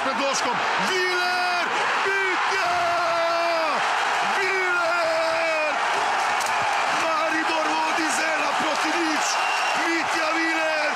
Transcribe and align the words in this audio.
s 0.00 0.02
predložkom. 0.02 0.56
Viler! 0.88 1.64
Vitja! 2.04 2.72
Viler! 4.36 5.72
Maribor 7.04 7.66
vodi 7.74 8.06
z 8.16 8.18
ena 8.32 8.50
proti 8.60 8.90
nič. 8.96 9.26
Vitja 9.84 10.28
Viler, 10.36 10.90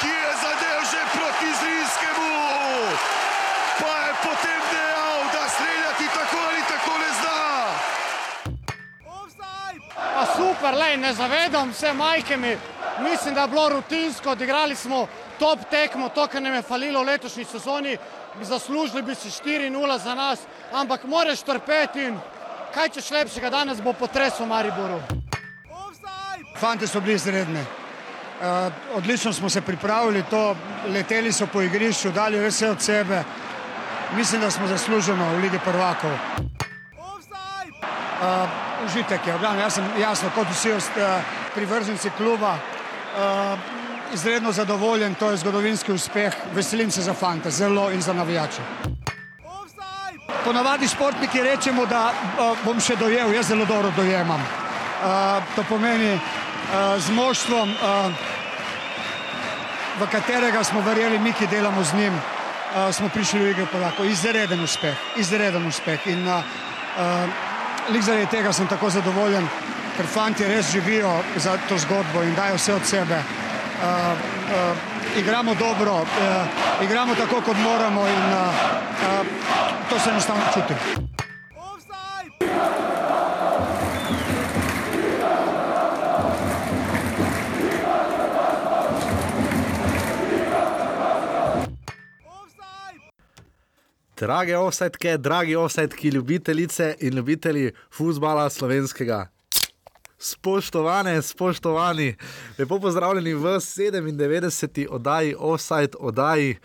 ki 0.00 0.10
je 0.10 0.32
zadev 0.42 0.80
že 0.90 1.02
proti 1.14 1.48
Zrinskemu. 1.60 2.34
Pa 3.78 3.92
je 4.02 4.12
potem 4.26 4.62
dejal, 4.74 5.20
da 5.34 5.42
streljati 5.54 6.06
tako 6.18 6.38
ali 6.50 6.62
tako 6.72 6.92
ne 6.98 7.10
zna. 7.20 7.38
Pa 10.14 10.22
super, 10.34 10.74
lej, 10.74 10.96
ne 10.96 11.14
zavedam 11.14 11.72
se 11.72 11.92
majke 11.92 12.36
mi. 12.36 12.58
Mislim, 12.98 13.34
da 13.34 13.40
je 13.40 13.48
bilo 13.48 13.68
rutinsko, 13.68 14.30
odigrali 14.30 14.74
smo 14.74 15.06
top 15.38 15.58
tekmo, 15.70 16.08
to, 16.08 16.26
kar 16.26 16.42
nam 16.42 16.54
je 16.54 16.62
falilo 16.62 17.02
v 17.02 17.06
letošnji 17.06 17.44
sezoni. 17.44 17.98
Zaslužili 18.42 19.02
bi 19.02 19.14
si 19.14 19.28
4-0 19.28 19.98
za 19.98 20.14
nas, 20.14 20.38
ampak 20.72 21.04
moraš 21.04 21.42
trpeti 21.42 22.04
in 22.04 22.18
kaj 22.74 22.88
češ 22.88 23.10
lepšega, 23.10 23.50
danes 23.50 23.80
bo 23.80 23.92
potres 23.92 24.40
v 24.40 24.46
Mariboru. 24.46 25.00
Fanti 26.56 26.86
so 26.86 27.00
bili 27.00 27.14
izredni. 27.14 27.60
Uh, 27.60 28.72
odlično 28.94 29.32
smo 29.32 29.50
se 29.50 29.60
pripravili, 29.60 30.22
to 30.30 30.56
leteli 30.88 31.32
so 31.32 31.46
po 31.46 31.62
igrišču, 31.62 32.10
dali 32.10 32.48
vse 32.48 32.70
od 32.70 32.82
sebe. 32.82 33.22
Mislim, 34.16 34.40
da 34.40 34.50
smo 34.50 34.66
zasluženo 34.66 35.30
v 35.34 35.38
Ligi 35.38 35.58
prvakov. 35.64 36.10
Uh, 38.18 38.48
užitek 38.86 39.26
je, 39.26 39.38
glavno, 39.40 39.60
jaz 39.60 39.74
sem 39.74 39.84
jasno, 40.00 40.30
kot 40.34 40.46
vsi 40.50 40.72
uh, 40.72 40.80
privrženci 41.54 42.10
kluba, 42.16 42.54
uh, 42.54 43.58
izredno 44.14 44.52
zadovoljen, 44.52 45.14
to 45.14 45.30
je 45.30 45.36
zgodovinski 45.36 45.92
uspeh, 45.92 46.34
veselim 46.54 46.90
se 46.90 47.02
za 47.02 47.14
fante, 47.14 47.50
zelo 47.50 47.90
in 47.90 48.02
za 48.02 48.12
navijače. 48.12 48.62
Ponavadi 50.44 50.88
športniki 50.88 51.42
rečemo, 51.42 51.86
da 51.86 52.12
uh, 52.12 52.58
bom 52.64 52.80
še 52.80 52.96
dojel, 52.96 53.34
jaz 53.34 53.48
zelo 53.48 53.64
dobro 53.64 53.90
dojemam. 53.96 54.40
Uh, 54.40 55.42
to 55.56 55.64
pomeni 55.68 56.14
uh, 56.14 56.20
z 56.98 57.10
moštvom, 57.10 57.70
uh, 57.70 58.12
v 60.00 60.08
katerega 60.12 60.64
smo 60.64 60.80
verjeli 60.80 61.18
mi, 61.18 61.32
ki 61.32 61.46
delamo 61.46 61.84
z 61.84 61.94
njim, 61.94 62.14
uh, 62.14 62.92
smo 62.92 63.08
prišli 63.08 63.40
v 63.40 63.50
igro 63.50 63.66
polako. 63.72 64.04
Izreden 64.04 64.62
uspeh, 64.64 64.96
izreden 65.16 65.66
uspeh. 65.66 66.06
In 66.06 66.28
uh, 66.28 66.42
uh, 66.96 68.00
zaradi 68.00 68.26
tega 68.30 68.52
sem 68.52 68.66
tako 68.68 68.90
zadovoljen, 68.90 69.48
ker 69.96 70.06
fanti 70.06 70.46
res 70.46 70.72
živijo 70.72 71.12
za 71.36 71.58
to 71.68 71.78
zgodbo 71.78 72.22
in 72.22 72.34
dajo 72.34 72.56
vse 72.56 72.74
od 72.74 72.86
sebe. 72.86 73.22
Uh, 73.78 75.18
igramo 75.18 75.54
dobro, 75.54 75.92
uh, 75.92 76.84
igramo 76.84 77.14
tako, 77.14 77.40
kot 77.40 77.56
moramo 77.56 78.06
in 78.06 78.32
uh, 78.32 78.48
uh, 79.20 79.26
to 79.90 79.98
se 79.98 80.10
enostavno 80.10 80.42
čuti. 80.54 80.74
Drage 94.20 94.56
offsetke, 94.56 95.18
dragi 95.18 95.56
offsetki, 95.56 96.08
ljubitelice 96.08 96.94
in 97.00 97.14
ljubitelji 97.14 97.72
futbola 97.90 98.50
slovenskega. 98.50 99.37
Spoštovane, 100.18 101.22
spoštovani, 101.22 102.14
lepo 102.58 102.80
pozdravljeni 102.80 103.34
v 103.34 103.42
97. 103.60 104.86
oddaji 104.90 105.34
Offside, 105.38 105.94
oddaji 106.00 106.56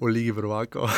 o 0.00 0.06
Ligi 0.06 0.32
Prvako. 0.32 0.80
uh, 0.80 0.90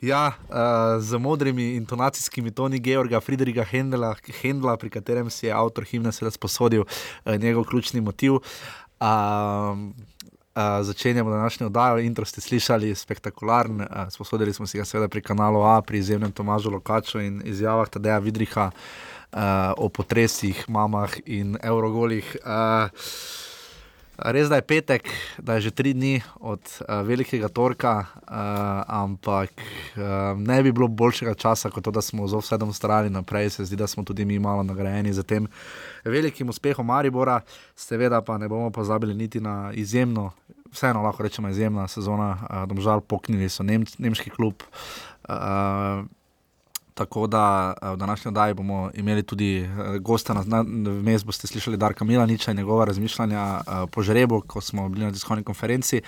ja, 0.10 0.32
uh, 0.48 0.56
z 1.02 1.18
modrimi 1.18 1.74
intonacijskimi 1.74 2.50
toni 2.50 2.78
Georga 2.78 3.20
Friedricha 3.20 3.62
Hendla, 3.62 4.14
Hendla, 4.42 4.76
pri 4.76 4.90
katerem 4.90 5.30
si 5.30 5.46
je 5.46 5.52
avtor 5.52 5.84
himne 5.84 6.12
seveda 6.12 6.34
sposodil 6.34 6.82
uh, 6.82 7.36
njegov 7.36 7.64
ključni 7.64 8.00
motiv. 8.00 8.32
Uh, 8.32 8.42
Uh, 10.56 10.62
začenjamo 10.80 11.30
današnjo 11.30 11.66
oddajo, 11.66 11.98
intro 11.98 12.24
ste 12.24 12.40
slišali, 12.40 12.94
spektakularen. 12.94 13.80
Uh, 13.80 13.86
sposodili 14.10 14.52
smo 14.52 14.66
si 14.66 14.78
ga 14.78 14.84
seveda 14.84 15.08
pri 15.08 15.20
kanalu 15.20 15.62
A, 15.62 15.82
pri 15.82 15.98
izjemnem 15.98 16.32
Tomažu 16.32 16.70
Lokaču 16.70 17.20
in 17.20 17.42
izjavah 17.44 17.88
Tadeja 17.88 18.18
Vidriha 18.18 18.70
uh, 18.70 19.40
o 19.76 19.88
potresih, 19.88 20.64
mamah 20.68 21.12
in 21.26 21.58
evrogolih. 21.62 22.36
Uh, 22.40 22.88
res 24.18 24.48
da 24.48 24.56
je 24.56 24.62
petek, 24.62 25.08
da 25.38 25.54
je 25.54 25.68
že 25.68 25.70
tri 25.70 25.92
dni 25.92 26.20
od 26.40 26.60
uh, 26.60 27.00
velikega 27.06 27.48
torka, 27.48 28.06
uh, 28.08 28.82
ampak 28.88 29.52
uh, 29.52 30.36
ne 30.40 30.62
bi 30.62 30.72
bilo 30.72 30.88
boljšega 30.88 31.34
časa 31.34 31.70
kot 31.70 31.84
to, 31.84 31.90
da 31.90 32.02
smo 32.02 32.28
z 32.28 32.40
vsedom 32.40 32.72
strali 32.72 33.10
naprej. 33.10 33.50
Se 33.50 33.64
zdi, 33.64 33.76
da 33.76 33.86
smo 33.86 34.04
tudi 34.04 34.24
mi 34.24 34.38
malo 34.38 34.62
nagrajeni 34.62 35.12
za 35.12 35.22
tem 35.22 35.48
velikim 36.04 36.48
uspehom 36.48 36.86
Maribora, 36.86 37.40
seveda 37.76 38.22
pa 38.22 38.38
ne 38.38 38.48
bomo 38.48 38.70
pozabili 38.70 39.14
niti 39.14 39.40
na 39.40 39.72
izjemno 39.74 40.32
vseeno 40.72 41.02
lahko 41.02 41.22
rečemo, 41.22 41.48
izjemna 41.48 41.88
sezona, 41.88 42.36
uh, 42.40 42.64
domžal 42.68 43.00
poknili 43.00 43.48
so 43.48 43.62
Nem, 43.62 43.84
nemški 43.98 44.30
klub. 44.30 44.62
Uh, 45.28 46.04
tako 46.96 47.26
da 47.26 47.74
v 47.82 47.96
današnjem 47.96 48.32
oddaji 48.32 48.54
bomo 48.54 48.90
imeli 48.94 49.22
tudi 49.22 49.68
gosta, 50.00 50.34
vmes 51.02 51.24
boste 51.24 51.46
slišali 51.46 51.76
Darka 51.76 52.04
Milaniča 52.04 52.50
in 52.50 52.56
njegova 52.56 52.84
razmišljanja 52.84 53.60
uh, 53.60 53.90
po 53.92 54.02
žrebu, 54.02 54.40
ko 54.46 54.60
smo 54.60 54.88
bili 54.88 55.04
na 55.04 55.12
tiskovni 55.12 55.44
konferenci. 55.44 56.00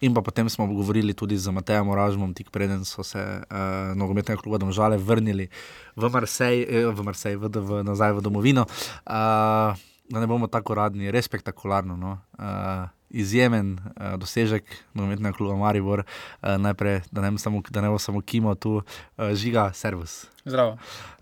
In 0.00 0.14
pa 0.14 0.22
potem 0.22 0.48
smo 0.50 0.66
govorili 0.66 1.14
tudi 1.14 1.38
z 1.38 1.50
Matejem 1.50 1.88
Oražmom, 1.88 2.34
tik 2.34 2.50
preden 2.50 2.84
so 2.84 3.02
se 3.02 3.22
uh, 3.22 3.56
nogometnega 3.96 4.40
kluba 4.42 4.58
Domžale 4.58 4.98
vrnili 4.98 5.48
v 5.96 6.10
Marsej, 6.10 6.66
v 6.90 7.02
Marsej, 7.02 7.36
v, 7.36 7.82
nazaj 7.84 8.12
v 8.12 8.20
domovino. 8.20 8.66
Uh, 9.06 9.78
da 10.08 10.20
ne 10.20 10.26
bomo 10.26 10.46
tako 10.46 10.74
radni, 10.74 11.10
res 11.10 11.24
spektakularno. 11.24 11.96
No? 11.96 12.18
Uh, 12.38 12.90
izjemen 13.14 13.78
uh, 13.78 14.14
dosežek 14.18 14.66
nogometnega 14.94 15.36
kluba 15.36 15.56
Maribor, 15.56 16.02
uh, 16.04 16.56
najprej, 16.58 17.00
da 17.14 17.22
ne, 17.22 17.38
samo, 17.38 17.62
da 17.70 17.84
ne 17.84 17.92
bo 17.92 17.98
samo 17.98 18.20
Kimo 18.20 18.54
tu, 18.54 18.80
uh, 18.82 19.30
žiga, 19.34 19.70
servis. 19.74 20.24
Zdravo. 20.44 20.78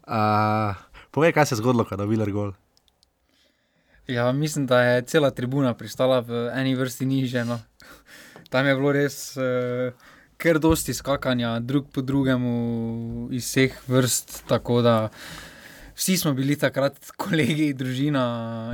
Uh, 0.06 0.81
povej, 1.10 1.36
kaj 1.36 1.47
se 1.47 1.54
je 1.54 1.60
zgodilo, 1.60 1.86
da 1.91 2.02
je 2.02 2.08
bil 2.08 2.32
gol. 2.32 2.52
Ja, 4.08 4.32
mislim, 4.32 4.66
da 4.66 4.81
je 4.82 5.04
cela 5.06 5.31
tribuna 5.31 5.75
pristala 5.75 6.20
v 6.20 6.48
eni 6.56 6.75
vrsti 6.75 7.06
niže. 7.06 7.44
No. 7.44 7.60
Tam 8.50 8.66
je 8.66 8.75
bilo 8.75 8.92
res 8.92 9.36
uh, 9.36 9.92
kar 10.36 10.58
dosti 10.58 10.94
skakanja, 10.94 11.60
drug 11.60 11.92
po 11.92 12.02
drugemu, 12.02 13.28
iz 13.31 13.47
vseh 13.47 13.78
vrst. 13.88 14.42
Tako 14.48 14.82
da 14.82 14.97
uh, 15.04 15.51
vsi 16.02 16.16
smo 16.16 16.32
bili 16.34 16.56
takrat 16.58 16.96
kolegi, 17.22 17.70
družina 17.78 18.24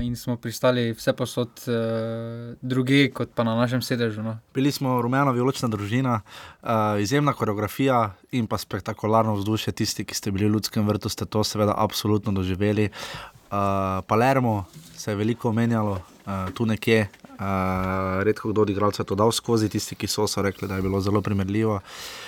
in 0.00 0.16
smo 0.16 0.38
pristali 0.40 0.92
vse 0.96 1.12
posod 1.12 1.60
uh, 1.68 2.54
druge, 2.62 3.10
kot 3.12 3.34
pa 3.36 3.44
na 3.44 3.56
našem 3.58 3.82
sedežu. 3.84 4.24
No. 4.24 4.38
Bili 4.56 4.72
smo 4.72 4.96
rumeno-violična 5.04 5.68
družina, 5.68 6.20
uh, 6.22 6.96
izjemna 7.00 7.34
koreografija 7.36 8.14
in 8.32 8.46
pa 8.48 8.58
spektakularno 8.58 9.34
vzdušje. 9.36 9.74
Tisti, 9.76 10.06
ki 10.08 10.16
ste 10.16 10.32
bili 10.32 10.48
v 10.48 10.56
ljudskem 10.56 10.88
vrtu, 10.88 11.12
ste 11.12 11.28
to 11.28 11.44
seveda 11.44 11.74
absolutno 11.76 12.32
doživeli. 12.32 12.88
Uh, 12.88 14.00
Palermo 14.08 14.64
se 14.96 15.10
je 15.10 15.16
veliko 15.20 15.52
omenjalo, 15.52 16.00
uh, 16.00 16.48
tu 16.54 16.66
nekje. 16.66 17.08
Uh, 17.38 18.24
redko 18.26 18.48
kdo 18.50 18.64
od 18.64 18.70
igralcev 18.70 19.04
je 19.04 19.12
to 19.12 19.14
dal 19.20 19.32
skozi, 19.32 19.68
tisti, 19.68 19.94
ki 19.94 20.08
so, 20.08 20.24
so 20.26 20.42
rekli, 20.42 20.68
da 20.68 20.80
je 20.80 20.82
bilo 20.82 21.00
zelo 21.00 21.20
primerljivo. 21.22 21.76
Uh, 21.76 22.27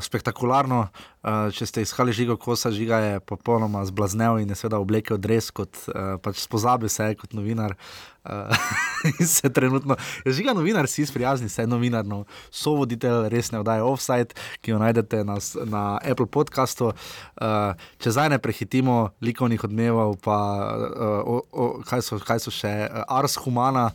Spektakularno, 0.00 0.86
uh, 0.88 1.50
če 1.52 1.66
ste 1.68 1.82
iskali 1.84 2.14
žigo 2.16 2.38
kosa, 2.40 2.72
žiga 2.72 2.98
je 3.04 3.18
popolnoma 3.20 3.84
zblaznel 3.84 4.40
in 4.40 4.48
je 4.48 4.56
seveda 4.56 4.80
oblekel 4.80 5.20
dres, 5.20 5.50
kot 5.52 5.76
uh, 5.92 6.16
pač 6.22 6.40
spozabi 6.40 6.88
se 6.88 7.12
kot 7.20 7.36
novinar. 7.36 7.76
Uh, 8.24 8.52
se 9.36 9.48
trenutno, 9.52 9.96
je 10.24 10.32
žiga 10.36 10.52
novinar, 10.56 10.88
si 10.88 11.06
sprijazni, 11.06 11.48
se 11.48 11.66
novinar, 11.66 12.04
no, 12.04 12.24
so 12.50 12.74
voditelj 12.76 13.28
resne 13.32 13.60
oddaje 13.60 13.84
Offside, 13.84 14.36
ki 14.60 14.74
jo 14.74 14.80
najdete 14.80 15.22
na, 15.24 15.36
na 15.64 15.84
Apple 16.04 16.28
podcastu. 16.28 16.92
Uh, 16.92 17.76
če 18.00 18.12
zdaj 18.16 18.32
ne 18.32 18.40
prehitimo 18.40 18.98
likovnih 19.24 19.64
odmevov, 19.64 20.18
pa 20.24 20.40
uh, 20.66 21.20
o, 21.24 21.38
o, 21.52 21.70
kaj, 21.84 22.04
so, 22.04 22.20
kaj 22.24 22.44
so 22.44 22.52
še, 22.52 22.74
Ars 23.08 23.36
Humana 23.44 23.90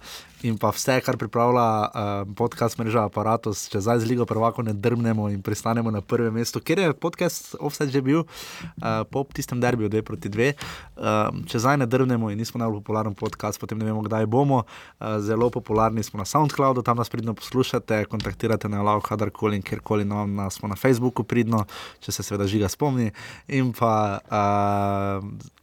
in 0.46 0.58
pa 0.62 0.70
vse, 0.70 1.00
kar 1.02 1.18
pripravlja 1.18 1.66
uh, 1.66 2.34
podcast 2.38 2.78
mreža 2.78 3.06
Apparatus, 3.10 3.66
če 3.72 3.82
zdaj 3.82 4.04
z 4.04 4.10
Ligo 4.12 4.28
prvako 4.30 4.66
ne 4.66 4.76
drgnemo 4.78 5.28
in 5.34 5.42
pristanemo 5.46 5.92
na 5.92 6.02
prvem 6.06 6.34
mestu, 6.38 6.62
ker 6.62 6.80
je 6.80 6.94
podcast 6.94 7.56
Offset 7.60 7.90
že 7.90 8.02
bil 8.06 8.22
uh, 8.22 9.02
po 9.10 9.26
tistem 9.34 9.62
derbiju 9.62 9.90
2 9.90 10.04
proti 10.06 10.30
2. 10.30 10.52
Uh, 10.54 11.42
če 11.50 11.64
zdaj 11.64 11.80
ne 11.82 11.90
drgnemo 11.90 12.30
in 12.30 12.40
nismo 12.40 12.62
najbolj 12.62 12.84
popularen 12.84 13.18
podcast, 13.18 13.60
potem 13.62 13.82
ne 13.82 13.90
vemo, 13.90 14.06
kdaj 14.06 14.30
bomo. 14.30 14.64
Uh, 15.00 15.18
zelo 15.26 15.50
popularni 15.50 16.06
smo 16.06 16.22
na 16.22 16.28
SoundCloudu, 16.30 16.86
tam 16.86 17.02
nas 17.02 17.10
pridno 17.10 17.34
poslušate, 17.34 18.06
kontaktirate 18.12 18.70
na 18.70 18.86
Lau, 18.86 19.02
kadarkoli 19.02 19.58
in 19.58 19.66
kjerkoli 19.66 20.06
no, 20.06 20.28
nas 20.30 20.62
smo 20.62 20.70
na 20.70 20.78
Facebooku 20.78 21.26
pridno, 21.26 21.66
če 22.06 22.14
se 22.14 22.26
seveda 22.26 22.46
žiga 22.50 22.70
spomni. 22.70 23.10
In 23.50 23.74
pa 23.74 24.22
uh, 24.22 25.54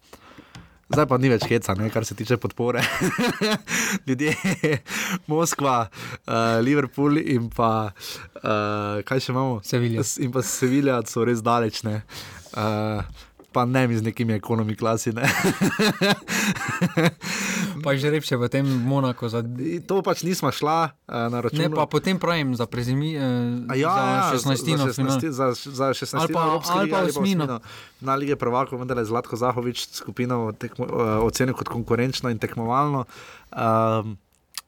zdaj 0.92 1.06
pa 1.08 1.18
ni 1.20 1.30
več 1.32 1.46
heca, 1.48 1.74
ne, 1.78 1.88
kar 1.92 2.04
se 2.04 2.16
tiče 2.18 2.36
podpore. 2.42 2.82
Ljudje, 4.06 4.34
Moskva, 5.30 5.76
uh, 5.88 6.60
Liverpool 6.64 7.18
in 7.22 7.48
pa 7.52 7.72
uh, 7.88 9.00
kaj 9.08 9.24
še 9.24 9.32
imamo? 9.32 9.60
Sevilja. 9.64 10.04
In 10.24 10.32
pa 10.34 10.44
Sevilja 10.46 11.00
so 11.08 11.24
res 11.28 11.42
daleč. 11.44 11.82
Ne. 11.88 12.02
Uh, 12.52 13.00
pa 13.52 13.64
ne 13.68 13.86
mi 13.88 13.96
z 13.96 14.04
nekimi 14.04 14.36
ekonomi 14.36 14.76
klasi. 14.76 15.12
Ne. 15.16 15.28
Pa 17.82 17.98
že 17.98 18.08
repše 18.08 18.38
v 18.38 18.46
tem 18.48 18.62
Monaku. 18.62 19.26
Za... 19.26 19.42
In 19.42 19.82
to 19.82 20.00
pač 20.00 20.22
nismo 20.22 20.48
šla 20.48 20.94
uh, 20.94 21.28
na 21.28 21.42
račun. 21.42 21.58
Ne, 21.58 21.68
pa 21.68 21.84
potem 21.84 22.14
pravim 22.16 22.54
za 22.54 22.66
prezimi, 22.66 23.18
eh, 23.18 23.66
A 23.68 23.74
Ja, 23.74 23.92
ja, 24.32 24.38
za 24.38 24.54
16. 24.54 24.78
za 24.78 24.88
16, 24.94 25.28
za, 25.28 25.46
za 25.52 25.86
16 25.90 26.14
Ali 26.14 26.32
pa- 26.32 26.46
Evropske 26.46 26.76
ali 26.78 26.90
pa 26.90 26.96
ali 26.98 27.10
osmino. 27.10 27.60
Na 28.00 28.14
lige 28.14 28.36
prvakov, 28.36 28.78
vendar 28.78 28.98
je 28.98 29.04
Zlatko 29.04 29.36
Zahovič 29.36 29.90
skupino 29.90 30.54
tekmo, 30.54 30.86
uh, 30.86 31.26
ocenil 31.26 31.54
kot 31.54 31.68
konkurenčno 31.68 32.30
in 32.30 32.38
tekmovalno. 32.38 33.04
Um, 33.50 34.16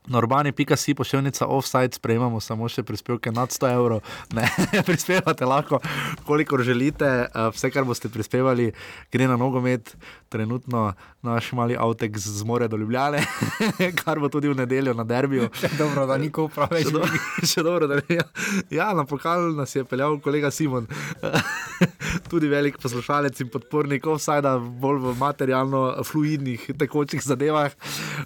Norbani.si 0.06 0.94
pošiljnica 0.94 1.46
offside, 1.46 1.96
sprejemamo 1.96 2.40
samo 2.40 2.68
še 2.68 2.82
prispevke 2.84 3.32
nad 3.32 3.48
100 3.48 3.70
evrov. 3.72 4.02
Ne, 4.36 4.44
prispevate 4.88 5.48
lahko, 5.48 5.80
kolikor 6.26 6.62
želite. 6.62 7.08
Uh, 7.32 7.48
Vse, 7.54 7.70
kar 7.72 7.86
boste 7.88 8.08
prispevali, 8.12 8.72
gre 9.12 9.28
na 9.28 9.38
nogomet, 9.40 9.96
trenutno 10.28 10.92
naš 11.24 11.52
mali 11.52 11.76
avtek 11.78 12.18
z 12.18 12.44
more 12.44 12.68
do 12.68 12.76
Ljubljane, 12.76 13.22
kar 14.04 14.20
bo 14.20 14.28
tudi 14.28 14.48
v 14.48 14.58
nedeljo 14.58 14.94
na 14.94 15.04
derbiju. 15.04 15.48
Dobro, 15.78 16.06
da 16.06 16.18
niko 16.18 16.48
pravi. 16.52 16.84
Še, 16.84 16.92
do, 16.92 17.06
še 17.40 17.64
dobro, 17.64 17.88
da 17.88 18.00
ne. 18.02 18.20
Ja, 18.74 18.90
na 18.96 19.04
pokal 19.08 19.54
nas 19.56 19.72
je 19.76 19.84
peljal 19.88 20.18
kolega 20.20 20.50
Simon, 20.50 20.86
tudi 22.30 22.48
velik 22.50 22.76
poslušalec 22.82 23.40
in 23.40 23.48
podpornik, 23.52 24.04
vsaj 24.04 24.42
da 24.44 24.56
bolj 24.58 25.00
v 25.04 25.14
materialno 25.18 25.84
fluidnih, 26.04 26.66
tekočih 26.78 27.22
zadevah. 27.24 27.72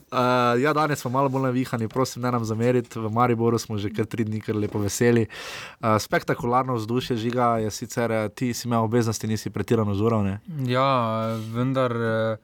Uh, 0.08 0.56
ja, 0.62 0.72
danes 0.74 1.04
smo 1.04 1.12
malo 1.14 1.30
bolj 1.30 1.48
navihani, 1.48 1.67
prosim, 1.88 2.22
ne 2.22 2.30
nam 2.30 2.44
zameriti. 2.44 2.98
V 2.98 3.10
Mariboru 3.12 3.58
smo 3.58 3.78
že 3.78 3.90
kar 3.90 4.06
tri 4.06 4.24
dni, 4.24 4.40
kar 4.40 4.56
lepo 4.56 4.78
veseli. 4.78 5.26
Uh, 5.80 5.96
spektakularno 5.98 6.74
vzdušje 6.74 7.16
žiga 7.16 7.58
je 7.58 7.70
sicer, 7.70 8.12
eh, 8.12 8.28
ti 8.28 8.54
si 8.54 8.68
imel 8.68 8.84
obveznosti, 8.84 9.26
nisi 9.26 9.50
pretirano. 9.50 9.94
Ne, 10.22 10.40
Ja, 10.66 11.36
vendar 11.54 11.92
eh, 11.92 12.36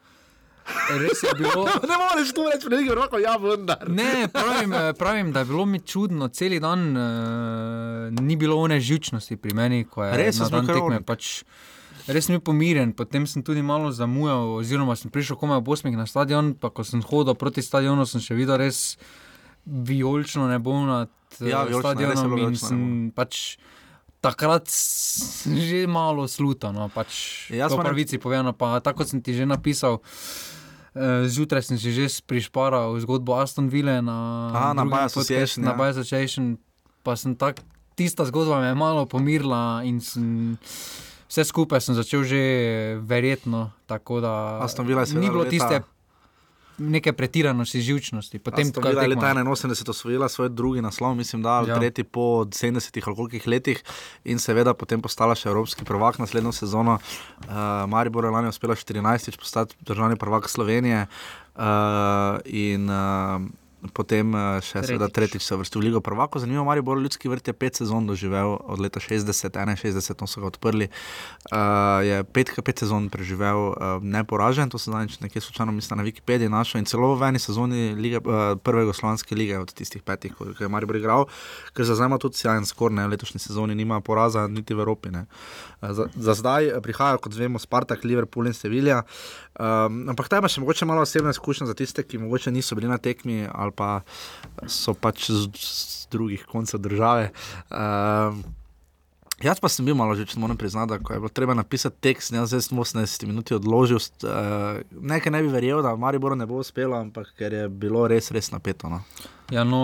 res 0.99 1.23
je 1.23 1.33
bilo. 1.37 1.65
ne 1.89 1.95
moreš 1.97 2.33
tu 2.33 2.45
reči, 2.53 2.69
ne 2.69 2.83
greš 2.83 2.95
roko, 2.95 3.19
ja, 3.19 3.37
vendar. 3.37 3.89
Ne, 3.89 4.27
pravim, 4.33 4.73
pravim, 4.97 5.31
da 5.31 5.39
je 5.39 5.45
bilo 5.45 5.65
mi 5.65 5.79
čudno, 5.79 6.27
cel 6.27 6.59
dan 6.59 6.97
uh, 6.97 7.03
ni 8.21 8.35
bilo 8.35 8.57
one 8.57 8.79
živčnosti 8.79 9.37
pri 9.37 9.53
meni, 9.53 9.83
ko 9.83 10.03
je 10.03 10.17
Res, 10.17 10.39
na 10.39 10.49
dan 10.49 10.67
tekme. 10.67 11.01
Pač, 11.01 11.43
res 12.07 12.29
bil 12.29 12.41
pomirjen, 12.43 12.93
potem 12.93 13.25
sem 13.29 13.43
tudi 13.45 13.63
malo 13.65 13.91
zamujal, 13.91 14.59
oziroma 14.61 14.95
sem 14.97 15.11
prišel 15.13 15.37
komaj 15.39 15.61
ob 15.61 15.69
8 15.73 15.89
na 15.95 16.05
stadion, 16.09 16.53
pa 16.53 16.69
ko 16.69 16.85
sem 16.85 17.01
hodil 17.01 17.37
proti 17.37 17.65
stadionu, 17.65 18.05
sem 18.05 18.21
še 18.21 18.37
videl 18.37 18.61
res 18.61 18.97
vijolično 19.65 20.47
nebo 20.47 20.77
nad 20.85 21.09
eh, 21.41 21.49
Ja, 21.49 21.65
stadionom 21.65 22.37
in 22.37 22.55
sem 22.59 22.81
pač. 23.15 23.57
Takrat 24.25 24.65
že 25.45 25.85
malo 25.85 26.25
sluta, 26.25 26.73
no, 26.73 26.89
pač 26.89 27.45
Jaz 27.53 27.69
po 27.69 27.85
pravici 27.85 28.17
povedano, 28.17 28.57
pa 28.57 28.81
tako 28.81 29.05
sem 29.05 29.21
ti 29.21 29.37
že 29.37 29.45
napisal, 29.45 30.01
eh, 30.97 31.29
zjutraj 31.29 31.61
sem 31.61 31.77
si 31.77 31.93
že 31.93 32.09
prišparal 32.25 32.97
zgodbo 33.05 33.37
Aston 33.37 33.69
Ville 33.69 34.01
na, 34.01 34.49
Aha, 34.49 34.69
na 34.73 34.81
podcastu, 34.81 35.21
Association, 35.21 35.61
na 35.61 35.73
ja. 35.73 35.77
Buy 35.77 35.93
Association, 35.93 36.57
pa 37.05 37.13
sem 37.13 37.37
tak, 37.37 37.61
tista 37.93 38.25
zgodba 38.25 38.65
me 38.65 38.73
je 38.73 38.77
malo 38.77 39.05
pomirila 39.05 39.85
in 39.85 40.01
sem, 40.01 40.57
vse 41.35 41.43
skupaj 41.43 41.81
sem 41.81 41.95
začel 41.95 42.23
že 42.23 42.41
verjetno, 43.01 43.71
tako 43.85 44.21
da 44.21 44.63
ni 45.13 45.27
bilo 45.27 45.43
leta- 45.43 45.49
tiste 45.49 45.83
neke 46.77 47.13
pretiranosti, 47.13 47.81
živčnosti. 47.81 48.39
Potem, 48.39 48.71
ko 48.71 48.87
je 48.87 49.07
leta 49.07 49.31
81 49.31 49.89
osvojila 49.89 50.29
svoj 50.29 50.49
drugi 50.49 50.81
naslov, 50.81 51.15
mislim, 51.15 51.41
da 51.41 51.63
Ja. 51.67 51.75
tretji 51.75 52.03
po 52.03 52.45
70 52.45 53.07
ali 53.07 53.15
kolikih 53.15 53.47
letih 53.47 53.83
in 54.23 54.39
seveda 54.39 54.73
potem 54.73 55.01
postala 55.01 55.35
še 55.35 55.49
evropski 55.49 55.85
prvak 55.85 56.19
naslednjo 56.19 56.51
sezono. 56.51 56.99
Uh, 57.39 57.87
Maribor 57.87 58.23
je 58.23 58.31
lani 58.31 58.47
uspela 58.47 58.75
14. 58.75 59.37
postati 59.37 59.75
državni 59.81 60.15
prvak 60.15 60.49
Slovenije 60.49 61.07
uh, 61.55 61.63
in 62.45 62.89
uh, 62.89 63.41
potem 63.93 64.33
uh, 64.33 64.57
še 64.63 64.81
tretjič. 64.81 64.87
seveda 64.89 65.07
tretjič 65.11 65.43
se 65.43 65.57
vrstil 65.59 65.81
v 65.81 65.85
Ligo 65.89 66.01
prvako. 66.01 66.39
Zanimivo, 66.39 66.65
Maribor 66.65 66.97
ljudski 66.97 67.29
vrt 67.29 67.51
je 67.51 67.53
pet 67.53 67.75
sezon 67.75 68.07
doživel 68.07 68.57
od 68.57 68.79
leta 68.79 68.99
60, 68.99 69.51
61, 69.51 70.21
no 70.21 70.27
so 70.27 70.41
ga 70.41 70.47
odprli. 70.47 70.89
Uh, 71.51 72.01
je 72.05 72.23
pet, 72.23 72.55
pet 72.63 72.85
sezon 72.85 73.09
preživel 73.13 73.75
uh, 73.75 73.99
neporažen, 74.01 74.69
to 74.69 74.81
se 74.81 74.91
zdaj 74.91 75.19
nekje 75.21 75.41
slučajno 75.41 75.71
mislim 75.75 75.99
na 75.99 76.07
Wikipediji 76.07 76.49
našel 76.49 76.79
in 76.81 76.89
celo 76.89 77.13
v 77.15 77.29
eni 77.29 77.39
sezoni 77.39 77.93
lige, 77.93 78.23
uh, 78.23 78.55
prve 78.57 78.87
Jugoslavijske 78.87 79.35
lige 79.35 79.59
od 79.59 79.73
tistih 79.73 80.03
petih, 80.03 80.33
ko 80.33 80.55
ko 80.55 80.63
je 80.63 80.69
Maribor 80.71 80.95
igral, 80.95 81.27
ker 81.75 81.85
za 81.85 81.95
zdaj 81.95 82.07
ima 82.07 82.17
tudi 82.17 82.39
sjajen 82.39 82.65
skor, 82.65 82.91
ne, 82.91 83.07
v 83.07 83.15
letošnji 83.15 83.39
sezoni 83.39 83.75
nima 83.75 83.99
poraza 84.01 84.47
niti 84.47 84.73
v 84.73 84.79
Evropi. 84.79 85.11
ne. 85.11 85.25
Uh, 85.27 85.74
Za, 85.93 86.07
za 86.15 86.33
zdaj 86.33 86.69
eh, 86.69 86.81
prihajajo, 86.81 87.21
kot 87.21 87.37
vemo, 87.37 87.59
Spartak, 87.59 88.03
Liverpool 88.03 88.47
in 88.47 88.53
Sevilla. 88.53 89.03
Um, 89.59 90.03
ampak 90.11 90.29
ta 90.31 90.41
ima 90.41 90.51
še 90.51 90.63
mogoče 90.63 90.87
malo 90.89 91.05
osebna 91.05 91.31
izkušnja 91.35 91.67
za 91.67 91.77
tiste, 91.77 92.03
ki 92.03 92.23
mogoče 92.25 92.51
niso 92.51 92.75
bili 92.75 92.91
na 92.91 92.97
tekmi 92.97 93.45
ali 93.47 93.71
pa 93.71 94.01
so 94.67 94.93
pač 94.93 95.29
z, 95.31 95.47
z 95.55 96.11
drugih 96.11 96.45
koncev 96.49 96.83
države. 96.83 97.31
Um, 97.71 98.43
Jaz 99.43 99.59
pa 99.59 99.67
sem 99.67 99.83
bil 99.83 99.97
malo 99.99 100.15
žečen, 100.15 100.39
moram 100.39 100.57
priznati, 100.57 100.89
da 100.89 100.95
je 100.95 101.19
bilo 101.19 101.29
treba 101.29 101.53
napisati 101.53 101.95
tekst, 101.99 102.31
ne, 102.31 102.45
zdaj 102.47 102.61
sem 102.61 102.77
18 102.77 103.25
minut 103.27 103.51
odložil. 103.51 103.97
Uh, 104.23 104.79
nekaj 105.01 105.31
ne 105.31 105.41
bi 105.43 105.51
verjel, 105.51 105.81
da 105.83 105.95
Maribor 105.95 106.37
ne 106.37 106.45
bo 106.45 106.61
uspelo, 106.63 106.95
ampak 106.95 107.33
ker 107.37 107.53
je 107.53 107.67
bilo 107.69 108.07
res, 108.07 108.31
res 108.31 108.51
napeto. 108.51 108.87
No. 108.89 109.01
Ja, 109.51 109.63
no, 109.63 109.81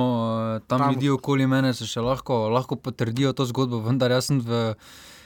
eh, 0.56 0.59
tam, 0.68 0.80
Tam- 0.80 0.94
ljudi 0.94 1.09
okoli 1.09 1.48
mene 1.48 1.74
se 1.74 1.86
še 1.86 2.00
lahko, 2.01 2.48
lahko 2.50 2.75
potrdijo 2.75 3.33
to 3.33 3.45
zgodbo, 3.45 3.83
vendar 3.83 4.12
jaz 4.12 4.31
sem 4.31 4.39
v 4.39 4.74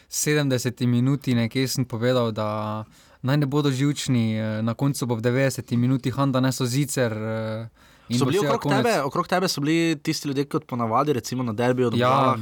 70 0.10 0.86
minuti 0.86 1.34
nekje 1.34 1.68
sem 1.68 1.86
povedal, 1.86 2.32
da 2.32 2.84
naj 3.22 3.38
ne 3.38 3.46
bodo 3.46 3.72
živčni, 3.72 4.26
eh, 4.34 4.62
na 4.62 4.74
koncu 4.74 5.06
bo 5.06 5.16
v 5.16 5.22
90 5.22 5.76
minuti 5.76 6.12
Handa 6.12 6.40
neso 6.40 6.66
zicer. 6.66 7.14
eh, 7.14 7.70
So 8.12 8.26
bili 8.26 8.38
okrog 8.40 8.62
konec. 8.62 8.78
tebe, 8.78 9.02
okrog 9.02 9.28
tebe 9.28 9.48
so 9.48 9.62
bili 9.62 9.96
tisti 9.98 10.28
ljudje, 10.28 10.46
kot 10.46 10.66
ponavadi, 10.66 11.14
recimo 11.14 11.44
na 11.44 11.54
derbijo, 11.54 11.90
Ja, 11.94 12.36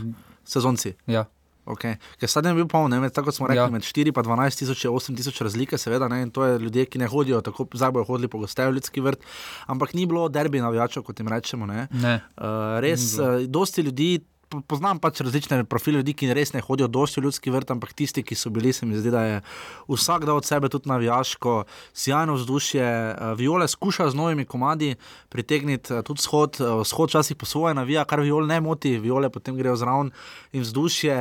sezonci. 0.43 0.93
ja. 1.07 1.25
Okay. 1.65 1.95
Ker 2.19 2.27
stadion 2.27 2.51
je 2.51 2.55
bil 2.55 2.67
poln, 2.67 2.91
ne, 2.91 2.99
med, 2.99 3.13
tako 3.13 3.31
smo 3.31 3.47
rekli, 3.47 3.57
ja. 3.57 3.69
Med 3.69 3.81
4 3.81 4.07
in 4.07 4.13
12 4.13 4.57
tisoč 4.57 4.83
je 4.83 4.91
8 4.91 5.15
tisoč 5.15 5.41
razlike, 5.41 5.77
seveda, 5.77 6.09
ne, 6.09 6.21
in 6.21 6.29
to 6.29 6.43
je 6.43 6.59
ljudje, 6.59 6.85
ki 6.85 6.99
ne 6.99 7.07
hodijo, 7.07 7.39
tako 7.41 7.67
zdaj 7.73 7.91
bojo 7.91 8.03
hodili 8.03 8.27
po 8.27 8.37
gosteju 8.37 8.69
v 8.69 8.73
ljudski 8.73 9.01
vrt, 9.01 9.19
ampak 9.65 9.93
ni 9.93 10.05
bilo 10.05 10.27
derbi 10.29 10.59
navijačev, 10.59 11.03
kot 11.03 11.19
jim 11.19 11.27
rečemo. 11.27 11.65
Ne. 11.65 11.87
Ne. 11.93 12.19
Uh, 12.35 12.43
res, 12.79 13.15
uh, 13.15 13.47
dosti 13.47 13.81
ljudi. 13.81 14.19
Po- 14.53 14.61
Poznam 14.73 14.99
pač 14.99 15.21
različne 15.21 15.63
profile 15.69 16.01
ljudi, 16.01 16.13
ki 16.13 16.33
res 16.33 16.53
ne 16.53 16.61
hodijo 16.61 16.87
dosti 16.87 17.19
v 17.19 17.23
ljudski 17.23 17.51
vrt, 17.53 17.71
ampak 17.71 17.93
tisti, 17.93 18.23
ki 18.23 18.35
so 18.35 18.49
bili, 18.49 18.73
se 18.73 18.85
mi 18.85 18.97
zdi, 18.97 19.11
da 19.13 19.21
je 19.21 19.41
vsak 19.87 20.25
dal 20.25 20.37
od 20.37 20.45
sebe 20.45 20.69
tudi 20.69 20.89
navijaško, 20.89 21.63
sjajno 21.93 22.33
vzdušje. 22.33 22.85
Uh, 22.85 23.37
Viole 23.37 23.67
skuša 23.67 24.09
z 24.09 24.15
novimi 24.15 24.45
komadi 24.45 24.95
pritegniti 25.29 25.93
uh, 25.93 26.01
tudi 26.01 26.21
shod, 26.21 26.57
uh, 26.61 26.81
shod 26.85 27.09
včasih 27.09 27.37
po 27.37 27.45
svoje 27.45 27.73
navija, 27.73 28.05
kar 28.05 28.21
viol 28.21 28.45
ne 28.47 28.59
moti, 28.61 28.97
viole 28.97 29.29
potem 29.29 29.57
grejo 29.57 29.75
zraven 29.75 30.11
in 30.51 30.61
vzdušje 30.61 31.17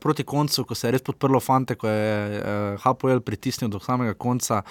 proti 0.00 0.24
koncu, 0.24 0.64
ko 0.64 0.74
se 0.74 0.88
je 0.88 0.92
res 0.92 1.02
podprlo 1.02 1.40
fante, 1.40 1.74
ko 1.74 1.88
je 1.88 2.76
HPL 2.84 3.20
pritisnil 3.24 3.70
do 3.70 3.80
samega 3.80 4.14
konca, 4.14 4.62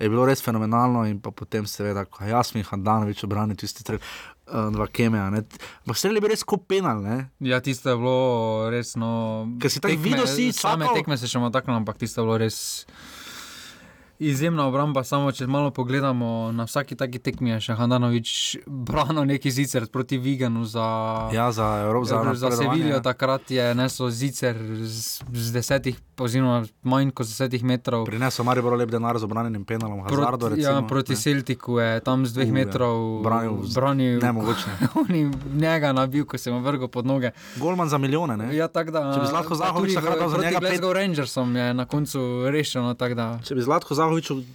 je 0.00 0.08
bilo 0.08 0.26
res 0.26 0.42
fenomenalno 0.42 1.06
in 1.06 1.20
pa 1.20 1.30
potem 1.30 1.66
seveda, 1.66 2.04
ko 2.04 2.24
je 2.24 2.30
Jasmin 2.30 2.64
Handanovič 2.64 3.24
obranil 3.24 3.56
tisti 3.56 3.84
trg. 3.84 4.02
Dva 4.46 4.86
kemeja. 4.86 5.26
Ampak 5.26 5.96
streli 5.98 6.22
bi 6.22 6.30
res 6.30 6.44
kot 6.46 6.68
penal. 6.70 7.02
Ne? 7.02 7.30
Ja, 7.42 7.58
tisto 7.60 7.90
je 7.90 7.96
bilo 7.98 8.18
res. 8.70 8.94
No, 8.94 9.46
Ker 9.58 9.70
si 9.70 9.82
tako 9.82 9.98
videl, 9.98 10.26
si 10.26 10.52
same 10.54 10.86
čakal- 10.86 10.94
tekme 10.94 11.18
se 11.18 11.26
še 11.26 11.38
malo 11.38 11.50
taknilo, 11.50 11.76
ampak 11.76 11.98
tisto 11.98 12.22
je 12.22 12.26
bilo 12.26 12.38
res. 12.38 12.86
Izjemna 14.18 14.64
obramba, 14.64 15.04
samo 15.04 15.28
če 15.30 15.46
malo 15.46 15.70
pogledamo 15.70 16.26
na 16.50 16.64
vsaki 16.64 16.96
taki 16.96 17.18
tekmi, 17.18 17.50
je 17.50 17.60
še 17.60 17.74
Handanovič 17.74 18.30
branil 18.66 19.26
neki 19.26 19.50
zicer 19.50 19.86
proti 19.86 20.16
Viganu 20.16 20.64
za, 20.64 20.84
Ja, 21.30 21.52
za 21.52 21.82
Evropo, 21.84 22.04
za, 22.04 22.24
za, 22.26 22.48
za 22.48 22.50
Sevilijo. 22.52 22.94
ja. 22.94 23.02
Takrat 23.02 23.50
je 23.50 23.74
nesel 23.74 24.08
zicer 24.10 24.56
z, 24.78 25.20
z 25.22 25.52
desetih, 25.52 25.98
oziroma 26.16 26.62
manj 26.82 27.10
kot 27.10 27.26
desetih 27.26 27.60
metrov. 27.62 28.06
Prinesel 28.06 28.40
Maribor 28.42 28.72
lep 28.74 28.88
denar 28.88 29.18
z 29.18 29.24
obranjenim 29.24 29.64
penalom. 29.64 30.00
Hazardo, 30.00 30.16
Proti, 30.38 30.54
recimo, 30.56 30.74
ja, 30.74 30.82
proti 30.84 31.12
ne. 31.12 31.16
Celtiku 31.18 31.78
je 31.78 32.00
tam 32.00 32.24
z 32.24 32.32
dveh 32.32 32.46
U, 32.46 32.48
ja. 32.48 32.54
metrov 32.54 32.96
Branil 33.20 33.52
branil 33.68 34.16
Nemogoče. 34.18 34.70
Oni 35.02 35.28
njega 35.52 35.92
nabil, 35.92 36.24
ko 36.24 36.38
se 36.38 36.48
mu 36.48 36.60
vrgo 36.60 36.88
pod 36.88 37.04
noge. 37.04 37.30
Golman 37.56 37.88
za 37.88 37.98
milijone. 37.98 38.36
Ne? 38.38 38.56
Ja, 38.56 38.68
tak, 38.68 38.90
da, 38.90 39.12
Če 39.12 39.20
bi 39.20 39.28
Zlatko 39.28 39.52
tudi 39.76 39.92
takrat 39.92 40.30
za 40.30 40.38
njega 40.38 40.56
pet- 40.56 40.72
Glasgow 40.72 40.92
Rangersom 40.94 41.52
je 41.52 41.74
na 41.74 41.84
koncu 41.84 42.18
rešeno. 42.48 42.94
tak 42.94 43.12
Da, 43.14 43.38
Če 43.38 43.54
bi 43.54 43.60
Zlatko 43.60 43.92
Zahovič 43.92 44.05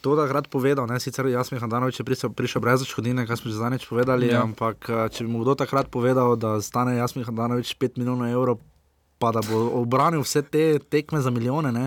to 0.01 0.15
takrat 0.15 0.47
povedal, 0.47 0.87
ne, 0.87 0.99
sicer 0.99 1.27
Jasmin 1.27 1.61
Handanovič 1.61 1.99
je 1.99 2.05
prišel, 2.05 2.29
prišel 2.35 2.61
brez 2.61 2.81
odškodnine, 2.81 3.25
kar 3.27 3.37
smo 3.37 3.51
že 3.51 3.57
zadnjič 3.57 3.85
povedali, 3.85 4.31
ja. 4.31 4.43
Ampak 4.43 4.77
eh, 4.89 5.07
če 5.11 5.25
bi 5.25 5.29
mu 5.31 5.43
kdo 5.43 5.55
takrat 5.55 5.91
povedal, 5.91 6.35
da 6.35 6.61
stane 6.61 6.95
Jasmin 6.97 7.27
Handanovič 7.27 7.75
5 7.75 7.99
milijonov 8.01 8.27
evrov, 8.29 8.57
pa 9.21 9.31
da 9.35 9.43
bo 9.45 9.81
obranil 9.81 10.23
vse 10.25 10.41
te 10.41 10.79
tekme 10.79 11.21
za 11.21 11.29
milijone, 11.29 11.71
ne, 11.71 11.85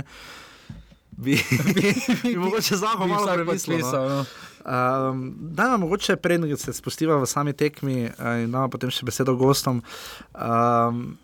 bi, 1.15 1.39
bi 2.23 2.37
mogoče 2.45 2.77
zahod 2.77 3.09
malo 3.09 3.27
premislil. 3.27 3.83
No. 3.83 4.09
no. 4.09 4.21
Um, 4.65 5.37
da 5.55 5.69
nam 5.69 5.85
mogoče 5.85 6.17
preden 6.17 6.49
se 6.57 6.73
spustiva 6.73 7.21
v 7.21 7.27
sami 7.29 7.53
tekmi 7.53 8.09
uh, 8.09 8.41
in 8.41 8.51
damo 8.51 8.73
potem 8.73 8.91
še 8.91 9.05
besedo 9.05 9.37
gostom. 9.37 9.85
Um, 10.33 11.21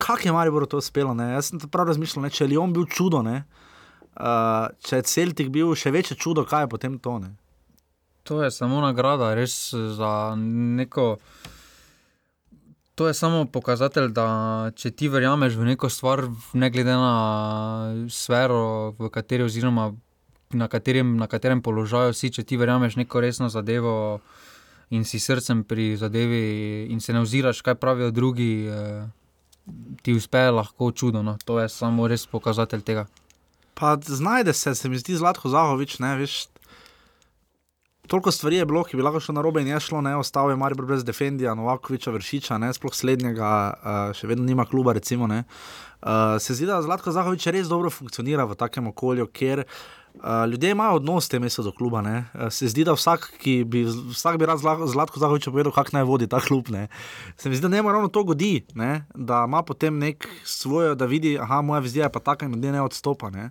Kako 0.00 0.28
je 0.28 0.32
Maribor 0.32 0.64
to 0.66 0.80
uspelo? 0.80 1.12
Ne? 1.14 1.36
Jaz 1.36 1.52
sem 1.52 1.60
prav 1.60 1.86
razmišljal, 1.92 2.24
ne? 2.24 2.30
če 2.32 2.44
je 2.44 2.50
Lyon 2.54 2.72
bil 2.72 2.88
čudo, 2.88 3.20
ne? 3.22 3.44
Uh, 3.44 3.59
če 4.84 5.00
je 5.00 5.06
Celtic 5.08 5.48
bil 5.52 5.74
še 5.74 5.92
večje 5.94 6.16
čudo, 6.16 6.44
kaj 6.44 6.66
je 6.66 6.72
potem 6.72 6.98
to? 6.98 7.18
Ne? 7.18 7.34
To 8.28 8.42
je 8.42 8.50
samo 8.50 8.80
nagrada, 8.84 9.34
res 9.34 9.72
za 9.72 10.34
neko. 10.36 11.16
To 12.94 13.08
je 13.08 13.14
samo 13.16 13.46
pokazatelj, 13.48 14.10
da 14.12 14.26
če 14.76 14.90
ti 14.92 15.08
verjameš 15.08 15.56
v 15.56 15.72
neko 15.72 15.88
stvar, 15.88 16.26
ne 16.52 16.68
glede 16.70 16.92
na 16.92 17.14
sfero, 18.12 18.92
v 18.98 19.08
kateri, 19.08 19.46
oziroma 19.48 19.88
na 20.52 20.68
katerem, 20.68 21.16
na 21.16 21.26
katerem 21.30 21.62
položaju 21.62 22.12
si, 22.12 22.28
če 22.28 22.44
ti 22.44 22.58
verjameš 22.60 22.98
neko 23.00 23.22
resno 23.24 23.48
zadevo 23.48 24.20
in 24.90 25.06
si 25.06 25.20
srcem 25.22 25.62
pri 25.64 25.94
zadevi, 25.96 26.90
in 26.90 27.00
se 27.00 27.14
ne 27.14 27.22
oziraš, 27.22 27.62
kaj 27.62 27.78
pravijo 27.80 28.10
drugi, 28.10 28.66
eh, 28.66 29.06
ti 30.02 30.12
uspe 30.12 30.50
lahko 30.50 30.90
čudo. 30.92 31.22
No. 31.22 31.38
To 31.44 31.60
je 31.60 31.68
samo 31.68 32.08
res 32.10 32.26
pokazatelj 32.26 32.82
tega. 32.82 33.06
Pa 33.74 33.96
znajde 34.02 34.52
se, 34.52 34.74
se 34.74 34.88
mi 34.88 34.98
zdi 34.98 35.16
Zlatko 35.16 35.48
Zahovič, 35.48 35.98
ne 35.98 36.16
veš. 36.16 36.46
Toliko 38.10 38.32
stvari 38.34 38.56
je 38.56 38.66
bilo, 38.66 38.82
ki 38.84 38.98
bi 38.98 39.04
lahko 39.06 39.20
šlo 39.22 39.36
na 39.36 39.42
robe 39.46 39.62
in 39.62 39.68
je 39.70 39.78
šlo, 39.80 40.00
ne, 40.02 40.16
ostal 40.18 40.50
je 40.50 40.56
Maribor 40.58 40.88
brez 40.88 41.04
Defendija, 41.06 41.54
Novakoviča, 41.54 42.10
Vršiča, 42.10 42.58
ne, 42.58 42.72
sploh 42.74 42.94
slednjega, 42.94 43.50
uh, 43.70 44.00
še 44.18 44.26
vedno 44.26 44.44
nima 44.44 44.66
kluba, 44.66 44.96
recimo, 44.98 45.28
ne. 45.30 45.44
Uh, 46.02 46.34
se 46.42 46.56
zdi, 46.58 46.66
da 46.66 46.80
Zlatko 46.82 47.14
Zahovič 47.14 47.46
res 47.54 47.70
dobro 47.70 47.90
funkcionira 47.94 48.48
v 48.50 48.58
takem 48.58 48.90
okolju, 48.90 49.28
ker 49.30 49.62
uh, 49.62 49.99
ljudje 50.50 50.70
imajo 50.70 50.94
odnos 50.94 51.24
s 51.24 51.28
tem 51.28 51.42
mestom 51.42 51.64
do 51.64 51.72
kluba, 51.72 52.02
ne. 52.02 52.24
Uh, 52.34 52.48
se 52.50 52.68
zdi, 52.68 52.84
da 52.84 52.92
vsak, 52.92 53.32
ki 53.38 53.64
bi, 53.64 53.84
vsak 53.84 54.38
bi 54.38 54.46
rad 54.46 54.58
Zla- 54.58 54.86
Zlatko 54.86 55.20
Zahoviča 55.20 55.50
povedal, 55.50 55.72
kako 55.72 55.90
naj 55.92 56.04
vodi 56.04 56.26
ta 56.28 56.40
klub, 56.40 56.68
ne. 56.68 56.88
Se 57.36 57.48
mi 57.48 57.56
zdi, 57.56 57.68
da 57.68 57.76
njemu 57.76 57.92
ravno 57.92 58.08
to 58.08 58.24
godi, 58.24 58.66
ne, 58.74 59.04
da 59.14 59.44
ima 59.48 59.62
potem 59.62 59.98
nek 59.98 60.28
svojo, 60.44 60.94
da 60.94 61.06
vidi, 61.06 61.38
aha, 61.38 61.60
moja 61.62 61.80
vizija 61.80 62.04
je 62.06 62.12
pa 62.12 62.20
taka 62.20 62.46
in 62.46 62.52
ljudje 62.54 62.72
ne 62.72 62.82
odstopa, 62.82 63.30
ne. 63.30 63.50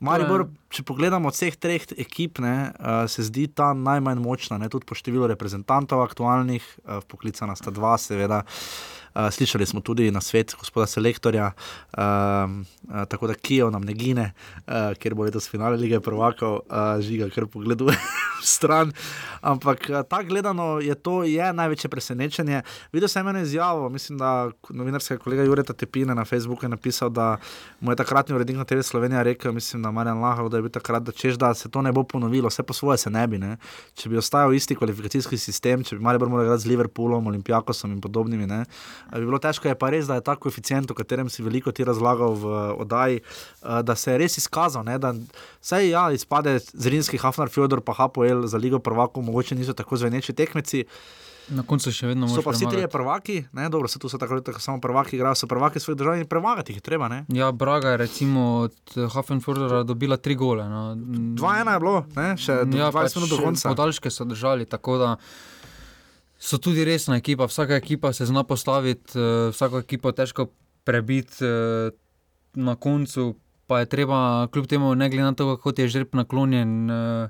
Maribor, 0.00 0.46
če 0.70 0.84
pogledamo 0.86 1.30
od 1.30 1.34
vseh 1.34 1.56
treh 1.58 1.84
ekip, 1.98 2.38
ne, 2.42 2.70
uh, 2.78 3.04
se 3.10 3.26
zdi 3.26 3.48
ta 3.50 3.72
najmanj 3.74 4.22
močna, 4.22 4.58
ne, 4.60 4.70
tudi 4.70 4.86
po 4.86 4.94
številu 4.98 5.26
reprezentantov 5.32 6.04
aktualnih, 6.04 6.62
uh, 6.84 7.02
poklicana 7.10 7.58
sta 7.58 7.74
dva, 7.74 7.96
seveda. 7.98 8.44
Uh, 9.10 9.26
slišali 9.26 9.66
smo 9.66 9.80
tudi 9.82 10.06
na 10.14 10.20
svet 10.22 10.54
gospoda 10.54 10.86
selektorja, 10.86 11.50
uh, 11.50 11.98
uh, 12.86 13.02
tako 13.10 13.26
da 13.26 13.34
Kijev 13.34 13.72
nam 13.74 13.82
ne 13.82 13.94
gine, 13.98 14.28
uh, 14.68 14.94
ker 14.94 15.16
bo 15.18 15.26
letos 15.26 15.50
finale 15.50 15.74
lige 15.80 15.98
prvakov, 16.00 16.60
uh, 16.70 17.02
žiga, 17.02 17.26
kar 17.34 17.48
pogleduje 17.50 17.96
v 17.96 18.46
stran. 18.54 18.94
Ampak 19.42 19.88
uh, 19.90 20.04
tako 20.06 20.30
gledano 20.30 20.68
je 20.78 20.94
to 20.94 21.24
je 21.26 21.42
največje 21.42 21.90
presenečenje. 21.90 22.62
Videl 22.94 23.10
sem 23.10 23.26
eno 23.26 23.42
izjavo, 23.42 23.88
mislim, 23.90 24.22
da 24.22 24.50
novinarskega 24.70 25.18
kolega 25.18 25.42
Jureta 25.42 25.74
Tepine 25.74 26.14
na 26.14 26.24
Facebooku 26.24 26.64
je 26.64 26.70
napisal, 26.70 27.10
da 27.10 27.36
mu 27.80 27.90
je 27.90 27.98
takratni 27.98 28.34
urednik 28.34 28.62
na 28.62 28.64
TV 28.64 28.86
Slovenija 28.86 29.26
rekel, 29.26 29.52
mislim, 29.52 29.82
da 29.82 29.90
Marjan 29.90 30.22
Lahov, 30.22 30.48
da 30.48 30.59
je 30.60 30.66
bil 30.68 30.74
takrat, 30.74 31.02
da 31.02 31.12
češ, 31.12 31.38
da 31.40 31.52
se 31.54 31.70
to 31.72 31.82
ne 31.82 31.92
bo 31.92 32.04
ponovilo, 32.04 32.48
vse 32.52 32.62
po 32.62 32.76
svoje 32.76 32.98
se 32.98 33.10
ne 33.10 33.26
bi. 33.28 33.38
Ne? 33.40 33.56
Če 33.98 34.12
bi 34.12 34.20
ostajal 34.20 34.54
isti 34.54 34.76
kvalifikacijski 34.78 35.38
sistem, 35.40 35.84
če 35.84 35.98
bi 35.98 36.04
Maribor 36.04 36.30
moral 36.30 36.46
igrati 36.48 36.64
z 36.64 36.70
Liverpoolom, 36.72 37.26
Olimpijakosom 37.32 37.92
in 37.96 38.00
podobnimi, 38.00 38.46
bi 38.46 39.24
bilo 39.24 39.38
težko. 39.38 39.68
Je 39.68 39.76
pa 39.78 39.90
res, 39.90 40.06
da 40.10 40.18
je 40.18 40.26
ta 40.26 40.36
koeficient, 40.36 40.90
o 40.90 40.96
katerem 40.98 41.30
si 41.30 41.42
veliko 41.42 41.72
ti 41.72 41.84
razlagal 41.84 42.36
v 42.38 42.56
oddaji, 42.84 43.20
eh, 43.20 43.82
da 43.82 43.96
se 43.96 44.12
je 44.12 44.18
res 44.18 44.38
izkazal. 44.38 44.84
Ne? 44.84 44.98
Da, 44.98 45.14
saj 45.60 45.88
ja, 45.88 46.04
izpade 46.12 46.58
Zrinski, 46.72 47.18
Hafnar, 47.18 47.48
Fjodor, 47.48 47.80
pa 47.80 47.96
Hapoel 47.98 48.46
za 48.46 48.58
Ligo 48.58 48.78
prvakov, 48.78 49.24
mogoče 49.24 49.54
niso 49.54 49.72
tako 49.72 49.96
zveneči 49.96 50.32
tekmeci. 50.32 50.84
Na 51.50 51.62
koncu 51.62 51.90
še 51.92 52.06
vedno 52.06 52.28
So 52.28 52.38
moraš. 52.38 52.44
pa 52.44 52.50
vsi 52.50 52.66
trije 52.70 52.88
prvaki, 52.88 53.44
ne, 53.52 53.68
dobro, 53.68 53.88
se 53.88 53.98
tu 53.98 54.08
so 54.08 54.18
tako, 54.18 54.40
tako 54.40 54.60
samo 54.60 54.80
prvaki, 54.80 55.16
igrajo 55.16 55.34
so 55.34 55.46
prvaki 55.46 55.80
svojih 55.80 55.98
držav 55.98 56.18
in 56.18 56.26
premagati 56.26 56.72
jih 56.72 56.76
je 56.76 56.80
treba. 56.80 57.08
Ne. 57.08 57.24
Ja, 57.28 57.52
Braga 57.52 57.90
je 57.90 57.96
recimo 57.96 58.44
od 58.56 59.10
Hafenfurdera 59.14 59.82
dobila 59.82 60.16
tri 60.16 60.34
gole. 60.34 60.68
No. 60.68 60.94
2-1 60.94 61.72
je 61.72 61.80
bilo, 61.80 62.04
ne, 62.16 62.36
še 62.36 62.52
Ja, 62.52 62.92
20 62.92 63.16
minut 63.16 63.30
do 63.30 63.38
konca. 63.42 63.68
Podaljške 63.68 64.10
so 64.10 64.24
držali, 64.24 64.64
tako 64.66 64.98
da 64.98 65.16
so 66.38 66.58
tudi 66.58 66.84
resna 66.84 67.16
ekipa. 67.16 67.44
Vsaka 67.44 67.74
ekipa 67.74 68.12
se 68.12 68.26
zna 68.26 68.44
postaviti, 68.44 69.18
eh, 69.18 69.50
vsako 69.50 69.78
ekipo 69.78 70.12
težko 70.12 70.48
prebiti 70.84 71.44
eh, 71.44 71.90
na 72.54 72.74
koncu, 72.76 73.34
pa 73.66 73.78
je 73.80 73.86
treba, 73.86 74.46
kljub 74.46 74.66
temu, 74.66 74.94
ne 74.94 75.10
glede 75.10 75.24
na 75.24 75.34
to, 75.34 75.56
kako 75.56 75.72
ti 75.72 75.82
je 75.82 75.88
žreb 75.88 76.14
naklonjen. 76.14 76.90
eh, 76.90 77.28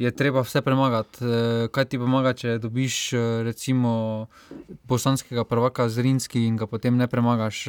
Je 0.00 0.10
treba 0.10 0.40
vse 0.40 0.62
premagati. 0.64 1.24
Eh, 1.24 1.68
Kaj 1.68 1.84
ti 1.92 1.98
pomaga, 2.00 2.32
če 2.32 2.56
dobiš 2.58 3.12
eh, 3.12 3.24
recimo 3.44 3.92
bosanskega 4.88 5.44
prvaka 5.44 5.88
z 5.92 6.06
Rinski 6.08 6.46
in 6.48 6.56
ga 6.56 6.64
potem 6.66 6.96
ne 6.96 7.04
premagaš? 7.04 7.68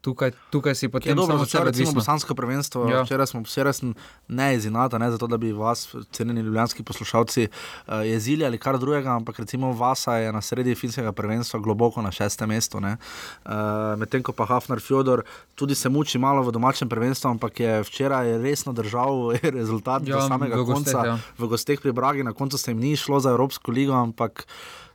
Tukaj, 0.00 0.30
tukaj 0.50 0.74
si 0.74 0.80
Ki 0.80 0.86
je 0.86 0.90
potem 0.90 1.16
dobro 1.16 1.32
samo 1.32 1.44
začel, 1.44 1.58
sebe 1.60 1.70
recimo, 1.70 1.82
odvisno. 1.84 2.00
bosansko 2.00 2.34
prvenstvo. 2.34 2.88
Ja. 2.88 2.96
Ja. 2.96 3.02
Včeraj 3.02 3.26
smo 3.26 3.40
včeraj 3.40 3.72
sem 3.72 3.94
ne 4.28 4.54
iz 4.54 4.64
Inata, 4.64 4.98
ne 4.98 5.10
zato, 5.10 5.26
da 5.26 5.36
bi 5.36 5.52
vas, 5.52 5.94
cenjeni 6.12 6.40
ljubljanski 6.40 6.82
poslušalci, 6.82 7.48
uh, 7.48 7.92
jezili 8.04 8.44
ali 8.44 8.58
kar 8.58 8.78
drugega, 8.78 9.10
ampak 9.10 9.38
recimo 9.38 9.72
Vasa 9.72 10.16
je 10.16 10.32
na 10.32 10.40
sredi 10.40 10.74
finskega 10.74 11.12
prvenstva 11.12 11.60
globoko 11.60 12.02
na 12.02 12.10
šestem 12.10 12.48
mestu. 12.48 12.78
Uh, 12.78 12.84
Medtem 13.98 14.22
ko 14.22 14.32
pa 14.32 14.46
Hafnar 14.46 14.80
Fjodor 14.80 15.22
tudi 15.54 15.74
se 15.74 15.88
muči 15.88 16.18
malo 16.18 16.42
v 16.42 16.52
domačem 16.52 16.88
prvenstvu, 16.88 17.30
ampak 17.30 17.60
je 17.60 17.82
včeraj 17.82 18.38
resno 18.38 18.72
držal 18.72 19.32
rezultat 19.58 20.02
ja, 20.06 20.14
do 20.16 20.22
Ja, 20.22 20.28
samega 20.28 20.56
v 20.56 20.64
gosteh, 20.64 20.92
konca. 20.94 21.06
ja. 21.06 21.18
V 21.38 21.46
gosteh 21.48 21.80
pri 21.80 21.92
Bragi, 21.92 22.22
na 22.22 22.32
koncu 22.32 22.58
se 22.58 22.70
jim 22.70 22.78
ni 22.78 22.96
šlo 22.96 23.20
za 23.20 23.30
Evropsko 23.30 23.70
ligo, 23.72 23.92
ampak. 23.92 24.46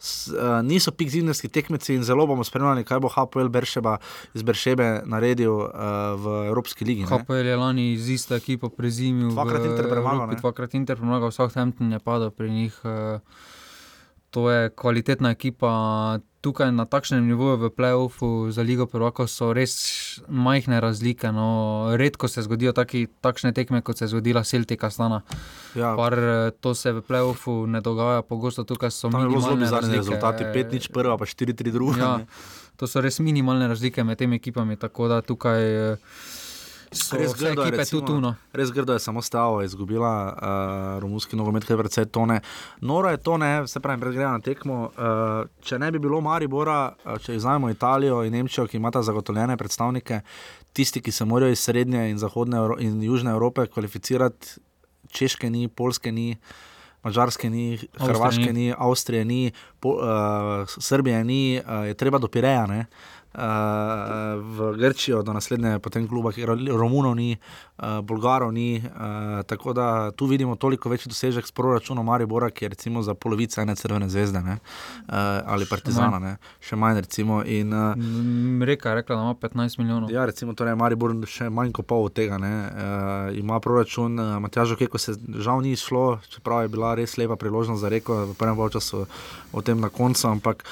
S, 0.04 0.28
uh, 0.28 0.60
niso 0.60 0.92
pik 0.92 1.08
zimski 1.08 1.48
tekmeci 1.48 1.96
in 1.96 2.04
zelo 2.04 2.28
bomo 2.28 2.44
spremljali, 2.44 2.84
kaj 2.84 3.00
bo 3.00 3.08
Hapoel 3.08 3.48
Beršeba 3.48 3.98
iz 4.34 4.44
Beršebe 4.44 5.08
naredil 5.08 5.56
uh, 5.56 5.70
v 6.20 6.52
Evropski 6.52 6.84
ligi. 6.84 7.02
ne. 7.02 7.08
Hapel 7.08 7.40
je 7.40 7.56
lani 7.56 7.96
z 7.96 8.10
isto 8.12 8.36
ekipo 8.36 8.68
prezimil. 8.68 9.32
Dvakrat 9.32 9.64
Inter 9.64 9.88
premagal? 9.88 10.36
Dvakrat 10.36 10.74
Inter 10.74 11.00
premagal, 11.00 11.32
Southampton 11.32 11.88
je 11.88 12.00
padel 12.00 12.32
pri 12.32 12.52
njih. 12.52 12.76
eh, 12.84 13.20
To 14.30 14.50
je 14.50 14.70
kvalitetna 14.70 15.32
ekipa. 15.32 15.72
Tukaj 16.44 16.76
na 16.76 16.84
takšnem 16.84 17.24
nivoju 17.24 17.56
v 17.56 17.66
playoffu 17.72 18.52
za 18.52 18.60
Ligo 18.68 18.84
Prvaka 18.84 19.24
so 19.32 19.54
res 19.56 20.20
majhne 20.28 20.84
razlike. 20.84 21.32
No. 21.32 21.48
Redko 21.96 22.28
se 22.28 22.44
zgodijo 22.44 22.74
taki, 22.76 23.08
takšne 23.24 23.54
tekme, 23.56 23.80
kot 23.80 23.96
se 23.98 24.04
je 24.04 24.10
zgodila 24.12 24.44
Celtica 24.44 24.90
Stana. 24.92 25.22
Ja, 25.72 25.96
Par, 25.96 26.12
eh, 26.20 26.52
to 26.60 26.76
se 26.76 26.92
v 26.92 27.00
playoffu 27.00 27.64
ne 27.68 27.80
dogaja, 27.80 28.22
pogosto 28.22 28.68
tukaj 28.68 28.92
so 28.92 29.08
tam 29.08 29.24
je 29.24 29.28
bilo 29.32 29.40
zelo 29.40 29.56
minimalne 29.56 29.72
bizarni 29.72 29.96
razlike. 29.96 30.20
rezultati. 30.20 30.44
5-0 30.44 30.92
prva, 30.92 31.16
pa 31.18 31.26
4-3 31.26 31.72
druga. 31.72 32.02
Ja, 32.04 32.26
to 32.76 32.88
so 32.88 33.00
res 33.00 33.20
minimalne 33.24 33.68
razlike 33.68 34.04
med 34.04 34.18
temi 34.18 34.36
ekipami, 34.36 34.76
tako 34.76 35.08
da 35.08 35.22
tukaj 35.24 35.64
eh, 35.64 35.98
so 36.94 37.18
Res 37.18 37.34
grdo 37.34 37.64
je, 37.64 37.72
recimo, 37.72 38.02
tu 38.02 38.08
tuno. 38.08 38.36
Res 38.54 38.72
grdo 38.72 38.94
je 38.94 39.00
samo 39.00 39.22
stavo, 39.22 39.62
izgubila 39.62 40.14
uh, 40.34 41.02
romunski 41.02 41.36
nogomet, 41.36 41.66
kar 41.66 41.78
precej 41.78 42.06
tone. 42.06 42.40
Noro 42.82 43.10
je 43.10 43.18
to, 43.18 43.38
ne, 43.38 43.68
se 43.68 43.80
pravi, 43.80 44.02
pred 44.02 44.14
gremo 44.14 44.32
na 44.32 44.44
tekmo. 44.44 44.80
Uh, 44.84 45.50
če 45.62 45.80
ne 45.80 45.92
bi 45.92 46.00
bilo 46.00 46.22
Maribora, 46.22 46.94
uh, 47.06 47.18
če 47.22 47.38
iznajmo 47.38 47.70
Italijo 47.74 48.24
in 48.24 48.34
Nemčijo, 48.34 48.68
ki 48.68 48.78
imata 48.78 49.04
zagotovljene 49.04 49.58
predstavnike, 49.58 50.22
tisti, 50.74 51.02
ki 51.02 51.12
se 51.12 51.26
morajo 51.26 51.54
iz 51.54 51.64
srednje 51.64 52.10
in 52.12 52.22
zahodne 52.22 52.58
Evro 52.58 52.78
in 52.80 53.02
južne 53.04 53.32
Evrope 53.32 53.68
kvalificirati, 53.68 54.60
Češke 55.14 55.50
ni, 55.50 55.68
Polske 55.68 56.12
ni. 56.12 56.36
Mačarske 57.04 57.50
ni, 57.52 57.76
Hrvaške 58.00 58.54
ni, 58.56 58.70
Avstrije 58.72 59.26
ni, 59.28 59.52
po, 59.84 59.98
uh, 60.00 60.64
Srbije 60.80 61.24
ni, 61.28 61.60
uh, 61.60 61.84
je 61.90 61.98
treba 62.00 62.18
do 62.18 62.30
Pireja, 62.32 62.64
ne? 62.68 62.86
Uh, 63.34 63.42
v 64.38 64.78
Grčijo, 64.78 65.24
do 65.24 65.34
naslednje, 65.34 65.80
potem 65.80 66.08
kluba, 66.08 66.30
ki 66.32 66.46
Romunov 66.46 67.16
ni, 67.18 67.34
uh, 67.34 68.06
Bolgarov 68.06 68.54
ni. 68.54 68.78
Uh, 68.78 69.42
tako 69.50 69.74
da 69.74 70.12
tu 70.12 70.26
vidimo 70.30 70.56
toliko 70.56 70.90
večji 70.90 71.10
dosežek 71.10 71.48
s 71.48 71.52
proračunom 71.52 72.06
Maribora, 72.06 72.52
ki 72.54 72.66
je 72.66 72.70
recimo 72.70 73.02
za 73.02 73.14
polovico 73.14 73.62
ene 73.62 73.76
crvene 73.76 74.10
zvezde 74.10 74.42
ne? 74.42 74.52
uh, 74.52 75.16
ali 75.46 75.66
Partizana, 75.66 76.20
ne? 76.20 76.36
še 76.62 76.78
manj. 76.78 77.02
Recimo. 77.04 77.42
In, 77.44 77.74
uh, 77.74 77.98
Reka 78.66 78.90
je 78.90 78.96
rekla, 79.02 79.16
da 79.16 79.22
ima 79.22 79.34
15 79.34 79.80
milijonov. 79.80 80.12
Ja, 80.12 80.26
recimo, 80.30 80.54
torej 80.54 80.78
Maribor 80.78 81.18
še 81.26 81.50
manj 81.50 81.74
kot 81.74 81.90
pol 81.90 82.06
od 82.12 82.14
tega. 82.14 82.38
Uh, 82.38 83.34
ima 83.34 83.58
proračun, 83.60 84.20
uh, 84.20 84.38
Matjažo 84.46 84.78
Keko 84.78 85.02
se 85.02 85.18
žal 85.42 85.66
ni 85.66 85.74
šlo, 85.76 86.20
čeprav 86.30 86.68
je 86.68 86.74
bila 86.78 86.94
res 86.94 87.18
lepa 87.18 87.36
priložnost 87.36 87.82
za 87.82 87.90
reko 87.90 88.26
v 88.30 88.38
prvem 88.38 88.62
času, 88.70 89.08
o 89.52 89.62
tem 89.66 89.82
na 89.82 89.90
koncu. 89.90 90.28
Ampak 90.30 90.64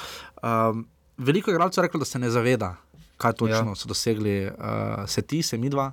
um, 0.45 0.85
veliko 1.21 1.53
igralcev 1.53 1.85
reklo, 1.85 2.01
da 2.01 2.09
se 2.09 2.19
ne 2.19 2.29
zaveda, 2.33 2.75
kaj 3.21 3.37
točno 3.45 3.71
ja. 3.71 3.79
so 3.79 3.89
dosegli. 3.89 4.49
Uh, 4.49 5.05
se 5.05 5.21
ti, 5.21 5.41
se 5.45 5.57
mi 5.57 5.69
dva, 5.69 5.91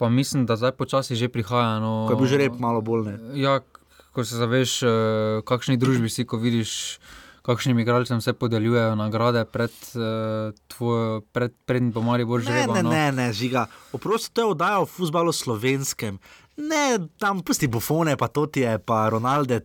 Pa 0.00 0.08
mislim, 0.08 0.46
da 0.46 0.56
zdaj 0.56 0.72
počasi 0.80 1.12
že 1.12 1.28
prihaja. 1.28 1.76
No, 1.76 2.08
ko 2.08 2.16
je 2.16 2.16
bil 2.16 2.28
že 2.32 2.36
rep 2.40 2.56
malo 2.56 2.80
bolj 2.80 3.04
ne. 3.04 3.14
Ja, 3.36 3.60
ko 4.16 4.24
se 4.24 4.40
zaveš, 4.40 4.80
eh, 4.80 4.88
v 4.88 5.44
kakšni 5.44 5.76
družbi 5.76 6.08
si, 6.08 6.24
ko 6.24 6.40
vidiš, 6.40 6.96
kakšnim 7.44 7.76
igralcem 7.84 8.24
se 8.24 8.32
podeljujejo 8.32 8.96
nagrade 8.96 9.44
pred, 9.44 9.72
uh, 9.96 10.56
tvojo, 10.72 11.20
pred, 11.36 11.52
pred 11.68 11.84
bo 11.92 12.00
že 12.40 12.48
Ne, 12.48 12.64
rekel. 12.64 12.74
ne, 12.74 12.82
no. 12.82 12.90
ne, 12.90 13.12
ne, 13.12 13.26
žiga. 13.32 13.66
Oprosti, 13.92 14.32
to 14.32 14.40
je 14.40 14.48
oddaja 14.56 14.80
o 14.80 14.86
futbalu 14.86 15.32
slovenskem. 15.32 16.16
Ne, 16.56 16.96
tam 17.20 17.44
pusti 17.44 17.68
bufone, 17.68 18.16
pa 18.16 18.28
to 18.28 18.46
ti 18.46 18.60
je, 18.60 18.78
pa 18.78 19.08
Ronaldo. 19.08 19.60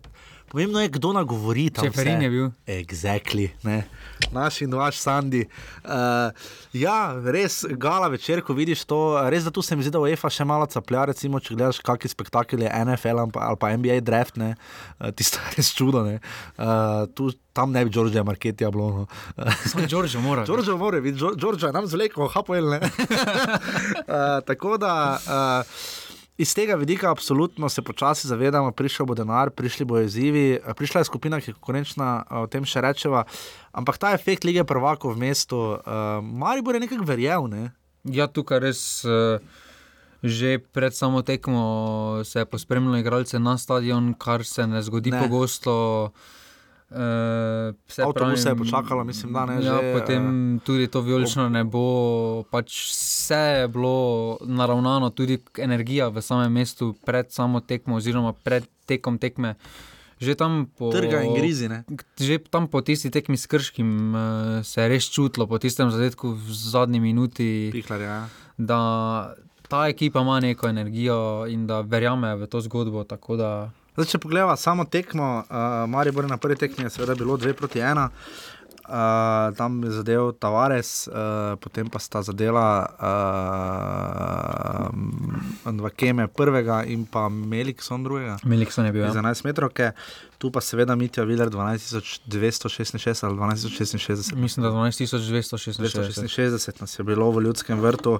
Pomembno 0.51 0.83
je, 0.83 0.91
kdo 0.91 1.13
nagovori 1.15 1.69
tam. 1.71 1.87
Čeferin 1.87 2.19
vse. 2.19 2.23
je 2.23 2.29
bil. 2.29 2.47
Exactly, 2.67 3.51
ne. 3.63 3.87
Naš 4.31 4.61
in 4.61 4.73
vaš 4.73 4.99
Sandi. 4.99 5.45
Uh, 5.83 6.31
ja, 6.73 7.15
res, 7.25 7.63
gala 7.79 8.07
večer, 8.11 8.41
ko 8.45 8.55
vidiš 8.57 8.85
to, 8.89 8.99
res 9.29 9.45
da 9.47 9.53
tu 9.53 9.61
se 9.61 9.75
mi 9.75 9.85
zdi, 9.85 9.93
da 9.95 10.01
UEFA 10.03 10.31
še 10.31 10.47
malo 10.47 10.67
caplja, 10.71 11.05
recimo, 11.11 11.39
če 11.39 11.55
gledaš, 11.55 11.81
kakšen 11.85 12.13
spektakel 12.13 12.65
je 12.65 12.71
NFL 12.85 13.25
ali 13.25 13.59
pa, 13.59 13.73
NBA 13.77 13.99
draft, 14.05 14.39
ne, 14.41 14.55
uh, 14.99 15.11
tisto 15.15 15.41
je 15.43 15.57
res 15.59 15.73
čudo, 15.75 16.05
ne. 16.07 16.19
Uh, 16.57 17.05
tu, 17.15 17.31
tam 17.55 17.71
ne 17.71 17.85
bi 17.85 17.91
Đorđe 17.91 18.23
Marketija 18.23 18.71
bilo. 18.71 18.89
No. 18.91 19.05
Samo 19.65 19.87
Đorđe 19.93 20.19
mora. 20.19 20.45
Đorđe 20.45 20.75
mora 20.75 20.99
Đorđe 21.35 21.71
nam 21.71 21.87
zvleko, 21.87 22.27
hapoel 22.27 22.69
ne. 22.69 22.79
uh, 22.79 22.89
tako 24.47 24.77
da. 24.77 25.19
Uh, 25.27 26.04
Iz 26.37 26.51
tega 26.53 26.75
vidika, 26.75 27.11
absolutno 27.11 27.69
se 27.69 27.81
počasi 27.81 28.27
zavedamo, 28.27 28.71
prišel 28.71 29.05
bo 29.05 29.15
denar, 29.15 29.49
prišli 29.55 29.85
bodo 29.85 30.01
izzivi, 30.03 30.59
eh, 30.59 30.73
prišla 30.73 31.01
je 31.01 31.05
skupina, 31.05 31.39
ki 31.41 31.49
je 31.49 31.53
konkurenčna, 31.53 32.23
eh, 32.23 32.35
o 32.43 32.47
tem 32.47 32.65
še 32.65 32.81
rečeva. 32.81 33.23
Ampak 33.71 33.97
ta 33.97 34.11
efekt 34.11 34.43
lige 34.43 34.63
prvakov 34.63 35.15
v 35.15 35.17
mestu, 35.17 35.57
uh, 35.57 36.23
Maribor 36.23 36.75
je 36.75 36.79
nekako 36.79 37.03
verjel. 37.03 37.47
Ne? 37.47 37.71
Ja, 38.03 38.27
tukaj 38.27 38.59
res. 38.59 39.05
Uh, 39.05 39.39
Že 40.25 40.57
pred 40.73 40.89
samo 40.95 41.21
tekmo 41.21 42.23
se 42.25 42.39
je 42.39 42.45
pospremljalo 42.45 42.97
igralce 42.97 43.37
na 43.39 43.57
stadion, 43.57 44.15
kar 44.17 44.41
se 44.41 44.65
ne 44.65 44.81
zgodi 44.81 45.11
Ne. 45.11 45.21
ne. 45.21 45.23
pogosto. 45.23 46.09
Uh, 46.09 46.44
Avtobuse 48.03 48.49
je 48.49 48.55
počakalo, 48.55 49.03
mislim, 49.03 49.33
da 49.33 49.45
ne. 49.45 49.55
Ja, 49.55 49.81
že, 49.81 49.93
potem 49.99 50.55
uh, 50.55 50.61
tudi 50.61 50.87
to 50.87 51.01
vijolično 51.01 51.49
nebo, 51.49 51.81
pač 52.51 52.91
vse 52.91 53.35
je 53.35 53.67
bilo 53.67 54.37
naravnano, 54.41 55.09
tudi 55.09 55.39
energija 55.57 56.07
v 56.13 56.21
samem 56.21 56.53
mestu 56.53 56.93
pred 57.05 57.31
samo 57.33 57.59
tekmo, 57.59 57.97
oziroma 57.97 58.33
pred 58.33 58.69
tekom 58.85 59.17
tekme. 59.17 59.55
Že 60.15 60.35
tam 60.39 60.71
po, 60.77 60.93
Trga 60.95 61.25
in 61.27 61.33
grizi. 61.35 61.67
Ne? 61.67 61.83
Že 62.15 62.39
tam 62.47 62.71
po 62.71 62.79
tisti 62.79 63.11
tekmi 63.11 63.35
s 63.35 63.49
Krškim 63.51 63.89
uh, 64.15 64.21
se 64.63 64.81
je 64.81 64.87
res 64.87 65.09
čutilo, 65.11 65.49
po 65.49 65.59
tistem 65.59 65.91
zadetku 65.91 66.37
v 66.37 66.53
zadnji 66.53 67.01
minuti, 67.03 67.73
Pihlar, 67.73 68.01
ja. 68.01 68.19
da 68.55 68.79
ta 69.67 69.89
ekipa 69.89 70.21
ima 70.21 70.39
neko 70.39 70.69
energijo 70.69 71.49
in 71.49 71.67
da 71.67 71.81
verjame 71.81 72.35
v 72.35 72.47
to 72.47 72.61
zgodbo. 72.61 73.03
tako 73.03 73.35
Da, 73.35 73.71
Zdaj, 73.95 74.09
če 74.11 74.19
pogledamo 74.19 74.55
samo 74.59 74.83
tekmo, 74.91 75.27
uh, 75.39 75.45
Maribor 75.89 76.25
je 76.27 76.29
na 76.29 76.37
prvi 76.37 76.55
tekmi 76.59 76.83
je 76.83 76.89
seveda 76.97 77.15
bilo 77.15 77.37
2 77.39 77.53
proti 77.55 77.79
1. 77.79 78.09
Uh, 78.85 78.91
tam 79.57 79.83
je 79.83 79.91
zadev 79.91 80.31
Tavares, 80.39 81.07
uh, 81.07 81.13
potem 81.57 81.87
pa 81.89 81.99
sta 81.99 82.21
zadela 82.21 82.85
uh, 85.65 85.73
dva 85.73 85.89
keme 85.89 86.27
prvega 86.27 86.83
in 86.83 87.05
pa 87.09 87.29
Melikson 87.29 88.03
drugega. 88.03 88.37
Melikson 88.43 88.85
je 88.85 88.91
bil. 88.91 89.01
Ja. 89.01 89.07
Ja. 89.15 89.21
11 89.23 89.45
metrov, 89.47 89.69
tu 90.37 90.51
pa 90.51 90.61
seveda 90.61 90.95
Mitja 90.95 91.23
Viler 91.23 91.49
12266 91.49 93.25
ali 93.25 93.35
12066. 93.39 94.35
Mislim, 94.35 94.63
da 94.67 94.69
12.266. 94.69 95.81
266 95.81 96.81
nas 96.81 96.99
je 96.99 97.03
bilo 97.03 97.31
v 97.31 97.41
ljudskem 97.47 97.79
vrtu, 97.79 98.11
uh, 98.11 98.19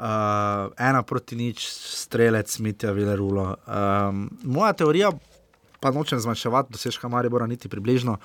ena 0.00 1.02
proti 1.02 1.36
nič, 1.36 1.66
strelec, 1.68 2.58
mitja, 2.58 2.92
vilerulo. 2.96 3.56
Um, 3.68 4.28
moja 4.42 4.72
teorija, 4.72 5.12
pa 5.80 5.92
nočem 5.92 6.20
zmanjševati 6.20 6.72
dosežka 6.72 7.08
Maribora, 7.08 7.46
niti 7.46 7.68
približno. 7.68 8.16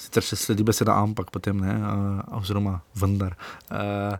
Sicer 0.00 0.24
še 0.24 0.36
sledi 0.36 0.64
beseda, 0.64 0.96
ampak 1.00 1.32
potem 1.32 1.60
ne, 1.60 1.76
uh, 1.76 2.40
oziroma 2.40 2.80
vendar. 2.96 3.36
Uh, 3.68 4.16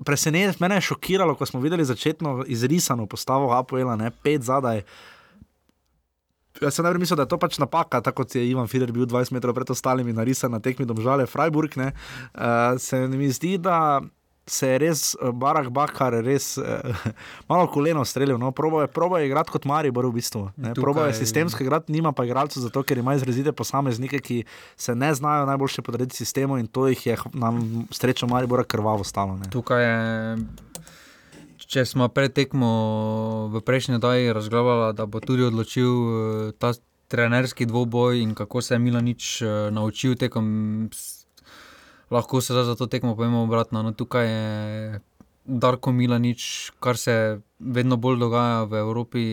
Presenečen, 0.00 0.56
mene 0.64 0.78
je 0.78 0.88
šokiralo, 0.88 1.34
ko 1.36 1.44
smo 1.44 1.60
videli 1.60 1.84
začetno 1.84 2.46
izrisano 2.48 3.04
postavo 3.06 3.50
Apoela, 3.52 3.98
ne 4.00 4.08
pet 4.10 4.46
zadaj. 4.48 4.80
Jaz 6.60 6.74
sem 6.74 6.84
najprej 6.84 7.00
mislil, 7.00 7.18
da 7.20 7.24
je 7.28 7.32
to 7.32 7.38
pač 7.40 7.58
napaka, 7.60 8.00
tako 8.00 8.24
kot 8.24 8.34
je 8.34 8.46
Ivan 8.48 8.68
Fider 8.68 8.92
bil 8.92 9.04
20 9.08 9.36
metrov 9.36 9.54
pred 9.56 9.68
ostalimi 9.70 10.12
narisan 10.16 10.52
na 10.52 10.60
tekmi 10.60 10.88
domžale 10.88 11.28
Freiburg. 11.28 11.76
Uh, 11.76 12.80
se 12.80 13.04
mi 13.08 13.28
zdi, 13.28 13.58
da 13.60 14.00
se 14.50 14.68
je 14.68 14.78
res 14.78 15.02
uh, 15.14 15.30
Barak 15.30 15.68
Bakar 15.70 16.16
res 16.24 16.56
uh, 16.58 16.64
malo 17.50 17.68
koleno 17.70 18.04
streljal. 18.04 18.38
No, 18.38 18.50
probo 18.50 18.80
je, 18.82 18.86
probo 18.90 19.18
je 19.18 19.26
igrati 19.26 19.50
kot 19.50 19.64
Maribor 19.64 20.06
v 20.06 20.12
bistvu. 20.18 20.48
Ne, 20.56 20.74
Tukaj- 20.74 20.82
probo 20.82 21.04
je 21.06 21.14
sistemsko 21.14 21.62
igrati, 21.62 21.92
nima 21.92 22.12
pa 22.12 22.24
igralcev 22.24 22.62
zato, 22.62 22.82
ker 22.82 22.98
ima 22.98 23.14
izrazite 23.14 23.52
posameznike, 23.52 24.18
ki 24.18 24.42
se 24.76 24.94
ne 24.94 25.14
znajo 25.14 25.46
najboljše 25.46 25.82
podrediti 25.82 26.16
sistemu 26.16 26.58
in 26.58 26.66
to 26.66 26.88
jih 26.88 27.06
je 27.06 27.16
nam 27.32 27.86
srečo 27.90 28.26
Maribora 28.26 28.64
krvavo 28.64 29.04
stalo. 29.04 29.36
Ne. 29.36 29.50
Tukaj 29.50 29.84
je, 29.84 30.36
če 31.70 31.84
smo 31.86 32.08
pred 32.08 32.32
tekmo 32.34 32.70
v 33.54 33.62
prejšnji 33.62 34.00
oddaji 34.00 34.32
razglabljali, 34.34 34.94
da 34.98 35.06
bo 35.06 35.20
tudi 35.20 35.46
odločil 35.46 35.90
eh, 35.90 36.52
ta 36.58 36.72
trenerski 37.10 37.66
dvoboj 37.66 38.22
in 38.22 38.34
kako 38.34 38.62
se 38.62 38.74
je 38.74 38.78
Milanič 38.78 39.42
eh, 39.42 39.70
naučil 39.70 40.14
tekom. 40.18 40.90
Lahko 42.10 42.40
se 42.40 42.52
zdaj 42.52 42.64
za 42.64 42.74
to 42.74 42.86
tekmo 42.86 43.14
povemo 43.16 43.42
obratno. 43.42 43.82
No, 43.82 43.92
tukaj 43.92 44.26
je 44.26 45.00
Darko 45.44 45.92
Milanič, 45.92 46.70
kar 46.80 46.96
se 46.96 47.40
vedno 47.58 47.96
bolj 47.96 48.18
dogaja 48.18 48.64
v 48.64 48.74
Evropi. 48.82 49.24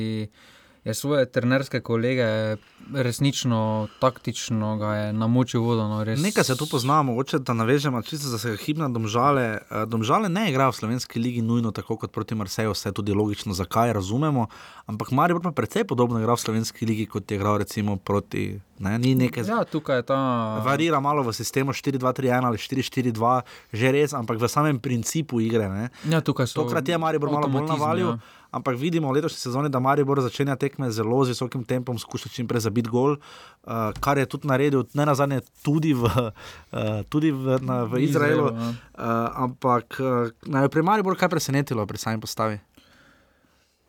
Je 0.87 0.93
svoje 0.93 1.25
trenerske 1.25 1.81
kolege 1.83 2.55
resnično, 2.95 3.87
taktično 3.99 4.77
namočil 5.11 5.61
vodo. 5.61 5.87
No, 5.87 6.03
res. 6.03 6.21
Nekaj 6.21 6.43
se 6.43 6.55
tu 6.57 6.67
poznamo, 6.71 7.11
mogoče 7.11 7.39
da 7.39 7.53
navežemo, 7.53 8.01
čisto 8.01 8.27
za 8.27 8.39
se 8.39 8.55
hipna 8.55 8.87
domžale. 8.89 9.43
Eh, 9.43 9.85
Domžale 9.85 10.29
ne 10.29 10.49
igrajo 10.49 10.71
v 10.71 10.75
slovenski 10.75 11.19
ligi 11.19 11.41
nujno 11.41 11.71
tako 11.71 11.97
kot 11.97 12.11
proti 12.11 12.35
Marseju, 12.35 12.71
vse 12.71 12.89
je 12.89 12.93
tudi 12.93 13.13
logično, 13.13 13.53
zakaj 13.53 13.93
razumemo. 13.93 14.47
Ampak 14.85 15.11
Maribor 15.11 15.43
pa 15.43 15.51
precej 15.51 15.83
podobno 15.83 16.19
igra 16.19 16.33
v 16.33 16.39
slovenski 16.39 16.85
ligi, 16.85 17.05
kot 17.05 17.31
je 17.31 17.35
igral 17.35 17.57
recimo 17.57 17.97
proti. 17.97 18.59
Ne, 18.79 18.99
ni 18.99 19.15
nekaj 19.15 19.43
Ja, 19.43 19.63
tukaj 19.65 19.97
je 19.97 20.03
ta. 20.07 20.17
Varira 20.63 20.99
malo 20.99 21.23
v 21.23 21.33
sistemu 21.33 21.73
4-2-3-1 21.73 22.45
ali 22.45 22.57
4-4-2, 22.57 23.41
že 23.73 23.91
res, 23.91 24.13
ampak 24.13 24.39
v 24.39 24.47
samem 24.47 24.79
principu 24.79 25.41
igre. 25.41 25.67
Ne. 25.67 25.89
Ja, 26.07 26.21
tukaj 26.21 26.47
so 26.47 26.63
Tokrat 26.63 26.87
je 26.87 26.97
Maribor 26.97 27.31
malo 27.33 27.51
bolj 27.51 27.67
navalil, 27.67 28.15
ja. 28.15 28.36
Ampak 28.57 28.75
vidimo 28.75 29.11
v 29.11 29.19
letošnji 29.19 29.39
sezoni, 29.39 29.69
da 29.69 29.79
Maribor 29.79 30.21
začenja 30.25 30.57
tekme 30.59 30.89
zelo 30.91 31.21
z 31.25 31.37
visokim 31.37 31.63
tempom, 31.63 31.99
skuša 32.01 32.33
čim 32.33 32.49
prej 32.49 32.65
zabiti 32.65 32.89
gol, 32.89 33.17
uh, 33.17 33.93
kar 34.01 34.17
je 34.17 34.25
tudi 34.25 34.49
naredil, 34.49 34.87
ne 34.97 35.05
na 35.05 35.15
zadnje, 35.15 35.45
tudi 35.61 35.93
v, 35.93 36.09
uh, 36.09 37.01
tudi 37.13 37.31
v, 37.31 37.61
na, 37.61 37.85
v 37.85 38.01
Izraelu. 38.03 38.49
ja. 38.51 38.71
Uh, 38.97 39.45
ampak 39.47 40.01
uh, 40.01 40.33
naj 40.49 40.73
pri 40.73 40.81
Mariboru 40.81 41.15
kaj 41.15 41.29
presenetilo 41.29 41.85
pri 41.85 42.01
sami 42.01 42.17
postavi. 42.17 42.57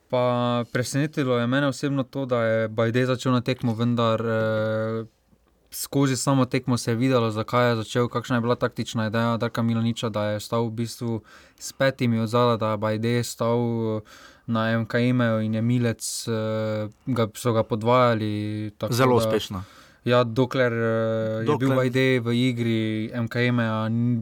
Pa 0.09 0.65
presenetilo 0.73 1.39
je 1.39 1.47
mene 1.47 1.67
osebno 1.67 2.03
to, 2.03 2.27
da 2.27 2.43
je 2.43 2.69
Bajdej 2.69 3.07
začel 3.07 3.33
na 3.33 3.41
tekmo, 3.41 3.75
vendar 3.75 4.21
eh, 4.21 5.05
skozi 5.71 6.17
samo 6.17 6.45
tekmo 6.45 6.77
se 6.77 6.91
je 6.91 6.95
videlo, 6.95 7.31
zakaj 7.31 7.69
je 7.69 7.77
začel, 7.77 8.09
kakšna 8.09 8.37
je 8.37 8.41
bila 8.41 8.55
taktična 8.55 9.07
ideja 9.07 9.37
Darka 9.37 9.63
Milaniča, 9.63 10.09
da 10.09 10.25
je 10.25 10.41
stal 10.41 10.65
v 10.67 10.71
bistvu 10.71 11.21
s 11.59 11.73
petimi 11.73 12.21
od 12.21 12.29
zadaj, 12.29 12.57
da 12.57 12.71
je 12.71 12.77
Bajdej 12.77 13.25
stal 13.25 13.61
eh, 14.49 14.53
na 14.53 14.79
MKM-u 14.79 15.41
in 15.41 15.55
je 15.55 15.63
Milec, 15.63 16.01
eh, 16.25 16.33
ga, 17.07 17.29
so 17.35 17.53
ga 17.53 17.63
podvajali. 17.63 18.71
Zelo 18.91 19.15
da- 19.15 19.17
uspešno. 19.21 19.63
Ja, 20.05 20.25
dokler, 20.25 20.73
dokler 20.73 20.81
je 21.35 21.45
Dokler- 21.45 21.59
bil 21.59 21.75
Bajdej 21.75 22.21
v 22.21 22.29
igri 22.33 22.81
MKM, 23.13 23.59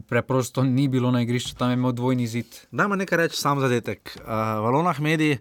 preprosto 0.01 0.61
ni 0.61 0.87
bilo 0.87 1.11
na 1.11 1.21
igrišču, 1.21 1.55
tam 1.55 1.69
je 1.69 1.73
imel 1.73 1.91
dvojni 1.91 2.27
zid. 2.27 2.45
Dajmo 2.71 2.95
nekaj 2.95 3.17
reči, 3.17 3.37
sam 3.37 3.59
zadetek. 3.59 4.17
Uh, 4.17 4.27
Valonah 4.59 4.99
Medi 4.99 5.37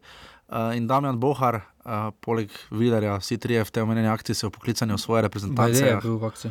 uh, 0.46 0.70
in 0.70 0.87
Damjan 0.87 1.18
Bohar, 1.18 1.55
uh, 1.83 1.90
poleg 2.20 2.46
Vidarja, 2.70 3.16
vsi 3.16 3.38
trije 3.38 3.64
v 3.64 3.70
tej 3.70 3.83
omenjeni 3.83 4.09
akciji 4.09 4.35
so 4.37 4.51
poklicani 4.51 4.92
v 4.92 4.99
svoje 4.99 5.22
Bajdej 5.22 5.42
je 5.42 5.51
reprezentance. 5.51 5.99
bil 6.01 6.16
v 6.16 6.25
akciji. 6.25 6.51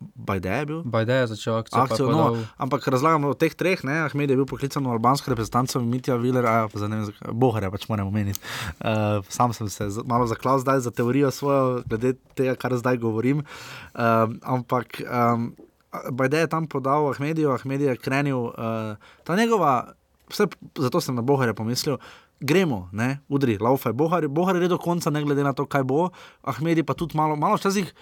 Bajde 0.00 0.48
je 0.48 0.66
bil. 0.66 0.80
Bajdej 0.84 1.20
je 1.20 1.26
začel 1.26 1.56
akcijo. 1.56 1.78
je 1.78 1.82
Akcijo, 1.82 2.06
podal- 2.08 2.36
no, 2.36 2.44
ampak 2.58 2.84
razlagamo 2.86 3.28
o 3.28 3.34
teh 3.34 3.54
treh. 3.54 3.80
Ne? 3.84 4.04
Ahmed 4.04 4.30
je 4.30 4.36
bil 4.36 4.44
poklican 4.44 4.84
v 4.84 4.90
albansko 4.90 5.30
reprezentanco, 5.30 5.80
Mitja 5.80 6.16
Viler, 6.16 6.44
a 6.44 6.68
pa 6.68 6.76
za 6.78 6.88
ne 6.88 6.96
vem, 6.96 7.06
zakaj- 7.08 7.32
Boharja 7.32 7.70
pač 7.70 7.88
moram 7.88 8.08
omeniti. 8.08 8.40
Uh, 8.80 9.24
sam 9.32 9.52
sem 9.52 9.68
se 9.68 9.88
malo 10.04 10.26
zaklal 10.26 10.58
zdaj 10.58 10.80
za 10.80 10.90
teorijo 10.90 11.30
svojo, 11.30 11.82
glede 11.88 12.14
tega, 12.34 12.52
kar 12.54 12.76
zdaj 12.76 12.98
govorim. 12.98 13.44
Um, 13.94 14.40
ampak 14.42 15.00
um, 15.02 15.54
Bajde 16.12 16.38
je 16.38 16.46
tam 16.50 16.66
podal 16.66 17.06
Ahmedijo, 17.08 17.54
Ahmed 17.54 17.80
je 17.80 17.96
krenil, 17.96 18.50
uh, 18.50 18.98
ta 19.22 19.36
njegova, 19.36 19.94
vse, 20.28 20.50
zato 20.74 21.00
sem 21.00 21.14
na 21.14 21.22
Boharja 21.22 21.54
pomislil. 21.54 21.96
Gremo, 22.40 22.88
ne, 22.92 23.22
udri, 23.28 23.56
laufe, 23.56 23.92
Bohar, 23.92 24.26
Bohar 24.28 24.56
je 24.58 24.68
do 24.68 24.76
konca, 24.76 25.08
ne 25.10 25.22
glede 25.22 25.44
na 25.44 25.52
to, 25.54 25.64
kaj 25.64 25.82
bo, 25.82 26.10
Ahmedi 26.42 26.82
pa 26.82 26.92
tudi 26.92 27.16
malo, 27.16 27.36
malo 27.36 27.56
včasih 27.56 27.94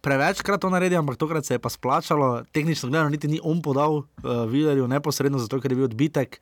prevečkrat 0.00 0.60
to 0.60 0.70
naredil, 0.70 0.98
ampak 0.98 1.16
tokrat 1.20 1.44
se 1.46 1.54
je 1.54 1.58
pa 1.62 1.68
splačalo. 1.68 2.42
Tehnično 2.52 2.88
gledano, 2.88 3.10
niti 3.10 3.28
ni 3.28 3.40
on 3.42 3.62
podal 3.62 4.02
uh, 4.02 4.04
Vilerju 4.48 4.88
neposredno, 4.88 5.38
zato 5.38 5.60
ker 5.60 5.72
je 5.72 5.76
bil 5.76 5.88
odbitek. 5.88 6.40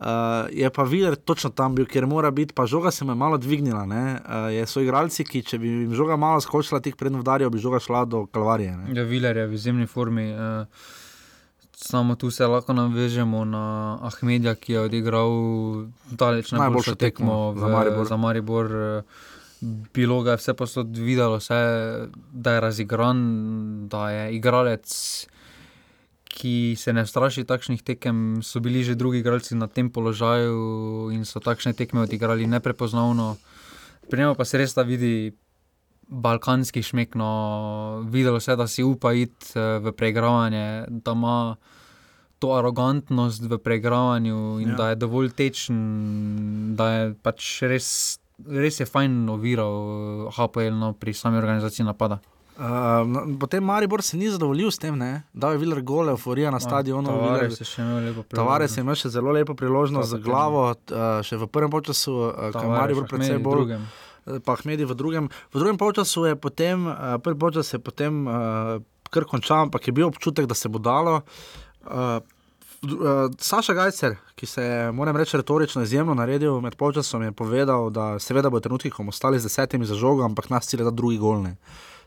Uh, 0.00 0.48
je 0.48 0.70
pa 0.70 0.82
Viler 0.82 1.16
točno 1.16 1.50
tam 1.50 1.74
bil, 1.74 1.84
kjer 1.86 2.06
mora 2.06 2.30
biti, 2.30 2.54
pa 2.54 2.66
žoga 2.66 2.90
se 2.90 3.04
mu 3.04 3.12
je 3.12 3.20
malo 3.20 3.38
dvignila. 3.38 3.84
Uh, 3.84 4.62
so 4.66 4.80
igralci, 4.80 5.24
ki 5.24 5.42
če 5.42 5.58
bi 5.58 5.68
jim 5.68 5.94
žoga 5.94 6.16
malo 6.16 6.40
skočila, 6.40 6.80
tih 6.80 6.96
prednjo 6.96 7.20
vdarijo, 7.20 7.50
bi 7.50 7.58
žoga 7.58 7.82
šla 7.82 8.04
do 8.04 8.24
kalvarije. 8.26 8.76
Ne? 8.76 8.96
Ja, 8.96 9.04
Viler 9.04 9.36
je 9.36 9.46
v 9.46 9.54
izjemni 9.54 9.86
formi. 9.86 10.32
Uh... 10.32 10.98
Samo 11.80 12.12
tu 12.14 12.28
se 12.30 12.46
lahko 12.46 12.74
navežemo 12.76 13.44
na 13.48 13.96
Ahmedja, 14.04 14.52
ki 14.54 14.72
je 14.72 14.80
odigral 14.80 15.30
daleč 16.12 16.52
najboljšo 16.52 16.94
tekmo, 16.94 17.32
tekmo 17.32 17.52
v, 17.52 17.60
za 17.60 17.68
Maribor. 17.72 18.04
Za 18.06 18.16
Maribor. 18.20 18.66
Bilo 19.60 20.22
ga 20.22 20.34
je 20.34 20.40
vse 20.40 20.54
posod 20.54 20.96
videlo, 20.96 21.36
vse, 21.36 21.58
da 22.32 22.52
je 22.56 22.60
razigran, 22.60 23.18
da 23.88 24.10
je 24.10 24.34
igralec, 24.36 24.92
ki 26.30 26.76
se 26.78 26.92
ne 26.92 27.06
straši 27.06 27.44
takšnih 27.44 27.82
tekem. 27.82 28.40
So 28.42 28.60
bili 28.60 28.84
že 28.84 28.94
drugi 28.94 29.20
igralci 29.20 29.54
na 29.54 29.66
tem 29.66 29.90
položaju 29.90 31.10
in 31.12 31.24
so 31.24 31.40
takšne 31.40 31.72
tekme 31.72 32.06
odigrali 32.06 32.46
neprepoznavno. 32.46 33.36
Pri 34.10 34.20
njemu 34.20 34.34
pa 34.34 34.44
se 34.44 34.58
res 34.58 34.74
da 34.74 34.82
vidi 34.82 35.32
balkanski 36.10 36.82
šmek, 36.82 37.14
no, 37.14 38.06
videlo 38.10 38.40
se, 38.40 38.56
da 38.56 38.66
si 38.66 38.82
upa 38.82 39.12
iti 39.12 39.52
eh, 39.54 39.78
v 39.78 39.92
preigravanje, 39.92 40.84
da 40.88 41.12
ima 41.12 41.56
to 42.38 42.54
arogantnost 42.56 43.44
v 43.44 43.58
preigravanju 43.58 44.60
in 44.60 44.68
ja. 44.68 44.76
da 44.76 44.88
je 44.88 44.96
dovolj 44.96 45.30
tečen, 45.36 45.76
da 46.76 46.88
je 46.90 47.14
pač 47.22 47.62
res, 47.62 48.19
res 48.48 48.80
je 48.80 48.86
fajn 48.86 49.24
noviral 49.26 50.30
HPL 50.36 50.76
no, 50.78 50.92
pri 50.92 51.14
sami 51.14 51.40
organizaciji 51.40 51.86
napada. 51.86 52.20
Uh, 52.60 53.36
potem 53.40 53.64
Maribor 53.64 54.02
se 54.04 54.18
ni 54.20 54.28
zadovoljil 54.28 54.68
s 54.70 54.78
tem, 54.78 54.98
ne? 54.98 55.22
da 55.32 55.54
je 55.54 55.58
videl 55.62 55.80
gole, 55.80 56.12
euforija 56.12 56.50
na 56.52 56.58
no, 56.58 56.60
stadionu. 56.60 57.08
Tavares 57.08 57.60
je 57.60 57.64
še 57.64 57.80
imel 57.80 58.04
lepo 58.10 58.22
priložnost. 58.22 58.36
Tavares 58.36 58.76
je 58.76 58.84
imel 58.84 58.98
še 59.00 59.12
zelo 59.14 59.32
lepo 59.32 59.56
priložnost 59.56 60.12
za 60.12 60.18
glavo, 60.20 60.66
uh, 60.68 61.06
še 61.24 61.40
v 61.40 61.48
prvem 61.48 61.72
času, 61.88 62.16
uh, 62.28 62.50
ko 62.52 62.66
je 62.66 62.72
Maribor 62.74 63.08
predvsem 63.08 63.40
bolj. 63.40 63.64
Drugem. 63.64 63.88
Eh, 64.26 64.40
pa 64.44 64.52
Ahmedi 64.52 64.84
v 64.84 64.94
drugem. 64.94 65.30
V 65.52 65.56
drugem 65.56 65.80
polčasu 65.80 66.28
je 66.28 66.34
potem, 66.36 66.84
uh, 66.84 67.16
prvi 67.22 67.38
polčas 67.38 67.72
je 67.72 67.80
potem 67.80 68.26
uh, 68.28 68.76
kar 69.08 69.24
končal, 69.24 69.66
ampak 69.68 69.88
je 69.88 69.96
bil 69.96 70.06
občutek, 70.06 70.46
da 70.46 70.54
se 70.54 70.68
bo 70.68 70.78
dalo. 70.78 71.22
Uh, 71.88 72.20
uh, 72.82 73.30
Saša 73.38 73.74
Gajcer, 73.74 74.16
ki 74.34 74.46
se 74.46 74.62
je, 74.62 74.92
moram 74.92 75.16
reči, 75.16 75.36
retorično 75.36 75.82
izjemno 75.82 76.14
naredil 76.14 76.60
med 76.60 76.76
polčasom, 76.76 77.22
je 77.22 77.32
povedal, 77.32 77.90
da 77.90 78.18
seveda 78.18 78.50
bo 78.50 78.60
trenutki, 78.60 78.90
ko 78.90 79.02
bomo 79.02 79.14
ostali 79.14 79.40
z 79.40 79.48
desetimi 79.48 79.86
za 79.86 79.94
žogo, 79.94 80.24
ampak 80.24 80.50
nas 80.50 80.68
cilj 80.68 80.80
je 80.80 80.88
da 80.88 80.90
drugi 80.90 81.18
golne. 81.18 81.56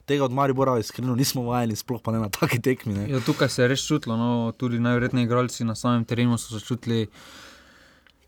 Tega 0.06 0.26
od 0.26 0.32
Maribora 0.32 0.80
iskreno 0.80 1.16
nismo 1.16 1.46
vajeni, 1.48 1.76
sploh 1.76 2.02
pa 2.04 2.12
ne 2.12 2.20
na 2.20 2.30
taki 2.30 2.62
tekmi. 2.62 3.08
Ja, 3.12 3.22
tukaj 3.24 3.50
se 3.50 3.64
je 3.64 3.68
res 3.72 3.88
čutilo, 3.88 4.18
no, 4.18 4.52
tudi 4.58 4.80
najverjetnejši 4.80 5.26
igralci 5.26 5.64
na 5.64 5.76
samem 5.76 6.06
terenu 6.06 6.38
so 6.38 6.60
se 6.60 6.66
čutili 6.66 7.08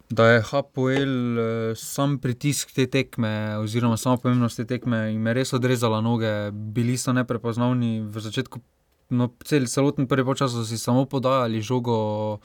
da 0.10 0.28
je 0.28 0.42
HPL 0.42 1.40
eh, 1.40 1.76
sam 1.76 2.18
pritisk 2.20 2.72
te 2.72 2.86
tekme, 2.88 3.58
oziroma 3.58 3.98
samo 3.98 4.18
pomembnost 4.18 4.58
te 4.58 4.66
tekme, 4.66 4.98
jim 4.98 5.28
je 5.28 5.34
res 5.34 5.54
odrezala 5.54 6.02
noge, 6.02 6.52
bili 6.52 6.98
so 6.98 7.14
neprepoznavni 7.14 8.02
v 8.02 8.22
začetku. 8.22 8.62
No, 9.10 9.30
cel, 9.46 9.68
celoten 9.70 10.08
prvi 10.10 10.36
čas 10.36 10.52
so 10.52 10.66
si 10.66 10.78
samo 10.78 11.06
podajali 11.06 11.62
žogo, 11.62 12.40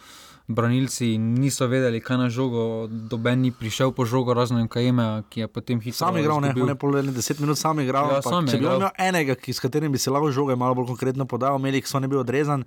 branilci 0.51 1.18
niso 1.18 1.66
vedeli, 1.66 2.01
kaj 2.01 2.18
na 2.18 2.29
žogo, 2.29 2.87
doben 2.90 3.40
ni 3.40 3.53
prišel 3.53 3.94
po 3.94 4.05
žogo, 4.05 4.35
razen 4.35 4.68
Kajeme, 4.68 5.23
ki 5.31 5.40
je 5.40 5.49
potem 5.49 5.81
hitro. 5.81 6.07
Sam 6.07 6.18
igral, 6.18 6.40
ne, 6.42 6.53
ne 6.53 6.75
pol 6.75 6.99
ne 7.01 7.14
deset 7.14 7.40
minut, 7.40 7.59
sam 7.59 7.81
igral. 7.81 8.11
Ja, 8.18 8.23
sam 8.23 8.49
če 8.51 8.59
bi 8.59 8.66
imel 8.66 8.90
enega, 8.99 9.38
ki, 9.38 9.55
s 9.55 9.62
katerim 9.62 9.92
bi 9.92 9.99
se 9.99 10.11
lahko 10.11 10.33
žogo 10.35 10.57
malo 10.59 10.75
bolj 10.75 10.90
konkretno 10.90 11.25
podajal, 11.31 11.62
Melik 11.62 11.88
so 11.88 12.03
ne 12.03 12.11
bil 12.11 12.20
odrezan 12.20 12.66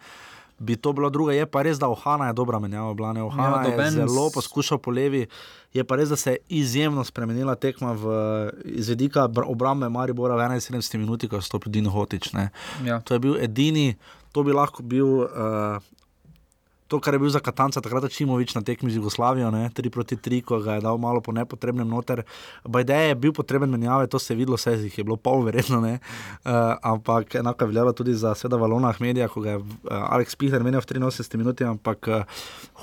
bi 0.64 0.76
to 0.76 0.94
bilo 0.94 1.10
druga. 1.10 1.34
Je 1.34 1.46
pa 1.46 1.62
res, 1.62 1.80
da 1.80 1.90
Ohana 1.92 2.32
je 2.32 2.34
dobra 2.34 2.60
menjava, 2.60 2.94
bila 2.94 3.14
ne 3.14 3.24
Ohana. 3.24 3.64
Ja, 3.68 3.86
je 3.86 3.92
zelo 3.92 4.30
poskušal 4.34 4.78
po 4.78 4.92
levi. 4.92 5.28
Je 5.74 5.84
pa 5.84 5.96
res, 6.00 6.10
da 6.10 6.16
se 6.16 6.32
je 6.32 6.38
izjemno 6.64 7.04
spremenila 7.04 7.56
tekma 7.56 7.94
v 7.94 8.06
izvedika 8.66 9.28
obrambe 9.46 9.90
Maribora 9.90 10.36
v 10.36 10.60
71 10.60 10.98
minutah, 10.98 11.30
ko 11.30 11.42
je 11.42 11.50
stopil 11.50 11.72
Dino 11.72 11.92
Hotič. 11.92 12.32
Ja. 12.86 13.02
To 13.04 13.14
je 13.14 13.20
bil 13.20 13.36
edini, 13.42 13.96
to 14.32 14.44
bi 14.44 14.56
lahko 14.56 14.84
bil. 14.84 15.28
Uh, 15.28 15.93
to, 16.94 17.00
kar 17.02 17.16
je 17.18 17.20
bil 17.20 17.32
za 17.34 17.42
Katanca, 17.42 17.82
takrat 17.82 18.06
Čimovič 18.14 18.54
na 18.54 18.62
tekmi 18.62 18.92
z 18.94 19.02
Jugoslavijo, 19.02 19.50
3 19.50 19.90
proti 19.90 20.14
3, 20.14 20.46
ko 20.46 20.62
ga 20.62 20.78
je 20.78 20.86
dal 20.86 21.02
malo 21.02 21.26
po 21.26 21.34
nepotrebnem 21.34 21.90
noter. 21.90 22.22
Bajde 22.62 22.94
je 22.94 23.16
bil 23.18 23.34
potreben 23.34 23.72
menjave, 23.74 24.06
to 24.06 24.22
se 24.22 24.34
je 24.34 24.38
videlo, 24.38 24.60
vse 24.62 24.78
jih 24.78 24.98
je 25.02 25.04
bilo 25.04 25.18
pol 25.18 25.42
verjetno, 25.42 25.82
uh, 25.82 25.98
ampak 26.86 27.42
enako 27.42 27.66
je 27.66 27.68
veljalo 27.68 27.94
tudi 27.98 28.14
za 28.14 28.36
Sveda 28.38 28.62
Valona 28.62 28.94
Ahmedija, 28.94 29.28
ko 29.28 29.42
ga 29.42 29.56
je 29.56 29.58
uh, 29.58 29.66
Alex 29.90 30.38
Pihler 30.38 30.62
menil 30.62 30.86
v 30.86 30.86
83 30.86 31.42
minutah, 31.42 31.74
ampak 31.74 32.08
uh, 32.08 32.22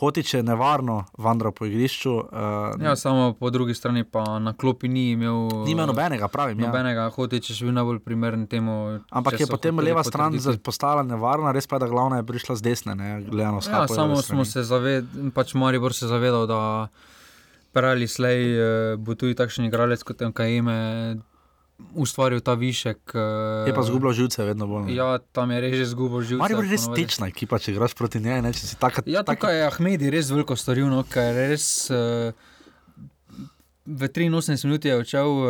Hotič 0.01 0.35
je 0.35 0.43
nevarno 0.43 1.05
vandral 1.19 1.53
po 1.53 1.67
igrišču. 1.71 2.11
Uh, 2.11 2.83
ja, 2.83 2.97
samo 2.97 3.33
po 3.39 3.51
drugi 3.51 3.75
strani 3.75 4.03
pa 4.05 4.39
na 4.39 4.57
klopi 4.57 4.89
ni 4.89 5.11
imel. 5.13 5.63
Ni 5.65 5.77
imel 5.77 5.87
nobenega, 5.87 6.27
pravim. 6.29 6.59
Ja. 6.59 6.67
Nobenega, 6.67 7.07
ja. 7.07 7.15
Hotič 7.15 7.51
je 7.53 7.59
še 7.61 7.69
bil 7.69 7.77
najbolj 7.77 8.01
primeren 8.03 8.47
temu. 8.51 8.99
Ampak 9.11 9.39
je 9.39 9.47
potem 9.47 9.79
leva 9.79 10.03
stran 10.03 10.35
postala 10.65 11.07
nevarna, 11.07 11.53
res 11.55 11.71
pa 11.71 11.79
je, 11.79 11.85
da 11.85 11.91
glavna 11.93 12.23
je 12.23 12.27
prišla 12.27 12.59
z 12.59 12.67
desne, 12.67 12.97
ne, 12.97 13.21
gledano 13.29 13.61
s 13.61 13.69
tem 13.69 13.87
samo 14.01 14.23
smo 14.23 14.45
se 14.49 14.65
zavedali, 14.65 15.31
pač 15.35 15.55
Maribor 15.55 15.95
se 15.95 16.09
zavedal, 16.09 16.47
da 16.51 16.61
prali 17.73 18.09
slej 18.09 18.41
eh, 18.41 18.97
bo 18.97 19.15
tudi 19.15 19.37
takšen 19.39 19.69
igralec 19.69 20.03
kot 20.07 20.23
MKM. 20.33 20.71
Ustvaril 21.97 22.43
ta 22.45 22.53
višek. 22.61 23.17
Uh, 23.17 23.65
je 23.65 23.73
pa 23.73 23.81
zgubil 23.81 24.13
živce, 24.13 24.45
vedno 24.45 24.67
bolj. 24.69 24.91
Ja, 24.93 25.17
tam 25.33 25.49
je 25.49 25.63
res 25.65 25.89
zgubil 25.89 26.21
živce. 26.21 26.45
Ali 26.45 26.53
je 26.53 26.77
res 26.77 26.85
tečna 26.93 27.31
ekipa, 27.33 27.57
če 27.57 27.73
igraš 27.73 27.95
proti 27.97 28.21
njej? 28.21 28.43
Ne, 28.45 28.53
taka, 28.77 29.01
ja, 29.09 29.25
tako 29.25 29.49
taka... 29.49 29.55
je 29.57 29.63
Ahmedi 29.65 30.13
res 30.13 30.29
veliko 30.29 30.59
storil, 30.61 30.91
no, 30.93 31.01
ker 31.09 31.33
res 31.33 31.89
uh, 31.89 32.37
v 33.89 34.03
83 34.13 34.69
minutah 34.69 34.93
je 34.93 35.01
odšel 35.01 35.29
uh, 35.41 35.49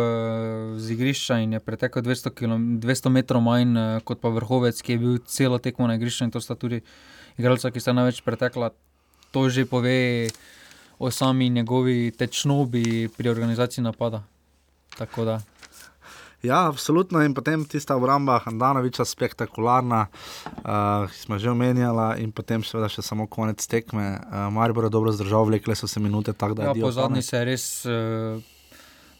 z 0.78 0.94
igrišča 0.94 1.42
in 1.42 1.58
je 1.58 1.60
pretekel 1.60 2.02
200, 2.02 2.30
km, 2.30 2.78
200 2.78 3.10
metrov 3.10 3.42
manj 3.42 3.74
uh, 3.74 3.98
kot 4.06 4.22
pa 4.22 4.30
vrhovec, 4.30 4.78
ki 4.78 4.94
je 4.94 4.98
bil 5.02 5.18
celo 5.26 5.58
tekmo 5.58 5.90
na 5.90 5.98
igrišču 5.98 6.24
in 6.24 6.30
to 6.30 6.40
sta 6.40 6.54
tudi 6.54 6.80
igralca, 7.40 7.72
ki 7.72 7.82
sta 7.82 7.96
največ 7.96 8.22
pretekla, 8.26 8.70
to 9.34 9.48
že 9.48 9.66
pove 9.66 10.28
o 11.00 11.10
sami 11.10 11.48
njegovi 11.48 12.12
tečnobi 12.12 13.08
pri 13.16 13.32
organizaciji 13.32 13.84
napada. 13.84 14.22
Ja, 16.42 16.68
absolutno. 16.68 17.20
In 17.20 17.34
potem 17.36 17.64
tista 17.68 17.96
obramba 17.96 18.38
Handanoviča, 18.40 19.04
spektakularna, 19.04 20.06
uh, 20.08 21.08
ki 21.12 21.18
smo 21.18 21.38
že 21.38 21.50
omenjali, 21.52 22.24
in 22.24 22.32
potem 22.32 22.64
seveda 22.64 22.88
še 22.88 23.04
samo 23.04 23.28
konec 23.28 23.60
tekme. 23.68 24.16
Uh, 24.16 24.48
Maribor 24.48 24.88
je 24.88 24.92
dobro 24.92 25.12
zdržal, 25.12 25.44
vlekle 25.52 25.76
so 25.76 25.88
se 25.88 26.00
minute. 26.00 26.32
Tak, 26.32 26.56
ja, 26.56 26.72
po 26.72 26.92
zadnji 26.92 27.22
se 27.22 27.36
je 27.36 27.44
res. 27.44 27.66
Uh, 27.84 28.40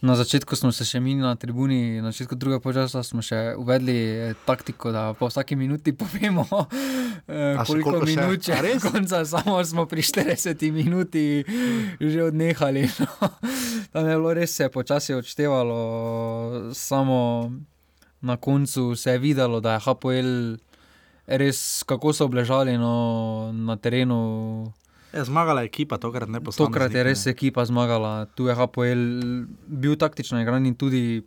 Na 0.01 0.17
začetku 0.17 0.57
smo 0.57 0.73
se 0.73 0.85
še 0.89 0.97
mi 1.01 1.13
na 1.15 1.35
tribuni, 1.37 2.01
na 2.01 2.09
začetku 2.09 2.37
drugega 2.41 2.63
počasa 2.65 3.03
smo 3.05 3.21
še 3.21 3.53
uvedli 3.61 3.97
eh, 4.01 4.39
taktiko, 4.47 4.89
da 4.97 5.11
po 5.13 5.29
vsaki 5.29 5.59
minuti 5.61 5.93
povemo, 6.01 6.47
eh, 7.29 7.61
koliko 7.69 8.01
minut 8.09 8.49
je 8.49 8.57
res. 8.65 8.81
Konca, 8.81 9.21
samo 9.29 9.59
smo 9.61 9.85
pri 9.85 10.01
40 10.01 10.65
minuti 10.73 11.45
že 12.01 12.31
odnehali. 12.31 12.89
No. 13.01 13.29
Tam 13.93 14.07
je 14.07 14.17
bilo 14.17 14.33
res 14.37 14.53
se 14.55 14.69
počasi 14.69 15.15
odštevalo, 15.15 15.79
samo 16.77 17.51
na 18.21 18.37
koncu 18.37 18.95
se 18.97 19.17
je 19.17 19.19
videlo, 19.19 19.61
da 19.61 19.73
je 19.77 19.85
HPL 19.85 20.31
res 21.27 21.83
kako 21.89 22.13
so 22.13 22.29
obležali 22.29 22.77
no, 22.79 23.51
na 23.53 23.77
terenu. 23.77 24.73
Je 25.13 25.25
zmagala 25.25 25.65
ekipa, 25.67 25.99
tokrat 25.99 26.29
ne 26.29 26.41
posebej. 26.41 26.67
Tokrat 26.67 26.95
je 26.95 27.03
res 27.03 27.27
ekipa 27.27 27.65
zmagala, 27.67 28.27
tu 28.35 28.47
je 28.47 28.55
HPL 28.55 29.03
bil 29.67 29.97
taktično 29.99 30.39
igran 30.43 30.67
in 30.67 30.77
tudi 30.79 31.23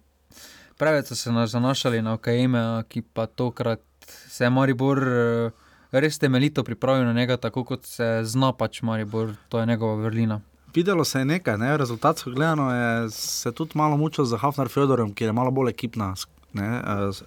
preveč 0.80 1.12
so 1.12 1.16
se 1.16 1.32
nas 1.32 1.52
zanašali 1.52 2.02
na 2.02 2.14
OKM, 2.14 2.56
ki 2.88 3.04
pa 3.14 3.26
tokrat 3.26 3.84
se 4.08 4.44
je 4.44 4.50
Maribor 4.50 5.04
eh, 5.04 5.52
res 5.92 6.20
temeljito 6.20 6.64
pripravil 6.64 7.06
na 7.06 7.14
njega, 7.14 7.38
tako 7.38 7.64
kot 7.64 7.86
se 7.86 8.22
zna 8.24 8.54
pač 8.54 8.82
Maribor, 8.82 9.36
to 9.50 9.60
je 9.60 9.66
njegova 9.66 9.96
vrlina. 10.04 10.42
Videlo 10.76 11.04
se 11.06 11.20
je 11.20 11.26
nekaj, 11.26 11.58
ne? 11.58 11.78
rezultatsko 11.78 12.32
gledano 12.32 12.72
je 12.76 13.10
se 13.12 13.52
tudi 13.52 13.72
malo 13.76 13.98
mučil 13.98 14.26
za 14.26 14.38
Hafnar 14.38 14.70
Fedorem, 14.70 15.14
ki 15.14 15.24
je 15.24 15.34
malo 15.34 15.52
bolj 15.52 15.70
ekipna. 15.70 16.14
Ne, 16.54 16.70
uh, 16.80 17.18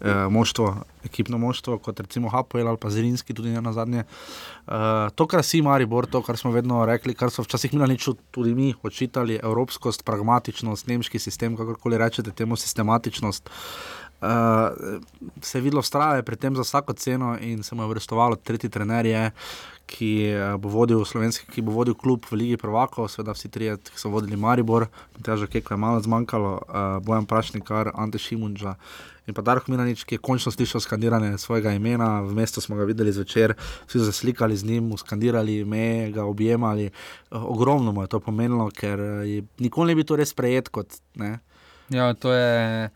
eh, 0.00 0.28
moštvo, 0.30 0.74
ekipno 1.04 1.38
moštvo, 1.38 1.78
kot 1.78 2.00
recimo 2.00 2.28
Hapoel 2.28 2.68
ali 2.68 2.80
pa 2.80 2.90
Zrinski, 2.90 3.34
tudi 3.34 3.52
na 3.52 3.72
zadnje. 3.72 4.04
Uh, 4.66 5.10
to, 5.14 5.26
kar 5.26 5.44
si 5.44 5.62
Maribor, 5.62 6.06
to, 6.06 6.22
kar 6.22 6.36
smo 6.40 6.50
vedno 6.50 6.86
rekli, 6.86 7.14
kar 7.14 7.30
so 7.30 7.42
včasih 7.44 7.74
mi 7.74 7.78
na 7.78 7.86
niču 7.86 8.14
tudi 8.30 8.54
mi 8.54 8.74
očitali, 8.82 9.40
evropskost, 9.42 10.04
pragmatičnost, 10.04 10.86
nemški 10.88 11.18
sistem, 11.18 11.56
kakorkoli 11.56 11.98
rečete, 12.00 12.32
temu 12.32 12.56
sistematičnost. 12.56 13.50
Uh, 14.24 14.98
se 15.42 15.58
je 15.58 15.62
videlo 15.62 15.82
strave 15.82 16.22
pri 16.22 16.36
tem 16.36 16.56
za 16.56 16.62
vsako 16.62 16.92
ceno 16.92 17.36
in 17.40 17.62
se 17.62 17.74
mu 17.74 17.82
je 17.82 17.88
vrstovalo 17.88 18.36
tretji 18.36 18.70
trener, 18.70 19.06
je, 19.06 19.30
ki 19.86 20.10
bo 20.58 20.68
vodil 20.72 21.04
slovenski, 21.04 21.46
ki 21.52 21.62
bo 21.62 21.74
vodil 21.76 21.94
klub 21.94 22.26
v 22.30 22.38
Ligi 22.40 22.56
Prvako, 22.60 23.08
seveda 23.08 23.34
vsi 23.36 23.50
trije, 23.52 23.76
ki 23.90 24.00
so 24.00 24.10
vodili 24.12 24.36
Maribor, 24.40 24.88
težko 25.22 25.48
je, 25.52 25.62
kaj 25.64 25.76
je 25.76 25.80
malo 25.80 26.00
zmanjkalo, 26.02 26.52
uh, 26.62 26.84
Bojan 27.04 27.26
Prašnikar, 27.26 27.92
Ante 27.94 28.18
Šimunča 28.18 28.74
in 29.26 29.32
pa 29.36 29.40
Darko 29.40 29.72
Milanič, 29.72 30.02
ki 30.04 30.18
je 30.18 30.22
končno 30.24 30.52
slišal 30.52 30.82
skandiranje 30.84 31.38
svojega 31.40 31.72
imena, 31.72 32.20
v 32.20 32.34
mestu 32.36 32.60
smo 32.60 32.76
ga 32.76 32.84
videli 32.84 33.12
zvečer, 33.12 33.54
vsi 33.86 33.98
so 34.00 34.04
se 34.04 34.12
slikali 34.12 34.56
z 34.56 34.68
njim, 34.68 34.92
skandirali 35.00 35.60
ime, 35.62 36.10
ga 36.12 36.24
objemali. 36.28 36.90
Uh, 37.30 37.44
ogromno 37.44 37.92
mu 37.92 38.04
je 38.04 38.12
to 38.12 38.20
pomenilo, 38.20 38.68
ker 38.70 39.00
eh, 39.00 39.24
je, 39.28 39.44
nikoli 39.58 39.92
ne 39.92 39.96
bi 39.96 40.04
to 40.04 40.16
res 40.16 40.34
sprejet 40.34 40.68
kot. 40.68 41.00
Ne? 41.14 41.38
Ja, 41.88 42.12
to 42.14 42.32
je 42.32 42.90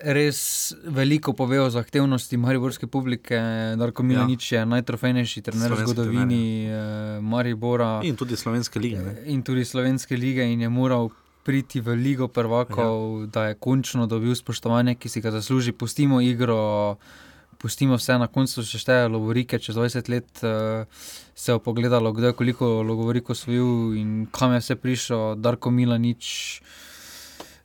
res 0.00 0.74
veliko 0.84 1.32
pove 1.32 1.60
o 1.60 1.70
zahtevnosti 1.70 2.36
mariborske 2.36 2.86
publike. 2.86 3.38
Darko 3.78 4.02
Milanič 4.02 4.52
je 4.52 4.64
najtrofejnejši 4.66 5.42
trener 5.42 5.72
v 5.72 5.84
zgodovini 5.84 6.44
eh, 6.66 7.20
Maribora 7.20 8.00
In 8.02 8.16
tudi 8.16 8.36
slovenske 8.36 8.80
lige. 8.80 8.98
Ne? 8.98 9.14
in 9.26 9.42
tudi 9.42 9.64
slovenske 9.64 10.16
lige 10.16 10.46
in 10.52 10.60
je 10.60 10.68
moral. 10.68 11.10
Priti 11.44 11.76
v 11.84 11.92
Ligo 11.92 12.24
prvakov, 12.32 13.20
ja. 13.20 13.26
da 13.28 13.40
je 13.52 13.54
končno 13.60 14.06
dobil 14.08 14.32
spoštovanje, 14.32 14.94
ki 14.96 15.10
si 15.12 15.20
ga 15.20 15.28
zasluži. 15.28 15.74
Pustimo 15.76 16.22
igro, 16.24 16.96
pustimo 17.60 17.98
vse 18.00 18.16
na 18.16 18.30
koncu, 18.32 18.64
če 18.64 18.80
šteje 18.80 19.10
Lovorike. 19.12 19.60
Čez 19.60 19.76
20 19.76 20.08
let 20.08 20.40
uh, 20.40 20.88
se 21.36 21.52
je 21.52 21.58
pogledalo, 21.60 22.14
kdo 22.16 22.32
je 22.32 22.38
koliko 22.38 22.80
Lovoriko 22.80 23.36
osvojil 23.36 23.92
in 24.00 24.24
kam 24.32 24.56
je 24.56 24.64
vse 24.64 24.76
prišel. 24.80 25.36
Darko 25.36 25.68
Milanič, 25.68 26.62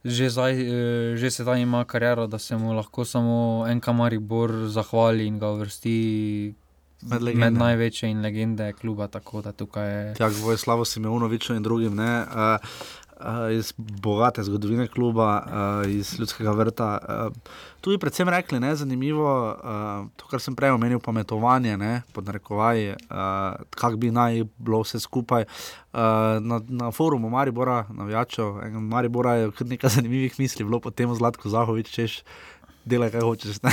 že, 0.03 0.29
zdaj, 0.29 0.53
uh, 0.53 1.17
že 1.17 1.31
sedaj 1.31 1.61
ima 1.61 1.83
kariero, 1.85 2.27
da 2.27 2.39
se 2.39 2.57
mu 2.57 2.73
lahko 2.73 3.05
samo 3.05 3.65
en 3.67 3.79
kamaribor 3.79 4.67
zahvali 4.67 5.27
in 5.27 5.39
ga 5.39 5.51
uvrsti 5.51 5.99
Med 7.01 7.23
med 7.35 7.53
največje 7.53 8.09
in 8.11 8.21
legende 8.21 8.73
kluba. 8.73 9.07
Tako 9.07 9.41
da 9.41 9.51
tukaj 9.51 9.87
je. 9.87 10.13
Tja, 10.15 10.27
Vojislavo 10.27 10.85
Simeunoviču 10.85 11.55
in 11.55 11.63
drugim, 11.63 11.95
ne, 11.95 12.25
uh, 12.27 12.59
uh, 13.19 13.51
iz 13.53 13.73
bogate 13.77 14.43
zgodovine 14.43 14.87
kluba, 14.87 15.43
uh, 15.45 15.91
iz 15.91 16.19
ljudskega 16.19 16.51
vrta. 16.51 16.97
Uh, 17.27 17.35
tu 17.81 17.89
bi 17.89 17.97
predvsem 17.97 18.29
rekli, 18.29 18.59
ne, 18.59 18.75
zanimivo, 18.75 19.31
uh, 19.49 20.07
to, 20.15 20.27
kar 20.31 20.41
sem 20.41 20.55
prej 20.55 20.71
omenil, 20.75 20.99
pametovanje, 20.99 21.77
ne, 21.77 22.01
pod 22.13 22.25
narekovaji, 22.25 22.89
uh, 22.89 23.59
kako 23.69 23.97
bi 23.97 24.11
naj 24.11 24.43
bilo 24.57 24.81
vse 24.83 24.99
skupaj. 24.99 25.45
Uh, 25.93 25.99
na, 26.43 26.61
na 26.67 26.91
forumu 26.91 27.29
Maribora, 27.29 27.85
navijačev, 27.89 28.59
enega 28.63 28.79
Maribora 28.79 29.33
je 29.33 29.51
kar 29.51 29.67
nekaj 29.67 29.89
zanimivih 29.89 30.39
misli, 30.39 30.65
bilo 30.65 30.79
potem 30.79 31.15
Zlatko 31.15 31.49
Zahovič, 31.49 31.91
češ. 31.91 32.21
Delaj, 32.85 33.11
kaj 33.11 33.21
hočeš. 33.21 33.61
ne. 33.61 33.71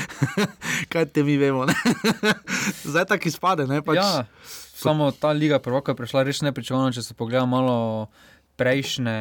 kaj 0.92 1.06
te 1.06 1.22
mi 1.24 1.36
vemo. 1.36 1.64
ne. 1.66 1.74
Zdaj 2.90 3.04
tako 3.04 3.28
izpade. 3.28 3.66
Ne, 3.66 3.82
pač, 3.82 3.96
Ja, 3.96 4.26
samo 4.80 5.10
ta 5.10 5.32
liga 5.32 5.58
prvaka 5.58 5.92
je 5.92 5.96
prišla 5.96 6.22
res 6.28 6.42
nepričakovano, 6.44 6.92
če 6.92 7.02
se 7.02 7.14
pogleda 7.14 7.46
malo. 7.46 8.08
Prejšnje 8.60 9.16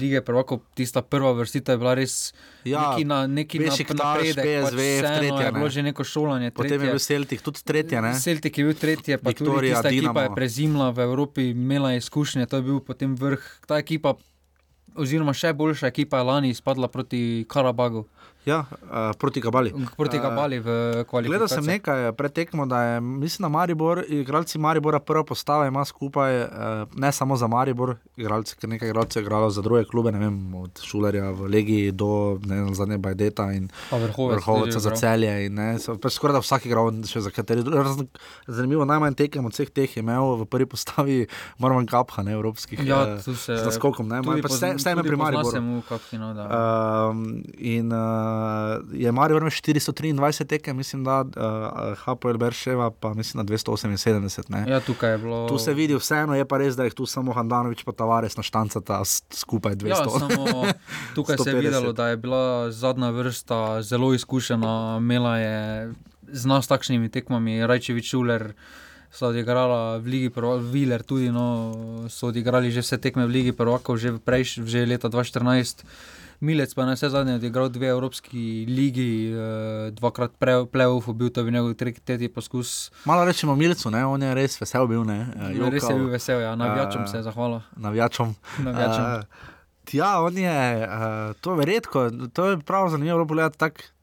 lige, 0.00 0.22
prvako, 0.24 0.62
tista 0.72 1.02
prva 1.04 1.34
vrstita 1.36 1.76
je 1.76 1.78
bila 1.78 1.92
res 1.94 2.32
Ja, 2.64 2.96
neki, 2.96 3.04
na, 3.04 3.26
neki 3.28 3.60
napredek, 3.60 3.92
pač 3.92 4.40
PSV, 4.40 4.78
vseeno 4.80 5.16
tretja, 5.20 5.44
je 5.44 5.52
bilo 5.52 5.68
že 5.68 5.82
neko 5.84 6.04
šolanje. 6.04 6.48
Potem 6.56 6.72
je 6.72 6.78
tretje. 6.78 6.92
bil 6.96 7.02
Celtic, 7.04 7.42
tudi 7.44 7.60
tretja. 7.60 8.00
Ne? 8.00 8.12
Celtic 8.16 8.56
je 8.56 8.64
bil 8.64 8.78
tretje, 8.78 9.18
pa 9.20 9.34
Viktorija, 9.34 9.52
tudi 9.52 9.68
tista 9.68 9.88
ekipa 9.92 10.24
je 10.24 10.28
Dinamo. 10.28 10.34
prezimla 10.34 10.86
v 10.96 10.98
Evropi, 11.04 11.50
imela 11.52 11.92
je 11.92 12.00
izkušnje, 12.00 12.48
to 12.48 12.56
je 12.56 12.64
bil 12.64 12.80
potem 12.80 13.12
vrh. 13.12 13.44
Ta 13.68 13.76
ekipa, 13.84 14.16
oziroma 14.96 15.36
še 15.36 15.52
boljša 15.52 15.92
ekipa 15.92 16.22
je 16.22 16.28
lani 16.30 16.48
izpadla 16.56 16.88
proti 16.88 17.44
Karabagu, 17.44 18.08
Ja, 18.44 18.58
uh, 18.60 18.86
proti 19.18 19.40
Kabali. 19.40 19.72
proti 19.96 20.18
Kabali 20.18 20.58
v 20.58 20.64
kvalifikacijah. 21.02 21.24
Gledal 21.24 21.48
sem 21.48 21.64
nekaj 21.64 22.12
pretekmo, 22.12 22.66
da 22.66 22.82
je, 22.82 23.00
mislim, 23.00 23.42
da 23.42 23.48
Maribor, 23.48 24.04
igralci 24.08 24.58
Maribora 24.58 24.98
prva 25.00 25.24
postava 25.24 25.66
ima 25.66 25.84
skupaj, 25.84 26.36
eh, 26.36 26.48
ne 26.94 27.12
samo 27.12 27.36
za 27.36 27.46
Maribor, 27.46 27.96
igralci, 28.16 28.56
ker 28.56 28.68
nekaj 28.68 28.88
igralcev 28.88 29.22
je 29.22 29.24
igralo 29.24 29.50
za 29.50 29.62
druge 29.62 29.84
klube, 29.84 30.12
ne 30.12 30.18
vem, 30.18 30.54
od 30.54 30.80
Šulerja 30.82 31.30
v 31.30 31.40
Legiji 31.42 31.92
do 31.92 32.10
ne 32.44 32.74
zadnje 32.74 32.98
Bajdeta 32.98 33.52
in 33.52 33.68
vrhovec 33.90 34.36
vrhovca 34.36 34.78
za 34.78 34.90
celje. 34.92 35.46
in 35.46 35.54
ne, 35.54 35.78
so- 35.78 35.96
skoraj 36.10 36.32
da 36.32 36.40
vsak 36.40 36.66
igral 36.66 36.92
še 37.04 37.20
za 37.20 37.30
kateri. 37.30 37.62
razen- 37.62 38.08
Zanimivo, 38.46 38.84
najmanj 38.84 39.14
tekem 39.14 39.44
od 39.44 39.52
vseh 39.52 39.70
teh 39.70 39.88
je 39.88 40.00
imel 40.00 40.36
v 40.36 40.44
prvi 40.44 40.66
postavi 40.66 41.26
Marman 41.58 41.86
Kapha, 41.86 42.22
ne 42.22 42.32
evropskih. 42.32 42.76
Ja, 42.84 43.02
eh, 43.08 43.22
tu 43.24 43.34
se 43.34 43.56
z 43.56 43.64
naskokom, 43.64 44.08
ne, 44.08 44.20
vse, 44.20 44.66
ime 44.68 44.94
tudi 44.94 45.08
pri 45.08 45.16
Mariboru. 45.16 45.62
mu 45.62 45.82
Kapkino, 45.82 46.34
da. 46.34 46.44
Um, 47.08 47.24
in 47.56 47.88
uh, 47.88 48.33
je 48.92 49.12
Marijo 49.12 49.38
imel 49.38 49.50
423 49.50 50.46
tekem, 50.46 50.76
mislim, 50.76 51.04
da 51.04 51.20
uh, 51.20 51.98
Hapoel 51.98 52.38
Berševa 52.38 52.90
pa 52.90 53.14
mislim, 53.14 53.46
da 53.46 53.52
278. 53.52 54.42
Ne. 54.48 54.64
Ja, 54.68 54.80
tukaj 54.80 55.10
je 55.10 55.18
bilo. 55.18 55.48
Tu 55.48 55.58
se 55.58 55.74
vidi, 55.74 55.94
vseeno 55.94 56.34
je 56.34 56.44
pa 56.44 56.58
res, 56.58 56.76
da 56.76 56.84
jih 56.84 56.94
tu 56.94 57.06
samo 57.06 57.32
Handanovič 57.32 57.84
pa 57.84 57.92
Tavares 57.92 58.36
naštancata 58.36 59.02
skupaj 59.30 59.74
200. 59.74 59.88
Ja, 59.88 60.04
samo 60.18 60.66
tukaj 61.16 61.36
se 61.38 61.50
je 61.50 61.56
150. 61.56 61.60
videlo, 61.60 61.92
da 61.92 62.08
je 62.08 62.16
bila 62.16 62.70
zadnja 62.70 63.10
vrsta 63.10 63.82
zelo 63.82 64.14
izkušena, 64.14 64.96
imela 65.00 65.38
je 65.38 65.92
zna 66.32 66.62
s 66.62 66.66
takšnimi 66.66 67.08
tekmami, 67.08 67.66
Rajčevič, 67.66 68.10
Šuler. 68.10 68.52
So 69.14 69.30
odigrala 69.30 70.02
v 70.02 70.10
Ligi 70.10 70.30
Prvakov, 70.34 70.74
Viler 70.74 71.02
tudi, 71.06 71.30
no, 71.30 71.70
so 72.10 72.34
odigrali 72.34 72.74
že 72.74 72.82
vse 72.82 72.98
tekme 72.98 73.30
v 73.30 73.30
Ligi 73.30 73.52
Prvakov, 73.54 73.94
že, 73.94 74.18
prejš, 74.18 74.66
že 74.66 74.82
leta 74.82 75.06
2014. 75.06 75.86
Milec 76.44 76.74
pa 76.74 76.82
je 76.82 76.86
na 76.86 76.94
vse 76.94 77.08
zadnje 77.08 77.34
odigral 77.34 77.68
dve 77.72 77.88
Evropski 77.88 78.66
ligi, 78.68 79.32
eh, 79.32 79.90
dvakrat 79.96 80.36
playoff, 80.72 81.12
bil 81.12 81.30
to 81.30 81.40
je 81.40 81.44
bil 81.44 81.54
njegov 81.54 81.74
tretji, 81.74 82.28
poskus. 82.28 82.90
Malo 83.04 83.24
rečemo 83.24 83.56
Milcu, 83.56 83.90
ne, 83.90 84.04
on 84.06 84.22
je 84.22 84.34
res 84.34 84.60
vesel 84.60 84.86
bil. 84.86 85.04
Ne, 85.04 85.26
uh, 85.36 85.70
Res 85.72 85.88
je 85.88 85.96
bil 85.96 86.10
vesel, 86.12 86.44
ja, 86.44 86.52
navijačem 86.56 87.06
se 87.08 87.16
je 87.16 87.22
zahvala. 87.22 87.62
Navijačom. 87.76 88.34
Navijačem. 88.58 89.04
Uh, 89.04 89.24
ja, 89.92 90.20
on 90.20 90.38
je, 90.38 90.88
uh, 90.88 91.32
to 91.40 91.56
je 91.60 91.66
redko, 91.66 92.10
to 92.32 92.50
je 92.50 92.58
prav 92.58 92.88
zanimivo 92.88 93.26
pogledati 93.26 93.58
tako. 93.58 93.93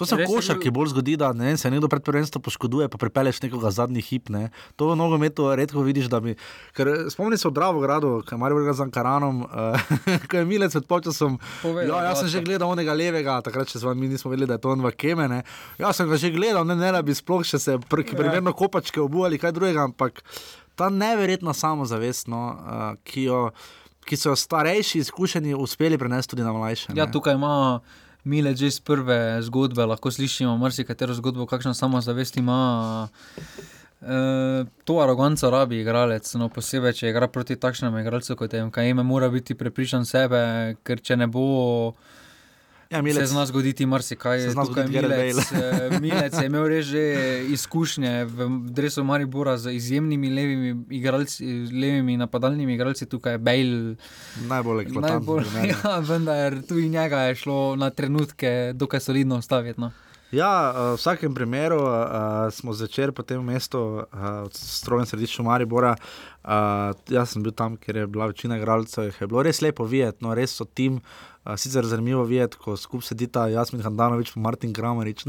To 0.00 0.08
se 0.08 0.16
v 0.16 0.24
košarki 0.24 0.70
bolj 0.72 0.94
zgodi, 0.94 1.18
da 1.20 1.34
ne, 1.36 1.52
se 1.60 1.68
nekdo 1.68 1.88
pred 1.92 2.00
prvenstvom 2.00 2.40
poškoduje, 2.40 2.88
pa 2.88 2.96
pripelješ 2.96 3.42
nekoga 3.44 3.68
zadnji 3.68 4.00
hip. 4.00 4.30
Ne. 4.32 4.48
To 4.80 4.88
v 4.88 4.96
nogometu 4.96 5.50
redko 5.52 5.84
vidiš. 5.84 6.08
Bi, 6.24 6.32
ker 6.76 6.88
spomni 7.12 7.36
se 7.36 7.48
v 7.48 7.52
Dravogradu, 7.56 8.22
kaj 8.24 8.40
je 8.40 8.54
bilo 8.56 8.72
z 8.72 8.84
Ankaranom, 8.86 9.44
uh, 9.44 9.92
ko 10.28 10.40
je 10.40 10.44
Milec 10.48 10.72
pred 10.72 10.88
počasom. 10.88 11.36
Ja, 11.84 12.00
jaz 12.08 12.24
sem 12.24 12.32
že 12.32 12.40
gledal 12.44 12.72
onega 12.72 12.96
levega, 12.96 13.38
takrat 13.44 13.68
še 13.68 13.82
z 13.82 13.88
vami 13.88 14.08
nismo 14.08 14.32
vedeli, 14.32 14.48
da 14.48 14.56
je 14.56 14.64
to 14.64 14.72
on 14.72 14.80
v 14.80 14.92
Kemene. 14.96 15.42
Jaz 15.76 16.00
sem 16.00 16.08
ga 16.08 16.16
že 16.16 16.32
gledal, 16.32 16.64
ne, 16.64 16.78
ne 16.80 16.92
da 16.96 17.04
bi 17.04 17.12
sploh 17.12 17.44
še 17.44 17.60
se 17.60 17.76
pr 17.76 18.00
Ja. 18.00 18.16
primerno 18.16 18.56
kopačke 18.56 18.96
obuvali, 19.04 19.36
kaj 19.38 19.52
drugega, 19.52 19.84
ampak 19.84 20.24
ta 20.74 20.88
neverjetna 20.88 21.52
samozavest, 21.52 22.32
no, 22.32 22.56
uh, 22.56 22.96
ki, 23.04 23.28
jo, 23.28 23.40
ki 24.08 24.16
so 24.16 24.32
jo 24.32 24.36
starejši 24.40 25.04
izkušeni 25.04 25.52
uspeli 25.54 26.00
prenesti 26.00 26.32
tudi 26.32 26.46
na 26.46 26.56
mlajše. 26.56 26.96
Ja, 26.96 27.04
ne. 27.04 27.12
tukaj 27.12 27.36
ima 28.24 28.30
Mile 28.30 28.56
že 28.56 28.66
iz 28.66 28.80
prve 28.80 29.42
zgodbe, 29.42 29.86
lahko 29.86 30.10
slišimo 30.10 30.56
marsikatero 30.56 31.14
zgodbo, 31.14 31.46
kakšno 31.46 31.74
samozavest 31.74 32.36
ima. 32.36 33.08
E, 34.00 34.64
to 34.84 35.00
aroganco 35.00 35.50
rabi 35.50 35.80
igralec, 35.80 36.34
no 36.34 36.48
posebej, 36.48 36.92
če 36.92 37.10
igra 37.10 37.28
proti 37.28 37.56
takšnemu 37.56 38.00
igralcu 38.00 38.36
kot 38.36 38.52
je 38.52 38.64
MKM, 38.64 39.02
mora 39.04 39.28
biti 39.28 39.54
prepričan 39.54 40.04
sebe, 40.04 40.76
ker 40.84 41.00
če 41.00 41.16
ne 41.16 41.26
bo, 41.26 41.94
ja, 42.90 42.98
se 42.98 43.02
Milec, 43.02 43.28
zna 43.28 43.46
zgoditi 43.46 43.86
marsikaj. 43.86 44.40
Se 44.40 44.50
zna 44.50 44.64
zgoditi 44.64 45.02
Milec, 45.02 45.52
eh, 45.52 45.98
Milec 46.00 46.34
je 46.40 46.46
imel 46.46 46.66
res 46.68 46.86
že 46.86 47.02
izkušnje 47.48 48.24
v 48.24 48.48
dresu 48.70 49.04
Maribora 49.04 49.56
z 49.58 49.72
izjemnimi 49.72 50.30
levimi, 50.30 50.84
igralci, 50.90 51.46
levimi 51.70 52.16
napadalnimi 52.16 52.74
igralci, 52.74 53.06
tukaj 53.06 53.32
je 53.32 53.38
Bale. 53.38 53.96
najbolj 55.00 55.44
primer. 55.44 55.70
ja, 55.84 55.98
vendar 55.98 56.62
tudi 56.68 56.88
njega 56.88 57.20
je 57.30 57.34
šlo 57.34 57.76
na 57.76 57.90
trenutke 57.90 58.72
dokaj 58.74 59.00
solidno 59.00 59.38
ustaviti. 59.38 59.80
No. 59.80 59.92
Ja, 60.30 60.70
uh, 60.70 60.80
v 60.94 60.98
vsakem 61.00 61.34
primeru 61.34 61.80
uh, 61.82 62.46
smo 62.54 62.72
zvečer 62.72 63.10
po 63.12 63.22
tem 63.26 63.42
mestu, 63.42 64.04
uh, 64.06 64.28
v 64.46 64.54
strogem 64.54 65.06
središču 65.06 65.42
Maribora. 65.42 65.96
Uh, 66.40 66.94
jaz 67.10 67.34
sem 67.34 67.42
bil 67.42 67.52
tam, 67.52 67.74
ker 67.76 67.96
je 67.96 68.06
bila 68.06 68.30
večina 68.30 68.56
igralcev. 68.60 69.10
Je 69.10 69.26
bilo 69.26 69.42
res 69.42 69.58
lepo 69.60 69.84
videti, 69.84 70.22
no, 70.22 70.34
res 70.34 70.54
so 70.54 70.64
tim. 70.64 71.00
Uh, 71.00 71.56
sicer 71.56 71.86
zanimivo 71.86 72.24
videti, 72.24 72.58
ko 72.60 72.76
skupaj 72.76 73.10
sedita 73.10 73.46
Jasmin 73.48 73.82
Handanovič 73.82 74.36
in 74.36 74.42
Martin 74.42 74.72
Kramerič, 74.76 75.24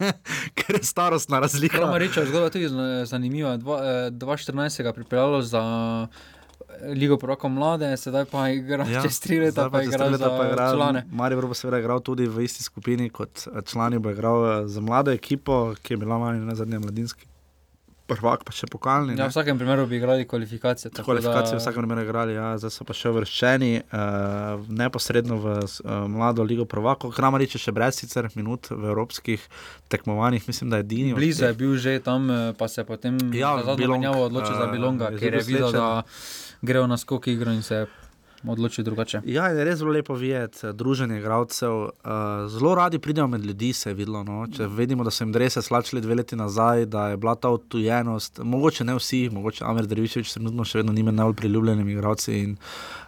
ker 0.58 0.76
je 0.76 0.82
starostna 0.84 1.38
razlika. 1.40 1.78
Kramariča 1.78 2.20
je 2.20 2.26
zgodba 2.26 2.50
tudi 2.50 2.68
zanimiva. 3.06 3.56
Dva, 3.56 3.78
eh, 3.80 4.10
2014 4.10 4.82
ga 4.82 4.92
pripeljalo 4.92 5.42
za 5.42 5.62
eh, 5.62 6.41
Ligo 6.88 7.16
Proko 7.16 7.48
mlade, 7.48 7.96
sedaj 7.96 8.24
pa 8.24 8.48
igra 8.48 8.84
ja, 8.84 9.02
čez 9.02 9.20
tri 9.20 9.40
leta, 9.40 9.70
pa 9.70 9.80
čez 9.80 9.88
igra 9.88 10.06
leta 10.06 10.24
za 10.24 10.30
pa 10.30 10.44
igra- 10.44 10.70
člane. 10.72 11.04
Maribor 11.10 11.46
bo 11.46 11.54
seveda 11.54 11.78
igral 11.78 12.00
tudi 12.00 12.26
v 12.26 12.42
isti 12.42 12.62
skupini 12.62 13.10
kot 13.10 13.46
eh, 13.46 13.62
člani, 13.62 13.98
bo 13.98 14.10
igral 14.10 14.38
eh, 14.44 14.68
za 14.68 14.80
mlado 14.80 15.10
ekipo, 15.10 15.74
ki 15.76 15.92
je 15.92 15.98
bila 15.98 16.16
lani 16.18 16.40
na 16.40 16.54
zadnjem 16.54 16.82
mladinski. 16.82 17.26
Prvak, 18.02 18.42
pa 18.44 18.52
še 18.52 18.66
pokalni. 18.66 19.14
Ja, 19.14 19.22
ne. 19.22 19.24
v 19.24 19.32
vsakem 19.32 19.56
primeru 19.56 19.86
bi 19.86 19.96
igrali 19.96 20.26
kvalifikacije. 20.26 20.90
Kvalifikacije 20.98 21.54
v 21.54 21.56
da- 21.56 21.62
vsakem 21.62 21.80
primeru 21.80 22.02
igrali, 22.02 22.34
ja, 22.34 22.58
zdaj 22.58 22.70
so 22.70 22.84
pa 22.84 22.92
še 22.92 23.08
uvrščeni 23.08 23.70
uh, 23.78 23.86
neposredno 24.68 25.38
v 25.38 25.46
uh, 25.54 25.70
mlado 26.10 26.42
ligo 26.42 26.66
prvako. 26.66 27.08
Kramarič 27.08 27.54
je 27.56 27.62
še 27.62 27.72
brez 27.72 27.96
sicer 27.96 28.28
minut 28.34 28.68
v 28.68 28.90
evropskih 28.90 29.40
tekmovanjih, 29.88 30.44
mislim, 30.44 30.68
da 30.68 30.76
je 30.76 30.84
edini. 30.84 31.14
Blizu 31.14 31.46
je 31.46 31.54
bil 31.54 31.76
že 31.78 32.00
tam, 32.00 32.26
eh, 32.28 32.52
pa 32.52 32.68
se 32.68 32.80
je 32.80 32.84
potem 32.84 33.16
Ja, 33.32 33.54
za 33.58 33.70
zadnjo 33.70 33.88
menjavo 33.88 34.26
odločil 34.26 34.54
za 34.54 34.66
eh, 34.66 34.72
Bilonga, 34.72 35.08
ker 35.14 35.32
je 35.32 35.42
videl, 35.46 35.72
da 35.72 36.02
gre 36.62 36.80
v 36.80 36.88
naskok 36.88 37.26
igro 37.26 37.52
in 37.52 37.62
se 37.62 37.74
je 37.74 37.86
odločil 38.50 38.84
drugače. 38.84 39.20
Ja, 39.24 39.46
je 39.48 39.64
res 39.64 39.78
zelo 39.78 39.92
lepo 39.94 40.14
videti 40.18 40.66
eh, 40.66 40.72
druženje 40.72 41.18
igralcev. 41.18 41.72
Uh, 41.72 42.10
zelo 42.50 42.74
radi 42.74 42.98
pridejo 42.98 43.26
med 43.28 43.44
ljudi, 43.44 43.72
se 43.72 43.90
je 43.90 43.94
videlo. 43.94 44.22
No? 44.24 44.46
Če 44.56 44.66
vidimo, 44.66 45.04
da 45.04 45.10
so 45.10 45.24
jim 45.24 45.32
drese 45.32 45.62
slačili 45.62 46.02
dve 46.02 46.14
leti 46.14 46.36
nazaj, 46.36 46.86
da 46.86 47.08
je 47.08 47.16
bila 47.16 47.34
ta 47.34 47.50
odtujenost, 47.54 48.40
mogoče 48.42 48.84
ne 48.84 48.96
vsi, 48.98 49.28
mogoče 49.32 49.64
Amir 49.64 49.86
Dreviševič 49.86 50.32
trenutno 50.34 50.64
še 50.64 50.82
vedno 50.82 50.92
ni 50.92 51.04
med 51.06 51.14
najbolj 51.14 51.36
priljubljenimi 51.38 51.94
igralci. 51.94 52.38
In, 52.42 52.56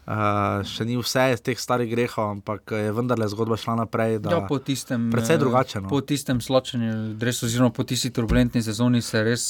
uh, 0.07 0.63
še 0.69 0.87
ni 0.87 0.99
vse 1.01 1.31
iz 1.35 1.43
teh 1.43 1.59
starih 1.59 1.91
grehov, 1.91 2.37
ampak 2.39 2.77
je 2.79 2.93
vendarle 2.95 3.29
zgodba 3.33 3.59
šla 3.61 3.81
naprej. 3.83 4.21
Ja, 4.31 4.45
po 4.49 4.61
tistem, 4.63 5.11
precej 5.15 5.41
drugače. 5.43 5.83
No? 5.83 5.91
Po 5.91 6.01
tistem 6.01 6.41
slačenju, 6.45 7.17
oziroma 7.35 7.75
po 7.75 7.85
tisti 7.85 8.13
turbulentni 8.15 8.63
sezoni 8.63 9.03
se 9.03 9.25
res 9.27 9.49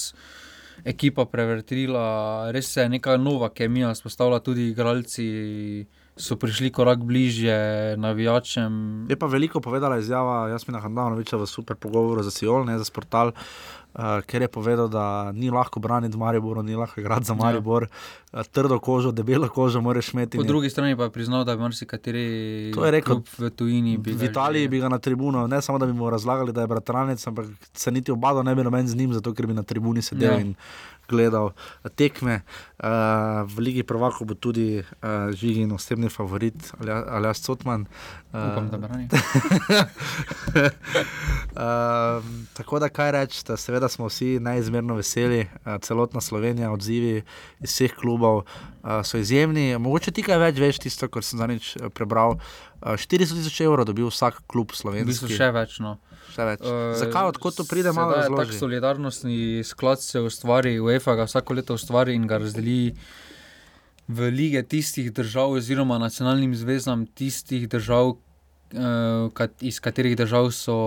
ekipa 0.85 1.25
prevrtila, 1.25 2.51
res 2.53 2.73
se 2.73 2.83
je 2.83 2.89
neka 2.89 3.17
nova 3.17 3.51
kemija 3.55 3.95
spostavila, 3.95 4.41
tudi 4.45 4.69
igralci 4.69 5.27
so 6.17 6.37
prišli 6.37 6.71
korak 6.71 6.99
bližje 6.99 7.97
navijačem. 7.97 9.07
Je 9.11 9.17
pa 9.17 9.27
veliko 9.27 9.61
povedala 9.61 9.99
izjava 9.99 10.49
Jasmina 10.49 10.81
Handanoviča 10.81 11.37
v 11.37 11.47
super 11.47 11.77
pogovoru 11.77 12.23
za 12.23 12.31
Cijol, 12.31 12.65
ne 12.65 12.79
za 12.79 12.85
Sportal. 12.85 13.33
Uh, 13.95 14.19
ker 14.27 14.43
je 14.43 14.49
povedal, 14.49 14.89
da 14.91 15.31
ni 15.33 15.51
lahko 15.55 15.79
braniti 15.81 16.19
Maribor, 16.19 16.65
ni 16.65 16.75
lahko 16.75 17.01
igrati 17.01 17.25
za 17.25 17.33
ja. 17.33 17.39
Maribor, 17.39 17.87
ja. 18.33 18.43
trdo 18.43 18.79
kožo, 18.79 19.13
debelo 19.13 19.49
kožo, 19.49 19.81
moraš 19.81 20.09
imeti. 20.15 20.39
Po 20.39 20.43
drugi 20.43 20.71
strani 20.71 20.97
pa 20.97 21.07
je 21.07 21.11
priznal, 21.11 21.45
da 21.45 21.55
bi 21.55 21.63
marsikateri 21.63 22.73
v 23.39 23.51
tujini. 23.51 23.97
V 23.97 24.25
Italiji 24.25 24.67
že... 24.67 24.69
bi 24.69 24.81
ga 24.81 24.89
na 24.89 24.99
tribuno, 24.99 25.47
ne 25.47 25.63
samo 25.63 25.79
da 25.79 25.87
bi 25.87 25.93
mu 25.93 26.11
razlagali, 26.11 26.53
da 26.53 26.61
je 26.61 26.67
bratranec, 26.67 27.27
ampak 27.27 27.47
se 27.73 27.91
niti 27.91 28.13
obado 28.13 28.43
ne 28.43 28.55
bi 28.55 28.65
noben 28.65 28.89
z 28.89 28.97
njim, 28.97 29.15
zato 29.15 29.35
ker 29.35 29.47
bi 29.47 29.55
na 29.55 29.63
tribuni 29.63 30.03
sedel 30.03 30.33
ja. 30.33 30.41
in 30.41 30.55
gledal 31.09 31.53
tekme. 31.97 32.41
Uh, 32.85 32.89
v 33.49 33.59
Ligi 33.59 33.83
Prvako 33.83 34.25
bo 34.25 34.35
tudi 34.35 34.79
uh, 34.79 34.85
Žigin 35.33 35.73
osebni 35.73 36.09
favorit, 36.09 36.55
ali 36.81 37.27
jaz 37.27 37.41
Cotman. 37.47 37.87
Uh, 38.33 38.41
Upam, 38.53 38.69
da 38.71 38.79
brani. 38.79 39.09
uh, 41.55 42.25
tako 42.59 42.79
da 42.79 42.89
kaj 42.89 43.11
reči, 43.11 43.43
seveda 43.57 43.89
smo 43.89 44.11
vsi 44.11 44.39
neizmerno 44.41 44.95
veseli, 44.95 45.47
uh, 45.65 45.79
celotna 45.81 46.21
Slovenija, 46.21 46.73
odzivi 46.73 47.23
iz 47.61 47.71
vseh 47.71 47.95
klubov 47.95 48.37
uh, 48.37 48.47
so 49.05 49.19
izjemni. 49.19 49.79
Mogoče 49.79 50.13
ti 50.13 50.23
kaj 50.27 50.39
več 50.39 50.59
veš, 50.61 50.83
tisto, 50.85 51.09
kar 51.09 51.25
sem 51.25 51.39
zadnjič 51.39 51.77
prebral. 51.95 52.37
Uh, 52.83 52.99
400 52.99 53.39
tisoč 53.39 53.61
evrov 53.65 53.87
dobil 53.89 54.11
vsak 54.11 54.43
klub 54.47 54.75
slovenski. 54.77 55.09
V 55.09 55.13
bistvu 55.15 55.33
še 55.33 55.49
več. 55.55 55.79
No. 55.81 55.97
Uh, 56.35 56.95
Zakaj, 56.99 57.29
odkot 57.35 57.57
to 57.57 57.65
pride, 57.69 57.93
malo 57.95 58.17
več? 58.17 58.31
Tak 58.33 58.55
solidarnostni 58.59 59.63
sklad 59.65 60.03
se 60.03 60.21
ustvari, 60.21 60.79
UEFA 60.81 61.15
ga 61.21 61.29
vsako 61.29 61.59
leto 61.61 61.77
ustvari 61.79 62.17
in 62.19 62.27
ga 62.31 62.41
razdeli 62.43 62.95
v 64.09 64.31
lige 64.31 64.63
tistih 64.63 65.13
držav, 65.15 65.57
oziroma 65.57 65.99
nacionalnim 65.99 66.55
zvezam 66.59 67.07
tistih 67.07 67.69
držav, 67.69 68.17
uh, 68.17 69.29
kat, 69.37 69.55
iz 69.65 69.81
katerih 69.81 70.17
držav 70.19 70.51
so, 70.53 70.79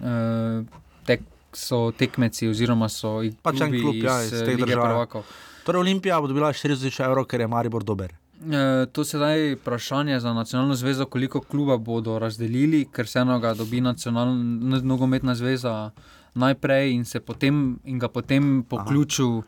uh, 0.00 0.84
tek, 1.08 1.24
so 1.52 1.90
tekmeci, 1.96 2.48
oziroma 2.48 2.88
so 2.92 3.18
pač 3.42 3.64
en 3.64 3.74
klub 3.74 3.98
ja, 4.00 4.20
iz, 4.24 4.32
iz 4.32 4.46
teh 4.46 4.60
držav. 4.62 5.20
Torej, 5.66 5.82
Olimpija 5.82 6.20
bo 6.22 6.30
dobila 6.30 6.52
40 6.54 7.02
evrov, 7.04 7.26
ker 7.26 7.42
je 7.42 7.50
Maribor 7.50 7.84
dober. 7.84 8.14
E, 8.36 8.86
to 8.92 9.00
je 9.00 9.04
sedaj 9.04 9.54
vprašanje 9.54 10.20
za 10.20 10.32
nacionalno 10.32 10.74
zvezo, 10.74 11.06
koliko 11.06 11.40
kluba 11.40 11.76
bodo 11.76 12.18
razdelili, 12.18 12.84
ker 12.92 13.08
se 13.08 13.18
enoga 13.18 13.54
dobi 13.54 13.80
nacionalna 13.80 14.80
nogometna 14.82 15.34
zveza 15.34 15.90
najprej 16.34 16.92
in, 16.92 17.04
potem, 17.26 17.78
in 17.84 17.98
ga 17.98 18.08
potem 18.08 18.64
po 18.68 18.76
Aha. 18.76 18.86
ključu 18.88 19.42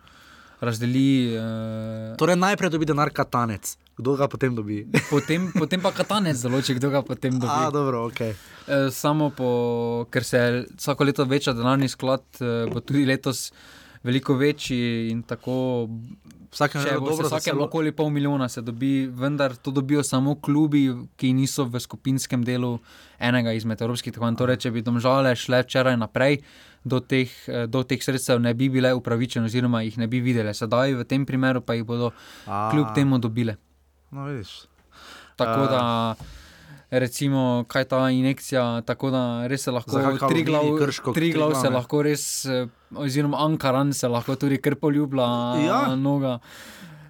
razdeli. 0.61 1.35
E, 1.37 2.17
torej, 2.19 2.37
najprej 2.37 2.71
dobi 2.71 2.89
denar 2.89 3.11
katanec, 3.11 3.77
kdo 3.99 4.17
ga 4.17 4.29
potem 4.29 4.55
dobi. 4.55 4.87
potem, 5.13 5.53
potem 5.53 5.85
pa 5.85 5.93
katanec 5.93 6.41
določi, 6.41 6.79
kdo 6.81 6.91
ga 6.91 7.03
potem 7.03 7.37
dobi. 7.39 7.69
A, 7.69 7.71
dobro, 7.71 8.07
okay. 8.09 8.33
e, 8.67 8.89
samo 8.91 9.31
po, 9.31 10.07
ker 10.11 10.25
se 10.25 10.65
vsako 10.77 11.05
leto 11.05 11.29
veča 11.29 11.53
denarni 11.53 11.89
sklad, 11.89 12.25
e, 12.41 12.65
bo 12.73 12.81
tudi 12.81 13.05
letos 13.05 13.51
veliko 14.03 14.35
večji 14.35 15.11
in 15.13 15.23
tako. 15.23 15.89
Vsake 16.53 16.79
celo... 17.51 17.65
okoli 17.65 17.93
pol 17.93 18.11
milijona 18.11 18.49
se 18.49 18.63
dobi, 18.63 19.07
vendar 19.07 19.57
to 19.57 19.71
dobijo 19.71 20.03
samo 20.03 20.35
klubi, 20.41 20.89
ki 21.17 21.33
niso 21.33 21.65
v 21.65 21.81
skupinskem 21.81 22.45
delu 22.45 22.79
enega 23.19 23.53
izmed 23.53 23.83
evropskih 23.83 24.13
tekmovanj. 24.13 24.39
Torej, 24.41 24.57
če 24.65 24.73
bi 24.73 24.83
domžale 24.83 25.35
šle 25.37 25.61
včeraj 25.67 25.99
naprej, 26.01 26.41
do 26.85 27.01
teh, 27.01 27.29
eh, 27.49 27.67
do 27.67 27.83
teh 27.85 28.01
sredstev 28.03 28.41
ne 28.41 28.55
bi 28.55 28.71
bile 28.73 28.95
upravičene, 28.97 29.47
oziroma 29.51 29.83
jih 29.85 29.99
ne 29.99 30.09
bi 30.09 30.21
videle. 30.25 30.55
Sedaj 30.55 30.97
v 31.03 31.05
tem 31.05 31.27
primeru 31.27 31.61
pa 31.61 31.77
jih 31.77 31.85
bodo 31.85 32.13
A... 32.47 32.69
kljub 32.73 32.95
temu 32.95 33.19
dobile. 33.19 33.59
No, 34.11 34.29
Tako 35.37 35.67
da. 35.69 36.17
Uh 36.19 36.48
recimo, 36.91 37.65
kaj 37.69 37.85
ta 37.85 38.11
injekcija, 38.11 38.83
tako 38.87 39.11
da 39.11 39.23
res 39.47 39.63
se 39.63 39.71
lahko 39.71 40.29
tri 40.29 40.45
glav, 40.45 40.65
tri 41.15 41.33
glav 41.33 41.55
se 41.61 41.71
lahko 41.71 42.03
res, 42.03 42.45
eh, 42.45 42.67
oziroma 42.97 43.45
Ankaran 43.45 43.93
se 43.93 44.09
lahko 44.09 44.37
tudi 44.37 44.61
kar 44.63 44.77
poljublja 44.81 45.29
ja. 45.67 45.81
noga 45.97 46.39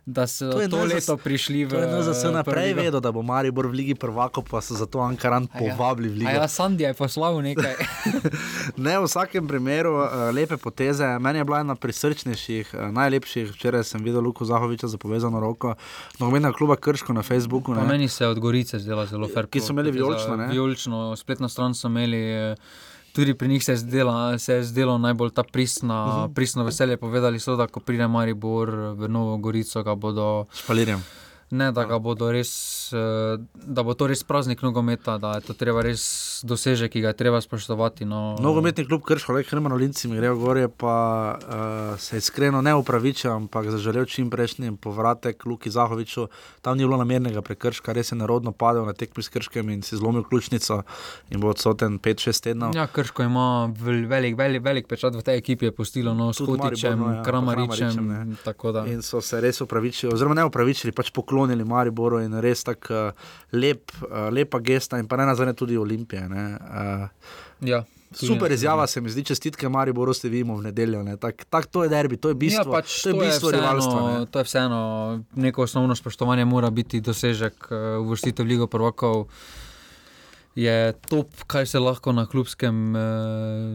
da 0.09 0.27
so 0.27 0.53
to, 0.53 0.69
to 0.69 0.85
leto 0.85 1.01
zas, 1.01 1.21
prišli 1.21 1.65
v 1.65 1.73
Evropo. 1.75 2.03
Za 2.03 2.13
vse 2.17 2.31
naprej 2.33 2.73
vedo, 2.75 3.01
da 3.01 3.13
bo 3.13 3.21
Maribor 3.23 3.69
v 3.69 3.77
Ligi 3.77 3.95
prvako, 3.95 4.41
pa 4.41 4.61
so 4.65 4.73
zato 4.75 5.05
Ankaran 5.05 5.45
ja. 5.45 5.59
povabili 5.61 6.09
v 6.09 6.15
Ligo. 6.25 6.33
Ja, 6.33 6.49
Sandi 6.49 6.89
je 6.89 6.95
poslal 6.97 7.37
nekaj. 7.45 7.77
ne, 8.85 8.97
v 8.99 9.05
vsakem 9.05 9.45
primeru 9.45 10.01
uh, 10.01 10.33
lepe 10.33 10.57
poteze. 10.57 11.05
Meni 11.21 11.39
je 11.39 11.45
bila 11.45 11.61
ena 11.61 11.77
prisrčnejših, 11.77 12.73
uh, 12.73 12.89
najlepših. 12.89 13.53
Včeraj 13.53 13.85
sem 13.85 14.01
videl 14.01 14.25
Luko 14.25 14.49
Zahoviča 14.49 14.89
za 14.89 14.97
povezano 14.97 15.45
roko, 15.45 15.77
nogometna 16.17 16.57
kluba 16.57 16.81
Krško 16.81 17.13
na 17.13 17.23
Facebooku. 17.23 17.77
Meni 17.77 18.09
se 18.09 18.25
je 18.25 18.29
od 18.29 18.41
Gorice 18.41 18.81
zdela 18.81 19.05
zelo 19.07 19.29
fair. 19.29 19.47
Ki 19.47 19.61
so 19.61 19.77
imeli 19.77 19.93
vijolično, 19.93 20.37
ne? 20.37 20.49
Vijolično, 20.49 21.17
spletno 21.17 21.49
stran 21.49 21.77
so 21.77 21.93
imeli. 21.93 22.53
Uh, 22.53 22.88
tudi 23.19 23.35
pri 23.35 23.49
njih 23.49 23.65
se 23.65 23.73
je 23.73 23.77
zdelo, 23.77 24.39
se 24.39 24.55
je 24.55 24.65
zdelo 24.65 24.99
najbolj 24.99 25.31
ta 25.31 25.43
pristna, 25.43 26.05
uh 26.05 26.11
mhm. 26.11 26.21
-huh. 26.21 26.35
pristno 26.35 26.65
veselje. 26.65 26.97
Povedali 26.97 27.41
so, 27.41 27.57
da 27.57 27.67
ko 27.67 27.81
pride 27.81 28.07
Maribor 28.09 28.71
v 28.71 29.09
Novo 29.09 29.37
Gorico, 29.37 29.83
ga 29.83 29.95
bodo 29.95 30.47
špalirjali. 30.55 31.03
Ne, 31.51 31.73
da, 31.73 31.87
res, 32.33 32.51
eh, 32.93 33.39
da 33.55 33.83
bo 33.83 33.95
to 33.95 34.07
res 34.07 34.25
praznik 34.25 34.63
nogometa, 34.63 35.19
da 35.19 35.35
je 35.39 35.47
to 35.49 35.55
treba 35.59 35.83
res 35.83 36.41
dosežek, 36.47 36.93
ki 36.93 37.03
ga 37.05 37.13
je 37.13 37.19
treba 37.19 37.41
spoštovati. 37.41 38.05
No. 38.09 38.37
Nogometni 38.41 38.87
klub 38.87 39.03
Krško, 39.07 39.33
le 39.37 39.45
hrmano 39.49 39.77
linci 39.77 40.09
mi 40.09 40.17
grejo 40.17 40.37
gore, 40.37 40.69
pa 40.69 40.95
uh, 41.39 41.99
se 42.01 42.19
iskreno 42.19 42.63
ne 42.63 42.75
upravičujem, 42.75 43.45
ampak 43.45 43.71
zaželel 43.71 44.07
čim 44.07 44.31
prejšnji 44.31 44.77
povratek 44.81 45.47
Luki 45.47 45.71
Zahoviču. 45.71 46.29
Tam 46.63 46.79
ni 46.79 46.87
bilo 46.87 46.97
namernega 47.01 47.43
prekrška, 47.43 47.93
res 47.93 48.13
je 48.13 48.19
narodno 48.19 48.53
padel 48.53 48.87
na 48.87 48.93
tekmi 48.93 49.23
s 49.23 49.29
Krškem 49.29 49.71
in 49.71 49.83
si 49.83 49.97
zlomil 49.97 50.25
ključnico 50.25 50.83
in 51.31 51.41
bo 51.41 51.51
odsoten 51.51 51.99
5-6 51.99 52.43
tednov. 52.43 52.77
Ja, 52.77 52.87
Krško 52.87 53.23
ima 53.23 53.73
velik, 53.75 54.39
velik, 54.39 54.65
velik 54.65 54.89
pečat 54.89 55.17
v 55.17 55.23
tej 55.23 55.43
ekipi, 55.43 55.71
je 55.71 55.73
postilo 55.73 56.15
no, 56.15 56.33
s 56.33 56.39
Kutičem, 56.45 56.99
no, 56.99 57.13
ja, 57.19 57.23
Kramaričem. 57.27 57.95
Kramaričem 57.99 58.39
in 58.87 59.03
so 59.03 59.21
se 59.21 59.41
res 59.41 59.61
upravičili, 59.61 60.13
oziroma 60.15 60.35
ne 60.35 60.45
upravičili, 60.45 60.93
pač 60.93 61.11
poklonili 61.15 61.65
Mariboru 61.65 62.21
in 62.23 62.39
res 62.43 62.65
tako 62.65 62.78
uh, 62.91 63.11
lep, 63.53 63.91
uh, 64.03 64.29
lepa 64.31 64.61
gesta, 64.63 64.99
in 64.99 65.09
pa 65.09 65.19
ne 65.19 65.27
nazadnje 65.27 65.55
tudi 65.59 65.77
Olimpije. 65.77 66.27
Uh, 66.27 67.09
ja. 67.61 67.85
Super 68.13 68.53
izjava 68.53 68.87
se 68.87 69.01
mi 69.01 69.11
zdi, 69.11 69.25
čestitke 69.25 69.69
Mariboru 69.69 70.15
ste 70.17 70.31
vidimo 70.33 70.57
v 70.57 70.71
nedeljo. 70.71 71.03
Tak, 71.21 71.45
tak, 71.51 71.67
to 71.67 71.85
je 71.85 71.93
derbi, 71.93 72.17
to 72.17 72.33
je 72.33 72.35
bistvo, 72.35 72.65
ja, 72.65 72.81
pač 72.81 73.03
to 73.03 73.11
je 73.11 73.15
to 73.15 73.21
bistvo 73.21 73.51
je 73.51 73.53
vseeno, 73.53 73.61
rivalstva. 73.61 74.01
Ne? 74.09 74.27
To 74.27 74.39
je 74.39 74.45
vseeno, 74.45 74.81
neko 75.35 75.63
osnovno 75.63 75.97
spoštovanje 75.97 76.45
mora 76.45 76.71
biti 76.71 77.01
dosežek 77.05 77.69
uvrstitev 78.01 78.47
v 78.47 78.49
Ligo 78.49 78.67
prvakov. 78.67 79.27
Je 80.59 80.93
top, 81.07 81.31
kaj 81.47 81.67
se 81.67 81.79
lahko 81.79 82.13
na 82.13 82.27
klubskem 82.27 82.97
eh, 82.97 83.01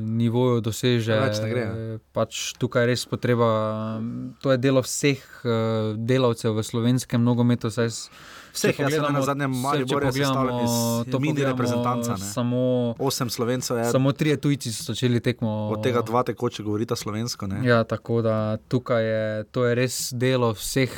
nivoju 0.04 0.62
doseže. 0.62 1.16
Eh, 1.16 2.00
pač 2.12 2.52
tukaj 2.60 2.84
je 2.84 2.88
res 2.92 3.06
potreba, 3.08 3.48
to 4.44 4.52
je 4.52 4.60
delo 4.60 4.84
vseh 4.84 5.16
eh, 5.16 5.94
delavcev 5.96 6.58
v 6.58 6.64
slovenskem 6.64 7.24
nogometu. 7.24 7.72
Vseh, 8.54 8.76
ki 8.78 8.86
smo 8.94 9.10
na 9.10 9.22
zadnjem 9.26 9.52
Mariu 9.62 9.86
Borju, 9.90 10.12
to 11.12 11.20
mini 11.20 11.44
reprezentanca. 11.44 12.18
Samo 12.18 12.94
osem 13.00 13.30
slovencev 13.30 13.78
je. 13.78 13.86
Samo 13.92 14.12
tri 14.12 14.38
tujci 14.38 14.74
so 14.74 14.94
začeli 14.94 15.20
tekmo. 15.20 15.50
Od 15.74 15.84
tega 15.84 16.02
dva 16.02 16.24
tekoče 16.24 16.64
govorita 16.64 16.96
slovensko. 16.96 17.48
Ne? 17.48 17.64
Ja, 17.68 17.84
tako 17.84 18.22
da 18.22 18.58
tukaj 18.58 19.04
je, 19.06 19.44
to 19.44 19.66
je 19.66 19.76
res 19.76 19.98
delo 20.14 20.52
vseh, 20.54 20.94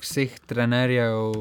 vseh 0.00 0.38
trenerjev, 0.46 1.34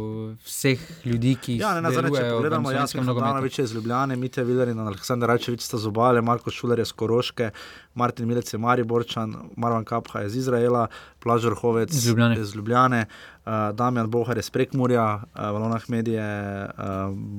vseh 0.44 0.84
ljudi, 1.06 1.36
ki 1.42 1.56
jih 1.56 1.64
ja, 1.64 1.74
ne 1.80 1.88
nazadnje. 1.88 2.18
Če 2.20 2.32
pogledamo, 2.36 2.74
jaz 2.76 2.96
sem 2.96 3.08
Hrvanovič 3.08 3.60
iz 3.64 3.76
Ljubljane, 3.76 4.20
Mitja 4.20 4.44
Vidar 4.44 4.68
in 4.68 4.80
Aleksandar 4.84 5.32
Rajčevič 5.32 5.64
sta 5.64 5.80
z 5.80 5.88
obale, 5.88 6.22
Marko 6.22 6.52
Šuler 6.52 6.84
je 6.84 6.90
z 6.90 7.00
Koroške, 7.00 7.52
Martin 7.96 8.28
Milec 8.28 8.54
je 8.54 8.60
Mariborčan, 8.60 9.36
Marvan 9.58 9.86
Kapha 9.86 10.20
je 10.20 10.28
iz 10.28 10.36
Izraela, 10.36 10.88
Plažor 11.20 11.56
Hovec 11.56 11.94
iz 11.94 12.08
Ljubljane. 12.08 12.40
Iz 12.40 12.56
Ljubljane. 12.56 13.06
uh, 13.46 13.76
Damjan 13.76 14.10
Bohar 14.10 14.38
je 14.38 14.44
sprek 14.44 14.74
Murja, 14.74 15.16
uh, 15.16 15.22
Valona 15.34 15.80
Medije 15.88 16.24
uh, 16.66 16.74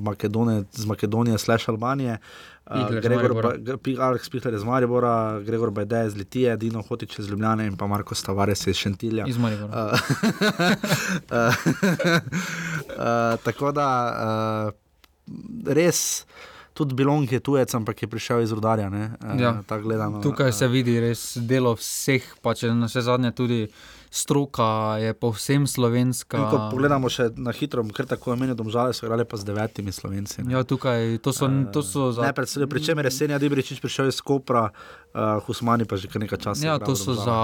Makedone, 0.03 0.63
z 0.71 0.85
Makedonije, 0.85 1.37
slash 1.37 1.69
Albanije. 1.69 2.17
Uh, 2.65 2.77
iz 2.77 2.99
Gregor, 3.01 3.31
Alex 3.99 4.29
Pihler 4.29 4.53
iz 4.53 4.63
Maribora, 4.63 5.39
Gregor 5.39 5.71
Bajde 5.71 6.05
iz 6.07 6.15
Litije, 6.15 6.57
Dino 6.57 6.81
Hotič 6.81 7.19
iz 7.19 7.29
Ljubljane 7.29 7.67
in 7.67 7.77
pa 7.77 7.87
Marko 7.87 8.15
Stavares 8.15 8.67
iz 8.67 8.75
Šentilja. 8.75 9.25
Iz 9.27 9.37
Maribora. 9.37 9.67
Uh, 9.83 9.99
uh, 11.31 11.53
uh, 12.87 13.39
tako 13.43 13.71
da 13.71 13.87
uh, 14.67 14.73
res, 15.67 16.25
tudi 16.73 16.93
Bilong 16.93 17.25
je 17.25 17.39
tujec, 17.39 17.69
ampak 17.71 17.97
je 17.97 18.07
prišel 18.07 18.41
iz 18.41 18.51
Rudarja. 18.51 18.89
ne, 18.89 19.11
Uh, 19.19 19.35
Ja. 19.35 19.61
tako 19.61 19.83
gledano, 19.83 20.21
Tukaj 20.21 20.51
se 20.51 20.67
vidi 20.67 20.99
res 20.99 21.37
delo 21.37 21.73
vseh, 21.73 22.23
pa 22.37 22.53
če 22.53 22.71
na 22.71 22.85
vse 22.85 23.01
zadnje 23.01 23.31
tudi 23.31 23.67
stroka 24.11 24.63
je 24.97 25.13
povsem 25.13 25.63
slovenska. 25.65 26.35
In 26.35 26.43
ko 26.45 26.57
pogledamo 26.67 27.07
še 27.07 27.31
na 27.33 27.51
hitro, 27.51 27.79
ker 27.85 28.03
tako 28.05 28.33
imenujemo, 28.33 28.57
domžale 28.57 28.91
so 28.91 29.05
igrali 29.05 29.23
pa 29.23 29.37
z 29.37 29.43
devetimi 29.45 29.87
slovenci. 29.89 30.43
ne. 30.43 30.51
Ja, 30.51 30.63
tukaj, 30.63 31.19
to 31.19 31.31
so, 31.31 31.47
to 31.71 31.79
so 31.81 32.11
za 32.11 32.21
Ne, 32.21 32.33
predvsem, 32.33 32.67
pri 32.67 32.79
čemer 32.81 33.05
je 33.05 33.11
Senja 33.13 33.39
Dibričič 33.39 33.79
prišel 33.79 34.07
iz 34.07 34.19
Kopra, 34.19 34.69
uh, 35.13 35.39
Husmani 35.41 35.83
pa 35.83 35.95
že 35.95 36.07
kar 36.07 36.19
nekaj 36.19 36.39
časa. 36.39 36.61
Ja, 36.63 36.77
to 36.77 36.93
so 36.93 37.13
za 37.13 37.37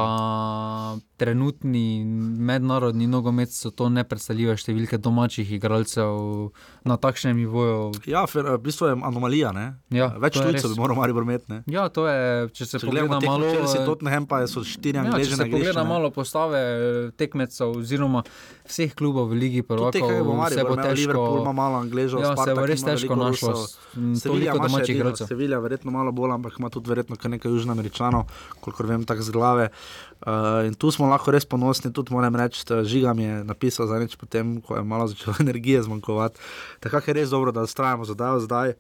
trenutni 1.18 2.06
mednarodni 2.40 3.08
nogomet, 3.08 3.50
so 3.50 3.72
to 3.72 3.90
nepredstavljive 3.90 4.54
številke 4.56 4.98
domačih 4.98 5.50
igralcev 5.52 6.52
na 6.84 6.96
takšnem 6.96 7.34
nivoju. 7.36 7.92
Ja, 8.06 8.26
fer, 8.26 8.46
v 8.48 8.60
bistvu 8.60 8.88
je 8.88 8.98
anomalija. 9.02 9.52
Ne? 9.52 9.66
Ja, 9.90 10.12
Več 10.16 10.34
to 10.34 10.42
je 10.42 10.52
tujcev 10.52 10.70
res. 10.70 10.76
bi 10.76 10.80
moral 10.80 10.96
Maribor 10.96 11.24
imeti. 11.24 11.46
ne. 11.48 11.58
Ja, 11.68 11.88
to 11.90 12.06
je, 12.06 12.22
če 12.52 12.66
se 12.66 12.78
Če 12.78 12.86
pogleda 12.86 13.08
gledamo 13.08 13.26
malo. 13.28 13.50
malo, 13.50 13.74
eh, 13.74 13.86
Tottenham 13.86 14.26
pa 14.26 14.46
so 14.46 14.62
štiri 14.62 14.96
Ja, 14.96 15.04
če 15.06 15.26
se 15.26 15.36
na 15.36 15.44
igrišču. 15.44 15.52
pogleda 15.52 15.82
ne. 15.82 15.88
malo 15.88 16.12
postave 16.12 16.60
eh, 16.60 16.78
tekmecev, 17.14 17.74
oziroma 17.74 18.22
vseh 18.64 18.94
klubov 18.94 19.28
v 19.28 19.36
Ligi 19.36 19.62
Prvakov, 19.64 19.92
ki 19.94 20.22
bo 20.22 20.32
se 20.32 20.38
Maribor 20.38 20.66
bo 20.68 20.74
imel, 20.76 20.94
Liverpool 20.94 21.36
ima 21.36 21.44
težko. 21.44 21.54
malo 21.56 21.76
angližev, 21.80 22.20
Ja, 22.20 22.28
se 22.28 22.36
Spartak 22.36 22.56
bo 22.56 22.66
res 22.66 22.82
težko 22.82 22.94
veliko 23.10 23.16
našlo 23.18 23.50
Rusov. 23.50 23.58
s- 23.58 23.76
m, 23.96 24.16
Sevilla 24.16 24.22
toliko 24.44 24.56
ima 24.56 24.64
še 24.64 24.70
domačih 24.70 24.84
edino, 24.86 25.02
igralcev. 25.02 25.26
Sevilla 25.28 25.58
verjetno 25.60 25.90
malo 25.92 26.12
bolj, 26.14 26.32
ampak 26.32 26.54
ima 26.56 26.70
tudi 26.70 26.88
verjetno 26.88 27.16
kar 27.18 27.32
nekaj 27.32 27.52
južnoameričanov, 27.58 28.30
kolikor 28.62 28.90
vem, 28.90 29.04
tako 29.08 29.26
z 29.28 29.36
glave. 29.36 29.70
Uh, 30.18 30.66
in 30.66 30.74
tu 30.74 30.90
smo 30.92 31.06
lahko 31.06 31.30
res 31.32 31.46
ponosni, 31.46 31.92
tudi 31.94 32.14
moram 32.14 32.36
reči, 32.36 32.66
Žiga 32.66 33.14
mi 33.14 33.24
je 33.24 33.44
napisal 33.46 33.86
zadnjič 33.88 34.16
potem, 34.18 34.58
ko 34.62 34.76
je 34.80 34.84
malo 34.84 35.06
začelo 35.08 35.36
energije 35.46 35.84
zmanjkovati. 35.84 36.42
Tako 36.80 37.02
je 37.08 37.14
res 37.14 37.30
dobro, 37.30 37.52
da 37.52 37.62
ustrajamo 37.62 38.06
zdaj, 38.06 38.40
zdaj. 38.50 38.74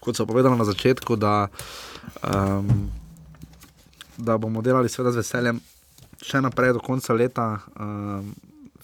Kot 0.00 0.16
so 0.16 0.26
povedali 0.26 0.54
na 0.58 0.64
začetku, 0.64 1.16
da, 1.16 1.48
um, 2.22 2.90
da 4.18 4.38
bomo 4.38 4.62
delali 4.62 4.88
seveda 4.88 5.16
z 5.16 5.24
veseljem 5.24 5.60
še 6.22 6.40
naprej 6.44 6.76
do 6.76 6.84
konca 6.84 7.14
leta. 7.16 7.48
Um, 7.74 8.30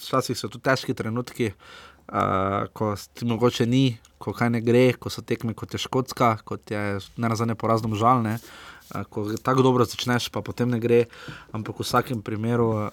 včasih 0.03 0.35
so 0.35 0.51
tu 0.51 0.59
težki 0.59 0.97
trenutki, 0.99 1.53
uh, 1.53 2.67
ko 2.75 2.97
ti 3.15 3.29
mogoče 3.29 3.69
ni, 3.71 4.01
ko 4.19 4.35
kaj 4.35 4.51
ne 4.51 4.61
gre, 4.65 4.93
ko 4.99 5.13
so 5.13 5.23
tekme 5.23 5.55
kot 5.55 5.77
je 5.77 5.79
Škotska, 5.79 6.43
kot 6.45 6.75
je 6.75 6.99
ne 6.99 7.31
nazadnje 7.31 7.55
porazno 7.55 7.95
žalne. 7.95 8.41
Uh, 8.41 8.72
ko 9.11 9.26
tako 9.43 9.62
dobro 9.62 9.84
začneš, 9.84 10.28
pa 10.28 10.43
potem 10.43 10.70
ne 10.70 10.80
gre. 10.80 11.05
Ampak 11.53 11.80
v 11.80 11.86
vsakem 11.86 12.22
primeru 12.22 12.70
uh, 12.70 12.88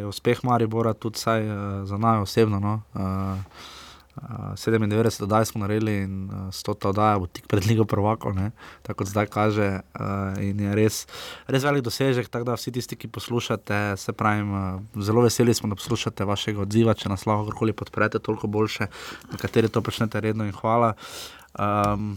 je 0.00 0.06
uspeh 0.06 0.44
Maribora 0.44 0.94
tudi 0.94 1.18
saj, 1.18 1.42
uh, 1.44 1.56
za 1.88 1.98
nami 1.98 2.22
osebno. 2.22 2.60
No? 2.60 2.82
Uh, 2.94 3.74
Uh, 4.16 4.56
97 4.56 5.22
oddaj 5.22 5.44
smo 5.44 5.60
naredili 5.60 5.92
in 5.96 6.24
uh, 6.24 6.48
100 6.48 6.88
oddaja 6.88 7.18
bo 7.18 7.26
tik 7.26 7.46
pred 7.46 7.66
Ligo 7.66 7.84
Prvako, 7.84 8.32
ne? 8.32 8.50
tako 8.82 9.04
kot 9.04 9.10
zdaj 9.12 9.26
kaže. 9.26 9.66
Uh, 9.92 10.40
je 10.40 10.74
res, 10.74 11.02
res 11.46 11.64
velik 11.64 11.84
dosežek, 11.84 12.30
tako 12.32 12.48
da 12.48 12.54
vsi 12.56 12.72
tisti, 12.72 12.96
ki 12.96 13.10
poslušate, 13.12 13.96
se 14.00 14.12
pravim, 14.16 14.54
uh, 14.56 15.02
zelo 15.04 15.20
veseli 15.20 15.54
smo, 15.54 15.68
da 15.68 15.76
poslušate 15.76 16.24
vašega 16.24 16.64
odziva, 16.64 16.94
če 16.96 17.12
nas 17.12 17.26
lahko 17.28 17.44
kakorkoli 17.44 17.76
podprete, 17.76 18.18
toliko 18.18 18.48
boljše, 18.48 18.88
nekateri 19.34 19.68
to 19.68 19.84
počnete 19.84 20.20
redno 20.24 20.48
in 20.48 20.56
hvala. 20.56 20.94
Um, 21.60 22.16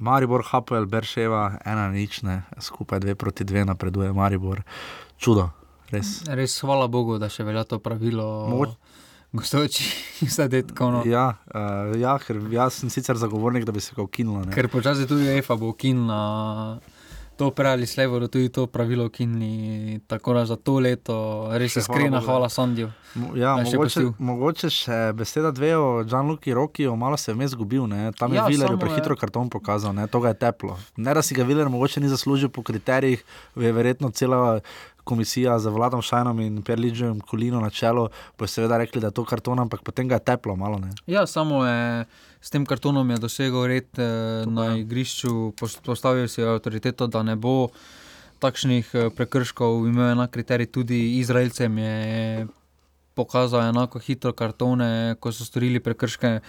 Maribor, 0.00 0.42
Hapoel, 0.42 0.86
Berševa, 0.86 1.58
ena 1.64 1.88
nič, 1.88 2.22
ne, 2.22 2.42
skupaj 2.58 3.00
dve 3.00 3.14
proti 3.14 3.44
dve 3.44 3.64
napreduje 3.64 4.12
Maribor. 4.12 4.62
Čudo, 5.18 5.50
res. 5.90 6.22
Res 6.26 6.58
hvala 6.60 6.88
Bogu, 6.88 7.18
da 7.18 7.28
še 7.28 7.44
velja 7.44 7.64
to 7.64 7.78
pravilo. 7.78 8.48
Mogoče- 8.50 8.80
Gostoči, 9.34 9.82
zadetko. 10.30 10.90
No. 10.92 11.00
Ja, 11.02 11.34
uh, 11.50 11.90
ja, 11.98 12.14
ker 12.22 12.38
jaz 12.54 12.76
sem 12.78 12.90
sicer 12.90 13.18
zagovornik, 13.18 13.64
da 13.66 13.72
bi 13.72 13.80
se 13.82 13.90
ga 13.96 14.02
ukinilo. 14.02 14.44
ne. 14.44 14.52
Ker 14.54 14.68
počasi 14.70 15.08
tudi 15.10 15.26
EFA 15.26 15.56
bo 15.58 15.72
ukinila 15.74 16.78
to 17.36 17.50
prej 17.50 17.72
ali 17.72 17.86
slej, 17.86 18.08
bodo 18.08 18.28
tudi 18.28 18.48
to 18.48 18.66
pravilo 18.66 19.06
ukinili. 19.06 20.00
Tako 20.06 20.34
da 20.34 20.46
za 20.46 20.56
to 20.56 20.78
leto 20.78 21.48
res 21.52 21.76
iskrena 21.76 22.08
hvala 22.08 22.20
Bogu. 22.20 22.26
hvala 22.26 22.48
Sandiju. 22.48 22.90
Ja, 23.34 23.58
je 23.58 23.64
mogoče, 23.64 23.76
pustil. 23.76 24.12
mogoče 24.18 24.70
še 24.70 24.98
beseda 25.14 25.50
dve 25.50 25.76
o 25.76 26.04
Gianluki 26.04 26.54
Rokiju, 26.54 26.96
malo 26.96 27.16
se 27.16 27.30
je 27.30 27.34
vmes 27.34 27.50
zgubil, 27.50 27.86
ne? 27.86 28.12
tam 28.18 28.32
je 28.32 28.36
Ja, 28.36 28.42
ja, 28.42 28.48
Viler 28.48 28.78
prehitro 28.78 29.16
karton 29.16 29.50
pokazal, 29.50 29.94
ne? 29.94 30.06
to 30.06 30.20
ga 30.20 30.34
je 30.34 30.38
teplo. 30.38 30.78
Ne 30.96 31.14
da 31.14 31.22
si 31.22 31.34
ga 31.34 31.46
Viler 31.46 31.68
mogoče 31.68 32.00
ni 32.00 32.08
zaslužil 32.08 32.48
po 32.48 32.62
kriterijih, 32.62 33.24
je 33.56 33.72
verjetno 33.72 34.10
cela 34.10 34.60
komisija 35.04 35.58
z 35.58 35.70
Vladom 35.70 36.02
Šajnom 36.02 36.40
in 36.40 36.62
Perliđem 36.62 37.20
Kolino 37.20 37.60
na 37.60 37.70
čelu, 37.70 38.08
bo 38.38 38.46
seveda 38.46 38.78
rekli, 38.78 39.00
da 39.00 39.06
je 39.06 39.18
to 39.18 39.24
karton, 39.24 39.60
ampak 39.60 39.82
potem 39.82 40.08
ga 40.08 40.14
je 40.14 40.24
teplo 40.24 40.56
malo. 40.56 40.78
Ne? 40.78 40.90
Ja, 41.06 41.26
samo 41.26 41.64
je 41.66 42.04
s 42.44 42.50
tem 42.50 42.66
kartonom 42.66 43.10
je 43.10 43.16
dosegel 43.18 43.66
red 43.66 43.88
eh, 43.96 44.44
na 44.46 44.64
ja. 44.64 44.76
igrišču, 44.76 45.54
pos- 45.56 45.80
postavil 45.80 46.28
si 46.28 46.44
avtoriteto, 46.44 47.06
da 47.08 47.22
ne 47.22 47.36
bo 47.36 47.70
takšnih 48.44 48.90
eh, 48.92 49.08
prekrškov, 49.16 49.86
imel 49.88 50.12
enak 50.12 50.30
kriterij 50.30 50.68
tudi 50.68 51.18
Izraelcem. 51.22 51.78
Je 51.78 52.46
pokazal 53.14 53.68
enako 53.68 53.98
hitro 53.98 54.32
kartone, 54.32 55.16
ko 55.20 55.32
so 55.32 55.44
storili 55.44 55.80
prekrške. 55.80 56.40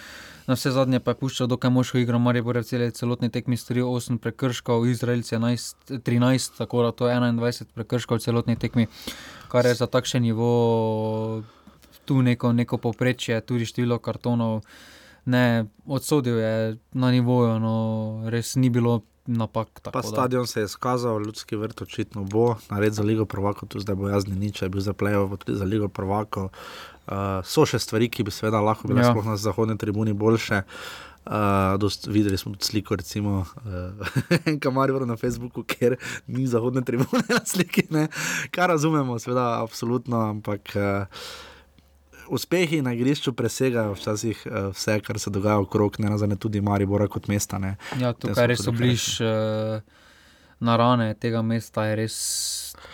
Na 0.47 0.53
vse 0.57 0.71
zadnje 0.71 0.99
pa 0.99 1.13
je 1.13 1.19
puščal 1.21 1.47
dokaj 1.49 1.71
moško 1.73 1.97
igro, 2.01 2.19
Maribor 2.19 2.57
je 2.57 2.61
v 2.61 2.69
celi 2.69 2.91
celotni 2.91 3.29
tekmi 3.33 3.57
storil 3.57 3.87
8 3.89 4.17
prekrškov, 4.21 4.85
Izraelci 4.89 5.35
11, 5.35 5.97
13, 6.05 6.57
tako 6.57 6.83
da 6.85 6.91
to 6.91 7.09
je 7.09 7.15
21 7.15 7.73
prekrškov 7.73 8.17
v 8.17 8.25
celotni 8.27 8.55
tekmi, 8.55 8.87
kar 9.49 9.65
je 9.65 9.73
za 9.73 9.87
takšen 9.87 10.23
nivo 10.23 11.43
tu 12.05 12.21
neko, 12.21 12.53
neko 12.53 12.77
poprečje, 12.77 13.41
tudi 13.41 13.65
število 13.65 13.97
kartonov. 13.99 14.61
Ne, 15.25 15.65
odsodil 15.85 16.37
je 16.37 16.77
na 16.93 17.09
nivoju, 17.11 17.59
no, 17.59 17.75
res 18.29 18.55
ni 18.55 18.69
bilo 18.69 19.01
napak. 19.25 19.67
Pa 19.81 19.91
tako 19.91 20.01
da- 20.01 20.11
stadion 20.11 20.47
se 20.47 20.59
je 20.59 20.65
izkazal, 20.65 21.21
ljudski 21.21 21.55
vrt 21.55 21.81
očitno 21.81 22.23
bo, 22.23 22.55
nared 22.69 22.93
za 22.93 23.03
Ligo 23.03 23.25
Prvako, 23.25 23.65
tu 23.65 23.79
zdaj 23.79 23.95
bo 23.95 24.09
jasni 24.09 24.35
nič, 24.35 24.61
je 24.61 24.69
bil 24.69 24.81
za 24.81 24.93
plejo, 24.93 25.27
bo 25.27 25.37
tudi 25.37 25.57
za 25.57 25.65
Ligo 25.65 25.87
Prvako. 25.87 26.49
Uh, 27.07 27.13
so 27.43 27.65
še 27.65 27.79
stvari, 27.79 28.09
ki 28.09 28.23
bi 28.23 28.31
seveda 28.31 28.57
lahko 28.59 28.87
bile 28.87 29.01
Ja. 29.01 29.11
sploh 29.11 29.25
na 29.25 29.37
zahodni 29.37 29.77
tribuni 29.77 30.13
boljše. 30.13 30.63
Uh, 31.25 31.31
dost, 31.77 32.05
videli 32.05 32.37
smo 32.37 32.51
tudi 32.51 32.65
sliko, 32.65 32.95
recimo, 32.95 33.45
uh, 33.57 34.07
enka 34.45 34.69
Maribor 34.69 35.07
na 35.07 35.15
Facebooku, 35.15 35.63
ker 35.63 35.97
ni 36.27 36.45
zahodne 36.47 36.81
tribune 36.81 37.23
na 37.29 37.41
sliki, 37.45 37.87
ne? 37.89 38.07
kar 38.51 38.69
razumemo, 38.69 39.19
seveda, 39.19 39.61
absolutno, 39.61 40.17
ampak 40.19 40.61
uh, 40.75 41.05
uspehi 42.27 42.81
na 42.81 42.93
igrišču 42.93 43.33
presegajo 43.33 43.93
včasih 43.93 44.41
uh, 44.45 44.71
vse, 44.73 44.99
kar 44.99 45.19
se 45.19 45.29
dogaja 45.29 45.59
okrog, 45.59 45.99
ne 45.99 46.09
nazadnje 46.09 46.35
tudi 46.35 46.61
Maribora 46.61 47.07
kot 47.07 47.27
mesta. 47.27 47.59
Ne? 47.59 47.75
Ja, 47.99 48.13
tukaj 48.13 48.47
res 48.47 48.63
tudi 48.63 48.75
obliž 48.75 49.07
uh, 49.21 49.81
na 50.59 50.77
rane 50.77 51.13
tega 51.13 51.41
mesta 51.41 51.85
je 51.85 51.95
res. 51.95 52.17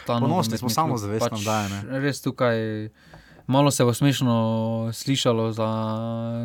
ta 0.05 0.19
Ponosni 0.19 0.21
smo, 0.21 0.27
nogometni 0.29 0.57
klub. 0.57 0.71
samozavestno 0.71 1.41
daje, 1.45 1.69
ne. 1.69 1.99
Res 1.99 2.21
tukaj. 2.21 2.89
Malo 3.47 3.71
se 3.71 3.83
bo 3.83 3.93
smešno 3.93 4.89
slišalo 4.93 5.51
za 5.51 5.67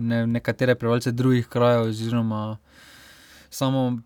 ne, 0.00 0.26
nekatere 0.26 0.74
prebivalce 0.74 1.12
drugih 1.12 1.46
krajev, 1.48 1.82
oziroma 1.92 2.56
samo 3.50 3.98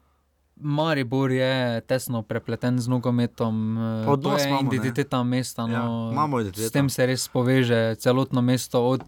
Maribor 0.60 1.30
je 1.30 1.52
tesno 1.80 2.22
prepleten 2.22 2.78
z 2.78 2.88
nogometom. 2.88 3.76
Pa 4.04 4.12
odnos 4.12 4.44
imamo, 4.44 4.62
ne. 4.62 4.68
identiteta 4.70 5.22
mesta. 5.22 5.66
No, 5.66 5.72
Ja, 5.72 6.12
imamo 6.12 6.40
identiteto. 6.40 6.68
S 6.68 6.72
tem 6.72 6.88
se 6.88 7.06
res 7.06 7.28
poveže 7.28 7.96
celotno 7.96 8.40
mesto, 8.40 8.80
od 8.80 9.04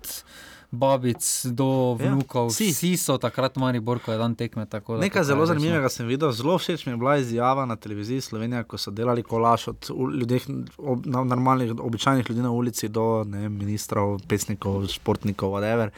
babic 0.70 1.20
do 1.46 1.66
Ja, 1.94 2.08
vnukov. 2.08 2.48
vsi. 2.48 2.70
Vsi 2.70 2.96
so 2.96 3.18
takrat 3.18 3.56
Maribor, 3.56 3.98
ko 3.98 4.08
je 4.08 4.18
dan 4.18 4.34
tekme. 4.34 4.64
tako 4.66 4.94
da 4.94 5.00
Nekaj 5.00 5.24
zelo 5.24 5.40
res, 5.40 5.48
no. 5.48 5.54
zanimivega 5.54 5.88
sem 5.88 6.06
videl, 6.06 6.32
zelo 6.32 6.56
všeč 6.56 6.86
mi 6.86 6.92
je 6.92 6.96
bila 6.96 7.16
izjava 7.18 7.66
na 7.66 7.76
televiziji 7.76 8.20
Slovenija, 8.22 8.64
ko 8.64 8.78
so 8.78 8.90
delali 8.90 9.22
kolaž 9.22 9.68
od 9.68 9.84
ljudeh, 10.14 10.42
ob, 10.78 11.04
normalnih, 11.06 11.74
običajnih 11.76 12.24
ljudi 12.24 12.40
na 12.40 12.50
ulici 12.50 12.88
do 12.88 13.24
ne, 13.24 13.38
vem, 13.40 13.52
ministrov, 13.54 14.20
pesnikov, 14.24 14.88
športnikov, 14.88 15.50
whatever. 15.50 15.90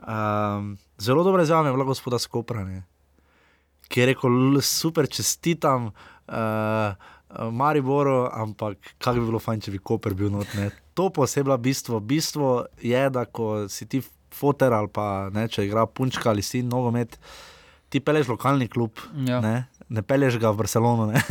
Um, 0.00 0.78
zelo 0.98 1.24
dobra 1.24 1.42
izjava 1.42 1.66
je 1.66 1.72
bila 1.72 1.84
gospoda 1.84 2.18
Skoprane, 2.18 2.82
ki 3.88 4.00
je 4.00 4.06
rekel: 4.12 4.40
"L- 4.54 4.62
super, 4.62 5.08
čestitam. 5.08 5.92
Uh, 6.28 6.94
Mariboru, 7.52 8.28
ampak 8.32 8.94
kako 8.98 9.20
bi 9.20 9.26
bilo 9.26 9.38
fajn, 9.38 9.60
če 9.60 9.72
bi 9.74 9.78
Koper 9.78 10.14
bil 10.16 10.30
not. 10.32 10.48
Ne? 10.56 10.70
To 10.96 11.10
posebno 11.12 11.56
bistvo. 11.60 12.00
Bistvo 12.00 12.66
je, 12.80 13.02
da 13.10 13.24
ko 13.24 13.68
si 13.68 13.86
ti 13.86 14.00
foter 14.32 14.72
ali 14.72 14.88
pa 14.92 15.28
ne, 15.32 15.48
če 15.48 15.66
igra 15.66 15.86
punčka 15.86 16.30
ali 16.30 16.42
si 16.42 16.62
nogomet, 16.62 17.18
ti 17.88 18.00
peleš 18.00 18.28
lokalni 18.32 18.68
klub. 18.68 19.00
Ja. 19.26 19.40
Ne? 19.44 19.68
Ne 19.88 20.02
pelješ 20.02 20.36
ga 20.36 20.50
v 20.50 20.56
Barcelono, 20.56 21.06
ne? 21.06 21.22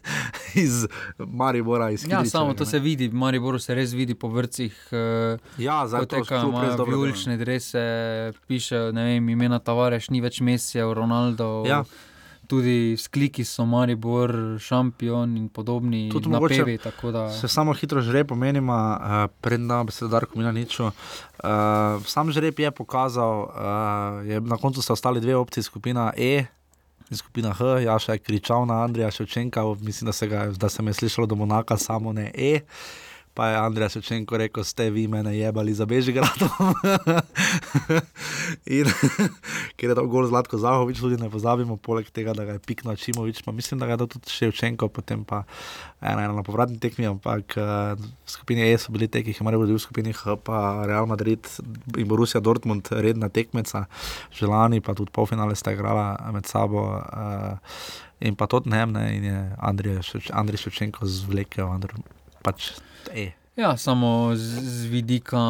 iz 0.56 0.86
Maribora, 1.18 1.90
iz 1.90 2.00
Ja, 2.00 2.02
Kidričevega, 2.18 2.30
samo 2.30 2.54
to 2.54 2.64
ne. 2.64 2.66
se 2.66 2.78
vidi, 2.78 3.08
v 3.08 3.14
Mariboru 3.14 3.58
se 3.58 3.74
res 3.74 3.92
vidi 3.92 4.14
po 4.14 4.28
vrtcih. 4.28 4.88
Uh, 4.88 5.40
Ja, 5.58 5.86
zdaj 5.86 6.00
to 6.02 6.16
Poteka, 6.16 6.40
klub 6.40 6.52
res 6.52 6.56
imajo 6.56 6.70
dobro 6.72 6.84
dela. 6.86 6.96
vijolične 6.96 7.36
drese, 7.36 7.82
piše, 8.46 8.92
ne 8.92 9.04
vem, 9.04 9.28
imena 9.28 9.58
Tavares, 9.58 10.08
ni 10.08 10.20
več 10.20 10.40
Messijev, 10.40 10.92
Ronaldo. 10.92 11.64
Ja. 11.66 11.84
Tudi 12.46 12.94
s 12.94 13.08
kliki 13.08 13.42
so 13.42 13.64
Maribor, 13.64 14.30
šampion 14.60 15.36
in 15.36 15.48
podobni 15.48 16.04
Tudi 16.12 16.28
napevi. 16.28 16.78
tako 16.78 17.10
Da, 17.10 17.30
Se 17.30 17.48
samo 17.48 17.72
hitro 17.72 18.00
žreb 18.00 18.30
omenima, 18.30 18.76
uh, 18.94 19.36
prednja 19.40 19.82
beseda 19.82 20.08
Darko 20.10 20.38
Milaniču. 20.38 20.84
Uh, 20.84 20.92
sam 22.04 22.30
žreb 22.30 22.54
je 22.58 22.70
pokazal, 22.70 23.42
uh, 23.42 23.50
je, 24.24 24.40
na 24.40 24.56
koncu 24.56 24.78
sta 24.78 24.92
ostali 24.92 25.20
dve 25.20 25.36
opcije, 25.36 25.62
skupina 25.62 26.12
E. 26.16 26.46
In 27.10 27.16
skupina 27.16 27.52
H, 27.52 27.64
Jaša 27.64 28.12
je 28.12 28.18
kričal 28.18 28.66
na 28.66 28.82
Andrija 28.84 29.10
Ševčenka, 29.10 29.62
mislim, 29.80 30.06
da 30.06 30.12
se, 30.12 30.26
ga, 30.26 30.46
da 30.56 30.68
se 30.68 30.82
je 30.82 30.92
slišalo 30.92 31.26
do 31.26 31.34
Monaka, 31.34 31.76
samo 31.76 32.12
ne 32.12 32.30
E. 32.34 32.60
Pa 33.36 33.52
je 33.52 33.56
Andrej 33.60 33.92
Ševčenko 33.92 34.38
rekel, 34.40 34.64
ste 34.64 34.88
vi 34.88 35.04
mene 35.12 35.34
jebali 35.36 35.74
za 35.76 35.84
Bežigradom. 35.84 36.48
In 38.78 38.88
ker 39.76 39.92
je 39.92 39.96
to 39.98 40.04
gol 40.08 40.24
Zlatko 40.24 40.56
Zahovič, 40.56 40.96
tudi 41.04 41.20
ne 41.20 41.28
pozabimo, 41.28 41.76
poleg 41.76 42.08
tega, 42.08 42.32
da 42.32 42.48
ga 42.48 42.56
je 42.56 42.64
piknil 42.64 42.96
Čimovič, 42.96 43.44
pa 43.44 43.52
mislim, 43.52 43.76
da 43.76 43.90
ga 43.90 44.00
je 44.00 44.08
tudi 44.08 44.32
Ševčenko, 44.32 44.88
potem 44.88 45.20
pa 45.28 45.44
ena, 46.00 46.24
ena 46.24 46.32
na 46.32 46.46
povratni 46.46 46.80
tekmi, 46.80 47.04
ampak 47.12 47.58
uh, 47.60 47.92
skupini 48.24 48.72
E 48.72 48.80
so 48.80 48.94
bili 48.94 49.04
te, 49.04 49.20
ki 49.20 49.36
jih 49.36 49.44
je 49.44 49.44
morali 49.44 49.68
biti 49.68 49.76
v 49.76 49.84
skupini 49.84 50.16
H, 50.16 50.40
pa 50.40 50.88
Real 50.88 51.04
Madrid 51.04 51.44
in 51.92 52.08
Borussia 52.08 52.40
Dortmund, 52.40 52.88
redna 52.88 53.28
tekmeca, 53.28 53.84
želani 54.32 54.80
pa 54.80 54.96
tudi 54.96 55.12
polfinale 55.12 55.52
sta 55.60 55.76
igrala 55.76 56.16
med 56.32 56.48
sabo. 56.48 56.88
Uh, 57.04 57.60
In 58.16 58.32
pa 58.32 58.46
to 58.48 58.62
ne, 58.64 58.86
ne, 58.88 59.02
in 59.12 59.24
je 59.28 59.40
Andrej 59.60 60.62
Ševčenko 60.62 61.04
zvlekel, 61.04 61.68
Andrej, 61.68 62.00
pač 62.46 62.70
E. 63.10 63.32
Ja, 63.56 63.76
samo 63.76 64.36
z, 64.36 64.60
z 64.60 64.84
vidika 64.86 65.40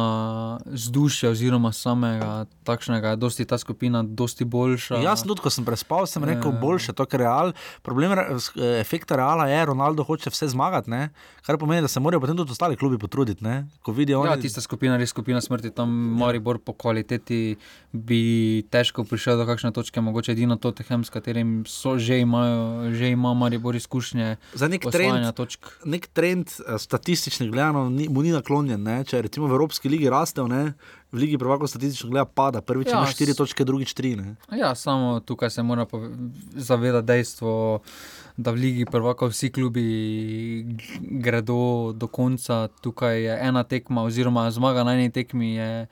vzdušja, 0.65 1.29
oziroma 1.29 1.71
samega 1.75 2.45
takšnega, 2.63 3.09
je 3.09 3.15
dosti 3.19 3.45
ta 3.45 3.57
skupina 3.59 3.99
dosti 4.03 4.45
boljša. 4.47 5.03
Jaz, 5.03 5.27
ko 5.27 5.49
sem 5.51 5.67
prespal, 5.67 6.07
sem 6.07 6.23
rekel, 6.23 6.55
Eh. 6.55 6.59
boljše, 6.61 6.93
to 6.95 7.03
je 7.03 7.17
real. 7.19 7.51
Problem 7.83 8.15
eh, 8.15 8.39
efekta 8.79 9.15
reala 9.15 9.47
je, 9.47 9.65
Ronaldo 9.65 10.03
hoče 10.03 10.29
vse 10.29 10.47
zmagati, 10.47 10.89
ne? 10.89 11.09
kar 11.43 11.57
pomeni, 11.57 11.81
da 11.81 11.87
se 11.87 11.99
morajo 11.99 12.19
potem 12.19 12.37
tudi 12.37 12.51
ostali 12.51 12.75
klubi 12.75 12.97
potruditi. 12.97 13.43
Ne? 13.43 13.67
Ko 13.83 13.91
vidijo, 13.91 14.23
Ja, 14.25 14.31
oni, 14.31 14.41
tista 14.41 14.61
skupina, 14.61 14.97
res 14.97 15.09
skupina 15.09 15.41
smrti, 15.41 15.71
tam 15.71 15.89
Maribor 15.91 16.59
po 16.59 16.73
kvaliteti 16.73 17.55
bi 17.91 18.63
težko 18.71 19.03
prišel 19.03 19.37
do 19.37 19.45
kakšne 19.45 19.71
točke, 19.71 20.01
mogoče 20.01 20.31
edino 20.31 20.55
Tottenham, 20.55 21.03
s 21.03 21.09
katerim 21.09 21.63
so 21.67 21.97
že 21.97 22.19
imajo, 22.19 22.91
že 22.91 23.11
ima 23.11 23.33
Maribor 23.33 23.75
izkušnje 23.75 24.35
za 24.53 24.67
nek 24.67 24.87
trend, 24.91 25.35
točk. 25.35 25.67
nek 25.85 26.07
trend, 26.07 26.47
eh, 26.67 26.77
statistično 26.79 27.47
gledano, 27.51 27.89
ni, 27.97 28.07
mu 28.07 28.21
ni 28.21 28.29
naklonjen. 28.29 28.77
Ne? 28.79 29.01
Če 29.03 29.21
recimo 29.21 29.45
v 29.45 29.53
Evropski 29.53 29.89
ligi 29.89 30.05
rastev, 30.07 30.45
ne? 30.45 30.73
v 31.07 31.17
Ligi 31.17 31.37
prvako 31.37 31.65
statistično 31.65 32.09
gleda 32.09 32.25
pada, 32.27 32.61
prvič 32.61 32.87
Ja, 32.87 32.97
ima 32.97 33.07
štiri 33.07 33.31
s- 33.31 33.37
točke, 33.37 33.63
drugič 33.63 33.93
tri. 33.93 34.13
Ne? 34.13 34.35
Ja, 34.51 34.73
samo 34.73 35.19
tukaj 35.19 35.49
se 35.49 35.63
mora 35.63 35.85
zavedati 36.53 37.07
dejstvo, 37.07 37.79
da 38.35 38.51
v 38.51 38.57
Ligi 38.57 38.85
prvaka 38.85 39.25
vsi 39.25 39.49
klubi 39.49 39.85
gredo 41.01 41.57
do 41.93 42.07
konca. 42.07 42.67
Tukaj 42.77 43.17
je 43.19 43.39
ena 43.41 43.63
tekma, 43.63 44.03
oziroma 44.03 44.45
zmaga 44.49 44.83
na 44.83 44.93
eni 44.93 45.09
tekmi 45.09 45.53
je 45.53 45.87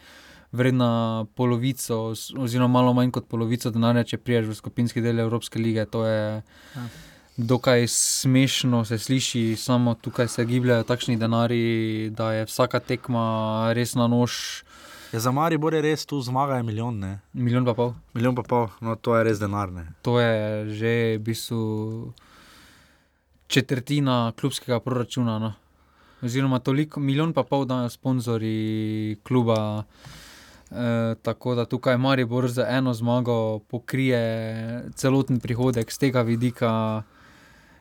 vredna 0.52 0.92
polovico, 1.36 2.12
oziroma 2.38 2.72
malo 2.74 2.94
manj 2.94 3.12
kot 3.12 3.28
polovico 3.28 3.70
denarja, 3.70 4.04
če 4.06 4.18
priješ 4.18 4.46
v 4.46 4.56
skupinski 4.56 5.02
del 5.02 5.20
Evropske 5.20 5.60
lige. 5.60 5.86
To 5.88 6.06
je 6.06 6.44
dokaj 7.38 7.88
smešno, 7.88 8.86
se 8.86 8.98
sliši, 8.98 9.56
samo 9.56 9.94
tukaj 9.94 10.28
se 10.28 10.46
gibljajo 10.46 10.84
takšni 10.84 11.18
denari, 11.18 12.10
da 12.10 12.32
je 12.32 12.46
vsaka 12.46 12.80
tekma 12.80 13.72
res 13.76 13.96
na 13.96 14.08
nož, 14.08 14.64
Ja, 15.16 15.20
za 15.20 15.32
Maribor 15.32 15.74
je 15.74 15.80
res 15.80 16.06
tu 16.06 16.18
zmaga 16.22 16.58
je 16.58 16.64
milijon, 16.64 16.98
ne? 17.00 17.20
milijon 17.34 17.64
pa 17.66 17.74
pol. 17.74 17.94
milijon 18.14 18.36
pa 18.36 18.44
pol, 18.44 18.66
no 18.82 18.96
to 19.00 19.14
je 19.16 19.24
res 19.24 19.40
denar. 19.40 19.72
Ne? 19.72 19.86
To 20.02 20.20
je 20.20 20.74
že 20.76 20.92
v 21.16 21.22
bistvu 21.24 21.62
četrtina 23.48 24.34
klubskega 24.36 24.80
proračuna. 24.84 25.40
No. 25.40 25.54
Oziroma, 26.20 26.60
toliko, 26.60 27.00
milijon 27.00 27.32
pa 27.32 27.46
pol 27.48 27.64
dajo 27.64 27.90
sponzorji 27.90 29.16
kluba. 29.24 29.86
E, 30.72 31.16
tako 31.22 31.56
da 31.56 31.66
tukaj 31.66 31.98
Maribor 31.98 32.52
za 32.52 32.68
eno 32.68 32.94
zmago 32.94 33.60
pokrije 33.60 34.90
celoten 34.96 35.40
prihodek 35.40 35.92
z 35.92 35.98
tega 35.98 36.28
vidika. 36.28 37.04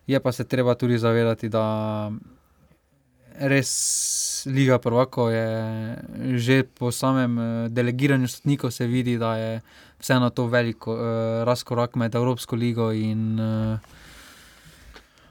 Je 0.07 0.21
pa 0.21 0.33
se 0.33 0.45
treba 0.45 0.75
tudi 0.75 0.99
zavedati, 0.99 1.49
da 1.49 2.13
res 3.41 3.71
Liga 4.47 4.79
Prvako 4.79 5.31
je 5.31 5.49
že 6.37 6.63
po 6.63 6.93
samem 6.93 7.39
eh, 7.39 7.69
delegiranju 7.69 8.29
sodnikov 8.29 8.71
se 8.71 8.87
vidi, 8.87 9.19
da 9.19 9.37
je 9.37 9.61
vseeno 9.99 10.31
to 10.31 10.47
veliko 10.47 10.93
uh, 10.93 11.01
razkorak 11.45 11.97
med 11.97 12.15
Evropsko 12.15 12.57
ligo 12.57 12.93
in 12.93 13.41
uh, 13.41 13.79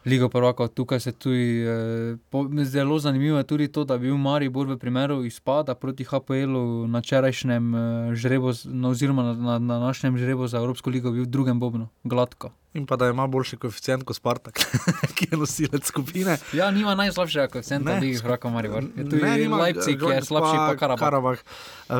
Ligo 0.05 0.29
Prvako. 0.29 0.67
Tukaj 0.67 0.99
se 0.99 1.11
tudi 1.11 1.61
uh, 1.61 2.17
po, 2.29 2.49
zelo 2.63 2.99
zanimivo 2.99 3.37
je 3.37 3.43
tudi 3.43 3.67
to, 3.67 3.83
da 3.83 3.93
je 3.93 3.99
bil 3.99 4.17
Maribor 4.17 4.67
v 4.67 4.77
primeru 4.77 5.23
izpada 5.23 5.75
proti 5.75 6.03
HPL-u 6.03 6.87
na 6.87 6.99
včerajšnjem 6.99 7.73
uh, 7.73 8.13
žrebu, 8.13 8.51
no, 8.65 8.89
oziroma 8.89 9.23
na, 9.23 9.33
na, 9.33 9.59
na 9.59 9.79
našem 9.79 10.17
žrebu 10.17 10.47
za 10.47 10.57
Evropsko 10.57 10.89
ligo 10.89 11.11
bil 11.11 11.23
v 11.23 11.29
drugem 11.29 11.59
bobnu, 11.59 11.87
gladko. 12.03 12.49
In 12.73 12.87
pa 12.89 12.95
da 12.97 13.05
ima 13.09 13.27
boljši 13.29 13.57
koeficient 13.61 14.01
kot 14.03 14.17
Spartak, 14.17 14.57
ki 15.15 15.27
je 15.31 15.37
nosilec 15.37 15.85
skupine. 15.85 16.37
Ja, 16.57 16.71
nima 16.73 16.95
najslabšega 16.97 17.47
koeficienta 17.53 17.91
Ne. 17.93 17.99
v 17.99 18.01
Ligi 18.01 18.21
Prvako 18.25 18.49
Maribor. 18.49 18.83
Je 18.97 19.03
Tudi 19.05 19.21
Ne, 19.21 19.37
nima, 19.37 19.57
Leipzig 19.61 20.01
je 20.01 20.07
Žorž 20.07 20.25
slabši, 20.25 20.57
pa 20.57 20.73
Karabakh. 20.81 20.99
Karabah. 20.99 21.37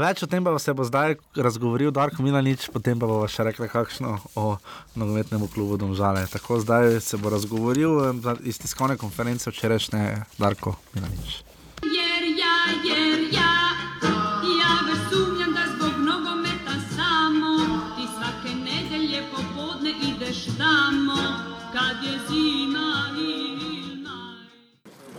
Več 0.02 0.24
o 0.26 0.28
tem 0.28 0.42
pa 0.44 0.56
se 0.60 0.74
bo 0.74 0.82
zdaj 0.84 1.16
razgovoril 1.38 1.94
Darko 1.94 2.26
Milanič, 2.26 2.70
potem 2.74 2.98
pa 2.98 3.06
bo 3.06 3.22
še 3.30 3.46
rekla 3.46 3.70
kakšno 3.70 4.18
o 4.34 4.58
nogometnem 4.98 5.46
klubu 5.48 5.78
Domžale. 5.78 6.26
Tako 6.34 6.58
zdaj 6.66 6.98
se 7.06 7.22
bo 7.22 7.30
razgovoril 7.30 7.92
eh, 8.10 8.36
iz 8.50 8.58
tiskovne 8.58 8.98
konference 8.98 9.54
včerajšnje 9.54 10.26
Darko 10.42 10.74
Milanič. 10.98 11.44
Jer 11.86 12.24
ja, 12.34 12.56
jer 12.82 13.30
ja, 13.30 13.42
ja 13.46 13.53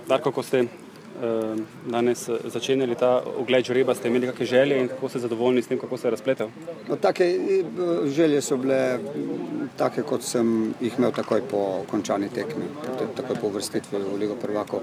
Darko, 0.08 0.32
ko 0.32 0.42
ste 0.42 0.58
eh, 0.58 0.68
danes 1.88 2.28
eh, 2.28 2.36
začenjali 2.52 2.94
ta 2.94 3.22
ogled 3.40 3.64
žreba, 3.64 3.94
ste 3.96 4.10
imeli 4.12 4.28
kakšne 4.28 4.46
želje 4.46 4.80
in 4.80 4.88
kako 4.88 5.08
ste 5.08 5.18
zadovoljni 5.18 5.62
s 5.62 5.70
tem, 5.70 5.78
kako 5.80 5.96
se 5.96 6.06
je 6.06 6.10
razpletel? 6.10 6.48
No, 6.88 6.96
take 6.96 7.24
eh, 7.24 7.64
želje 8.12 8.42
so 8.42 8.56
bile 8.60 8.98
take, 9.76 10.02
kot 10.02 10.22
sem 10.22 10.74
jih 10.80 10.98
imel 10.98 11.12
takoj 11.12 11.40
po 11.50 11.84
končani 11.90 12.28
tekmi, 12.28 12.68
takoj 13.16 13.40
po 13.40 13.48
vrstitvi 13.48 14.02
v 14.02 14.18
Ligo 14.20 14.36
prvako, 14.36 14.82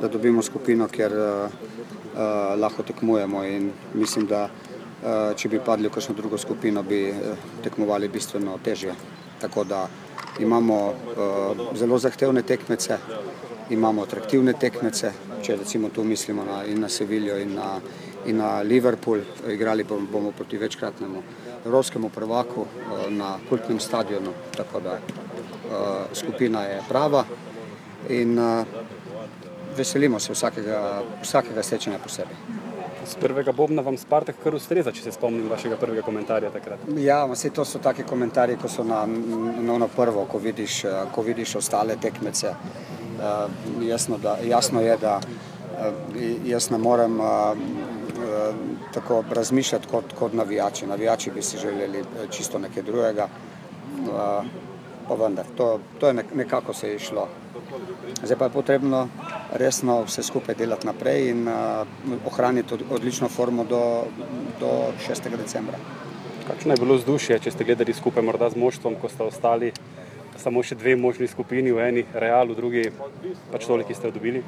da 0.00 0.08
dobimo 0.08 0.42
skupino, 0.42 0.88
kjer 0.88 1.12
uh, 1.12 1.46
uh, 1.46 2.58
lahko 2.58 2.82
tekmujemo 2.82 3.44
in 3.44 3.70
mislim, 3.94 4.26
da 4.26 4.48
uh, 4.48 5.36
če 5.36 5.48
bi 5.48 5.60
padli 5.64 5.88
v 5.88 5.94
kakšno 5.94 6.14
drugo 6.18 6.38
skupino, 6.38 6.82
bi 6.82 7.06
uh, 7.10 7.38
tekmovali 7.62 8.08
bistveno 8.08 8.58
težje. 8.64 8.94
Tako 9.40 9.64
da 9.64 9.86
imamo 10.40 10.80
uh, 10.90 11.76
zelo 11.78 11.98
zahtevne 11.98 12.42
tekmece, 12.42 12.98
imamo 13.70 14.02
atraktivne 14.02 14.52
tekmece, 14.52 15.12
če 15.42 15.56
recimo 15.56 15.88
tu 15.88 16.04
mislimo 16.04 16.44
na, 16.44 16.64
in 16.64 16.80
na 16.80 16.88
Sevilijo 16.88 17.38
in 17.38 17.54
na, 17.54 17.80
in 18.26 18.36
na 18.36 18.60
Liverpool, 18.62 19.20
igrali 19.48 19.84
bom- 19.84 20.06
bomo 20.12 20.32
proti 20.32 20.58
večkratnemu 20.58 21.22
evropskemu 21.66 22.08
prvaku 22.08 22.66
eh, 22.66 23.10
na 23.10 23.38
kultnem 23.48 23.80
stadionu, 23.80 24.32
tako 24.56 24.80
da 24.80 24.98
eh, 24.98 26.14
skupina 26.14 26.62
je 26.62 26.82
prava 26.88 27.24
in 28.08 28.38
eh, 28.38 28.64
veselimo 29.76 30.18
se 30.18 30.32
vsakega, 30.32 31.02
vsakega 31.22 31.62
srečanja 31.62 31.98
posebej. 31.98 32.36
Z 33.06 33.20
prvega 33.20 33.52
bobna 33.52 33.82
vam 33.82 33.94
Spartak 33.98 34.40
kar 34.42 34.54
ustreza, 34.54 34.90
če 34.92 35.02
se 35.02 35.12
spomnim 35.14 35.46
vašega 35.50 35.76
prvega 35.78 36.02
komentarja 36.02 36.50
takrat. 36.50 36.88
Ja, 36.98 37.20
vse 37.30 37.52
to 37.54 37.64
so 37.64 37.78
taki 37.78 38.02
komentarji, 38.02 38.56
ko 38.58 38.68
so 38.68 38.82
na, 38.84 39.04
na, 39.06 39.78
na 39.78 39.86
prvo, 39.86 40.24
ko 40.26 40.38
vidiš, 40.42 40.80
ko 41.14 41.22
vidiš 41.22 41.54
ostale 41.60 41.94
tekmece. 42.02 42.50
Uh, 42.50 43.05
jasno, 43.82 44.18
da, 44.18 44.36
jasno 44.44 44.80
je, 44.80 44.96
da 44.96 45.20
uh, 45.20 46.46
jaz 46.46 46.70
ne 46.70 46.78
morem 46.78 47.20
uh, 47.20 47.26
tako 48.94 49.24
razmišljati 49.30 49.88
kot, 49.88 50.04
kot 50.18 50.32
navijači. 50.32 50.86
Navijači 50.86 51.30
bi 51.30 51.42
si 51.42 51.58
želeli 51.58 51.98
eh, 51.98 52.04
čisto 52.30 52.58
nekaj 52.58 52.82
drugega, 52.82 53.28
pa 55.08 55.14
vendar, 55.14 55.44
to, 55.56 55.80
to 56.00 56.06
je 56.06 56.14
nek, 56.14 56.34
nekako 56.34 56.74
se 56.74 56.88
je 56.88 56.96
išlo. 56.96 57.28
Zdaj 58.22 58.38
pa 58.38 58.44
je 58.44 58.50
potrebno 58.50 59.08
resno 59.52 60.02
vse 60.02 60.22
skupaj 60.22 60.54
delati 60.54 60.86
naprej 60.86 61.30
in 61.30 61.48
ohraniti 62.26 62.74
od, 62.74 62.82
odlično 62.90 63.28
formo 63.28 63.64
do, 63.64 64.04
do 64.60 64.70
6. 65.08 65.36
decembra. 65.36 65.78
Kakšno 66.46 66.72
je 66.72 66.80
bilo 66.80 66.94
vzdušje, 66.94 67.38
če 67.42 67.50
ste 67.50 67.64
gledali 67.64 67.92
skupaj 67.92 68.22
morda 68.22 68.50
z 68.50 68.56
moštvom, 68.56 68.94
ko 69.02 69.08
ste 69.08 69.22
ostali 69.26 69.72
samo 70.38 70.62
še 70.62 70.78
dve 70.78 70.96
možni 70.96 71.28
skupini, 71.28 71.72
v 71.72 71.88
eni 71.88 72.06
Real, 72.14 72.48
v 72.48 72.56
drugi 72.56 72.84
pač 73.52 73.66
toliki 73.66 73.94
ste 73.94 74.10
jo 74.10 74.16
dobili. 74.16 74.42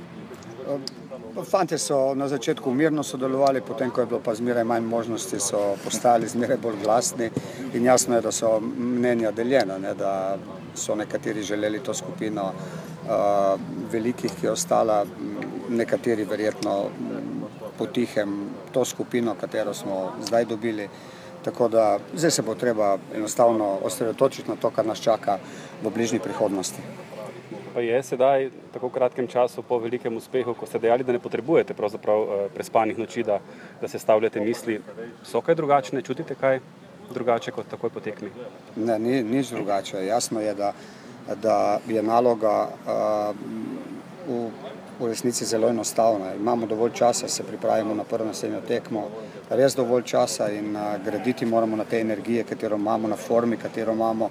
Fantje 1.48 1.78
so 1.78 2.14
na 2.14 2.28
začetku 2.28 2.70
mirno 2.74 3.02
sodelovali, 3.02 3.60
potem 3.60 3.90
ko 3.90 4.02
je 4.02 4.06
bilo 4.06 4.20
pa 4.20 4.34
zmeraj 4.34 4.64
manj 4.64 4.84
možnosti, 4.84 5.40
so 5.40 5.76
postali 5.84 6.28
zmeraj 6.28 6.58
bolj 6.60 6.80
glasni 6.82 7.30
in 7.74 7.84
jasno 7.84 8.16
je, 8.16 8.22
da 8.22 8.32
so 8.32 8.58
mnenja 8.60 9.30
deljena, 9.30 9.78
ne, 9.78 9.94
da 9.94 10.38
so 10.74 10.94
nekateri 10.94 11.42
želeli 11.42 11.80
to 11.80 11.94
skupino 11.94 12.50
uh, 12.52 13.60
velikih, 13.92 14.34
ki 14.40 14.46
je 14.46 14.52
ostala, 14.52 15.04
nekateri 15.68 16.24
verjetno 16.24 16.74
potihem 17.78 18.34
to 18.72 18.84
skupino, 18.84 19.34
katero 19.40 19.74
smo 19.74 20.12
zdaj 20.26 20.44
dobili. 20.44 20.88
Tako 21.48 21.68
da 21.68 21.98
zdaj 22.14 22.30
se 22.30 22.42
bo 22.42 22.54
treba 22.54 22.98
enostavno 23.14 23.78
osredotočiti 23.82 24.50
na 24.50 24.56
to, 24.56 24.70
kar 24.70 24.86
nas 24.86 25.00
čaka 25.00 25.38
v 25.82 25.90
bližnji 25.90 26.18
prihodnosti. 26.18 26.82
Pa 27.74 27.80
je 27.80 28.02
sedaj, 28.02 28.50
tako 28.72 28.90
kratkem 28.92 29.26
času, 29.26 29.62
po 29.62 29.78
velikem 29.78 30.16
uspehu, 30.16 30.52
ko 30.54 30.66
ste 30.66 30.78
dejali, 30.78 31.04
da 31.08 31.12
ne 31.12 31.22
potrebujete 31.24 31.74
prespanih 32.54 32.98
noči, 32.98 33.24
da, 33.24 33.38
da 33.80 33.88
se 33.88 33.98
stavljate 33.98 34.40
misli, 34.40 34.80
so 35.24 35.40
kaj 35.40 35.54
drugačne, 35.54 36.02
čutite 36.02 36.34
kaj 36.34 36.60
drugače 37.14 37.50
kot 37.56 37.70
takoj 37.70 37.90
potekmi? 37.96 38.28
Ne, 38.76 38.98
ni 38.98 39.22
nič 39.22 39.48
drugače. 39.56 40.04
Jasno 40.04 40.44
je, 40.44 40.54
da, 40.54 40.72
da 41.42 41.80
je 41.88 42.02
naloga 42.02 42.68
uh, 42.68 43.32
v, 44.28 44.50
v 45.00 45.08
resnici 45.08 45.48
zelo 45.48 45.72
enostavna. 45.72 46.34
Imamo 46.34 46.66
dovolj 46.66 46.92
časa, 46.92 47.28
se 47.28 47.42
pripravimo 47.42 47.94
na 47.94 48.04
prvo 48.04 48.28
naslednjo 48.28 48.60
tekmo, 48.68 49.08
res 49.50 49.74
dovolj 49.76 50.04
časa 50.04 50.50
in 50.52 50.76
uh, 50.76 50.96
graditi 51.04 51.46
moramo 51.46 51.76
na 51.76 51.84
te 51.84 52.00
energije, 52.00 52.44
katero 52.44 52.76
imamo, 52.76 53.08
na 53.08 53.16
formi, 53.16 53.56
katero 53.56 53.92
imamo. 53.92 54.30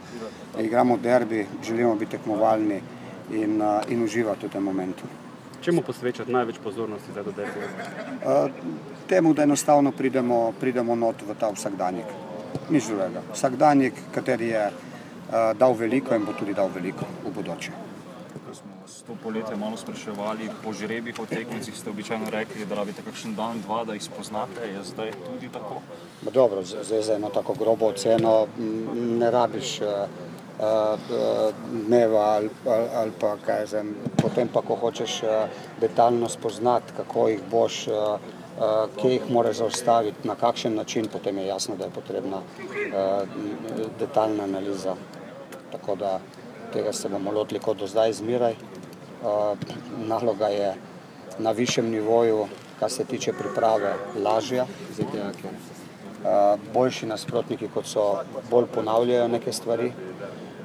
Igramo 0.59 0.97
derbi, 0.97 1.45
želimo 1.63 1.95
biti 1.95 2.11
tekmovalni 2.11 2.81
in, 3.31 3.61
uh, 3.61 3.81
in 3.87 4.03
uživati 4.03 4.45
v 4.45 4.49
tem 4.49 4.63
momentu. 4.63 5.03
Čemu 5.61 5.81
posvečati 5.81 6.31
največ 6.31 6.59
pozornosti 6.63 7.11
za 7.15 7.23
dodelek? 7.23 7.57
Uh, 7.57 8.51
temu, 9.07 9.33
da 9.33 9.43
enostavno 9.43 9.91
pridemo, 9.91 10.53
pridemo 10.59 10.95
not 10.95 11.21
v 11.27 11.35
ta 11.39 11.49
vsakdanjik. 11.49 12.05
Nič 12.69 12.87
drugega. 12.87 13.21
Vsakdanjik, 13.33 13.93
kateri 14.13 14.53
je 14.53 14.69
uh, 14.69 15.57
dal 15.57 15.73
veliko 15.73 16.15
in 16.15 16.25
bo 16.25 16.33
tudi 16.33 16.53
dal 16.53 16.69
veliko 16.73 17.05
v 17.25 17.33
bodoče. 17.33 17.86
To 19.07 19.15
poletje 19.23 19.55
malo 19.55 19.77
spraševali 19.77 20.49
po 20.63 20.73
žrebih 20.73 21.15
o 21.19 21.25
tekmicah, 21.25 21.75
ste 21.75 21.89
običajno 21.89 22.27
rekli, 22.29 22.65
da 22.67 22.75
rabite 22.75 23.01
kakšen 23.05 23.35
dan, 23.35 23.61
dva, 23.63 23.85
da 23.87 23.93
jih 23.95 24.03
spoznate. 24.03 24.67
Je 24.67 24.81
zdaj 24.83 25.11
tudi 25.25 25.47
tako? 25.53 25.79
Ma 26.25 26.31
dobro, 26.31 26.63
zdaj 26.63 27.01
za 27.01 27.13
eno 27.15 27.29
tako 27.29 27.53
grobo 27.53 27.87
oceno 27.87 28.47
ne 29.19 29.31
rabiš 29.31 29.79
uh, 29.81 29.87
uh, 30.59 31.53
dneva 31.71 32.19
ali, 32.19 32.49
ali, 32.65 32.87
ali 32.93 33.11
pa 33.19 33.37
kaj 33.45 33.59
jaz 33.59 33.73
vem. 33.73 33.95
Potem 34.21 34.51
pa, 34.51 34.61
ko 34.61 34.75
hočeš 34.75 35.21
uh, 35.23 35.29
detaljno 35.79 36.29
spoznati, 36.29 36.93
kako 36.97 37.27
jih 37.27 37.41
boš, 37.51 37.85
kje 38.99 39.11
jih 39.13 39.31
moraš 39.31 39.61
zaustaviti, 39.61 40.27
na 40.27 40.35
kakšen 40.35 40.75
način, 40.75 41.07
potem 41.13 41.37
je 41.37 41.45
jasno, 41.47 41.75
da 41.75 41.85
je 41.85 41.95
potrebna 41.95 42.41
uh, 42.41 43.23
detaljna 43.99 44.43
analiza. 44.43 44.95
Tako 45.71 45.95
da 45.95 46.19
tega 46.73 46.93
se 46.93 47.09
bomo 47.09 47.31
lotili 47.31 47.59
kot 47.59 47.77
do 47.77 47.87
zdaj 47.87 48.13
zmeraj. 48.13 48.55
Uh, 49.17 49.57
naloga 50.07 50.47
je 50.47 50.73
na 51.39 51.51
višjem 51.51 51.89
nivoju, 51.89 52.47
kar 52.79 52.91
se 52.91 53.05
tiče 53.05 53.33
priprave, 53.33 53.93
lažja, 54.23 54.65
zato 54.97 55.31
ker 55.41 55.51
uh, 55.51 56.59
boljši 56.73 57.09
nasprotniki, 57.09 57.69
kot 57.73 57.85
so, 57.85 58.03
bolj 58.51 58.67
ponavljajo 58.73 59.27
neke 59.27 59.53
stvari 59.53 59.91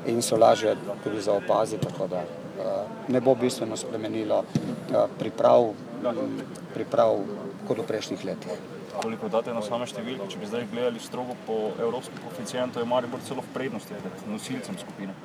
in 0.07 0.22
so 0.22 0.36
lažje 0.36 0.76
tudi 1.05 1.22
za 1.22 1.32
opaziti. 1.32 1.86
Tako 1.86 2.07
da 2.07 2.20
uh, 2.20 3.09
ne 3.09 3.20
bo 3.20 3.34
bistveno 3.34 3.76
spremenilo 3.76 4.44
priprav, 5.18 5.72
priprav 6.74 7.24
kot 7.68 7.78
v 7.78 7.88
prejšnjih 7.88 8.24
letih. 8.24 8.61
Koliko 9.03 9.28
date 9.32 9.55
na 9.57 9.62
same 9.64 9.86
številke, 9.88 10.28
če 10.28 10.38
bi 10.38 10.46
zdaj 10.50 10.66
gledali 10.70 11.00
strogo 11.00 11.36
po 11.46 11.57
evropskem 11.80 12.20
koeficientu, 12.26 12.82
je 12.82 12.88
Maribor 12.88 13.24
celo 13.24 13.40
v 13.40 13.55
prednosti 13.55 13.96
pred 13.96 14.26
nosilcem 14.28 14.76
skupine. 14.78 15.16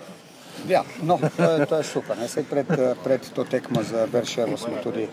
Ja, 0.68 0.84
no, 1.02 1.20
to 1.38 1.44
je, 1.44 1.66
to 1.66 1.78
je 1.78 1.84
super. 1.84 2.18
Ne? 2.18 2.28
Pred, 2.50 2.68
pred 3.04 3.22
to 3.34 3.44
tekmo 3.44 3.84
z 3.84 4.08
Berševo 4.12 4.58
smo 4.58 4.82
tudi 4.84 5.08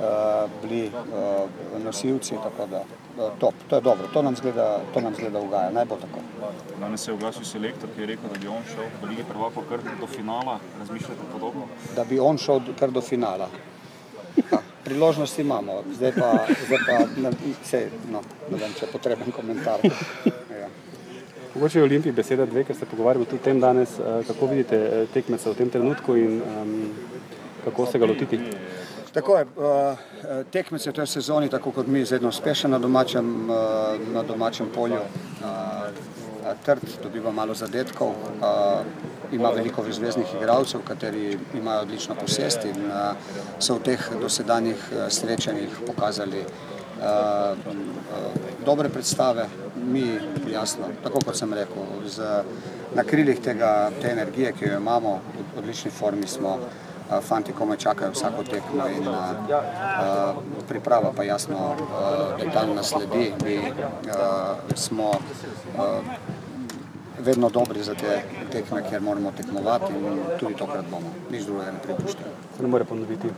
uh, 0.00 0.50
bili 0.62 0.90
uh, 0.90 1.84
nosilci, 1.84 2.34
tako 2.42 2.66
da 2.66 2.82
uh, 2.82 3.38
top, 3.38 3.54
to 3.68 3.76
je 3.76 3.80
dobro, 3.82 4.08
to 4.12 4.22
nam 4.22 4.36
zgleda, 4.36 4.80
to 4.94 5.00
nam 5.00 5.14
zgleda 5.14 5.40
ugaja, 5.40 5.70
naj 5.70 5.84
bo 5.84 5.96
tako. 5.96 6.20
Danes 6.80 7.00
se 7.04 7.10
je 7.10 7.14
oglasil 7.14 7.44
selektor, 7.44 7.90
ki 7.94 8.00
je 8.00 8.06
rekel, 8.06 8.30
da 8.32 8.38
bi 8.38 8.48
on 8.48 8.62
šel 8.74 8.84
v 9.02 9.10
Ligi 9.10 9.24
prvakov 9.28 9.64
kar 9.68 9.80
do 10.00 10.06
finala. 10.06 10.58
Razmišljate 10.78 11.30
podobno? 11.32 11.68
Da 11.96 12.04
bi 12.04 12.18
on 12.18 12.38
šel 12.38 12.60
kar 12.78 12.90
do 12.90 13.00
finala. 13.00 13.48
Ja, 14.36 14.58
priložnost 14.84 15.38
imamo, 15.38 15.82
zdaj 15.96 16.12
pa, 16.12 16.46
zdaj 16.66 16.78
pa 16.86 16.98
ne, 17.20 17.32
sej, 17.64 17.88
no, 18.12 18.22
ne 18.50 18.56
vem, 18.58 18.74
če 18.78 18.86
je 18.86 18.92
potreben 18.92 19.32
komentar. 19.32 19.82
Ja. 20.60 20.68
Mogoče 21.58 21.78
je 21.78 21.82
Olimpij 21.82 22.12
beseda 22.12 22.44
dve, 22.46 22.62
ker 22.64 22.76
se 22.76 22.86
pogovarjamo 22.86 23.24
tudi 23.26 23.40
o 23.40 23.44
tem 23.44 23.60
danes, 23.60 23.96
eh, 23.98 24.20
kako 24.26 24.46
vidite 24.46 24.76
eh, 24.76 25.06
tekmeca 25.14 25.50
v 25.50 25.54
tem 25.58 25.70
trenutku 25.70 26.14
in 26.16 26.36
um, 26.42 26.92
kako 27.64 27.86
se 27.86 27.98
ga 27.98 28.06
lotiti. 28.06 28.38
Tako 29.12 29.36
je, 29.38 29.46
uh, 29.56 29.98
tekmec 30.52 30.86
je 30.86 30.92
v 30.92 30.94
tej 30.94 31.06
sezoni, 31.06 31.48
tako 31.50 31.72
kot 31.74 31.86
mi, 31.86 32.04
zelo 32.04 32.28
uspešen 32.28 32.70
na 32.70 32.78
domačem, 32.78 33.48
na 34.14 34.22
domačem 34.22 34.70
polju. 34.74 35.00
Trd, 36.64 36.84
dobiva 37.02 37.32
malo 37.32 37.54
zadetkov, 37.54 38.14
ima 39.32 39.50
veliko 39.50 39.82
zvezdnih 39.90 40.34
igralcev, 40.38 40.80
kateri 40.86 41.38
imajo 41.54 41.82
odlično 41.82 42.14
posest 42.14 42.64
in 42.64 42.86
so 43.58 43.74
v 43.74 43.82
teh 43.82 44.08
dosedanjih 44.20 44.86
srečanjih 45.08 45.80
pokazali 45.86 46.44
dobre 48.64 48.88
predstave. 48.88 49.46
Mi, 49.76 50.04
jasno, 50.52 50.90
tako 51.02 51.22
kot 51.24 51.36
sem 51.38 51.52
rekel, 51.54 51.86
z, 52.06 52.42
na 52.94 53.04
krilih 53.04 53.40
tega, 53.40 53.90
te 54.02 54.10
energije, 54.12 54.52
ki 54.52 54.68
jo 54.68 54.80
imamo, 54.82 55.20
v 55.38 55.62
odlični 55.62 55.90
formi 55.90 56.26
smo. 56.26 56.58
Uh, 56.58 57.20
Fanti 57.24 57.52
komaj 57.52 57.76
čakajo 57.76 58.12
vsako 58.12 58.42
tekmo 58.44 58.88
in 58.88 59.08
uh, 59.08 59.14
uh, 59.14 60.42
priprava 60.68 61.12
pa 61.16 61.24
jasno 61.24 61.76
detaljna 62.40 62.82
sledi. 62.82 63.32
Mi 63.44 63.56
uh, 63.58 64.74
smo 64.74 65.08
uh, 65.08 66.04
vedno 67.18 67.48
dobri 67.48 67.82
za 67.82 67.94
te 67.94 68.22
tekme, 68.52 68.82
ker 68.90 69.00
moramo 69.00 69.32
tekmovati 69.36 69.92
in 69.92 70.20
tudi 70.40 70.54
tokrat 70.54 70.84
bomo. 70.90 71.12
Nič 71.30 71.44
drugega 71.44 71.72
ne 71.72 71.78
pripuščamo. 71.82 72.34
Ne 72.60 72.68
more 72.68 72.84
ponoviti 72.84 73.32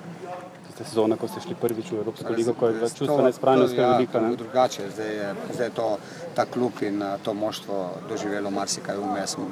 tiste 0.80 0.96
sezone, 0.96 1.16
ko 1.16 1.28
ste 1.28 1.40
šli 1.44 1.54
prvič 1.60 1.92
v 1.92 2.00
Evropsko 2.00 2.32
ligo, 2.32 2.54
ko 2.56 2.68
je 2.68 2.74
bila 2.74 2.88
čustvena 2.88 3.28
izpranost 3.28 3.76
kar 3.76 3.84
ja, 3.84 3.92
velika. 3.96 4.20
ne? 4.20 4.36
drugače, 4.36 4.88
zdaj 4.90 5.12
je, 5.12 5.28
zdaj 5.52 5.66
je 5.66 5.74
to, 5.76 5.88
ta 6.34 6.44
klub 6.46 6.72
in 6.82 7.02
uh, 7.02 7.20
to 7.22 7.34
moštvo 7.34 7.90
doživelo 8.08 8.50
marsikaj 8.50 8.96
vmes. 8.96 9.36
Uh, 9.36 9.44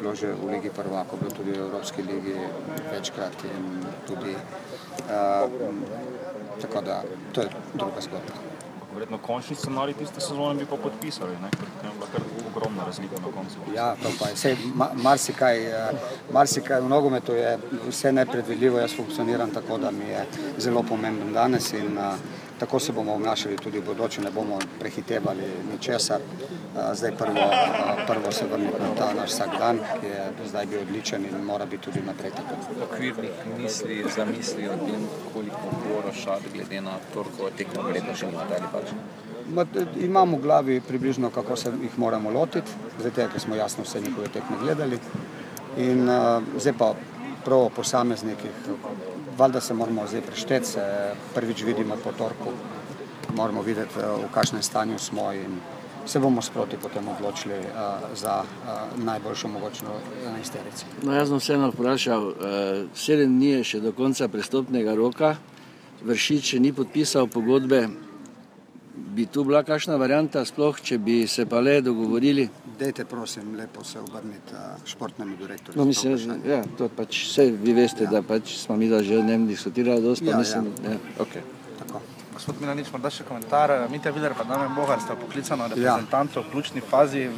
bilo 0.00 0.14
že 0.16 0.32
v 0.32 0.56
Ligi 0.56 0.70
prvako, 0.72 1.16
bilo 1.20 1.30
tudi 1.30 1.52
v 1.52 1.60
Evropski 1.60 2.02
ligi 2.02 2.36
večkrat 2.92 3.44
in 3.44 3.84
tudi 4.08 4.32
uh, 4.32 5.50
tako 6.60 6.80
da 6.80 7.02
to 7.32 7.40
je 7.40 7.48
druga 7.74 8.00
zgodba. 8.00 8.49
Verjetno 8.94 9.18
končni 9.18 9.56
scenarij 9.56 9.94
tiste 9.94 10.20
sezone 10.20 10.54
bi 10.58 10.66
pa 10.66 10.76
podpisali, 10.76 11.36
ne? 11.42 11.50
ker 11.50 11.66
je 11.84 11.92
bila 11.94 12.06
kar 12.12 12.22
ogromna 12.50 12.84
razlika 12.84 13.20
na 13.20 13.32
koncu. 13.34 13.58
Ja, 13.74 13.94
to 14.02 14.10
pa 14.18 14.28
je. 14.28 14.36
Sej, 14.36 14.56
ma, 14.74 14.90
marsikaj, 14.94 15.66
eh, 15.66 15.90
marsikaj 16.32 16.80
v 16.80 16.88
nogometu 16.88 17.32
je 17.32 17.58
vse 17.88 18.12
nepredvidljivo. 18.12 18.78
Jaz 18.78 18.96
funkcioniram 18.96 19.50
tako, 19.50 19.78
da 19.78 19.90
mi 19.90 20.04
je 20.04 20.26
zelo 20.58 20.82
pomemben 20.82 21.32
danes 21.32 21.72
in 21.72 21.98
uh, 21.98 22.14
tako 22.60 22.78
se 22.78 22.92
bomo 22.92 23.14
obnašali 23.14 23.56
tudi 23.56 23.78
v 23.78 23.84
bodoče, 23.84 24.20
ne 24.20 24.30
bomo 24.30 24.58
prehitevali 24.78 25.46
ničesar. 25.72 26.20
Zdaj 26.92 27.16
prvo, 27.16 27.40
prvo 28.06 28.32
se 28.32 28.44
vrniti 28.46 28.80
na 28.80 28.94
ta 28.98 29.14
naš 29.14 29.30
vsak 29.30 29.58
dan, 29.58 29.78
ki 30.00 30.06
je 30.06 30.26
do 30.38 30.48
zdaj 30.48 30.66
bil 30.66 30.80
odličen 30.80 31.24
in 31.24 31.44
mora 31.44 31.66
biti 31.66 31.82
tudi 31.82 32.02
naprej 32.06 32.30
tako. 32.30 32.84
okvirnih 32.84 33.30
misli, 33.58 34.04
zamisli 34.16 34.68
o 34.68 34.76
tem, 34.76 35.08
koliko 35.32 35.72
bo 35.72 36.02
rošad 36.06 36.40
glede 36.54 36.80
na 36.80 36.98
torko 37.14 37.50
tekmo 37.56 37.82
verjetno 37.82 38.14
še 38.14 38.26
nimate 38.26 38.54
ali 38.54 38.68
pač. 38.72 38.92
Ma, 39.50 39.64
Imam 40.00 40.34
v 40.34 40.42
glavi 40.42 40.80
približno, 40.80 41.30
kako 41.30 41.56
se 41.56 41.72
jih 41.82 41.98
moramo 41.98 42.30
lotiti, 42.30 42.70
zdaj 43.00 43.32
ker 43.32 43.40
smo 43.40 43.56
jasno 43.56 43.84
vse 43.84 44.00
njihove 44.00 44.28
tekme 44.28 44.56
gledali. 44.62 45.00
In 45.76 46.08
uh, 46.08 46.42
zdaj 46.58 46.74
pa 46.78 46.94
prav 47.44 47.66
o 47.66 47.68
posameznikih, 47.76 48.50
valjda 49.38 49.60
se 49.60 49.74
moramo 49.74 50.06
zdaj 50.06 50.20
prešteti, 50.20 50.66
se 50.66 51.12
prvič 51.34 51.62
vidimo 51.62 51.96
po 52.04 52.12
torku, 52.12 52.52
moramo 53.34 53.62
videti, 53.62 53.98
eh, 53.98 54.06
v 54.26 54.32
kakšnem 54.34 54.62
stanju 54.62 54.98
smo 54.98 55.32
in 55.32 55.60
se 56.06 56.18
bomo 56.18 56.42
sproti 56.42 56.76
potem 56.82 57.08
odločili 57.08 57.54
uh, 57.58 58.16
za 58.16 58.42
uh, 58.42 59.04
najboljšo 59.04 59.48
mogočno 59.48 59.88
enajsterico. 60.26 60.84
No, 61.02 61.12
jaz 61.14 61.28
sem 61.28 61.38
vseeno 61.38 61.68
vprašal, 61.70 62.30
eh, 62.30 62.84
sedem 62.94 63.36
dni 63.36 63.50
je 63.50 63.64
še 63.64 63.80
do 63.80 63.92
konca 63.92 64.28
prestopnega 64.28 64.94
roka, 64.94 65.36
Vršič 66.00 66.54
še 66.54 66.58
ni 66.64 66.72
podpisal 66.72 67.26
pogodbe. 67.28 67.82
Bi 68.96 69.26
tu 69.26 69.44
bila 69.44 69.62
kakšna 69.62 69.96
varianta, 69.96 70.44
sploh 70.44 70.80
če 70.82 70.98
bi 70.98 71.26
se 71.26 71.46
pa 71.46 71.60
le 71.60 71.80
dogovorili. 71.80 72.48
Dajte, 72.78 73.04
prosim, 73.04 73.54
lepo 73.56 73.84
se 73.84 73.98
obrniti 74.00 74.54
uh, 74.54 74.80
športnemu 74.84 75.36
direktorju. 75.36 75.78
No, 75.78 75.84
to 75.84 75.88
mislim, 75.88 76.42
ja, 76.46 76.62
to 76.78 76.88
pač 76.88 77.24
vse 77.28 77.50
vi 77.50 77.72
veste, 77.76 78.04
ja. 78.04 78.10
da 78.10 78.22
pač 78.22 78.56
smo 78.58 78.76
mi 78.76 78.88
da 78.88 79.02
že 79.02 79.18
o 79.18 79.22
njem 79.22 79.46
diskutirali 79.46 80.02
dosti, 80.02 80.24
pa 80.26 80.30
Ja, 80.30 80.38
mislim, 80.38 80.72
ja. 80.84 80.90
ja. 80.90 80.98
okay. 81.18 81.42
Gospod 82.34 82.60
Milanič, 82.60 82.88
morda 82.92 83.10
še 83.12 83.24
komentar. 83.28 83.72
Mitja 83.92 84.12
Viler 84.16 84.32
pa 84.32 84.46
Damien 84.48 84.72
Bogar 84.74 85.00
sta 85.00 85.12
poklicana 85.12 85.66
Ja. 85.68 85.74
reprezentanta 85.74 86.40
v 86.40 86.50
ključni 86.52 86.80
fazi. 86.80 87.28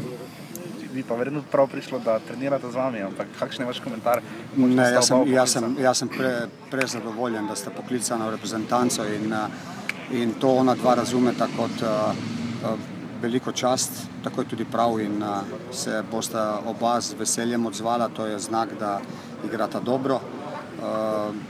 Bi 0.93 1.03
pa 1.03 1.17
verjetno 1.17 1.41
prav 1.51 1.71
prišlo, 1.73 1.99
da 2.05 2.19
trenirate 2.21 2.69
z 2.71 2.77
vami, 2.77 3.01
ampak 3.03 3.27
kakšen 3.39 3.65
je 3.65 3.67
vaš 3.67 3.81
komentar? 3.81 4.21
Ne, 4.57 4.91
jaz 4.93 5.09
sem, 5.09 5.23
jaz 5.33 5.55
sem, 5.57 5.77
jaz 5.81 5.99
sem 5.99 6.09
pre, 6.13 6.33
prezadovoljen, 6.71 7.49
da 7.49 7.57
ste 7.57 7.73
poklicani 7.73 8.29
v 8.29 8.35
reprezentanco 8.37 9.07
in, 9.09 9.33
eh, 9.33 9.82
in 10.11 10.35
to 10.41 10.49
ona 10.49 10.75
dva 10.75 10.95
razumeta 10.95 11.47
kot 11.57 11.83
uh, 11.83 11.89
uh, 11.89 12.79
veliko 13.23 13.53
čast, 13.53 13.93
tako 14.25 14.41
je 14.41 14.49
tudi 14.49 14.65
prav 14.65 15.01
in 15.01 15.23
uh, 15.23 15.29
se 15.73 16.03
bosta 16.11 16.61
oba 16.67 17.01
z 17.01 17.15
veseljem 17.19 17.67
odzvala, 17.67 18.09
to 18.09 18.27
je 18.27 18.39
znak, 18.39 18.69
da 18.81 19.01
igrata 19.45 19.81
dobro. 19.81 20.21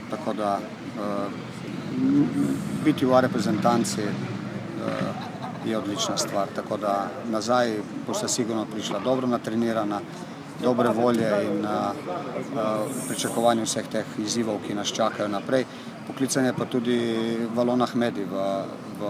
Tako 0.09 0.33
da 0.33 0.59
biti 2.85 3.05
v 3.05 3.21
reprezentanci 3.21 4.01
je 5.65 5.77
odlična 5.77 6.17
stvar. 6.17 6.47
Tako 6.55 6.77
da 6.77 7.09
nazaj 7.31 7.77
boste 8.07 8.27
sigurno 8.27 8.65
prišla 8.65 8.99
dobro 8.99 9.27
natrenirana, 9.27 9.99
dobre 10.63 10.89
volje 10.89 11.29
in 11.43 11.65
uh, 11.65 11.69
uh, 11.69 12.61
pričakovanje 13.07 13.63
vseh 13.63 13.87
teh 13.87 14.05
izzivov, 14.19 14.61
ki 14.67 14.75
nas 14.75 14.87
čakajo 14.87 15.27
naprej. 15.27 15.65
Poklican 16.07 16.45
je 16.45 16.53
pa 16.53 16.65
tudi 16.65 16.97
Valon 17.55 17.81
Ahmedi 17.81 18.23
v, 18.23 18.35
v 18.99 19.03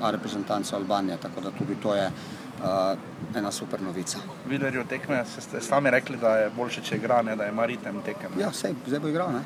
A 0.00 0.10
reprezentanco 0.10 0.76
Albanije, 0.76 1.16
tako 1.22 1.40
da 1.40 1.50
tudi 1.50 1.76
to 1.82 1.94
je 1.94 2.06
uh, 2.06 3.36
ena 3.36 3.50
super 3.52 3.82
novica. 3.82 4.18
Vilerju 4.48 4.84
tekme, 4.88 5.24
se 5.34 5.40
ste 5.40 5.60
sami 5.60 5.90
rekli, 5.90 6.16
da 6.16 6.36
je 6.36 6.50
boljše, 6.56 6.80
če 6.82 6.96
igra, 6.96 7.22
ne 7.22 7.36
da 7.36 7.46
ima 7.46 7.66
ritem 7.66 8.00
tekem. 8.04 8.40
Ja, 8.40 8.52
sej, 8.52 8.74
zdaj 8.86 9.00
bo 9.00 9.08
igral, 9.08 9.32
ne? 9.32 9.42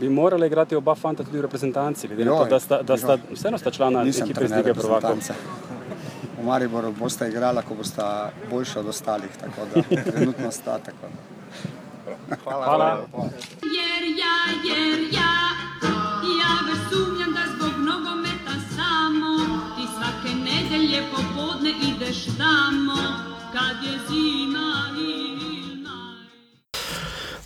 Bi 0.00 0.08
morali 0.08 0.46
igrati 0.46 0.76
oba 0.76 0.94
fanta 0.94 1.24
tudi 1.24 1.38
v 1.38 1.42
reprezentanci, 1.42 2.08
glede 2.08 2.24
na 2.24 2.38
to, 2.38 2.44
da 2.50 2.60
sta, 2.60 2.82
da 2.82 2.96
sta 2.96 3.18
vseeno 3.30 3.58
sta 3.58 3.70
člana 3.70 4.02
ekipe 4.02 4.44
iz 4.44 4.50
Lige 4.50 4.74
prvakov. 4.74 5.20
V 6.38 6.46
Mariboru 6.46 6.90
boste 6.98 7.28
igrala, 7.28 7.62
ko 7.62 7.74
boste 7.78 8.02
boljši 8.50 8.78
od 8.78 8.88
ostalih, 8.88 9.36
tako 9.40 9.68
da 9.74 10.02
trenutno 10.10 10.50
sta 10.50 10.78
tako. 10.78 11.12
Hvala. 12.44 12.64
Hvala. 12.64 12.90
Jer 13.62 14.04
ja, 14.18 14.36
jer 14.64 15.14
ja 15.14 15.43
nedelje 20.94 21.10
popodne 21.10 21.70
ideš 21.70 22.24
tamo 22.24 22.96
kad 23.52 23.84
je 23.84 23.98
zima 24.08 24.84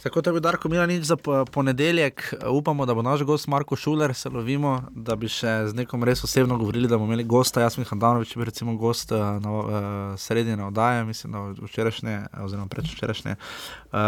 Tako 0.02 0.20
da 0.20 0.32
bi 0.32 0.40
Darko 0.40 0.68
Milanič 0.68 1.04
za 1.04 1.16
po- 1.16 1.44
ponedeljek, 1.44 2.34
upamo, 2.50 2.86
da 2.86 2.94
bo 2.94 3.02
naš 3.02 3.22
gost 3.22 3.46
Marko 3.46 3.76
Šuler, 3.76 4.14
se 4.14 4.28
lovimo, 4.28 4.82
da 4.90 5.16
bi 5.16 5.28
še 5.28 5.66
z 5.68 5.74
nekom 5.74 6.04
res 6.04 6.24
osebno 6.24 6.56
govorili, 6.56 6.88
da 6.88 6.96
bomo 6.96 7.12
imeli 7.12 7.24
gosta, 7.24 7.60
Jasmin 7.60 7.86
Handanovič, 7.86 8.30
je 8.30 8.40
bil 8.40 8.46
recimo 8.46 8.76
gost 8.76 9.12
uh, 9.12 9.18
na 9.42 9.52
uh, 9.52 9.68
sredine 10.16 10.64
oddaje, 10.64 11.04
mislim, 11.04 11.32
da 11.32 11.66
včerajšnje, 11.66 12.14
oziroma 12.40 12.66
predvčerajšnje, 12.66 13.36
uh, 13.36 13.98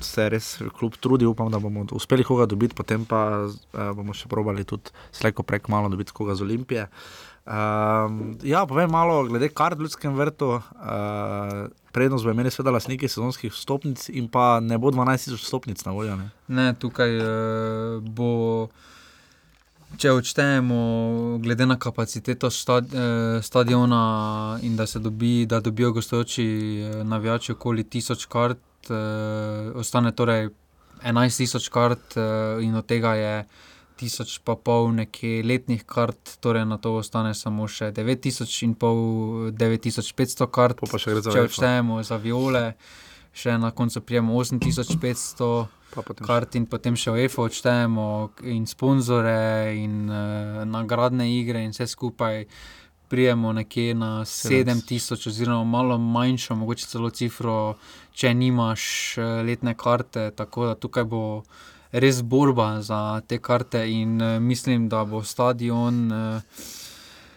se 0.00 0.22
je 0.22 0.28
res 0.28 0.58
klub 0.78 0.94
trudi, 1.00 1.26
upam, 1.26 1.50
da 1.50 1.58
bomo 1.58 1.86
uspeli 1.92 2.24
koga 2.24 2.46
dobiti, 2.46 2.76
potem 2.76 3.04
pa 3.04 3.48
uh, 3.48 3.90
bomo 3.96 4.14
še 4.14 4.28
probali 4.28 4.64
tudi 4.64 4.92
slejko 5.12 5.42
prek 5.42 5.72
malo 5.72 5.88
dobiti 5.88 6.12
koga 6.12 6.36
z 6.36 6.46
Olimpije. 6.46 6.86
Um, 7.46 8.38
ja, 8.42 8.64
povem 8.66 8.90
malo 8.90 9.20
glede 9.28 9.48
kart 9.54 9.78
v 9.78 9.86
Ljudskem 9.86 10.14
vrtu. 10.18 10.48
Uh, 10.58 11.68
prednost 11.94 12.26
bo 12.26 12.32
imeli 12.34 12.50
seveda 12.50 12.72
lastniki 12.74 13.08
sezonskih 13.08 13.52
vstopnic 13.54 14.08
in 14.18 14.26
pa 14.28 14.58
ne 14.60 14.78
bo 14.82 14.90
12.000 14.90 15.38
vstopnic 15.38 15.84
na 15.86 15.92
voljo. 15.94 16.16
Ne? 16.18 16.26
Ne, 16.48 16.64
tukaj 16.74 17.14
uh, 17.22 18.02
bo, 18.02 18.30
če 19.94 20.10
odštejemo, 20.18 20.80
glede 21.44 21.70
na 21.70 21.78
kapaciteto 21.78 22.50
stad, 22.50 22.90
uh, 22.90 23.38
stadiona 23.46 24.02
in 24.66 24.74
da 24.76 24.88
dobi, 24.98 25.46
da 25.46 25.62
dobijo 25.62 25.92
gostujoči 25.92 26.48
uh, 26.82 26.98
navijači 27.06 27.54
okoli 27.54 27.84
1000 27.84 28.26
kart, 28.26 28.90
uh, 28.90 29.70
ostane 29.78 30.10
torej 30.12 30.50
11.000 31.04 31.70
kart 31.70 32.18
uh, 32.18 32.58
in 32.64 32.74
od 32.74 32.86
tega 32.86 33.14
je. 33.14 33.38
Tisoč 33.96 34.38
pa 34.44 34.56
pol 34.60 34.90
nekje 34.92 35.40
letnih 35.40 35.84
kart, 35.88 36.36
torej 36.44 36.66
na 36.68 36.76
to 36.76 36.98
ostane 37.00 37.32
samo 37.34 37.64
še 37.64 37.92
9000 37.96 38.62
in 38.66 38.74
pol, 38.76 38.98
9500 39.56 40.50
kart. 40.52 40.80
Pa 40.84 41.00
še 41.00 41.14
gre 41.14 41.24
za 41.24 41.32
Če 41.32 41.40
UEFA. 41.40 41.48
odštejemo 41.48 42.02
za 42.04 42.20
viole, 42.20 42.64
še 43.32 43.56
na 43.58 43.72
koncu 43.72 44.04
prijemo 44.04 44.36
8500 44.36 45.66
Pa 45.94 46.02
potem 46.02 46.26
kart 46.26 46.56
in 46.58 46.66
potem 46.68 46.96
še 46.98 47.14
UEFA 47.14 47.46
odštejemo 47.46 48.06
in 48.52 48.66
sponzore 48.68 49.72
in 49.80 50.10
uh, 50.10 50.64
nagradne 50.68 51.28
igre 51.32 51.62
in 51.64 51.72
vse 51.72 51.86
skupaj. 51.88 52.44
Prijemo 53.06 53.52
nekje 53.54 53.94
na 53.94 54.24
7000, 54.26 55.28
oziroma 55.30 55.62
malo 55.62 55.94
manjšo, 55.94 56.56
mogoče 56.58 56.88
celo 56.90 57.12
cifro, 57.14 57.76
če 58.10 58.32
nimaš 58.34 58.82
eh, 59.22 59.28
letne 59.46 59.76
karte. 59.78 60.32
Tako 60.34 60.66
da 60.66 60.74
tukaj 60.74 61.06
bo 61.06 61.20
res 61.92 62.22
borba 62.22 62.82
za 62.82 63.20
te 63.26 63.38
karte, 63.38 63.84
in 63.90 64.22
uh, 64.22 64.38
mislim, 64.40 64.88
da 64.88 65.04
bo 65.04 65.22
stadion 65.22 66.12
uh, 66.12 66.40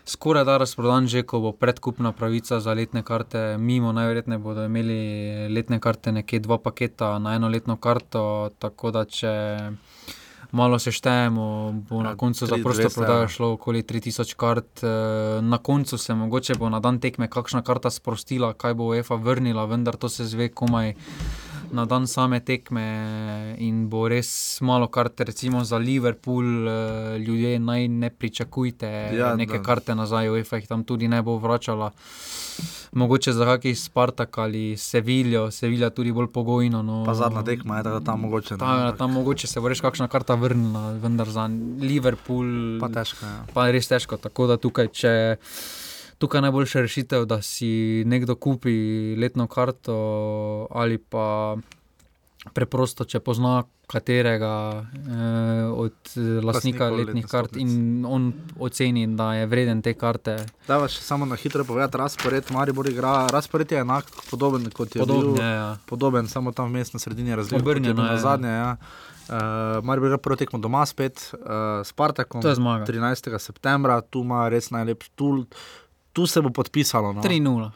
skoraj 0.05 0.45
da 0.45 0.57
razprodan, 0.57 1.07
že 1.07 1.21
ko 1.23 1.39
bo 1.39 1.51
predkupna 1.51 2.11
pravica 2.11 2.59
za 2.59 2.73
letne 2.73 3.03
karte. 3.03 3.57
Mimo 3.57 3.91
najverjetneje 3.91 4.39
bodo 4.39 4.63
imeli 4.65 4.99
letne 5.49 5.79
karte, 5.79 6.11
nekje 6.11 6.39
dva 6.39 6.57
paketa 6.57 7.19
na 7.19 7.35
eno 7.35 7.47
letno 7.49 7.75
karto. 7.77 8.49
Tako 8.59 8.91
da 8.91 9.05
če 9.05 9.71
malo 10.51 10.79
seštejemo, 10.79 11.45
bo 11.89 12.03
na 12.03 12.09
Ja, 12.09 12.15
koncu 12.15 12.45
za 12.45 12.55
3200, 12.55 12.63
prosto 12.63 12.89
prodajo 12.89 13.21
ja. 13.21 13.27
šlo 13.27 13.51
okoli 13.51 13.83
3000 13.83 14.35
kart. 14.35 14.83
eh, 14.83 14.87
Na 15.41 15.57
koncu 15.57 15.97
se 15.97 16.13
mogoče 16.15 16.55
bo 16.55 16.69
na 16.69 16.79
dan 16.79 16.99
tekme 16.99 17.27
kakšna 17.27 17.61
karta 17.61 17.89
sprostila, 17.89 18.53
kaj 18.53 18.73
bo 18.73 18.83
UEFA 18.89 19.15
vrnila, 19.15 19.65
vendar 19.65 19.95
to 19.95 20.09
se 20.09 20.25
zve 20.25 20.49
komaj. 20.49 20.93
Na 21.72 21.86
dan 21.86 22.07
same 22.07 22.39
tekme 22.39 22.82
in 23.59 23.88
bo 23.88 24.07
res 24.07 24.30
malo 24.59 24.88
kart, 24.88 25.20
recimo 25.20 25.63
za 25.63 25.78
Liverpool, 25.78 26.43
eh, 26.63 26.74
ljudje 27.20 27.59
naj 27.59 27.88
ne 27.89 28.09
pričakujte 28.11 28.89
Ja, 29.13 29.36
neke 29.36 29.53
da. 29.53 29.63
karte 29.63 29.93
nazaj, 29.93 30.30
UEFA 30.30 30.55
jih 30.55 30.67
tam 30.67 30.84
tudi 30.84 31.07
ne 31.07 31.22
bo 31.22 31.38
vračala. 31.38 31.91
Mogoče 32.91 33.34
za 33.34 33.45
kakšen 33.45 33.76
Spartak 33.76 34.38
ali 34.38 34.74
Seviljo, 34.76 35.51
Sevilja 35.51 35.89
tudi 35.89 36.11
bolj 36.11 36.28
pogojno. 36.28 36.82
No, 36.82 37.03
Pa 37.05 37.13
zadnja 37.13 37.43
tekma 37.43 37.78
je, 37.78 37.84
da 37.84 37.99
tam 38.01 38.22
mogoče. 38.22 38.53
ne, 38.53 38.57
Ta, 38.57 38.65
ampak 38.67 38.97
tam 38.97 39.13
mogoče 39.13 39.47
se 39.47 39.59
bo 39.59 39.67
res 39.67 39.82
kakšna 39.82 40.07
karta 40.07 40.34
vrnila, 40.34 40.91
vendar 40.93 41.30
za 41.30 41.45
Liverpool 41.80 42.80
Pa 42.80 42.89
težko. 42.89 43.26
Ja. 43.26 43.45
pa 43.53 43.67
je 43.67 43.74
res 43.74 43.88
težko. 43.88 44.17
Tako 44.17 44.47
da 44.47 44.57
tukaj, 44.57 44.88
če 44.89 45.13
tukaj 46.20 46.41
najboljša 46.41 46.82
rešitev, 46.86 47.26
da 47.26 47.41
si 47.41 48.03
nekdo 48.05 48.36
kupi 48.36 49.15
letno 49.15 49.47
karto 49.47 49.95
ali 50.72 50.97
pa 50.97 51.57
preprosto, 52.53 53.05
če 53.05 53.20
pozna 53.20 53.63
katerega 53.89 54.53
eh, 54.80 55.63
od 55.74 56.13
eh, 56.15 56.39
lastnika 56.45 56.89
letnih 56.93 57.26
kart 57.28 57.57
in 57.57 58.05
on 58.07 58.30
oceni, 58.59 59.07
da 59.17 59.34
je 59.39 59.47
vreden 59.49 59.82
te 59.82 59.95
karte. 59.97 60.38
Da, 60.67 60.80
še 60.88 61.01
samo 61.03 61.26
na 61.26 61.38
hitro 61.39 61.65
povedati, 61.65 61.97
razpored 61.97 62.53
Maribor 62.55 62.89
igra, 62.89 63.28
razpored 63.34 63.72
je 63.72 63.82
enak, 63.82 64.11
podoben 64.30 64.70
kot 64.70 64.95
je 64.95 65.03
Podoben 65.03 65.34
bil. 65.34 65.43
je, 65.43 65.51
ja. 65.57 65.70
Podoben, 65.89 66.30
samo 66.30 66.53
tam 66.55 66.70
vmes 66.72 66.93
na 66.93 67.01
sredini 67.01 67.36
razlika. 67.36 67.63
Obrnjeno 67.63 68.05
je 68.05 68.15
ja. 68.15 68.24
zadnje, 68.24 68.55
ja. 68.55 68.72
Uh, 69.30 69.36
Maribor 69.86 70.09
igra 70.09 70.22
prvo 70.22 70.38
tekmo 70.38 70.61
doma 70.61 70.86
spet, 70.89 71.22
uh, 71.34 71.82
Spartakom. 71.86 72.45
Je 72.45 72.55
zmaga. 72.57 72.86
13. 72.89 73.36
septembra, 73.41 73.99
tu 74.01 74.24
ima 74.26 74.47
res 74.49 74.72
najlepši, 74.74 75.11
tu, 75.17 75.34
tu 76.14 76.26
se 76.26 76.41
bo 76.41 76.49
podpisalo. 76.51 77.14
No. 77.14 77.22
3-0, 77.22 77.72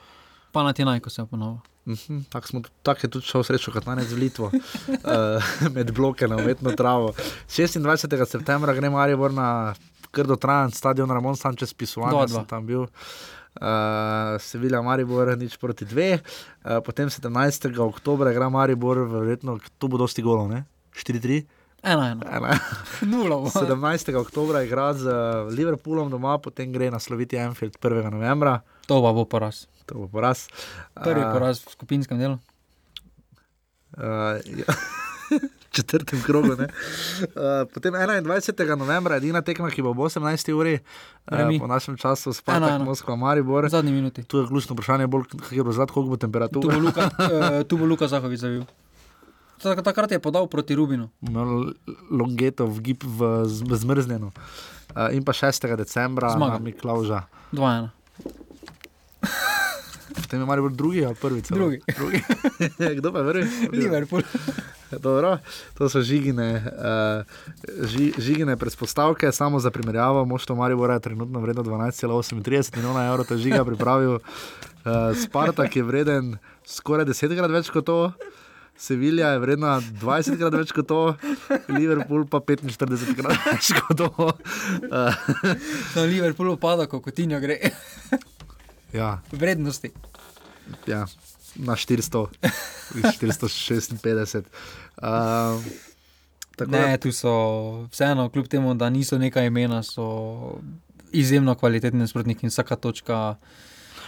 pa 0.52 0.64
na 0.64 0.74
ti 0.74 0.84
naj, 0.84 1.00
ko 1.00 1.10
se 1.10 1.26
ponovno. 1.26 1.62
Mhm, 1.86 2.20
Tako 2.30 2.48
smo- 2.48 2.62
tako 2.82 3.00
je 3.04 3.10
tudi 3.10 3.26
šel 3.26 3.44
srečo, 3.44 3.72
kot 3.72 3.86
naj 3.86 4.04
z 4.04 4.16
Litvo, 4.16 4.48
uh, 4.48 4.52
med 5.76 5.92
bloke 5.92 6.28
na 6.28 6.38
umetno 6.38 6.72
travo. 6.72 7.12
26. 7.48 7.82
septembra 8.26 8.74
gre 8.74 8.90
Maribor 8.90 9.34
na 9.34 9.74
krdo 10.10 10.36
trajan 10.36 10.72
stadion 10.72 11.10
Ramon 11.10 11.36
Sanchez 11.36 11.74
pisovanje, 11.74 12.12
Dva, 12.12 12.26
dva. 12.26 12.36
sem 12.36 12.46
tam 12.46 12.66
bil. 12.66 12.88
Uh, 13.54 13.68
Sevilla, 14.40 14.82
Maribor, 14.82 15.38
nič 15.38 15.58
proti 15.58 15.86
dve. 15.86 16.20
Uh, 16.64 16.80
potem 16.80 17.06
17. 17.06 17.30
oktober 17.78 18.28
igra 18.28 18.50
Maribor, 18.50 18.98
verjetno 19.06 19.60
tu 19.78 19.88
bo 19.88 19.98
dosti 19.98 20.22
golov, 20.22 20.48
ne? 20.48 20.64
4-3. 20.96 21.44
Ena, 21.84 22.12
ena. 22.12 22.24
Ena. 22.32 22.60
Nula 23.02 23.36
bo. 23.44 23.50
17. 23.52 24.16
oktober 24.16 24.64
igra 24.64 24.94
z 24.96 25.04
uh, 25.04 25.52
Liverpoolom 25.52 26.08
doma, 26.10 26.38
potem 26.40 26.72
gre 26.72 26.88
nasloviti 26.92 27.36
Anfield 27.38 27.76
1. 27.76 28.08
novembra. 28.08 28.62
To 28.88 29.04
pa 29.04 29.12
bo 29.12 29.26
poraz. 29.28 29.68
To 29.92 30.06
bo 30.06 30.08
poraz. 30.08 30.48
Prvi 30.96 31.20
Uh, 31.20 31.34
poraz 31.36 31.60
v 31.60 31.76
skupinskem 31.76 32.16
delu. 32.16 32.40
Uh, 34.00 34.40
ja. 34.48 34.72
četrtem 35.74 36.22
krogu. 36.24 36.56
ne. 36.56 36.68
Uh, 37.36 37.68
potem 37.74 37.94
21. 37.94 38.78
novembra, 38.78 39.18
edina 39.18 39.42
tekma, 39.42 39.68
ki 39.68 39.82
bo 39.82 39.92
ob 39.92 39.98
18. 40.08 40.54
uri, 40.54 40.78
uh, 41.32 41.52
po 41.60 41.68
našem 41.68 41.98
času, 41.98 42.32
ena. 42.48 42.78
Moskva, 42.80 43.16
Maribor. 43.16 43.68
Zadnji 43.70 43.92
minuti. 43.92 44.24
Tu 44.24 44.40
je 44.40 44.48
ključno 44.48 44.78
vprašanje, 44.78 45.08
bolj, 45.08 45.28
kak 45.36 45.52
je 45.52 45.64
bo 45.64 45.72
zad, 45.72 45.92
koliko 45.92 46.16
bo 46.16 46.18
Tu 46.18 46.28
bo 46.28 46.28
temperatura. 46.28 46.78
Luka, 46.78 47.10
uh, 47.18 47.68
tu 47.68 47.78
bo 47.78 47.86
Luka 47.86 48.08
Zahovič 48.14 48.40
zavil. 48.40 48.64
Tak- 49.64 49.80
Takrat 49.80 50.12
je 50.12 50.20
podal 50.20 50.48
proti 50.48 50.76
Rubinu. 50.76 51.08
Imel 51.24 51.72
Longeto 52.12 52.68
v 52.68 52.78
gib 52.84 53.00
v 53.00 53.48
zmrznjeno. 53.48 54.36
Uh, 54.92 55.16
in 55.16 55.24
pa 55.24 55.32
6. 55.32 55.64
decembra, 55.74 56.36
Zmaga. 56.36 56.60
na 56.60 56.60
Miklauža. 56.60 57.32
2-1. 57.56 57.90
Potem 60.14 60.40
je 60.40 60.46
Maribor 60.46 60.72
drugi, 60.72 61.02
ali 61.06 61.16
prvi? 61.16 61.42
Celo? 61.42 61.58
Drugi. 61.58 61.80
drugi. 61.98 62.20
Kdo 63.00 63.10
pa 63.10 63.20
je 63.20 63.26
prvi? 63.26 63.46
Liverpool. 63.80 64.22
Dobro, 64.94 65.42
to 65.74 65.90
so 65.90 66.06
žigine, 66.06 66.62
uh, 66.62 67.26
ži, 67.82 68.14
žigine 68.14 68.54
predpostavke, 68.54 69.32
samo 69.32 69.58
za 69.58 69.72
primerjavo. 69.72 70.26
Moštvo 70.26 70.56
Maribora 70.56 70.94
je 70.94 71.10
trenutno 71.10 71.40
vredno 71.40 71.64
12,38 71.64 72.36
milijona 72.76 73.08
evrov, 73.08 73.26
ta 73.26 73.38
žiga 73.38 73.66
pripravil. 73.66 74.12
Uh, 74.14 74.22
Spartak 75.18 75.76
je 75.76 75.84
vreden 75.84 76.38
skoraj 76.62 77.06
desetkrat 77.06 77.50
več 77.50 77.74
kot 77.74 77.86
to. 77.86 78.12
Sevilja 78.76 79.28
je 79.30 79.40
vredna 79.40 79.76
20 79.82 80.38
krat 80.38 80.54
več 80.54 80.72
kot 80.74 80.88
to, 80.88 81.00
Liverpool 81.70 82.26
pa 82.26 82.40
45 82.42 83.14
krat 83.16 83.38
več 83.48 83.70
kot 83.76 83.98
to. 83.98 84.08
Uh, 84.84 85.14
Na 85.96 86.04
Liverpoolu 86.04 86.58
pada, 86.58 86.88
ko 86.88 87.00
Coutinho 87.00 87.40
gre. 87.40 87.60
ja, 88.92 89.20
Vrednosti. 89.32 89.92
ja, 90.88 91.06
na 91.56 91.76
400, 91.76 92.26
456. 93.14 94.44
Uh, 94.98 95.62
tako 96.56 96.72
da- 96.72 96.80
Ne, 96.82 96.98
tu 96.98 97.12
so 97.12 97.32
vseeno, 97.88 98.30
kljub 98.30 98.48
temu, 98.48 98.74
da 98.74 98.90
niso 98.90 99.18
neka 99.18 99.44
imena, 99.44 99.84
so 99.84 100.60
izjemno 101.12 101.56
kvalitetni 101.56 102.00
nasprotniki 102.00 102.46
in 102.46 102.50
vsaka 102.50 102.76
točka. 102.78 103.36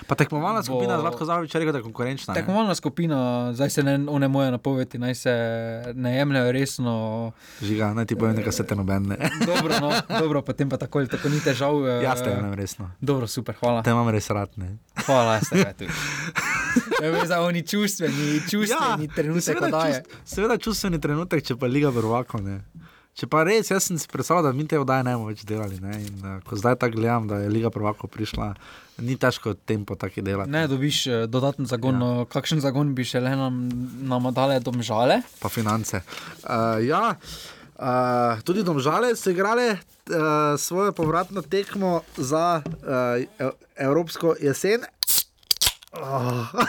Pa 0.03 0.15
tekmovalna 0.15 0.59
bo- 0.59 0.65
skupina 0.65 0.99
Zlatko 0.99 1.25
Zavič 1.25 1.49
je 1.49 1.59
rekel, 1.59 1.71
da 1.71 1.77
je 1.77 1.83
konkurenčna. 1.83 2.31
ne? 2.31 2.35
Tekmovalna 2.35 2.75
skupina, 2.75 3.17
zdaj 3.51 3.69
se 3.69 3.83
ne, 3.83 4.05
one 4.07 4.27
moje 4.27 4.51
napovedi, 4.51 4.97
naj 4.97 5.15
se 5.15 5.33
ne 5.93 6.15
jemljajo 6.15 6.51
resno. 6.51 6.95
Žiga, 7.61 7.93
naj 7.93 8.05
ti 8.05 8.15
povem, 8.15 8.35
da 8.37 8.51
se 8.51 8.63
te 8.63 8.75
noben 8.75 9.03
ne. 9.05 9.17
Dobro, 9.51 9.79
no, 9.79 9.89
dobro, 10.11 10.41
potem 10.41 10.69
pa 10.69 10.77
tako 10.77 10.99
ali 10.99 11.07
tako 11.07 11.29
ni 11.29 11.39
težav. 11.39 11.73
eh, 11.89 12.03
Jaz 12.03 12.21
te 12.21 12.31
imam 12.31 12.53
resno. 12.53 12.91
Dobro, 13.01 13.27
super, 13.27 13.55
hvala. 13.55 13.81
Te 13.81 13.89
imam 13.89 14.09
res 14.09 14.29
rad. 14.29 14.49
Ne? 14.55 14.77
Hvala, 15.01 15.33
jaz 15.33 15.49
tega 15.49 15.73
tudi. 15.79 15.91
Za 17.25 17.41
oni 17.41 17.61
čustveni, 17.63 18.39
čustveni 18.41 18.71
ja, 19.01 19.13
trenutek, 19.15 19.43
seveda, 19.43 19.69
čust, 19.83 20.01
seveda 20.25 20.57
čustveni 20.57 20.99
trenutek, 20.99 21.43
če 21.43 21.55
pa 21.55 21.65
liga 21.67 21.89
vrvako. 21.89 22.37
Ne. 22.39 22.59
Če 23.15 23.29
pa 23.31 23.45
res, 23.47 23.69
jaz 23.71 23.85
sem 23.87 23.95
si 23.95 24.09
predstavljal, 24.11 24.49
da 24.49 24.51
mi 24.51 24.65
te 24.67 24.75
oddaje 24.75 25.05
ne 25.07 25.13
bomo 25.15 25.29
več 25.29 25.45
delali. 25.47 25.77
Ne. 25.79 25.95
In, 26.03 26.15
uh, 26.19 26.41
ko 26.43 26.57
zdaj 26.59 26.75
tako 26.81 26.99
gledam, 26.99 27.29
da 27.29 27.37
je 27.39 27.47
liga 27.47 27.69
prvako 27.71 28.09
prišla, 28.11 28.49
ni 29.07 29.15
težko 29.15 29.53
tempo 29.55 29.95
tako 29.95 30.19
delati. 30.19 30.51
Ne 30.51 30.67
dobiš 30.67 31.07
eh, 31.07 31.23
dodaten 31.31 31.63
zagon, 31.67 32.01
ja. 32.03 32.25
kakšen 32.31 32.59
zagon 32.63 32.95
bi 32.95 33.03
še 33.07 33.19
le 33.23 33.31
nam, 33.39 33.71
nam 34.03 34.27
dale 34.35 34.59
domžale? 34.59 35.21
Pa 35.39 35.47
finance. 35.47 36.03
Uh, 36.43 36.83
ja, 36.83 37.15
uh, 37.15 38.35
tudi 38.43 38.67
domžale 38.67 39.15
so 39.15 39.31
igrale 39.31 39.79
uh, 39.79 40.59
svojo 40.59 40.91
povratno 40.91 41.39
tekmo 41.39 42.03
za 42.19 42.67
uh, 42.67 43.15
e- 43.23 43.55
Evropsko 43.79 44.35
jesen. 44.43 44.83
Oh. 45.95 46.51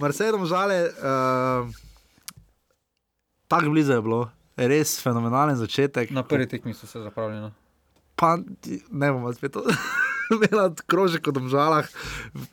Marseille 0.00 0.36
domžale, 0.36 0.92
uh, 1.00 1.64
tako 3.50 3.74
blizu 3.74 3.98
je 3.98 4.02
bilo, 4.02 4.20
res 4.56 4.94
fenomenalen 5.02 5.58
začetek. 5.58 6.12
Na 6.14 6.22
prvi 6.22 6.46
tekmi 6.48 6.74
so 6.74 6.86
se 6.86 7.02
zapravili. 7.02 7.40
No. 7.40 7.50
Pa 8.14 8.36
ne 8.90 9.12
bomo 9.12 9.32
spet 9.34 9.52
to. 9.58 9.64
Imela 10.30 10.68
krožek 10.86 11.26
v 11.26 11.32
domžalah, 11.34 11.88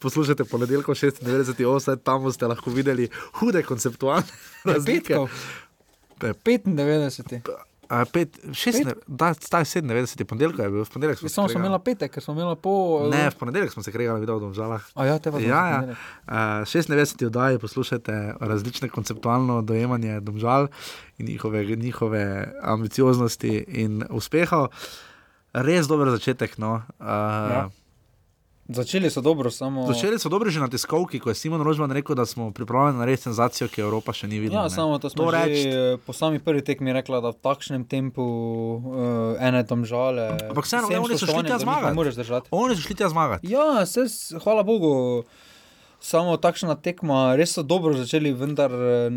poslušajte 0.02 0.48
ponedeljko 0.50 0.96
96, 0.98 1.62
8, 1.62 2.00
tam 2.02 2.24
boste 2.26 2.48
lahko 2.50 2.74
videli 2.74 3.06
hude 3.38 3.62
konceptualne 3.62 4.26
razlike. 4.66 5.14
Petkov. 5.14 5.30
Pe- 6.18 6.34
95. 6.66 7.46
A, 7.90 8.06
pet, 8.06 8.36
šest, 8.54 8.84
ne, 8.86 8.94
da, 9.08 9.32
staj 9.34 9.64
97, 9.64 10.24
ponedeljek 10.28 10.60
je 10.60 10.70
bil, 10.70 10.84
v 10.84 10.92
ponedeljek 10.92 11.20
smo 11.20 11.26
Mi 11.26 11.30
smo 11.30 11.48
se 11.48 11.56
imeli 11.60 11.80
petek, 11.86 12.12
ker 12.12 12.24
smo 12.24 12.34
imeli 12.36 12.56
po. 12.62 12.74
Ne, 13.12 13.30
v 13.30 13.36
ponedeljek 13.40 13.72
smo 13.72 13.84
se 13.84 13.92
kregali, 13.92 14.20
videl 14.20 14.42
v 14.42 14.48
domžalah. 14.48 14.84
A 14.96 15.06
ja, 15.06 15.16
te 15.20 15.32
smo 15.32 15.40
Ja, 15.40 15.64
se 15.86 15.96
ja. 15.96 15.96
Uh, 16.28 16.68
96 16.68 17.26
oddaji 17.26 17.60
poslušajte 17.60 18.36
različne 18.40 18.90
konceptualno 18.90 19.62
dojemanje 19.62 20.20
domžal 20.20 20.68
in 21.18 21.26
njihove, 21.32 21.66
njihove 21.66 22.54
ambicioznosti 22.62 23.66
in 23.68 24.04
uspehov. 24.10 24.68
Res 25.54 25.88
dober 25.88 26.12
začetek. 26.12 26.58
No. 26.58 26.82
Uh, 27.00 27.08
Ja. 27.08 27.70
Začeli 28.70 29.10
so 29.10 29.22
dobro, 29.22 29.52
samo. 29.52 29.88
Začeli 29.88 30.20
so 30.20 30.30
dobro 30.30 30.50
že 30.52 30.60
na 30.60 30.68
tiskovki, 30.68 31.20
ko 31.20 31.32
je 31.32 31.36
Simon 31.36 31.62
Rožman 31.62 31.92
rekel, 31.92 32.16
da 32.16 32.26
smo 32.26 32.52
pripravljeni 32.52 33.00
narediti 33.00 33.24
senzacijo, 33.24 33.68
ki 33.72 33.82
jo 33.82 33.88
Evropa 33.88 34.12
še 34.14 34.28
ni 34.28 34.40
videla. 34.40 34.62
Ja, 34.62 34.64
ne. 34.68 34.76
samo 34.76 35.00
to 35.00 35.10
smo 35.10 35.24
to 35.24 35.32
že 35.32 35.44
reči. 35.46 35.68
eh, 35.70 35.98
po 36.06 36.14
sami 36.14 36.40
prvi 36.44 36.62
tekmi 36.62 36.92
rekla, 36.94 37.22
da 37.24 37.32
v 37.32 37.40
takšnem 37.40 37.88
tempu 37.88 38.24
uh, 38.24 39.40
ene 39.40 39.64
tam 39.64 39.86
žale. 39.88 40.36
Ampak 40.52 40.68
vseeno, 40.68 40.92
oni 40.92 41.16
so 41.16 41.26
šli 41.26 41.34
tja 41.34 41.44
njih 41.44 41.54
ne 41.54 41.60
zmagati. 41.64 41.96
Moreš 41.96 42.16
držati. 42.20 42.48
Oni 42.52 42.76
so 42.76 42.82
šli 42.84 42.96
tja 42.96 43.10
zmagati. 43.10 43.48
Ja, 43.48 43.86
se, 43.86 44.04
hvala 44.44 44.68
Bogu. 44.68 45.24
Samo 46.00 46.36
takšna 46.38 46.76
tekma, 46.78 47.34
res 47.40 47.56
so 47.58 47.64
dobro 47.66 47.96
začeli, 47.98 48.30
vendar 48.36 48.70
eh, 48.70 49.08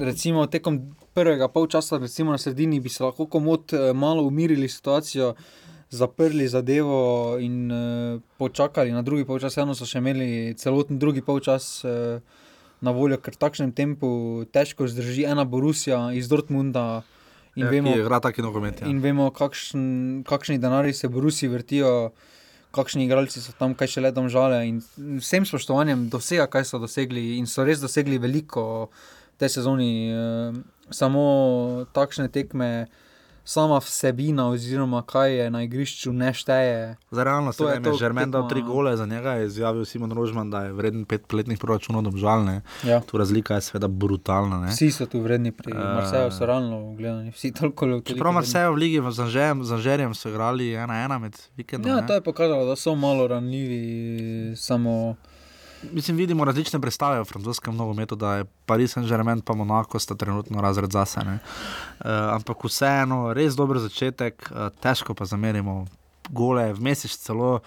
recimo 0.00 0.46
tekom 0.46 0.94
prvega 1.12 1.50
polčasa, 1.52 1.98
recimo 1.98 2.30
na 2.32 2.38
sredini, 2.38 2.80
bi 2.80 2.88
se 2.88 3.04
lahko 3.04 3.26
komod 3.26 3.74
eh, 3.74 3.92
malo 3.92 4.22
umirili 4.22 4.68
situacijo, 4.68 5.34
zaprli 5.90 6.48
zadevo 6.48 7.36
in 7.42 7.70
uh, 7.72 8.20
počakali 8.38 8.92
na 8.92 9.02
drugi 9.02 9.24
polčas. 9.24 9.58
Eno 9.58 9.74
so 9.74 9.86
še 9.86 9.98
imeli 9.98 10.54
celoten 10.58 10.98
drugi 10.98 11.22
polčas 11.22 11.84
uh, 11.84 12.22
na 12.80 12.94
voljo, 12.96 13.18
ker 13.20 13.34
v 13.36 13.42
takšnem 13.42 13.72
tempu 13.76 14.10
težko 14.54 14.88
zdrži 14.88 15.26
ena 15.28 15.44
Borusija 15.44 16.10
iz 16.16 16.30
Dortmunda. 16.30 17.02
In 17.58 17.66
Ja, 17.66 17.70
vemo, 17.74 17.90
ki 18.30 18.42
nogomet, 18.46 18.78
ja. 18.80 18.86
in 18.86 19.00
vemo 19.02 19.26
kakšen, 19.34 20.22
kakšni 20.22 20.60
denari 20.62 20.94
se 20.94 21.10
Borusi 21.10 21.48
vrtijo 21.50 22.12
kakšni 22.70 23.04
igralci 23.04 23.42
so 23.42 23.52
tam, 23.58 23.74
kaj 23.74 23.94
še 23.94 24.04
le 24.04 24.12
tam 24.14 24.28
žale. 24.30 24.62
In 24.68 24.78
vsem 25.18 25.46
spoštovanjem 25.46 26.08
dosega, 26.12 26.46
kaj 26.50 26.68
so 26.68 26.80
dosegli 26.82 27.36
in 27.38 27.48
so 27.50 27.66
res 27.66 27.82
dosegli 27.82 28.20
veliko 28.22 28.64
v 28.86 29.42
tej 29.42 29.58
sezoni. 29.58 29.92
Eh, 30.14 30.60
samo 30.90 31.22
takšne 31.94 32.30
tekme, 32.34 32.90
sama 33.50 33.78
vsebina, 33.78 34.48
oziroma 34.48 35.02
kaj 35.02 35.34
je 35.34 35.50
na 35.50 35.62
igrišču, 35.62 36.12
ne 36.12 36.30
šteje. 36.34 36.96
Za 37.10 37.24
realno 37.24 37.52
To 37.52 37.68
je 37.68 37.82
to 37.82 37.96
Žermen 37.98 38.30
dal 38.30 38.48
tri 38.48 38.62
gole, 38.62 38.96
za 38.96 39.06
njega 39.06 39.32
je 39.32 39.46
izjavil 39.46 39.84
Simon 39.84 40.12
Rožman, 40.12 40.50
da 40.50 40.62
je 40.64 40.72
vreden 40.72 41.04
petletnih 41.04 41.58
proračunov 41.58 42.02
domžalne. 42.06 42.60
Ja. 42.86 43.00
Tu 43.00 43.18
razlika 43.18 43.54
je 43.58 43.60
seveda 43.60 43.88
brutalna. 43.88 44.60
Ne? 44.60 44.70
Vsi 44.70 44.90
so 44.90 45.06
tu 45.06 45.20
vredni, 45.20 45.50
pri 45.52 45.72
Eh, 45.72 45.94
Marseju 45.94 46.30
so 46.30 46.46
realno 46.46 46.94
gledani, 46.94 47.30
vsi 47.30 47.52
toliko 47.52 47.86
ljudi. 47.86 48.06
Čeprav 48.12 48.32
Marseille 48.32 48.70
v 48.70 48.74
ligi 48.74 49.02
z 49.10 49.20
Anžejem, 49.20 49.64
z 49.64 49.72
Anžerjem 49.72 50.14
so 50.14 50.28
igrali 50.30 50.70
ena 50.74 51.04
ena 51.04 51.18
med 51.18 51.34
vikendom. 51.56 51.90
Ja, 51.90 52.00
ne. 52.00 52.06
to 52.06 52.14
je 52.14 52.22
pokazalo, 52.22 52.64
da 52.64 52.76
so 52.76 52.94
malo 52.94 53.26
ranljivi, 53.28 54.56
samo. 54.56 55.16
Mislim, 55.82 56.16
vidimo 56.16 56.44
različne 56.44 56.80
predstave 56.80 57.20
v 57.20 57.24
francoskem 57.24 57.76
nogometu, 57.76 58.16
da 58.16 58.34
je 58.34 58.44
Paris 58.66 58.92
Saint-Germain 58.92 59.40
in 59.40 59.56
Monako 59.56 59.98
sta 59.98 60.14
trenutno 60.14 60.60
razred 60.60 60.90
zase. 60.92 61.20
ne. 61.24 61.38
Uh, 62.00 62.06
ampak 62.34 62.64
vseeno, 62.64 63.32
res 63.32 63.56
dober 63.56 63.78
začetek, 63.78 64.50
uh, 64.50 64.68
težko 64.80 65.14
pa 65.14 65.24
zamerimo 65.24 65.86
gole, 66.30 66.72
vmes 66.72 67.04
je 67.04 67.08
celo. 67.08 67.60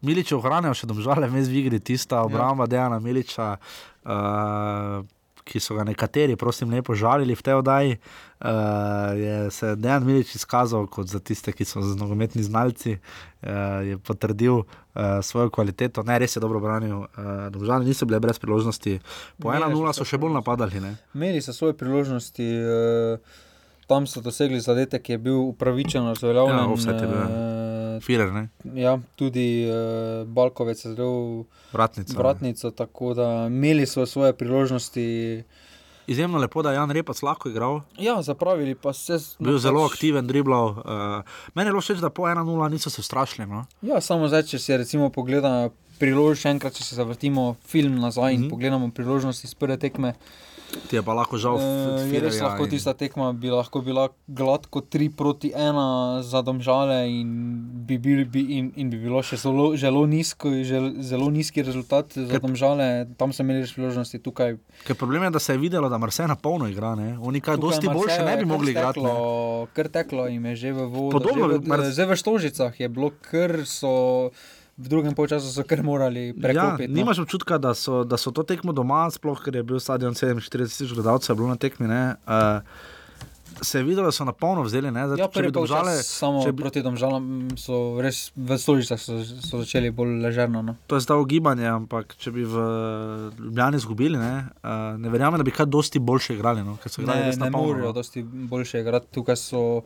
Milič 0.00 0.32
ohranjajo 0.32 0.74
še 0.74 0.86
domžale, 0.86 1.28
vmes 1.28 1.48
v 1.48 1.58
igri 1.58 1.80
tista 1.80 2.22
obramba 2.22 2.64
ja. 2.64 2.68
Dejana 2.68 2.98
Miliča, 3.02 3.58
uh, 3.58 5.04
ki 5.48 5.62
so 5.64 5.76
ga 5.78 5.86
nekateri, 5.88 6.36
prosim, 6.36 6.70
lepo 6.72 6.96
žalili 6.98 7.36
v 7.38 7.44
tej 7.44 7.60
oddaji. 7.62 7.96
Uh, 8.38 9.16
je 9.18 9.50
se 9.50 9.72
Dejan 9.76 10.04
Milič 10.06 10.36
izkazal 10.36 10.86
kot 10.86 11.08
za 11.10 11.18
tiste, 11.18 11.50
ki 11.52 11.64
so 11.66 11.82
nogometni 11.98 12.44
znalci, 12.46 12.98
uh, 13.00 13.48
je 13.82 13.98
potrdil 13.98 14.62
uh, 14.62 15.18
svojo 15.26 15.50
kvaliteto. 15.50 16.04
Ne, 16.06 16.20
res 16.22 16.36
je 16.36 16.44
dobro 16.44 16.60
branil. 16.62 17.08
Uh, 17.08 17.48
Domžale 17.50 17.88
niso 17.88 18.06
bile 18.06 18.20
brez 18.20 18.38
priložnosti. 18.38 19.00
Po 19.42 19.50
Imele 19.50 19.72
1-0 19.74 19.96
so 19.96 20.06
še 20.06 20.20
bolj 20.20 20.36
napadali. 20.38 20.82
Ne? 20.84 20.94
Imeli 21.16 21.42
so 21.42 21.56
svoje 21.56 21.74
priložnosti, 21.78 22.46
eh, 22.46 23.18
tam 23.88 24.06
so 24.06 24.20
dosegli 24.20 24.60
zadetek, 24.60 25.02
ki 25.02 25.16
je 25.16 25.18
bil 25.18 25.38
upravičen, 25.48 26.06
razveljavljen. 26.12 26.58
Ja, 26.58 26.66
eh, 27.98 28.00
Firer, 28.00 28.32
ne? 28.32 28.48
Ja, 28.74 28.98
tudi 29.16 29.44
uh, 29.64 29.74
Balkovec 30.28 30.78
je 30.78 30.90
zelo 30.90 31.44
Vratnico, 31.72 32.14
vratnico, 32.14 32.70
tako 32.72 33.14
da 33.14 33.46
imeli 33.46 33.86
so 33.86 34.06
svoje 34.06 34.32
priložnosti. 34.32 35.42
Izjemno 36.06 36.38
lepo, 36.38 36.62
da 36.62 36.70
je 36.70 36.76
Jan 36.76 36.90
Repac 36.90 37.22
lahko 37.22 37.48
igral. 37.48 37.80
Ja, 37.98 38.22
zapravili 38.22 38.74
pa 38.74 38.92
se. 38.92 39.18
Bil 39.38 39.58
zelo 39.58 39.84
aktiven, 39.84 40.26
driblal. 40.26 40.66
Uh, 40.68 40.80
meni 41.54 41.68
je 41.68 41.72
bilo 41.72 41.80
všeč, 41.80 41.98
da 41.98 42.10
po 42.10 42.22
1-0 42.22 42.70
niso 42.70 42.90
se 42.90 43.02
strašili. 43.02 43.46
No? 43.46 43.66
Ja, 43.82 44.00
samo 44.00 44.28
zdaj, 44.28 44.42
če 44.44 44.58
si 44.58 44.76
recimo 44.76 45.10
pogleda 45.10 45.68
priložnost, 45.98 46.42
še 46.42 46.48
enkrat, 46.48 46.72
če 46.72 46.84
se 46.84 46.96
zavrtimo 46.96 47.56
film 47.62 47.98
nazaj 47.98 48.34
in 48.34 48.40
Mhm. 48.40 48.48
pogledamo 48.48 48.90
priložnosti 48.90 49.44
iz 49.44 49.54
prve 49.54 49.76
tekme. 49.76 50.14
Ti 50.68 50.96
je 50.96 51.02
pa 51.02 51.16
lahko 51.16 51.40
žal. 51.40 51.56
Uh, 51.56 52.04
je 52.12 52.20
res 52.20 52.36
lahko 52.40 52.64
in- 52.64 52.70
tista 52.70 52.92
tekma 52.92 53.32
bi 53.32 53.48
lahko 53.48 53.80
bila 53.80 54.08
gladko 54.28 54.80
3 54.80 55.08
proti 55.16 55.48
1 55.56 56.20
za 56.22 56.42
domžale 56.42 57.08
in 57.08 57.28
bi, 57.88 57.96
bil, 57.96 58.24
bi, 58.28 58.44
in, 58.60 58.72
in 58.76 58.90
bi 58.90 59.00
bilo 59.00 59.22
še 59.24 59.36
zelo, 59.36 59.72
zelo, 59.76 60.04
nizko, 60.04 60.52
žel, 60.60 61.00
zelo 61.00 61.30
nizki 61.30 61.64
rezultat 61.64 62.12
za 62.12 62.28
Ker- 62.28 62.44
domžale. 62.44 63.08
Tam 63.16 63.32
so 63.32 63.40
imeli 63.42 63.64
priložnosti, 63.64 64.20
tukaj. 64.20 64.58
Ker 64.84 64.96
problem 64.96 65.24
je, 65.24 65.30
da 65.30 65.40
se 65.40 65.56
je 65.56 65.58
videlo, 65.58 65.88
da 65.88 65.96
Marsej 65.96 66.28
na 66.28 66.36
polno 66.36 66.68
igra. 66.68 66.92
Ne? 66.94 67.16
Oni 67.16 67.40
kaj 67.40 67.56
tukaj 67.56 67.64
dosti 67.64 67.88
boljše 67.88 68.20
ne 68.24 68.36
bi 68.36 68.44
mogli 68.44 68.70
igrati. 68.70 69.00
kar 69.72 69.88
teklo 69.88 70.26
jim 70.26 70.44
je 70.44 70.56
že 70.56 70.72
v 70.72 70.84
vodo. 70.84 71.18
Podobno, 71.18 71.48
že 71.48 71.58
v, 71.58 71.64
Mars- 71.64 71.92
zdaj 71.92 72.06
v 72.06 72.16
Štožicah 72.16 72.72
je 72.76 72.88
bilo, 72.88 73.08
ker 73.24 73.64
so 73.64 74.30
v 74.78 74.86
drugem 74.86 75.12
polčasu 75.12 75.48
so 75.48 75.62
kar 75.64 75.82
morali 75.82 76.28
Ja, 76.28 76.34
prekopiti. 76.36 76.88
no. 76.88 76.94
nimaš 76.94 77.18
občutka, 77.18 77.58
da 77.58 77.74
so, 77.74 78.04
da 78.04 78.16
so 78.16 78.30
to 78.30 78.42
tekmo 78.44 78.72
doma, 78.72 79.08
sploh 79.08 79.34
ker 79.36 79.52
je 79.52 79.62
bil 79.64 79.78
stadion 79.78 80.14
47 80.14 80.38
tisoč 80.68 80.92
gledalcev, 80.92 81.34
bilo 81.34 81.48
na 81.48 81.56
tekmi. 81.56 81.86
Ne, 81.86 82.02
uh, 82.24 82.62
se 83.60 83.78
je 83.78 83.82
videlo, 83.82 84.06
da 84.06 84.12
so 84.12 84.22
na 84.22 84.30
polno 84.32 84.62
vzeli. 84.62 84.86
Ne, 84.88 85.02
zdaj, 85.04 85.18
Ja, 85.18 85.26
prvi 85.28 85.50
polčas 85.50 86.06
samo 86.06 86.44
če 86.44 86.52
bi- 86.52 86.62
proti 86.62 86.78
domžalam 86.78 87.26
so 87.56 87.98
res 87.98 88.30
v 88.32 88.54
Stožicah 88.54 88.94
so, 88.96 89.18
so 89.18 89.58
začeli 89.58 89.90
bolj 89.90 90.20
ležerno. 90.20 90.62
No. 90.62 90.76
To 90.86 90.94
je 90.94 91.00
zdaj 91.00 91.18
ugibanje, 91.18 91.66
ampak 91.66 92.14
če 92.14 92.30
bi 92.30 92.44
v 92.44 92.54
Ljubljani 93.36 93.76
izgubili, 93.76 94.14
ne, 94.16 94.32
uh, 94.62 94.70
ne 94.96 95.08
verjamem, 95.08 95.36
da 95.36 95.42
bi 95.42 95.50
kaj 95.50 95.66
dosti 95.66 95.98
boljše 96.00 96.34
igrali. 96.34 96.62
No, 96.62 96.78
Ne, 97.00 97.32
ne 97.34 97.50
morejo 97.50 97.86
no. 97.86 97.92
dosti 97.92 98.22
boljše 98.22 98.80
igrati. 98.80 99.10
Tukaj 99.10 99.36
so 99.36 99.82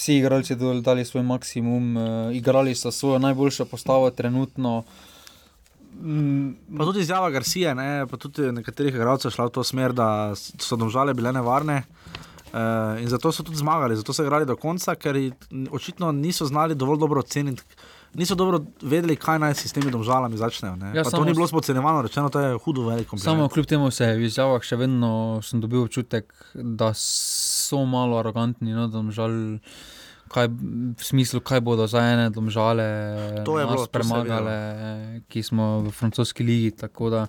vsi 0.00 0.16
igralci 0.16 0.56
dali 0.80 1.04
svoj 1.04 1.22
maksimum, 1.28 1.96
uh, 1.96 2.04
igrali 2.32 2.72
so 2.74 2.90
svojo 2.90 3.18
najboljšo 3.20 3.68
postavo 3.68 4.10
trenutno. 4.10 4.80
Mm, 6.00 6.54
Pa 6.78 6.84
tudi 6.84 7.00
izjava 7.00 7.30
Garcia, 7.30 7.74
ne, 7.74 8.06
pa 8.08 8.16
tudi 8.16 8.52
nekaterih 8.52 8.94
igralcev 8.94 9.28
je 9.28 9.34
šla 9.36 9.50
v 9.50 9.54
to 9.58 9.64
smer, 9.64 9.92
da 9.92 10.32
so 10.36 10.76
domžale 10.76 11.12
bile 11.14 11.32
nevarne. 11.32 11.82
Uh, 12.50 12.96
in 12.98 13.08
zato 13.08 13.30
so 13.32 13.44
tudi 13.46 13.60
zmagali, 13.60 13.96
zato 13.96 14.12
so 14.12 14.24
igrali 14.24 14.46
do 14.46 14.56
konca, 14.56 14.94
ker 14.98 15.14
očitno 15.70 16.12
niso 16.12 16.46
znali 16.46 16.74
dovolj 16.74 16.98
dobro 16.98 17.20
oceniti, 17.20 17.62
niso 18.14 18.34
dobro 18.34 18.58
vedeli, 18.82 19.16
kaj 19.16 19.38
naj 19.38 19.54
si 19.54 19.68
s 19.68 19.72
temi 19.72 19.90
domžalami 19.90 20.36
začnejo. 20.36 20.76
ne. 20.76 20.90
Ja, 20.96 21.04
Pa 21.04 21.10
to 21.10 21.24
ni 21.24 21.34
bilo 21.34 21.46
spocenjevano, 21.46 22.02
rečeno, 22.02 22.28
to 22.28 22.40
je 22.40 22.58
hudo 22.64 22.88
velik 22.88 23.06
kompliment. 23.06 23.24
Samo 23.24 23.48
kljub 23.48 23.66
temu 23.66 23.90
se 23.90 24.06
v 24.16 24.26
izjavah 24.26 24.62
še 24.66 24.76
vedno 24.76 25.40
sem 25.46 25.60
dobil 25.60 25.84
občutek, 25.84 26.32
da 26.54 26.90
so 27.70 27.84
malo 27.86 28.18
arogantni. 28.18 28.72
No, 28.72 28.88
domžal, 28.88 29.58
kaj, 30.28 30.50
v 30.96 31.02
smislu, 31.02 31.40
kaj 31.40 31.60
bodo 31.60 31.86
za 31.86 32.02
ene 32.02 32.30
domžale 32.30 32.86
nas 33.66 33.86
premagale, 33.88 34.56
ki 35.28 35.42
smo 35.42 35.80
v 35.80 35.90
francoski 35.90 36.42
ligi. 36.42 36.74
da- 37.10 37.26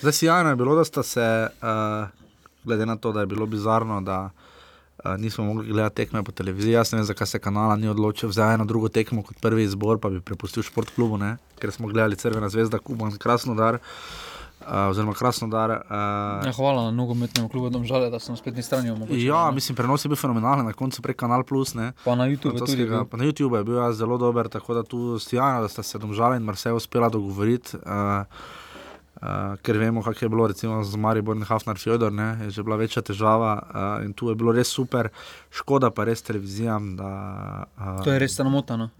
Zdaj, 0.00 0.12
sjajno 0.12 0.50
je 0.50 0.56
bilo, 0.56 0.74
da 0.74 0.84
sta 0.84 1.02
se, 1.02 1.48
uh, 1.62 2.08
glede 2.64 2.86
na 2.86 2.96
to, 2.96 3.12
da 3.12 3.20
je 3.20 3.26
bilo 3.26 3.46
bizarno, 3.46 4.00
da 4.00 4.30
uh, 4.30 5.16
nismo 5.16 5.44
mogli 5.44 5.68
gledati 5.68 5.96
tekme 5.96 6.22
po 6.22 6.32
televiziji. 6.32 6.72
Jaz 6.72 6.92
ne 6.92 6.98
vem, 6.98 7.06
zakaj 7.06 7.26
se 7.26 7.38
kanala 7.38 7.76
ni 7.76 7.88
odločil 7.88 8.30
za 8.30 8.52
eno 8.52 8.64
drugo 8.64 8.88
tekmo 8.88 9.22
kot 9.22 9.38
prvi 9.40 9.62
izbor, 9.62 9.98
pa 9.98 10.10
bi 10.10 10.20
prepustil 10.20 10.62
športklubu, 10.62 11.16
ne? 11.18 11.36
ker 11.58 11.70
smo 11.70 11.86
gledali 11.86 12.16
Crvena 12.16 12.48
zvezda, 12.48 12.78
Kuban, 12.78 13.14
Krasnodar. 13.18 13.74
Uh, 13.74 14.31
oziroma, 14.90 15.14
Krasnodar. 15.14 15.70
Uh, 15.70 16.46
Ja, 16.46 16.52
hvala 16.56 16.90
nogometnemu 16.90 17.48
klubu 17.48 17.70
Domžale, 17.70 18.10
da 18.10 18.18
sem 18.18 18.32
na 18.32 18.36
spletni 18.36 18.62
strani 18.62 18.90
omogočil. 18.90 19.26
Ja, 19.26 19.46
no. 19.46 19.52
mislim, 19.52 19.76
prenos 19.76 20.04
je 20.04 20.08
bil 20.08 20.16
fenomenalen, 20.16 20.66
na 20.66 20.72
koncu 20.72 21.02
prek 21.02 21.16
Kanal 21.16 21.44
Plus. 21.44 21.74
Ne, 21.74 21.92
Pa 22.04 22.14
na 22.14 22.24
YouTubeu 22.28 22.58
tudi 22.58 22.58
francoskega, 22.58 22.96
bil. 22.96 23.04
Pa 23.10 23.16
na 23.16 23.24
YouTubeu 23.24 23.56
je 23.56 23.64
bil 23.64 23.76
ja, 23.76 23.92
zelo 23.92 24.18
dober, 24.18 24.48
tako 24.48 24.74
da 24.74 24.82
tu 24.82 25.18
stijano, 25.18 25.62
da 25.62 25.68
sta 25.68 25.82
se 25.82 25.98
Domžala 25.98 26.36
in 26.36 26.42
Marseille 26.42 26.76
uspela 26.76 27.08
dogovoriti. 27.08 27.76
Uh, 27.76 28.26
Uh, 29.22 29.54
ker 29.62 29.78
vemo, 29.78 30.02
kako 30.02 30.24
je 30.24 30.28
bilo 30.28 30.46
recimo 30.50 30.82
z 30.84 30.96
Marijo 30.96 31.32
in 31.32 31.44
Hafnar 31.46 31.78
Fjodor, 31.78 32.12
ne, 32.12 32.38
je 32.42 32.50
že 32.50 32.62
bila 32.62 32.76
večja 32.76 33.02
težava 33.02 33.52
uh, 33.54 34.04
in 34.04 34.12
tu 34.12 34.28
je 34.28 34.34
bilo 34.34 34.50
res 34.52 34.66
super, 34.66 35.08
škoda 35.50 35.90
pa 35.94 36.04
res 36.04 36.22
televizijam. 36.22 36.96
Da, 36.96 37.64
uh, 37.78 38.02
To 38.02 38.10
je 38.12 38.18
res 38.18 38.34
sramotno. 38.34 38.90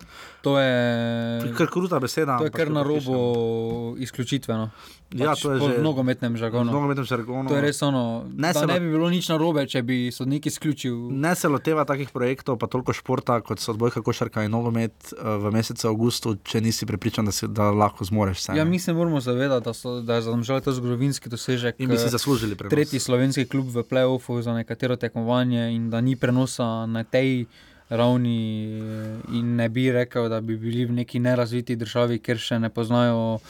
To 0.46 0.58
je, 0.60 1.54
Kar 1.58 1.66
kruta 1.66 1.98
beseda. 1.98 2.38
to 2.38 2.44
je 2.44 2.50
kar 2.54 2.70
na 2.70 2.82
robu 2.86 3.96
izključitve. 3.98 4.68
No. 5.12 5.24
Ja, 5.24 5.34
to 5.34 5.52
je 5.52 5.58
po 5.58 5.68
že- 5.68 5.78
nogometnem 5.78 6.32
žargonu. 6.32 6.66
v 6.66 6.74
nogometnem 6.74 7.04
žargonu. 7.04 7.46
To 7.46 7.54
je 7.54 7.62
res 7.62 7.82
ono. 7.82 8.24
Ne 8.26 8.50
se 8.50 8.60
lo- 8.60 8.66
ne 8.66 8.80
bi 8.80 8.88
bilo 8.88 9.06
nič 9.06 9.28
narobe, 9.28 9.62
če 9.62 9.82
bi 9.82 10.08
sodnik 10.08 10.46
izključil. 10.46 11.12
Ne 11.12 11.34
se 11.34 11.46
loteva 11.46 11.84
takih 11.84 12.08
projektov, 12.08 12.56
pa 12.56 12.66
toliko 12.66 12.92
športa, 12.92 13.40
kot 13.40 13.58
so 13.58 13.70
odbojka, 13.70 14.00
košarka 14.00 14.40
in 14.40 14.50
nogomet 14.50 14.92
uh, 15.12 15.36
v 15.38 15.52
mesecu 15.52 15.84
avgustu, 15.86 16.36
če 16.38 16.60
nisi 16.60 16.82
prepričan, 16.82 17.22
da, 17.22 17.30
si, 17.30 17.46
da 17.46 17.70
lahko 17.70 18.02
zmoreš 18.02 18.38
vse. 18.38 18.52
Ja, 18.54 18.64
mi 18.64 18.78
se 18.78 18.90
moramo 18.90 19.18
zavedati, 19.18 19.64
da, 19.64 19.72
so, 19.72 20.00
da 20.00 20.14
je 20.14 20.22
za 20.22 20.30
Domžale 20.30 20.60
to 20.60 20.72
zgodovinski 20.72 21.28
dosežek. 21.28 21.76
In 21.76 21.88
bi 21.88 21.96
si 21.96 22.06
eh, 22.06 22.08
zaslužili 22.10 22.54
prenos. 22.54 22.70
Tretji 22.70 22.98
slovenski 22.98 23.44
klub 23.44 23.68
v 23.68 23.82
playoffu 23.82 24.40
za 24.40 24.52
nekatero 24.52 24.96
tekmovanje 24.96 25.22
in 25.68 25.88
da 25.88 26.00
ni 26.00 26.16
prenosa 26.16 26.62
na 26.86 27.04
tej 27.04 27.44
ravni. 27.90 28.40
eh, 28.72 29.34
In 29.34 29.56
ne 29.56 29.68
bi 29.68 29.90
rekel, 29.90 30.28
da 30.28 30.40
bi 30.40 30.56
bili 30.56 30.84
v 30.84 30.92
neki 30.94 31.18
nerazviti 31.18 31.76
državi, 31.76 32.18
ker 32.18 32.38
še 32.38 32.58
ne 32.58 32.70
poznajo 32.70 33.40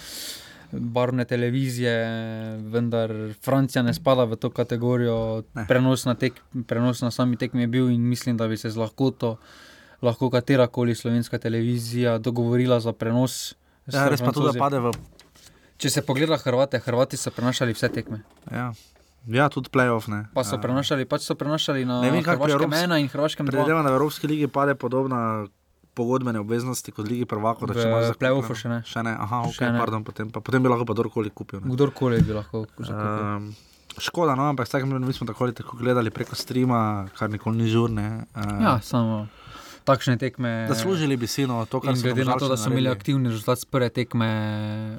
barvne 0.73 1.25
televizije, 1.25 1.93
vendar 2.65 3.11
Francija 3.41 3.83
ne 3.83 3.95
spada 3.95 4.25
v 4.25 4.37
to 4.37 4.51
kategorijo. 4.51 5.43
Prenos 5.69 6.05
na, 6.05 6.15
tek, 6.15 6.33
prenos 6.67 7.01
na 7.01 7.11
sami 7.11 7.37
tekmi 7.37 7.61
je 7.61 7.67
bil 7.69 7.91
in 7.91 8.01
mislim, 8.03 8.37
da 8.37 8.49
bi 8.49 8.57
se 8.57 8.71
z 8.71 8.77
lahkoto 8.77 9.37
lahko 10.03 10.31
katera 10.31 10.67
koli 10.67 10.95
slovenska 10.95 11.39
televizija 11.39 12.19
dogovorila 12.19 12.81
za 12.81 12.93
prenos. 12.93 13.55
Ja, 13.87 14.09
res 14.09 14.21
pa 14.21 14.33
tudi, 14.33 14.53
da 14.53 14.59
pade 14.59 14.79
v. 14.79 14.91
Če 15.77 15.91
se 15.91 16.03
pogleda 16.03 16.37
Hrvate, 16.37 16.79
Hrvati 16.79 17.17
so 17.17 17.31
prenašali 17.31 17.73
vse 17.73 17.89
tekme. 17.89 18.23
Ja, 18.51 18.73
ja 19.27 19.49
tudi 19.49 19.69
playoff. 19.69 20.09
Ne. 20.09 20.27
Pa 20.35 20.45
so 20.45 20.57
Ja. 20.57 20.61
prenašali, 20.61 21.05
pač 21.05 21.23
so 21.23 21.35
prenašali 21.35 21.85
na 21.85 22.01
Ne 22.01 22.11
vem, 22.11 22.23
kako 22.23 22.45
pri 22.45 22.53
Hrvaškem 22.53 22.71
Evropski- 22.71 22.85
ena 22.85 22.99
in 22.99 23.09
Hrvaškem 23.09 23.47
dva. 23.47 23.53
Predvidevam, 23.53 23.85
da 23.85 23.91
v 23.91 23.95
Evropski 23.95 24.27
ligi 24.27 24.47
pade 24.47 24.75
podobna 24.75 25.47
pogodbene 25.95 26.39
obveznosti 26.39 26.89
kot 26.89 27.05
Ligi 27.05 27.25
prvakov. 27.25 27.67
da 27.67 27.75
če 27.75 27.83
imaš 27.83 28.05
zakupljeno- 28.05 28.19
play-offu 28.19 28.55
še 28.55 28.69
ne. 28.69 28.79
Še 28.83 29.03
ne, 29.03 29.13
aha, 29.17 29.43
Še 29.45 29.51
okay, 29.55 29.69
ne. 29.69 29.79
pardon, 29.79 30.01
potem, 30.03 30.31
pa, 30.31 30.41
potem 30.41 30.59
bi 30.59 30.69
lahko 30.69 30.85
pa 30.85 30.95
kdorkoli 30.95 31.31
kupil. 31.31 31.61
Ne. 31.61 31.69
Kdorkoli 31.69 32.21
bi 32.21 32.33
lahko 32.33 32.65
zakupil. 32.79 33.25
Um, 33.27 33.55
škoda, 33.99 34.35
no, 34.35 34.47
ampak 34.47 34.65
vsakem 34.65 34.87
primeru 34.87 35.05
mi 35.05 35.13
smo 35.13 35.27
tako 35.27 35.45
ali 35.45 35.53
tako 35.53 35.77
gledali 35.77 36.11
preko 36.11 36.35
streama, 36.35 36.81
kar 37.13 37.29
nikoli 37.29 37.57
ni 37.57 37.69
žurne. 37.69 38.25
Uh, 38.33 38.57
Ja, 38.59 38.81
samo 38.81 39.29
takšne 39.85 40.17
tekme. 40.17 40.67
Zaslužili 40.67 41.17
bi 41.17 41.27
si 41.27 41.43
no, 41.43 41.67
to, 41.67 41.79
kar 41.79 41.91
In 41.91 41.97
so 41.97 42.03
glede 42.05 42.23
na 42.23 42.37
to, 42.37 42.47
da 42.47 42.57
so 42.57 42.71
imeli 42.71 42.89
aktivni 42.89 43.29
rezultat 43.29 43.59
z 43.59 43.65
prve 43.67 43.91
tekme. 43.91 44.29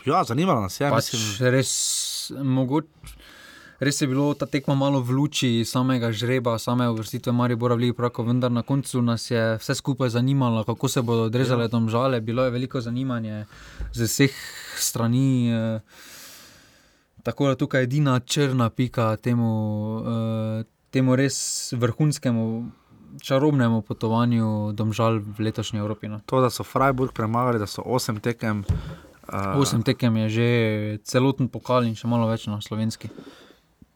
Ja, 0.03 0.23
zanimalo 0.23 0.61
nas 0.61 0.75
je. 0.75 0.85
pač 0.85 1.09
mislim, 1.09 1.49
res, 1.49 1.71
mogoč, 2.35 2.85
res 3.84 4.01
je 4.01 4.07
bilo 4.07 4.34
ta 4.34 4.45
tekma 4.45 4.75
malo 4.75 5.01
v 5.01 5.15
luči 5.17 5.51
samega 5.65 6.11
žreba, 6.11 6.57
same 6.59 6.88
uvrstitve 6.89 7.31
Maribora 7.36 7.75
v 7.75 7.88
Ligi 7.88 7.97
Prako, 7.97 8.23
vendar 8.23 8.51
na 8.51 8.63
koncu 8.63 9.01
nas 9.01 9.29
je 9.31 9.57
vse 9.59 9.75
skupaj 9.75 10.09
zanimalo, 10.09 10.63
kako 10.63 10.88
se 10.88 11.01
bodo 11.01 11.29
odrezale 11.29 11.69
tam 11.69 11.89
žale. 11.89 12.21
Bilo 12.21 12.43
je 12.43 12.51
veliko 12.51 12.81
zanimanje 12.81 13.45
z 13.93 14.09
vseh 14.09 14.36
strani. 14.77 15.51
Eh, 15.51 15.79
Tako 17.23 17.47
da 17.47 17.55
tukaj 17.55 17.81
je 17.81 17.84
edina 17.84 18.19
črna 18.19 18.69
pika 18.69 19.15
temu, 19.15 19.51
uh, 19.95 20.65
temu 20.91 21.15
res 21.15 21.71
vrhunskemu, 21.71 22.65
čarobnemu 23.21 23.81
potovanju 23.81 24.71
domžal 24.73 25.21
v 25.23 25.39
letošnji 25.39 25.79
Evropi. 25.79 26.07
No. 26.07 26.19
to, 26.25 26.41
da 26.41 26.49
so 26.49 26.63
Freiburg 26.63 27.13
premagali, 27.13 27.59
da 27.59 27.67
so 27.67 27.81
osem 27.86 28.19
tekem. 28.19 28.65
Uh, 29.23 29.55
Osem 29.55 29.84
tekem 29.84 30.17
je 30.17 30.29
že 30.29 30.47
celoten 31.07 31.47
pokal 31.47 31.88
in 31.88 31.95
še 31.95 32.11
malo 32.11 32.27
več 32.27 32.43
na 32.51 32.59
slovenski. 32.59 33.07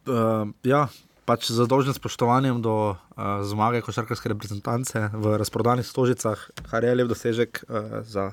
Uh, 0.08 0.48
ja, 0.64 0.88
pač 1.28 1.52
z 1.52 1.68
dolžnim 1.68 1.92
spoštovanjem 1.92 2.64
do 2.64 2.96
uh, 2.96 3.44
zmage 3.44 3.84
košarkarske 3.84 4.32
reprezentance 4.32 4.96
v 5.12 5.36
razprodanih 5.36 5.84
stožicah, 5.84 6.40
kar 6.72 6.88
je 6.88 6.94
lep 6.96 7.12
dosežek 7.12 7.68
uh, 7.68 8.00
za 8.08 8.32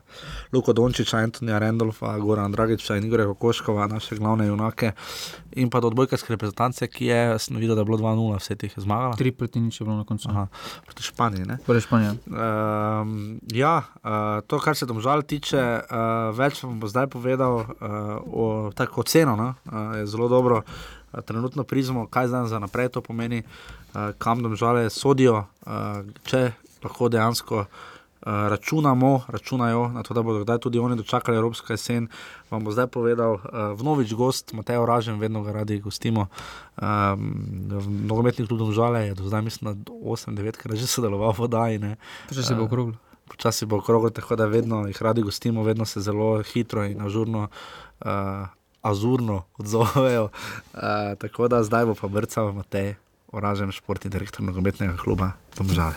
Luko 0.55 0.71
Dončiča, 0.71 1.19
Antonija 1.27 1.59
Randolfa, 1.59 2.15
Gorana 2.23 2.55
Dragiča 2.55 2.95
in 2.95 3.11
Igorja 3.11 3.27
Kokoškova, 3.35 3.89
naše 3.91 4.15
glavne 4.15 4.47
junake, 4.47 4.95
in 5.59 5.75
pa 5.75 5.83
do 5.83 5.91
odbojkarske 5.91 6.39
reprezentance, 6.39 6.87
ki 6.87 7.11
je, 7.11 7.21
sem 7.43 7.59
videl, 7.59 7.75
da 7.75 7.83
je 7.83 7.91
bilo 7.91 7.99
2-0, 7.99 8.39
vse 8.39 8.59
teh 8.63 8.71
je 8.71 8.87
zmagala. 8.87 9.19
Tri 9.19 9.35
proti 9.35 9.59
nič 9.59 9.83
je 9.83 9.91
bilo 9.91 9.99
na 9.99 10.07
koncu. 10.07 10.31
Aha, 10.31 10.47
proti 10.87 11.03
Španiji. 11.03 11.51
Ne? 11.51 11.59
Proti 11.67 11.83
Španiji. 11.83 12.15
Um, 12.31 13.43
ja, 13.51 13.83
uh, 13.83 14.39
to, 14.47 14.63
kar 14.63 14.79
se 14.79 14.87
domžal 14.87 15.27
tiče, 15.27 15.59
uh, 15.59 16.31
več 16.31 16.63
vam 16.63 16.79
bo 16.79 16.87
zdaj 16.87 17.11
povedal 17.11 17.65
uh, 17.67 17.71
o 18.23 18.45
tako 18.71 19.03
oceno. 19.03 19.35
No? 19.35 19.55
Uh, 19.67 19.99
je 19.99 20.07
zelo 20.15 20.31
dobro, 20.31 20.63
uh, 20.63 21.04
trenutno 21.23 21.65
prizmo, 21.65 22.07
kaj 22.07 22.29
zdaj 22.29 22.47
za 22.47 22.59
naprej 22.59 22.89
to 22.89 23.01
pomeni, 23.01 23.43
uh, 23.43 24.11
kam 24.19 24.43
domžale 24.43 24.91
sodijo, 24.91 25.45
uh, 25.67 26.05
če 26.25 26.53
lahko 26.85 27.09
dejansko. 27.09 27.67
Računamo, 28.25 29.21
računajo 29.29 29.89
na 29.93 30.03
to, 30.03 30.15
da 30.15 30.23
bodo 30.25 30.41
kdaj 30.45 30.59
tudi 30.59 30.79
oni 30.79 30.97
dočakali 30.97 31.37
Evropsko 31.37 31.73
jesen. 31.73 32.07
Vam 32.51 32.65
bo 32.65 32.73
zdaj 32.73 32.87
povedal, 32.87 33.37
vnovič 33.77 34.15
gost, 34.17 34.53
Matej 34.57 34.81
Oražen, 34.81 35.21
vedno 35.21 35.43
ga 35.45 35.53
radi 35.53 35.77
gostimo. 35.77 36.27
Um, 36.81 37.37
v 37.69 37.85
nogometnih 38.09 38.49
klubih 38.49 38.73
žale 38.73 39.07
je 39.07 39.15
do 39.21 39.29
zdaj, 39.29 39.43
mislim, 39.45 39.77
da 39.85 39.93
8-9 39.93 40.57
krat 40.57 40.73
že 40.73 40.87
sodeloval 40.89 41.37
v 41.37 41.39
Vodaji. 41.39 41.79
Pa 42.29 42.35
če 42.35 42.43
se 42.43 42.55
bo 42.55 42.65
Eh, 42.65 42.65
okroglo. 42.65 42.97
počasi 43.29 43.67
bo 43.67 43.77
okroglo, 43.77 44.09
tako 44.09 44.37
da 44.37 44.47
vedno 44.47 44.87
jih 44.89 45.03
radi 45.03 45.21
gostimo, 45.21 45.63
vedno 45.63 45.85
se 45.85 46.01
zelo 46.01 46.41
hitro 46.43 46.85
in 46.85 47.05
ažurno. 47.05 47.49
Uh, 48.01 48.49
Azurno 48.85 49.43
odzovejo, 49.59 50.29
uh, 50.31 50.81
tako 51.19 51.49
da 51.49 51.65
zdaj 51.65 51.89
bo 51.89 51.95
pa 51.97 52.09
brcal 52.09 52.53
Matej, 52.53 52.95
oražen 53.33 53.73
športni 53.73 54.13
direktor 54.13 54.45
nogometnega 54.45 54.97
kluba 55.01 55.33
Tomžale. 55.57 55.97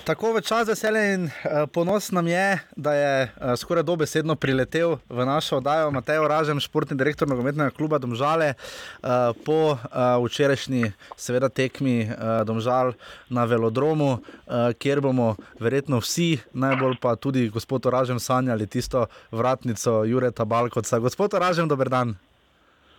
Tako 0.00 0.32
v 0.32 0.40
čas 0.40 0.64
veselja 0.64 1.12
in 1.12 1.28
uh, 1.28 1.68
ponos 1.68 2.08
nam 2.10 2.24
je, 2.26 2.58
da 2.76 2.94
je 2.94 3.12
uh, 3.28 3.52
skoraj 3.56 3.84
dobesedno 3.84 4.32
priletel 4.36 4.96
v 5.08 5.26
našo 5.28 5.60
oddajo 5.60 5.90
Matej 5.92 6.18
Oražem, 6.18 6.60
športni 6.60 6.96
direktor 6.96 7.28
nogometnega 7.28 7.70
kluba 7.70 8.00
Domžale, 8.00 8.54
uh, 8.56 9.36
po 9.44 9.76
uh, 9.76 10.16
včerajšnji, 10.24 10.92
seveda, 11.20 11.52
tekmi 11.52 12.08
uh, 12.08 12.40
Domžal 12.48 12.96
na 13.28 13.44
velodromu, 13.44 14.24
uh, 14.24 14.72
kjer 14.80 15.04
bomo 15.04 15.36
verjetno 15.60 16.00
vsi, 16.00 16.40
najbolj 16.56 16.96
pa 16.96 17.14
tudi 17.20 17.50
gospod 17.52 17.86
Oražem, 17.92 18.16
sanjali 18.16 18.66
tisto 18.66 19.04
vratnico 19.30 20.04
Jureta 20.08 20.48
Balkoca. 20.48 20.98
Gospod 20.98 21.36
Oražem, 21.36 21.68
dober 21.68 21.92
dan. 21.92 22.16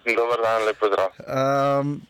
Dober 0.06 0.38
dan, 0.38 0.70
lepo 0.70 0.86
zdrav. 0.86 1.10
Um, 1.26 2.02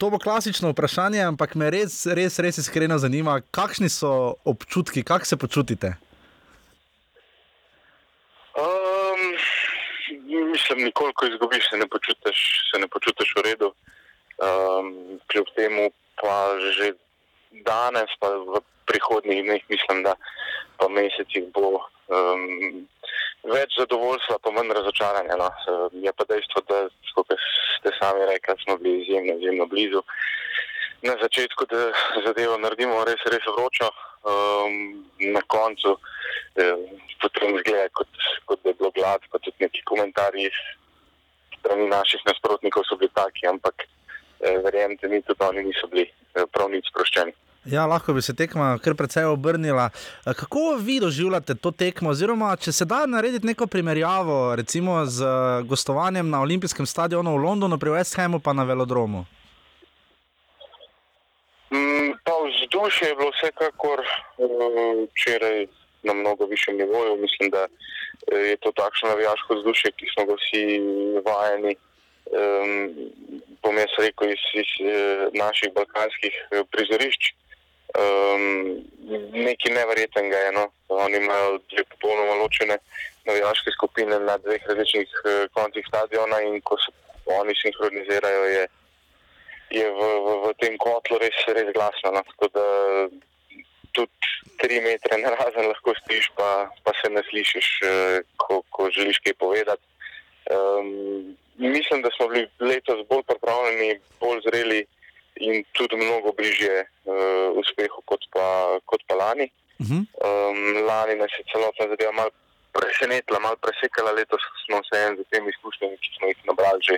To 0.00 0.08
bo 0.10 0.18
klasično 0.18 0.70
vprašanje, 0.72 1.20
ampak 1.28 1.54
me 1.60 1.66
res, 1.68 2.06
res, 2.08 2.38
res 2.40 2.58
iskreno 2.62 2.96
zanima, 2.98 3.34
kakšni 3.52 3.90
so 3.92 4.12
občutki, 4.48 5.02
kako 5.04 5.28
se 5.28 5.36
počutite. 5.36 5.90
Um, 8.56 9.26
mislim, 10.52 10.86
nikoli, 10.88 11.12
ko 11.12 11.28
izgubiš, 11.28 11.68
se 11.68 11.76
ne 11.76 11.88
počutiš, 11.92 12.40
se 12.70 12.80
ne 12.80 12.88
počutiš 12.88 13.34
v 13.36 13.44
redu. 13.50 13.68
Um, 14.40 15.20
kljub 15.28 15.52
temu 15.56 15.90
pa 16.16 16.56
že 16.78 16.94
danes, 17.68 18.08
pa 18.24 18.32
v 18.40 18.64
prihodnjih 18.88 19.44
dneh, 19.44 19.62
mislim, 19.68 20.00
da 20.08 20.16
pa 20.80 20.88
mesecih 20.88 21.44
bo 21.52 21.76
um, 21.76 22.88
več 23.44 23.76
zadovoljstva, 23.78 24.38
pa 24.42 24.50
manj 24.50 24.74
razočaranja. 24.76 25.36
No. 25.40 25.48
Je 25.92 26.12
pa 26.12 26.26
dejstvo, 26.28 26.62
da 26.68 26.82
ste 27.78 27.92
sami 27.98 28.26
rekli, 28.28 28.56
smo 28.64 28.76
bili 28.76 29.02
izjemno, 29.02 29.36
izjemno 29.38 29.66
blizu. 29.66 30.02
Na 31.02 31.16
začetku, 31.22 31.64
da 31.70 31.92
zadevo 32.26 32.58
naredimo 32.60 33.04
res, 33.08 33.22
res 33.32 33.46
vročo, 33.48 33.88
um, 34.28 34.74
na 35.32 35.40
koncu 35.48 35.96
eh, 36.60 36.76
potem 37.22 37.56
zgleda, 37.62 37.88
kot, 37.96 38.08
kot 38.44 38.60
da 38.62 38.68
je 38.68 38.76
bilo 38.76 38.90
gladko, 38.92 39.32
kot 39.32 39.46
tudi 39.46 39.64
neki 39.64 39.80
komentarji 39.88 40.50
strani 41.60 41.88
naših 41.88 42.20
nasprotnikov 42.26 42.84
so 42.84 42.96
bili 43.00 43.12
taki, 43.14 43.46
ampak 43.46 43.84
eh, 43.84 44.58
verjemite 44.64 45.08
mi, 45.08 45.22
tudi 45.22 45.44
oni 45.44 45.64
niso 45.64 45.88
bili 45.88 46.04
eh, 46.04 46.44
prav 46.52 46.68
nič 46.72 46.88
sproščeni. 46.92 47.32
Ja, 47.64 47.86
lahko 47.86 48.12
bi 48.12 48.22
se 48.22 48.32
tekma 48.36 48.78
kar 48.80 48.94
precej 48.96 49.24
obrnila. 49.24 49.90
Eh, 50.26 50.34
Kako 50.34 50.76
vi 50.80 51.00
doživljate 51.00 51.54
to 51.54 51.70
tekmo, 51.70 52.10
oziroma 52.10 52.56
če 52.56 52.72
se 52.72 52.84
da 52.84 53.04
narediti 53.06 53.46
neko 53.46 53.66
primerjavo, 53.66 54.56
recimo 54.56 55.04
z 55.04 55.24
eh, 55.24 55.62
gostovanjem 55.68 56.30
na 56.30 56.40
Olimpijskem 56.40 56.86
stadionu 56.86 57.34
v 57.36 57.42
Londonu, 57.44 57.78
pri 57.78 57.90
West 57.90 58.16
Hamu 58.16 58.40
pa 58.40 58.52
na 58.52 58.64
velodromu? 58.64 59.26
Mm, 61.70 62.16
Pa 62.24 62.32
vzdušje 62.48 63.08
je 63.08 63.16
bilo 63.16 63.30
vsekakor 63.30 64.00
eh, 64.00 65.04
včeraj 65.12 65.66
na 66.02 66.14
mnogo 66.14 66.46
višjem 66.46 66.76
nivoju. 66.76 67.16
Mislim, 67.20 67.50
da 67.50 67.66
je 68.36 68.56
to 68.56 68.72
takšno 68.72 69.08
navijaško 69.08 69.54
vzdušje, 69.54 69.92
ki 69.92 70.06
smo 70.14 70.24
ga 70.24 70.34
vsi 70.40 70.64
vajeni. 71.28 71.76
Um, 72.30 72.94
bom 73.62 73.76
jaz 73.76 73.92
rekel 73.98 74.30
iz, 74.30 74.42
iz 74.54 74.70
naših 75.34 75.72
balkanskih 75.74 76.34
prizorišč. 76.70 77.32
Um, 77.98 78.84
nekaj 79.32 79.72
neverjetnega 79.74 80.36
je. 80.36 80.52
No? 80.52 80.64
Oni 80.88 81.16
imajo 81.16 81.58
dve 81.70 81.84
popolnoma 81.94 82.34
ločene 82.42 82.78
navijaške 83.26 83.70
skupine 83.70 84.18
na 84.18 84.36
dveh 84.38 84.62
različnih 84.66 85.08
eh, 85.24 85.48
koncih 85.54 85.84
stadiona 85.88 86.40
in 86.40 86.60
ko 86.60 86.76
se 86.78 86.92
oni 87.26 87.54
sinhronizirajo, 87.62 88.44
je, 88.44 88.68
je 89.70 89.90
v, 89.90 90.00
v, 90.24 90.36
v 90.44 90.54
tem 90.62 90.78
kotlu 90.78 91.18
res, 91.18 91.42
res 91.56 91.68
glasno. 91.74 92.14
No? 92.14 92.22
Tako 92.30 92.48
da 92.54 92.64
tudi 93.92 94.32
tri 94.60 94.80
metre 94.80 95.18
na 95.18 95.34
razen 95.34 95.68
lahko 95.68 95.94
stojiš, 96.00 96.30
pa, 96.38 96.70
pa 96.84 96.94
se 97.00 97.10
ne 97.10 97.22
slišiš, 97.30 97.68
eh, 97.82 98.20
ko, 98.36 98.62
ko 98.70 98.90
želiš 98.90 99.22
kaj 99.24 99.34
povedati. 99.34 99.84
Um, 100.50 101.36
mislim, 101.56 102.02
da 102.02 102.10
smo 102.16 102.28
bili 102.28 102.48
letos 102.60 103.06
bolj 103.08 103.22
pripravljeni, 103.28 104.00
bolj 104.20 104.40
zreli 104.48 104.80
in 105.40 105.64
tudi 105.72 105.96
mnogo 105.96 106.32
bližje 106.38 106.84
uh, 106.84 107.48
uspehu 107.62 108.02
kot 108.04 108.22
pa, 108.32 108.46
kot 108.84 109.02
pa 109.08 109.14
lani. 109.14 109.48
Uh 109.80 109.86
-huh. 109.86 110.02
Um, 110.26 110.86
lani 110.88 111.14
nas 111.16 111.32
je 111.38 111.44
celotna 111.52 111.88
zadeva 111.88 112.12
malo 112.12 112.30
presenetila, 112.72 113.38
malo 113.40 113.56
presekala, 113.56 114.12
letos 114.12 114.42
smo 114.64 114.78
se 114.88 114.96
en 115.06 115.16
z 115.16 115.22
temi 115.30 115.50
izkušnjami, 115.50 115.96
ki 116.02 116.08
smo 116.16 116.26
jih 116.28 116.40
nabrali, 116.50 116.80
že 116.88 116.94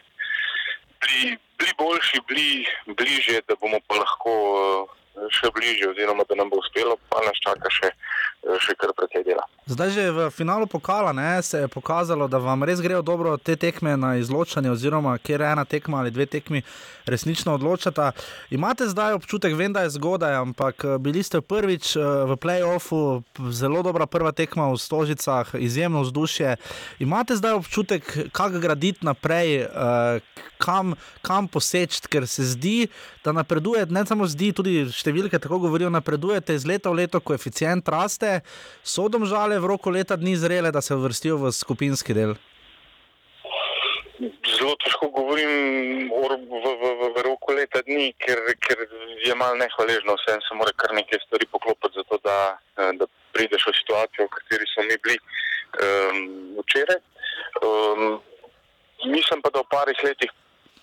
bili, 1.00 1.38
bili 1.58 1.72
boljši, 1.78 2.18
bili 2.28 2.50
bližje, 2.98 3.40
da 3.48 3.54
bomo 3.60 3.78
pa 3.88 3.94
lahko 4.02 4.32
uh, 4.52 5.01
še 5.12 5.50
bližje, 5.54 5.90
oziroma 5.90 6.24
da 6.28 6.34
nam 6.34 6.50
bo 6.50 6.60
uspelo, 6.62 6.96
pa 7.12 7.20
nas 7.26 7.36
čaka 7.44 7.70
še, 7.70 7.90
še 8.64 8.74
kar 8.80 8.94
precej 8.96 9.24
dela. 9.26 9.44
Zdaj 9.68 9.90
že 9.94 10.04
v 10.10 10.30
finalu 10.34 10.66
pokala 10.66 11.12
ne, 11.12 11.42
se 11.42 11.62
je 11.62 11.68
pokazalo, 11.68 12.28
da 12.28 12.40
vam 12.42 12.64
res 12.64 12.80
grejo 12.80 13.02
dobro 13.02 13.36
te 13.36 13.56
tekme 13.56 13.96
na 13.96 14.16
izločanje, 14.18 14.72
oziroma 14.72 15.14
kjer 15.22 15.44
ena 15.52 15.64
tekma 15.64 16.00
ali 16.00 16.10
dve 16.10 16.26
tekmi 16.26 16.62
resnično 17.06 17.54
odločata. 17.54 18.12
Imate 18.50 18.88
zdaj 18.88 19.12
občutek, 19.20 19.54
vem, 19.54 19.72
da 19.72 19.84
je 19.84 19.94
zgodaj, 19.94 20.34
ampak 20.34 20.84
eh, 20.84 20.98
bili 20.98 21.22
ste 21.22 21.40
prvič 21.40 21.96
eh, 21.96 22.02
v 22.02 22.36
playoffu, 22.36 23.22
zelo 23.50 23.82
dobra 23.82 24.06
prva 24.06 24.32
tekma 24.32 24.70
v 24.72 24.78
Stožicah, 24.78 25.54
izjemno 25.58 26.02
vzdušje. 26.02 26.56
Imate 26.98 27.36
zdaj 27.36 27.52
občutek, 27.62 28.02
kako 28.32 28.58
graditi 28.58 29.06
naprej, 29.06 29.62
eh, 29.62 30.20
kam, 30.58 30.94
kam 31.22 31.48
poseči, 31.48 32.02
ker 32.08 32.26
se 32.26 32.44
zdi, 32.44 32.88
da 33.24 33.32
napredujete, 33.32 33.92
ne 33.92 34.06
samo 34.06 34.26
zdi, 34.26 34.52
tudi 34.52 34.86
številke 35.02 35.40
tako 35.42 35.58
govorijo, 35.66 35.90
napredujete 35.90 36.54
iz 36.54 36.66
leta 36.68 36.92
v 36.92 37.02
leto, 37.02 37.20
koeficient 37.20 37.88
raste, 37.90 38.40
so 38.82 39.08
domžale 39.10 39.58
v 39.58 39.70
roku 39.74 39.90
leta 39.90 40.16
dni 40.16 40.36
zrele, 40.38 40.72
da 40.74 40.80
se 40.80 40.94
uvrstijo 40.94 41.40
v 41.42 41.52
skupinski 41.52 42.16
del. 42.16 42.36
Zelo 44.22 44.76
težko 44.84 45.08
govorim 45.10 46.12
o 46.14 46.22
v, 46.30 46.36
v, 46.46 46.72
v, 46.78 47.06
v 47.16 47.22
roku 47.26 47.54
leta 47.56 47.82
dni, 47.82 48.12
ker, 48.22 48.38
ker 48.62 48.84
je 49.24 49.34
malo 49.34 49.58
nehvaležno, 49.58 50.14
vse 50.20 50.38
se 50.46 50.58
mora 50.58 50.70
kar 50.78 50.94
nekaj 50.94 51.24
stvari 51.26 51.48
poklopiti, 51.50 51.98
zato 51.98 52.20
da, 52.22 52.36
da 53.00 53.08
prideš 53.34 53.66
v 53.66 53.74
situacijo, 53.80 54.28
v 54.28 54.34
kateri 54.36 54.68
smo 54.70 54.86
mi 54.86 54.98
bili 55.02 55.18
um, 55.18 56.22
včeraj. 56.62 57.00
Um, 57.66 58.20
mislim 59.10 59.42
pa, 59.42 59.50
da 59.50 59.64
v 59.64 59.70
parih 59.74 59.98
letih 60.06 60.30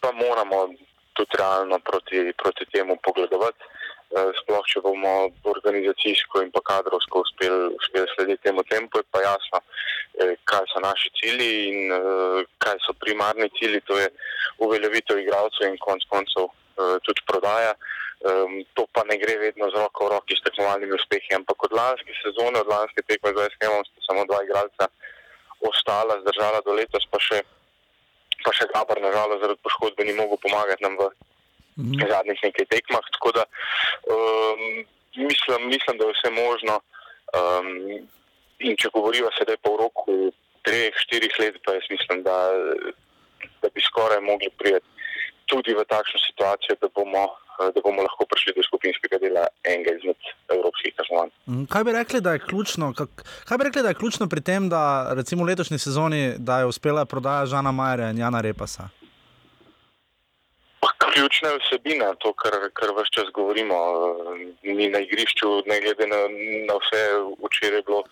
pa 0.03 0.11
moramo 0.11 0.67
tudi 1.15 1.39
realno 1.39 1.79
proti, 1.79 2.33
proti 2.35 2.65
temu 2.73 2.97
pogledovati. 3.03 3.63
Eh, 4.09 4.29
Sploh, 4.41 4.65
če 4.65 4.81
bomo 4.81 5.29
organizacijsko 5.51 6.41
in 6.41 6.49
pa 6.49 6.63
kadrovsko 6.65 7.21
uspeli, 7.21 7.67
uspeli 7.77 8.07
slediti 8.15 8.41
temu 8.47 8.63
tempu, 8.65 8.97
je 8.97 9.05
pa 9.13 9.21
jasno, 9.21 9.59
eh, 10.17 10.33
kaj 10.49 10.65
so 10.71 10.81
naši 10.81 11.11
cilji 11.19 11.51
in 11.69 11.93
eh, 11.93 12.39
kaj 12.65 12.81
so 12.87 12.95
primarni 13.03 13.51
cilji, 13.59 13.83
to 13.85 13.99
je 13.99 14.07
uveljavitev 14.65 15.21
igralcev 15.21 15.69
in 15.69 15.77
konc 15.85 16.09
koncev 16.09 16.49
tudi 17.03 17.21
prodaja. 17.27 17.73
Um, 18.19 18.63
to 18.75 18.85
pa 18.95 19.03
ne 19.07 19.15
gre 19.19 19.35
vedno 19.39 19.67
z 19.71 19.79
roko 19.79 20.05
v 20.07 20.11
roki 20.11 20.35
s 20.35 20.43
tekmovalnimi 20.43 20.95
uspehi, 20.95 21.35
ampak 21.35 21.63
od 21.67 21.75
lanske 21.75 22.15
sezone, 22.19 22.59
od 22.59 22.67
lanske 22.71 23.03
tekme 23.07 23.31
z 23.35 23.47
SKM-om 23.51 23.83
sta 23.87 24.03
samo 24.07 24.23
dva 24.27 24.39
igralca 24.43 24.87
ostala, 25.63 26.19
zdržala 26.23 26.59
do 26.63 26.75
letos, 26.75 27.03
pa 27.11 27.19
še, 27.19 27.39
pa 28.43 28.51
še 28.55 28.67
Gabar, 28.71 28.99
nažalost, 29.03 29.43
zaradi 29.43 29.63
poškodbe 29.63 30.07
ni 30.07 30.15
mogel 30.19 30.39
pomagati 30.43 30.83
nam 30.83 30.99
v 30.99 31.11
zadnjih 32.05 32.39
nekaj 32.43 32.65
tekmah. 32.67 33.05
Tako 33.11 33.31
da 33.31 33.43
um, 34.07 34.61
mislim, 35.21 35.67
mislim, 35.67 35.97
da 35.97 36.05
je 36.05 36.13
vse 36.13 36.29
možno. 36.35 36.73
Um, 37.31 37.67
in 38.59 38.75
če 38.75 38.89
govorijo 38.89 39.29
sedaj 39.31 39.57
po 39.57 39.77
roku 39.77 40.13
treh, 40.61 40.91
štirih 40.97 41.31
let, 41.39 41.55
pa 41.63 41.73
jaz 41.73 41.85
mislim, 41.89 42.23
da, 42.23 42.37
da 43.61 43.69
bi 43.69 43.81
skoraj 43.81 44.19
mogli 44.21 44.49
priti 44.51 44.85
tudi 45.45 45.73
v 45.73 45.85
takšno 45.85 46.19
situacijo, 46.21 46.75
da 46.81 46.87
bomo, 46.89 47.23
da 47.71 47.81
bomo 47.81 48.01
lahko 48.01 48.25
prišli 48.25 48.53
do 48.53 48.63
skupinskega 48.63 49.17
dela 49.17 49.47
enega 49.63 49.95
izmed 49.95 50.19
evropskih 50.49 50.93
tekmovanj. 50.93 51.31
Mm, 51.47 51.65
Kaj 51.65 51.83
bi 51.83 51.91
rekli, 51.91 52.21
da 52.21 52.31
je 52.31 52.39
ključno? 52.41 52.93
kak- 52.93 53.23
Kaj 53.45 53.57
bi 53.57 53.63
rekli, 53.63 53.81
da 53.81 53.89
je 53.89 53.95
ključno 53.95 54.27
pri 54.27 54.41
tem, 54.41 54.69
da 54.69 54.81
recimo 55.13 55.43
v 55.43 55.47
letošnji 55.47 55.79
sezoni, 55.79 56.21
da 56.37 56.59
je 56.59 56.65
uspela 56.65 57.05
prodaja 57.05 57.45
Žana 57.47 57.71
Majerja 57.71 58.09
in 58.09 58.17
Jana 58.17 58.41
Repasa? 58.41 58.89
Ključna 61.19 61.49
vsebina, 61.59 62.13
to, 62.23 62.29
kar, 62.33 62.53
kar 62.79 62.89
vse 62.95 63.11
čas 63.11 63.27
govorimo. 63.33 63.75
eh, 64.63 64.73
Mi 64.75 64.87
na 64.87 64.99
igrišču, 64.99 65.49
ne 65.67 65.79
glede 65.83 66.07
na, 66.07 66.19
na 66.67 66.75
vse, 66.79 67.01
včeraj 67.43 67.79
je 67.79 67.83
bilo 67.87 68.03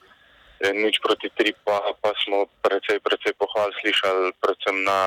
eh, 0.60 0.74
nič 0.74 1.00
proti 1.06 1.30
tri, 1.38 1.54
pa, 1.64 1.78
pa 2.02 2.12
smo 2.24 2.46
precej, 2.66 3.00
precej 3.00 3.34
pohval 3.40 3.72
slišali, 3.80 4.34
predvsem 4.44 4.84
na, 4.84 5.00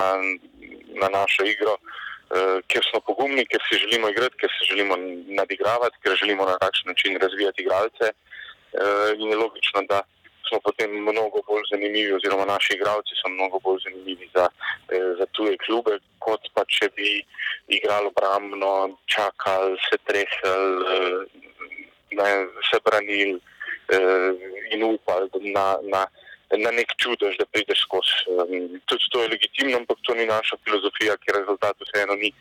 na 1.03 1.09
našo 1.13 1.45
igro, 1.45 1.77
eh, 1.77 2.57
ker 2.73 2.83
smo 2.89 3.05
pogumni, 3.05 3.45
ker 3.45 3.61
si 3.69 3.83
želimo 3.85 4.09
igrati, 4.09 4.41
ker 4.41 4.51
se 4.57 4.71
želimo 4.73 4.97
nadigravati, 5.41 6.01
ker 6.01 6.17
želimo 6.17 6.49
na 6.49 6.57
takšen 6.65 6.89
način 6.95 7.21
razvijati 7.21 7.63
igralce. 7.63 8.07
Eh, 8.73 9.13
in 9.19 9.29
je 9.29 9.37
logično, 9.37 9.83
da 9.93 10.01
smo 10.51 10.61
potem 10.67 10.91
mnogo 10.91 11.39
bolj 11.49 11.65
zanimivi, 11.71 12.13
oziroma 12.13 12.45
naši 12.45 12.75
igralci 12.75 13.15
so 13.21 13.29
mnogo 13.29 13.59
bolj 13.65 13.79
zanimivi 13.87 14.27
za, 14.35 14.49
eh, 14.95 15.11
za 15.19 15.27
tuje 15.35 15.57
klube, 15.65 15.99
kot 16.19 16.43
pa 16.55 16.65
če 16.75 16.91
bi 16.97 17.11
igrali 17.79 18.11
obrambno, 18.11 18.73
čakali, 19.15 19.79
se 19.87 19.97
trehali, 20.09 20.75
eh, 20.95 21.21
ne, 22.19 22.31
se 22.71 22.79
branili 22.87 23.39
eh, 23.95 24.31
in 24.75 24.83
upali 24.85 25.31
na, 25.55 25.67
na, 25.95 26.03
na 26.65 26.71
nek 26.79 26.95
čudež, 27.03 27.39
da 27.39 27.47
prideš 27.47 27.85
skozi. 27.87 28.17
Um, 28.35 28.81
tudi 28.91 29.11
to 29.13 29.23
je 29.23 29.33
legitimno, 29.35 29.77
ampak 29.77 29.99
to 30.03 30.15
ni 30.15 30.27
naša 30.27 30.59
filozofija, 30.65 31.15
ker 31.23 31.39
rezultat 31.39 31.77
vseeno 31.87 32.15
ni 32.15 32.33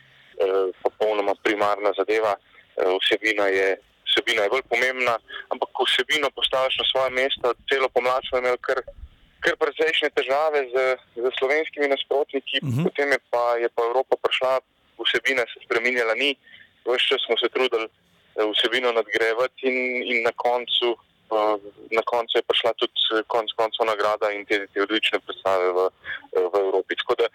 popolnoma 0.81 1.33
primarna 1.43 1.91
zadeva. 1.97 2.31
Vsebina 2.79 3.49
je 3.51 3.75
vsebina 4.19 4.43
je 4.43 4.49
bolj 4.49 4.63
pomembna, 4.69 5.15
ampak 5.49 5.69
ko 5.73 5.83
vsebino 5.87 6.29
postaviš 6.35 6.77
na 6.77 6.85
svoje 6.91 7.09
mesto, 7.09 7.53
celo 7.69 7.87
pomlad 7.89 8.23
smo 8.27 8.37
imeli 8.39 8.59
kar, 8.67 8.83
kar 9.39 9.55
precejšnje 9.55 10.09
težave 10.11 10.59
z, 10.73 10.75
z 11.15 11.25
slovenskimi 11.39 11.87
nasprotniki, 11.87 12.59
uh 12.59 12.67
-huh. 12.67 12.83
potem 12.83 13.11
je 13.11 13.19
pa, 13.31 13.55
je 13.63 13.69
pa 13.75 13.81
Evropa 13.83 14.15
prišla, 14.23 14.59
vsebina 14.99 15.43
se 15.47 15.63
spremenjala 15.65 16.13
ni, 16.15 16.35
vse 16.85 17.07
čas 17.07 17.21
smo 17.25 17.35
se 17.37 17.47
trudili 17.49 17.87
eh, 17.87 18.45
vsebino 18.53 18.91
nadgrevati 18.91 19.61
in, 19.63 19.77
in 20.11 20.17
na 20.27 20.31
koncu. 20.35 20.97
Na 21.97 22.03
koncu 22.05 22.37
je 22.37 22.43
prišla 22.49 22.73
tudi 22.81 22.97
eh, 23.13 23.23
konc 23.27 23.49
koncev 23.59 23.85
nagrada 23.85 24.31
in 24.35 24.45
te, 24.45 24.67
te 24.73 24.81
odlične 24.81 25.19
predstave 25.25 25.71
v, 25.77 25.87
v 26.35 26.53
Evropi. 26.65 26.95
Tako 27.01 27.15
da 27.21 27.27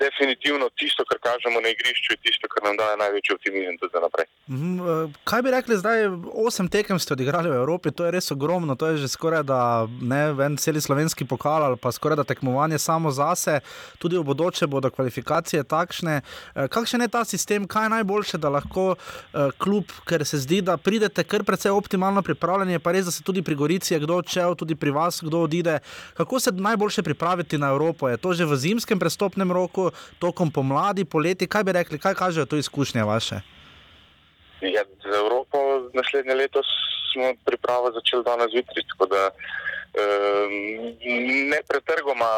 definitivno 0.00 0.68
tisto, 0.78 1.04
kar 1.08 1.18
kažemo 1.28 1.60
na 1.60 1.68
igrišču, 1.74 2.12
je 2.12 2.22
tisto, 2.26 2.48
kar 2.52 2.64
nam 2.68 2.76
daje 2.76 2.96
največji 2.96 3.34
optimizem 3.34 3.78
tudi 3.80 3.92
za 3.94 4.00
naprej. 4.00 4.26
Mhm, 4.48 5.12
kaj 5.24 5.42
bi 5.42 5.54
rekli 5.56 5.80
zdaj, 5.80 5.98
osem 6.46 6.68
tekem 6.68 6.98
ste 6.98 7.16
odigrali 7.16 7.50
v 7.50 7.60
Evropi, 7.60 7.92
to 7.92 8.04
je 8.04 8.14
res 8.16 8.30
ogromno, 8.34 8.76
to 8.76 8.92
je 8.92 9.02
že 9.04 9.08
skoraj 9.08 9.42
da 9.44 9.88
ne 10.00 10.22
en 10.46 10.56
celi 10.56 10.80
slovenski 10.80 11.24
pokal 11.24 11.64
ali 11.64 11.76
pa 11.76 11.92
skoraj 11.92 12.16
da 12.16 12.24
tekmovanje 12.24 12.78
samo 12.78 13.10
zase, 13.10 13.60
tudi 13.98 14.18
v 14.18 14.24
bodoče 14.24 14.66
bodo 14.66 14.90
kvalifikacije 14.90 15.64
takšne. 15.64 16.20
Kakšen 16.54 17.00
je 17.00 17.08
ta 17.08 17.24
sistem, 17.24 17.68
kaj 17.68 17.86
je 17.86 17.94
najboljše, 17.96 18.38
da 18.38 18.48
lahko 18.48 18.94
klub, 19.58 19.92
ker 20.08 20.24
se 20.26 20.38
zdi, 20.38 20.60
da 20.62 20.76
pridete 20.76 21.24
kar 21.24 21.44
precej 21.44 21.72
optimalno 21.72 22.22
pripravljeni, 22.22 22.78
pa 22.78 22.92
res, 22.92 23.04
da 23.04 23.12
se 23.14 23.22
tudi 23.22 23.33
pri 23.42 23.54
Gorici 23.54 23.94
je 23.94 24.00
kdo 24.00 24.20
odšel, 24.20 24.54
tudi 24.54 24.74
pri 24.74 24.90
vas 24.90 25.22
kdo 25.22 25.44
odide. 25.48 25.78
Kako 26.14 26.40
se 26.40 26.52
najboljše 26.52 27.02
pripraviti 27.02 27.58
na 27.58 27.70
Evropo? 27.70 28.08
Je 28.08 28.16
to 28.16 28.32
že 28.32 28.44
v 28.44 28.56
zimskem 28.56 28.98
prestopnem 28.98 29.52
roku, 29.52 29.90
tokom 30.18 30.50
pomladi, 30.50 31.04
poleti, 31.04 31.46
kaj 31.46 31.64
bi 31.64 31.72
rekli, 31.72 31.98
kaj 31.98 32.14
kažejo 32.14 32.46
to 32.46 32.56
izkušnje 32.56 33.04
vaše? 33.04 33.40
Ja, 34.60 34.84
za 34.84 35.16
Evropo 35.18 35.58
naslednje 35.92 36.34
leto 36.34 36.62
smo 37.12 37.34
pripravo 37.44 37.92
začeli 37.92 38.24
danes 38.24 38.50
zjutraj, 38.50 38.84
tako 38.90 39.06
da 39.06 39.22
um, 39.30 40.52
ne 41.50 41.60
pretrgoma 41.68 42.30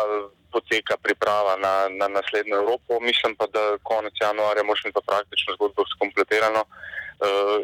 poteka 0.52 0.96
priprava 1.02 1.56
na, 1.56 1.88
na 1.90 2.08
naslednjo 2.08 2.56
Evropo. 2.56 3.00
Mislim 3.00 3.36
pa, 3.36 3.46
da 3.46 3.78
konec 3.82 4.14
januarja 4.20 4.62
možemo 4.62 4.92
to 4.92 5.00
praktično 5.00 5.54
zgodbo 5.54 5.84
skompletirano 5.94 6.60
uh, 6.60 6.96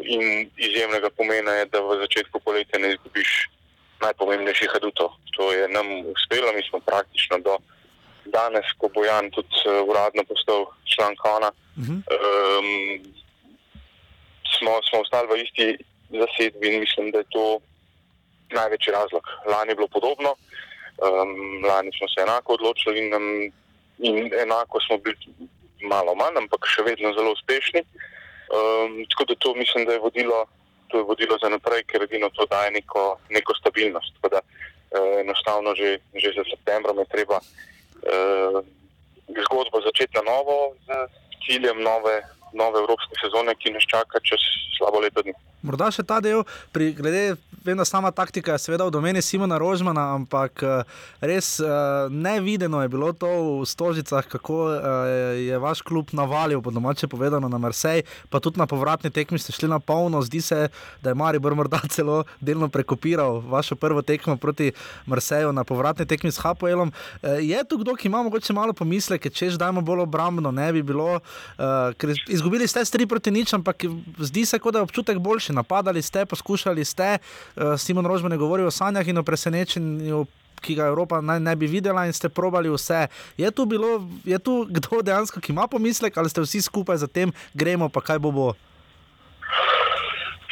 in 0.03 0.49
izjemnega 0.57 1.09
pomena 1.09 1.51
je, 1.51 1.65
da 1.65 1.81
v 1.81 1.99
začetku 2.05 2.39
poletja 2.39 2.79
ne 2.79 2.93
izgubiš 2.93 3.49
najpomembnejših 4.01 4.75
adutov. 4.75 5.13
To 5.37 5.51
je 5.51 5.67
nam 5.67 5.87
uspelo, 6.13 6.53
mi 6.53 6.63
smo 6.69 6.79
praktično 6.79 7.39
do 7.39 7.57
danes, 8.25 8.65
ko 8.77 8.89
bo 8.93 9.03
Jan 9.05 9.31
tudi 9.31 9.55
uh, 9.65 9.83
uradno 9.89 10.23
postal 10.23 10.65
član 10.95 11.15
Kona. 11.15 11.51
Uh 11.77 11.83
-huh. 11.83 11.99
um, 12.15 12.67
smo, 14.57 14.71
smo 14.89 14.99
ostali 14.99 15.27
v 15.27 15.43
isti 15.43 15.67
zasedbi 16.09 16.73
in 16.73 16.79
mislim, 16.79 17.11
da 17.11 17.17
je 17.17 17.31
to 17.35 17.59
največji 18.49 18.93
razlog. 18.93 19.23
Lani 19.45 19.71
je 19.71 19.75
bilo 19.75 19.87
podobno, 19.87 20.31
um, 21.05 21.63
lani 21.65 21.91
smo 21.97 22.07
se 22.07 22.21
enako 22.21 22.53
odločili 22.53 22.99
in, 22.99 23.13
um, 23.13 23.51
in 23.97 24.33
enako 24.43 24.79
smo 24.85 24.97
bili 24.97 25.17
malo 25.81 26.15
manj, 26.15 26.37
ampak 26.37 26.61
še 26.67 26.81
vedno 26.81 27.13
zelo 27.13 27.31
uspešni. 27.31 27.81
Um, 28.53 29.05
tako 29.09 29.25
da 29.25 29.35
to 29.35 29.53
mislim, 29.55 29.85
da 29.85 29.93
je 29.93 29.99
vodilo, 29.99 30.45
to 30.87 30.97
je 30.97 31.03
vodilo 31.03 31.37
za 31.41 31.49
naprej, 31.49 31.83
ker 31.89 32.03
edino 32.03 32.29
to 32.29 32.45
daje 32.45 32.71
neko, 32.71 33.17
neko 33.29 33.55
stabilnost. 33.55 34.13
Tako 34.15 34.29
da 34.35 34.39
uh, 34.43 35.19
enostavno 35.25 35.75
že, 35.75 35.97
že 36.13 36.29
za 36.37 36.43
septembrom 36.51 36.99
je 36.99 37.05
treba 37.05 37.37
uh, 37.41 38.61
zgodbo 39.45 39.81
začeti 39.81 40.13
na 40.17 40.21
novo 40.21 40.75
z 40.85 40.87
ciljem 41.45 41.81
nove 41.81 42.21
nove 42.53 42.79
evropske 42.79 43.15
sezone, 43.21 43.55
ki 43.55 43.73
nas 43.73 43.85
čaka 43.89 44.21
čez 44.27 44.41
slabo 44.77 45.01
leto 45.03 45.21
dni. 45.25 45.33
Morda 45.63 45.87
še 45.95 46.03
ta 46.03 46.17
del, 46.19 46.41
pri, 46.75 46.89
glede, 46.91 47.37
vem, 47.63 47.77
da 47.79 47.85
sama 47.87 48.09
taktika 48.11 48.57
je 48.57 48.65
seveda 48.65 48.83
v 48.83 48.91
domeni 48.91 49.21
Simona 49.23 49.55
Rožmana, 49.55 50.09
ampak 50.11 50.59
eh, 50.59 50.89
res 51.23 51.55
eh, 51.63 51.71
nevideno 52.11 52.81
je 52.83 52.91
bilo 52.91 53.13
to 53.15 53.29
v 53.61 53.67
Stožicah, 53.71 54.27
kako 54.27 54.57
eh, 54.75 54.81
je 55.47 55.59
vaš 55.63 55.79
klub 55.87 56.11
navalil, 56.11 56.59
po 56.59 56.73
domače 56.75 57.07
povedano, 57.07 57.47
na 57.47 57.55
Marsej, 57.55 58.03
pa 58.27 58.43
tudi 58.43 58.59
na 58.59 58.67
povratni 58.67 59.07
tekmi 59.07 59.39
ste 59.39 59.55
šli 59.55 59.71
na 59.71 59.79
polno. 59.79 60.19
Zdi 60.19 60.41
se, 60.43 60.67
da 60.99 61.13
je 61.13 61.15
Maribor 61.15 61.55
morda 61.55 61.79
celo 61.95 62.25
delno 62.43 62.67
prekopiral 62.67 63.39
vašo 63.47 63.79
prvo 63.79 64.03
tekmo 64.03 64.35
proti 64.35 64.73
Marseju 65.07 65.55
na 65.55 65.63
povratni 65.63 66.03
tekmi 66.03 66.27
s 66.27 66.43
Hapoelom. 66.43 66.91
Je 67.39 67.63
tu 67.63 67.79
kdo, 67.79 67.95
ki 67.95 68.11
ima 68.11 68.19
mogoče 68.27 68.51
malo 68.51 68.75
pomisleke, 68.75 69.31
če 69.31 69.53
že 69.55 69.61
dajmo 69.63 69.79
bolj 69.79 70.03
obrambno, 70.03 70.51
ne 70.51 70.67
bi 70.75 70.83
bilo, 70.83 71.21
ker 71.55 72.15
izgubili 72.27 72.67
ste 72.67 72.83
s 72.83 72.91
3 72.91 73.07
proti 73.07 73.31
nič, 73.31 73.55
ampak 73.55 73.87
zdi 74.19 74.43
se, 74.43 74.59
kot 74.59 74.75
da 74.75 74.83
je 74.83 74.89
občutek 74.89 75.23
boljši 75.23 75.52
napadali 75.53 76.01
ste, 76.01 76.25
poskušali 76.25 76.85
ste. 76.85 77.17
Uh, 77.55 77.77
Simon 77.77 78.05
Rožman 78.05 78.31
je 78.31 78.37
govoril 78.37 78.67
o 78.67 78.71
sanjah 78.71 79.07
in 79.07 79.17
o 79.17 79.23
presenečenju. 79.23 80.25
Ki 80.63 80.77
ga 80.79 80.85
Evropa 80.87 81.19
naj 81.19 81.41
ne 81.43 81.55
bi 81.59 81.67
videla, 81.67 82.05
in 82.07 82.13
ste 82.15 82.29
probali 82.31 82.69
vse. 82.71 83.07
Je 83.35 83.51
tu, 83.51 83.65
bilo, 83.67 84.07
je 84.23 84.39
tu 84.39 84.63
kdo 84.69 85.01
dejansko, 85.03 85.41
ki 85.43 85.51
ima 85.51 85.67
pomislek, 85.67 86.15
ali 86.15 86.31
ste 86.31 86.39
vsi 86.39 86.61
skupaj 86.63 87.03
za 87.03 87.07
tem, 87.07 87.33
gremo 87.51 87.89
pa 87.91 87.99
kaj 87.99 88.19
bo 88.23 88.31
bo? 88.31 88.47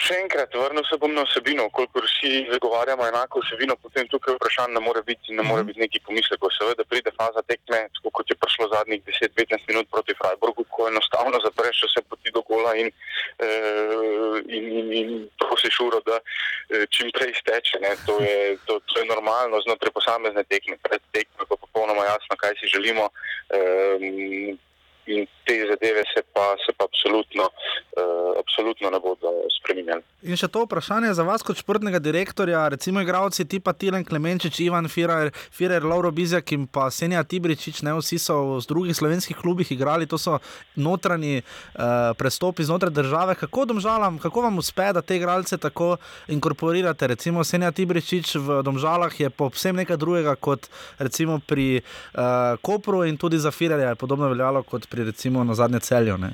Še 0.01 0.15
enkrat, 0.23 0.55
vrnil 0.57 0.85
se 0.89 0.97
bom 0.97 1.11
na 1.13 1.21
vsebino. 1.27 1.67
Kolikor 1.75 2.05
vsi 2.07 2.47
zagovarjamo 2.49 3.05
enako 3.05 3.43
vsebino, 3.43 3.75
potem 3.83 4.07
tukaj 4.09 4.33
vprašanje 4.37 4.73
ne 4.73 4.81
more 4.81 5.03
biti, 5.05 5.35
ne 5.37 5.45
more 5.45 5.65
biti 5.67 5.81
neki 5.83 6.01
pomislek. 6.07 6.41
Seveda 6.55 6.85
pride 6.89 7.13
faza 7.13 7.43
tekme, 7.45 7.83
kot 8.01 8.31
je 8.31 8.37
prišlo 8.41 8.69
zadnjih 8.71 9.03
10-15 9.05 9.69
minut 9.69 9.89
proti 9.93 10.15
Freiburgu, 10.17 10.65
ko 10.73 10.87
enostavno 10.89 11.41
zapreš 11.45 11.83
vse 11.85 12.03
poti 12.09 12.33
do 12.33 12.41
gola 12.49 12.73
in, 12.81 12.89
uh, 12.89 14.41
in, 14.49 14.71
in, 14.79 14.89
in 15.01 15.13
prosiš 15.43 15.77
uro, 15.85 16.01
da 16.09 16.17
uh, 16.17 16.87
čim 16.89 17.13
prej 17.13 17.37
steče. 17.43 17.83
To 18.09 18.17
je, 18.25 18.57
to, 18.65 18.79
to 18.89 18.99
je 19.03 19.05
normalno 19.05 19.61
znotraj 19.67 19.93
posamezne 19.93 20.47
tekme. 20.49 20.81
Pred 20.81 21.05
tekmo 21.13 21.45
je 21.45 21.51
pa 21.53 21.61
popolnoma 21.61 22.09
jasno, 22.09 22.41
kaj 22.41 22.57
si 22.57 22.73
želimo. 22.73 23.09
Um, 23.53 24.57
In 25.05 25.25
te 25.45 25.55
zadeve 25.69 26.03
se 26.13 26.21
pa, 26.33 26.55
se 26.65 26.73
pa 26.77 26.85
absolutno, 26.85 27.43
uh, 27.43 28.39
absolutno 28.39 28.89
ne 28.89 28.99
bodo 28.99 29.31
spremenjali. 29.57 30.03
In 30.21 30.37
še 30.37 30.47
to 30.53 30.61
vprašanje 30.67 31.13
za 31.17 31.25
vas, 31.25 31.41
kot 31.41 31.57
športnega 31.57 31.97
direktorja, 31.97 32.67
recimo, 32.69 33.01
igravci 33.01 33.47
tipa 33.49 33.73
Tilen 33.73 34.05
Klemenčič, 34.05 34.59
Ivan 34.61 34.85
Firer, 34.91 35.31
Firer 35.49 35.83
Lauro 35.83 36.11
Bizjak 36.13 36.53
in 36.53 36.67
pa 36.69 36.91
Senja 36.93 37.23
Tibričič, 37.25 37.81
ne 37.87 37.95
vsi 37.97 38.19
so 38.21 38.37
v 38.51 38.59
drugih 38.69 38.95
slovenskih 38.95 39.37
klubih 39.37 39.71
igrali, 39.73 40.05
to 40.05 40.21
so 40.21 40.37
notranji 40.77 41.41
uh, 41.41 42.13
prestopi 42.19 42.67
znotraj 42.67 42.93
države. 42.93 43.35
Kako, 43.41 43.65
domžalam, 43.73 44.21
kako 44.21 44.45
vam 44.45 44.61
uspe, 44.61 44.91
da 44.93 45.01
te 45.01 45.17
igralce 45.17 45.57
tako 45.57 45.95
inkorporirate? 46.29 47.09
Recimo 47.15 47.43
Senja 47.43 47.73
Tibričič 47.73 48.35
v 48.37 48.61
Domžalah 48.61 49.17
je 49.17 49.33
povsem 49.33 49.75
nekaj 49.81 49.97
drugega 49.97 50.35
kot 50.37 50.69
recimo 51.01 51.39
pri 51.41 51.81
uh, 51.81 52.55
Kopru 52.61 53.03
in 53.09 53.17
tudi 53.17 53.41
za 53.41 53.51
Firerja 53.51 53.89
je 53.89 53.95
podobno 53.95 54.29
veljalo 54.29 54.63
kot 54.63 54.87
pri 54.91 55.03
recimo 55.07 55.43
na 55.43 55.53
zadnje 55.55 55.79
celju. 55.79 56.17
Ne? 56.17 56.31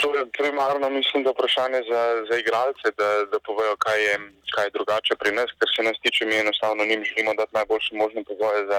To 0.00 0.08
je 0.18 0.24
primarno, 0.38 0.90
mislim, 0.90 1.24
da 1.24 1.30
vprašanje 1.30 1.80
za, 1.90 2.02
za 2.28 2.34
igralce, 2.42 2.86
da, 3.00 3.08
da 3.32 3.38
povejo, 3.48 3.76
kaj 3.84 3.98
je, 4.08 4.14
kaj 4.54 4.64
je 4.66 4.74
drugače 4.76 5.14
pri 5.20 5.30
nas, 5.38 5.50
ker 5.58 5.68
se 5.74 5.82
nas 5.88 5.96
tiče, 6.04 6.26
mi 6.26 6.36
enostavno 6.44 6.84
njim 6.84 7.04
želimo 7.08 7.34
dati 7.40 7.56
najboljše 7.58 7.92
možne 8.02 8.20
pogoje 8.30 8.60
za, 8.70 8.78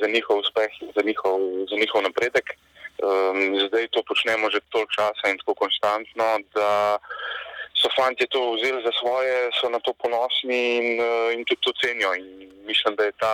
za 0.00 0.06
njihov 0.14 0.38
uspeh 0.38 0.70
za 0.96 1.02
njihov, 1.08 1.38
za 1.70 1.76
njihov 1.82 2.02
napredek. 2.08 2.46
Um, 3.08 3.38
zdaj 3.66 3.84
to 3.94 4.02
počnemo 4.08 4.50
že 4.50 4.60
toliko 4.72 4.92
časa 4.98 5.24
in 5.30 5.38
tako 5.38 5.54
konstantno, 5.54 6.26
da 6.54 6.98
so 7.80 7.88
fanti 7.96 8.26
to 8.26 8.40
vzeli 8.56 8.80
za 8.86 8.92
svoje, 9.00 9.50
so 9.58 9.68
na 9.70 9.78
to 9.78 9.92
ponosni 10.02 10.62
in, 10.78 10.88
in 11.34 11.40
tudi 11.44 11.62
to 11.66 11.72
cenijo. 11.82 12.10
In 12.14 12.26
mislim, 12.70 12.96
da 12.96 13.04
je 13.04 13.12
ta 13.22 13.32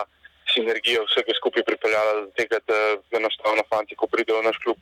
sinergija 0.53 1.03
vsega 1.09 1.35
skupaj 1.39 1.65
pripeljala 1.65 2.15
do 2.21 2.31
tega, 2.39 2.59
da 2.69 2.79
enostavno 3.19 3.65
fanti, 3.71 3.97
ko 3.97 4.07
pridejo 4.07 4.41
v 4.41 4.49
naš 4.49 4.59
klub, 4.65 4.79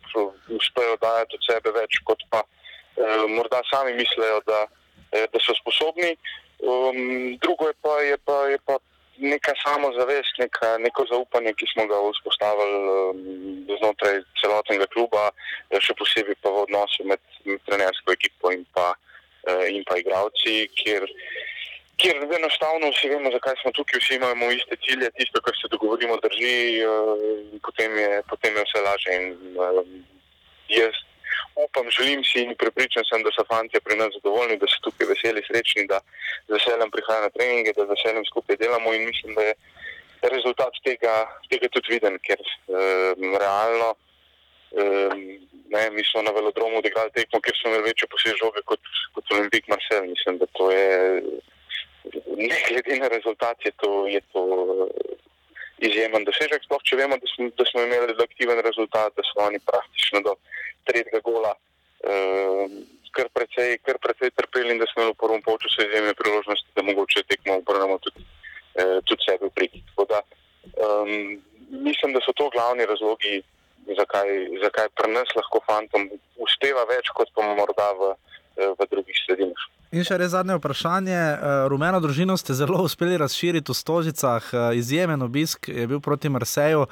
uspejo 0.59 0.97
dajati 1.02 1.39
od 1.39 1.48
sebe 1.48 1.74
več, 1.78 2.01
kot 2.09 2.22
pa 2.30 2.43
eh, 2.43 3.26
morda 3.28 3.62
sami 3.70 3.94
mislijo, 3.98 4.40
da, 4.47 4.64
eh, 5.12 5.26
da 5.32 5.43
so 5.43 5.55
sposobni. 5.60 6.16
Um, 6.62 7.39
drugo 7.43 7.66
je 7.66 7.74
pa, 7.82 7.94
je 8.06 8.16
pa, 8.24 8.39
je 8.47 8.59
pa 8.66 8.78
neka 9.18 9.52
samozavest, 9.66 10.39
neka, 10.39 10.78
neko 10.78 11.05
zaupanje, 11.10 11.55
ki 11.59 11.66
smo 11.72 11.86
ga 11.90 11.98
vzpostavili 12.06 12.78
um, 12.90 13.22
znotraj 13.78 14.22
celotnega 14.40 14.86
kluba, 14.94 15.30
še 15.82 15.94
posebej 15.98 16.39
pa 16.43 16.51
v 16.55 16.66
odnosu 16.66 17.06
med, 17.06 17.22
med 17.44 17.62
trenersko 17.66 18.14
ekipo 18.14 18.55
in 18.55 18.62
pa, 18.74 18.93
uh, 18.94 19.66
in 19.70 19.82
pa 19.89 19.98
igravci, 19.98 20.70
kjer, 20.78 21.06
kjer 22.02 22.16
enostavno 22.38 22.90
vsi 22.90 23.08
vemo, 23.12 23.30
zakaj 23.36 23.54
smo 23.62 23.72
tukaj, 23.78 24.00
vsi 24.02 24.18
imamo 24.18 24.50
iste 24.50 24.76
cilje, 24.84 25.10
tisto, 25.18 25.40
kar 25.44 25.54
se 25.60 25.70
dogovorimo, 25.74 26.18
drži, 26.24 26.58
uh, 26.82 27.14
potem 27.66 27.98
je, 27.98 28.10
potem 28.30 28.56
je 28.56 28.66
vse 28.66 28.84
lažje. 28.88 29.16
In, 29.20 29.26
uh, 29.56 29.80
jaz 30.68 30.94
upam, 31.64 31.86
želim 31.96 32.24
si 32.24 32.42
in 32.42 32.54
pripričan 32.62 33.04
sem, 33.08 33.22
da 33.22 33.30
so 33.32 33.44
fanti 33.52 33.80
pri 33.86 33.96
nas 33.96 34.14
zadovoljni, 34.18 34.58
da 34.58 34.66
so 34.66 34.78
tukaj 34.86 35.06
veseli, 35.12 35.46
srečni, 35.46 35.86
da 35.92 36.00
z 36.48 36.50
veseljem 36.56 36.90
prihajajo 36.90 37.26
na 37.26 37.34
treninge, 37.36 37.72
da 37.76 37.86
z 37.86 37.94
veseljem 37.94 38.24
skupaj 38.30 38.56
delamo 38.62 38.94
in 38.94 39.06
mislim, 39.10 39.34
da 39.38 39.42
je 39.42 39.54
rezultat 40.34 40.74
tega, 40.84 41.14
tega 41.50 41.68
tudi 41.74 41.94
viden, 41.94 42.18
ker 42.26 42.40
um, 42.42 43.36
realno 43.44 43.94
um, 43.94 45.24
ne, 45.74 45.90
mi 45.90 46.04
smo 46.10 46.22
na 46.22 46.30
velodromu 46.36 46.78
odigrali 46.78 47.10
tekmo, 47.14 47.40
kjer 47.40 47.56
smo 47.56 47.70
imeli 47.70 47.88
večjo 47.90 48.08
posebej 48.12 48.38
žoge 48.42 48.62
kot, 48.70 48.92
kot 49.14 49.32
Olimpik 49.34 49.68
Marcel. 49.68 50.06
Mislim, 50.06 50.38
da 50.38 50.46
to 50.58 50.70
je, 50.70 50.90
ne 52.36 52.56
glede 52.68 52.98
na 52.98 53.08
rezultat, 53.08 53.56
je 53.64 53.72
to, 53.76 54.06
je 54.06 54.20
to 54.32 54.42
izjemen 55.82 56.24
dosežek, 56.24 56.64
sploh 56.66 56.82
če 56.86 56.98
vemo, 57.00 57.18
da 57.18 57.30
smo, 57.34 57.48
da 57.58 57.66
smo 57.70 57.84
imeli 57.86 58.16
aktiven 58.22 58.60
rezultat, 58.64 59.14
da 59.16 59.24
so 59.26 59.42
oni 59.44 59.60
praktično 59.66 60.22
do 60.26 60.34
tretjega 60.88 61.22
gola 61.26 61.52
uh, 61.54 62.66
kar, 63.14 63.28
precej, 63.34 63.78
kar 63.86 63.98
precej 64.02 64.32
trpeli 64.38 64.74
in 64.74 64.82
da 64.82 64.88
smo 64.90 65.04
imeli 65.04 65.14
v 65.14 65.22
prvem 65.22 65.42
polčasu 65.46 65.86
izjemne 65.86 66.14
priložnosti, 66.18 66.74
da 66.76 66.86
mogoče 66.86 67.24
tekmo 67.30 67.58
obrnemo 67.60 67.98
tudi, 68.04 68.24
uh, 68.24 68.98
tudi 69.08 69.26
sebe 69.26 69.48
v 69.48 69.54
prid. 69.56 69.80
Um, 70.82 71.42
mislim, 71.70 72.14
da 72.14 72.22
so 72.24 72.34
to 72.38 72.48
glavni 72.54 72.86
razlogi, 72.86 73.42
zakaj, 73.98 74.28
zakaj 74.62 74.88
pri 74.98 75.10
nas 75.12 75.30
lahko 75.36 75.60
fantom 75.66 76.06
uspeva 76.38 76.84
več 76.90 77.10
kot 77.16 77.30
pa 77.34 77.46
morda 77.58 77.88
v, 77.98 78.12
v 78.56 78.90
drugih 78.90 79.16
sredinah. 79.26 79.62
In 79.92 80.06
še 80.08 80.16
res 80.16 80.30
zadnje 80.32 80.56
vprašanje. 80.56 81.12
Eh, 81.12 81.36
rumeno 81.68 81.98
družino 82.00 82.32
ste 82.40 82.56
zelo 82.56 82.80
uspeli 82.80 83.18
razširiti 83.20 83.68
v 83.68 83.76
Stožicah, 83.76 84.40
eh, 84.40 84.80
izjemen 84.80 85.20
obisk 85.20 85.68
je 85.68 85.84
bil 85.86 86.00
proti 86.00 86.32
Marseju, 86.32 86.86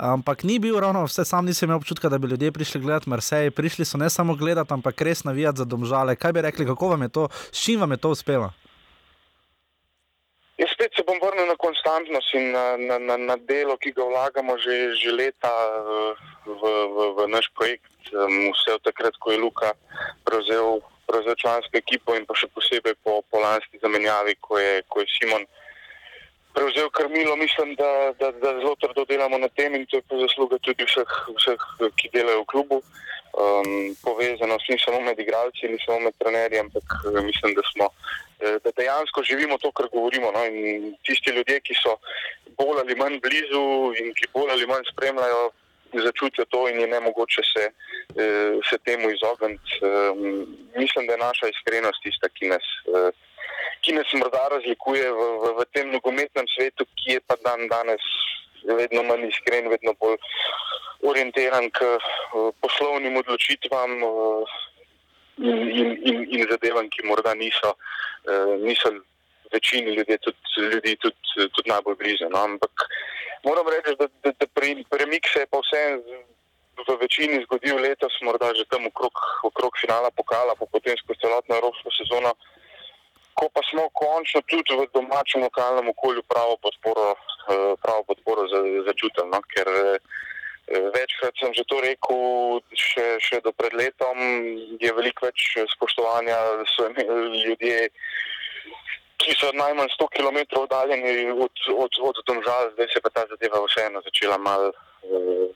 ampak 0.00 0.48
ni 0.48 0.56
bil 0.56 0.80
ravno 0.80 1.04
vse, 1.04 1.28
sam 1.28 1.44
nisem 1.44 1.68
imel 1.68 1.76
občutka, 1.76 2.08
da 2.08 2.16
bi 2.16 2.32
ljudje 2.32 2.52
prišli 2.52 2.80
gledati 2.80 3.10
Marsej. 3.12 3.52
Prišli 3.52 3.84
so 3.84 4.00
ne 4.00 4.08
samo 4.08 4.32
gledati, 4.32 4.72
ampak 4.72 4.96
res 4.96 5.28
navijati 5.28 5.60
za 5.60 5.68
domžale. 5.68 6.16
Kaj 6.16 6.32
bi 6.32 6.40
rekli, 6.40 6.64
kako 6.64 6.88
vam 6.88 7.02
je 7.02 7.08
to, 7.08 7.28
s 7.52 7.60
čim 7.60 7.80
vam 7.80 7.92
je 7.92 8.00
to 8.00 8.16
uspelo? 8.16 8.48
Jaz 10.56 10.72
spet 10.72 10.90
se 10.96 11.04
bom 11.04 11.20
vrnil 11.20 11.46
na 11.46 11.56
konstantnost 11.60 12.34
in 12.34 12.52
na, 12.56 12.76
na, 12.80 12.96
na, 12.98 13.16
na 13.16 13.36
delo, 13.36 13.76
ki 13.76 13.92
ga 13.92 14.08
vlagamo 14.08 14.56
že, 14.58 14.96
že 14.96 15.12
leta 15.12 15.52
v, 16.48 16.62
v, 16.96 17.12
v 17.12 17.28
naš 17.28 17.52
projekt. 17.52 17.92
Vse 18.08 18.72
od 18.72 18.82
takrat, 18.88 19.12
ko 19.20 19.36
je 19.36 19.38
Luka 19.38 19.76
prevzel 20.24 20.80
za 21.26 21.34
člansko 21.34 21.76
ekipo 21.78 22.14
in 22.14 22.26
pa 22.26 22.34
še 22.34 22.46
posebej 22.54 22.94
po, 23.04 23.22
po 23.30 23.40
lanski 23.40 23.80
zamenjavi, 23.82 24.36
ko 24.40 24.58
je, 24.58 24.82
ko 24.88 25.00
je 25.00 25.06
Simon 25.16 25.46
prevzel 26.58 26.90
krmilo, 26.90 27.36
mislim, 27.36 27.74
da, 27.74 28.12
da, 28.20 28.32
da 28.32 28.48
zelo 28.60 28.74
trdo 28.82 29.04
delamo 29.04 29.38
na 29.38 29.48
tem 29.48 29.74
in 29.74 29.86
to 29.86 29.96
je 29.96 30.02
po 30.08 30.18
zasluga 30.18 30.58
tudi 30.58 30.84
vseh, 30.84 31.12
vseh 31.38 31.62
ki 31.98 32.10
delajo 32.12 32.42
v 32.42 32.50
klubu. 32.52 32.78
Um, 33.38 33.94
povezanost 34.02 34.66
ni 34.68 34.78
samo 34.82 35.00
med 35.00 35.18
igralci, 35.20 35.68
ni 35.70 35.78
samo 35.86 36.00
med 36.00 36.14
trenerji, 36.18 36.58
ampak 36.58 36.86
eh, 37.06 37.20
mislim, 37.22 37.54
da 37.54 37.62
smo. 37.70 37.86
Eh, 38.40 38.56
da 38.64 38.70
dejansko 38.76 39.22
živimo 39.22 39.58
to, 39.62 39.70
kar 39.72 39.86
govorimo. 39.92 40.32
No? 40.34 40.42
Tisti 41.06 41.30
ljudje, 41.36 41.60
ki 41.60 41.76
so 41.78 41.94
bolj 42.58 42.80
ali 42.82 42.96
manj 42.98 43.20
blizu 43.22 43.94
in 44.00 44.10
ki 44.18 44.32
bolj 44.34 44.50
ali 44.56 44.66
manj 44.66 44.90
spremljajo 44.90 45.44
začutijo 45.92 46.44
to 46.44 46.68
in 46.68 46.80
je 46.80 46.86
ne 46.86 47.00
mogoče 47.00 47.42
se, 47.52 47.64
eh, 48.22 48.58
se 48.70 48.78
temu 48.78 49.10
izogniti. 49.10 49.70
Ehm, 49.82 50.44
mislim, 50.76 51.06
da 51.06 51.12
je 51.12 51.18
naša 51.18 51.48
iskrenost 51.48 52.02
tista, 52.02 52.28
ki 52.28 52.48
nas, 52.48 52.66
eh, 52.96 53.10
ki 53.80 53.92
nas 53.92 54.12
morda 54.12 54.48
razlikuje 54.50 55.12
v, 55.12 55.20
v, 55.42 55.44
v 55.58 55.64
tem 55.72 55.90
nogometnem 55.90 56.46
svetu, 56.56 56.84
ki 56.84 57.12
je 57.12 57.20
pa 57.26 57.36
dan 57.44 57.68
danes 57.68 58.04
vedno 58.64 59.02
manj 59.02 59.28
iskren, 59.28 59.68
vedno 59.68 59.94
bolj 60.00 60.18
orientiran 61.02 61.70
k 61.70 61.78
eh, 61.84 62.00
poslovnim 62.60 63.16
odločitvam. 63.16 63.90
In, 65.38 65.90
in, 66.02 66.16
in, 66.34 66.46
zadevam, 66.50 66.88
ki 66.90 67.04
morda 67.06 67.30
niso, 67.38 67.76
niso 68.58 68.90
večini 69.52 69.94
ljudi 69.96 70.18
tudi, 70.18 70.38
ljudi 70.72 70.96
tudi, 70.96 71.48
tudi 71.54 71.70
najbolj 71.70 71.96
blizu. 72.00 72.28
No? 72.30 72.44
Ampak 72.48 72.88
moram 73.44 73.66
reči, 73.68 73.96
da, 73.98 74.06
da, 74.24 74.32
da 74.40 74.46
premik 74.56 75.24
se 75.32 75.40
je 75.40 75.46
pa 75.46 75.60
vse 75.62 75.82
v 76.86 76.96
večini 77.00 77.42
zgodil 77.44 77.80
letos, 77.80 78.14
morda 78.22 78.54
že 78.54 78.64
tam 78.70 78.86
okrog, 78.86 79.14
okrog 79.42 79.72
finala 79.80 80.10
pokala, 80.10 80.54
pa 80.54 80.66
potem 80.66 80.94
skozi 80.96 81.20
celotno 81.20 81.58
evropsko 81.58 81.90
sezono, 81.90 82.34
ko 83.34 83.46
pa 83.54 83.62
smo 83.70 83.90
končno 83.94 84.42
tudi 84.46 84.74
v 84.74 84.86
domačem 84.94 85.42
lokalnem 85.42 85.88
okolju 85.94 86.22
pravo 86.22 86.56
podporo, 86.62 87.14
eh, 87.14 87.74
pravo 87.82 88.02
podporo 88.02 88.46
začutili. 88.86 89.26
No? 89.30 89.42
Ker 89.50 89.66
eh, 89.66 89.98
večkrat 90.68 91.34
sem 91.40 91.54
že 91.54 91.64
to 91.66 91.80
rekel, 91.80 92.60
še, 92.74 93.18
še 93.22 93.40
do 93.40 93.52
pred 93.52 93.72
letom 93.74 94.18
je 94.78 94.90
veliko 94.92 95.26
več 95.26 95.56
spoštovanja, 95.74 96.36
da 96.60 96.66
so 96.74 96.90
imeli 96.90 97.42
ljudje 97.46 97.78
ki 99.28 99.36
so 99.36 99.52
najmanj 99.52 99.90
100 100.00 100.08
km 100.16 100.38
oddaljeni 100.56 101.30
od, 101.30 101.52
od, 101.84 101.92
od 102.08 102.16
domžal, 102.26 102.70
zdaj 102.72 102.88
se 102.92 103.00
pa 103.04 103.10
ta 103.12 103.22
zadeva 103.28 103.60
vseeno 103.66 104.00
začela 104.00 104.38
malo 104.38 104.72
uh, 104.72 105.48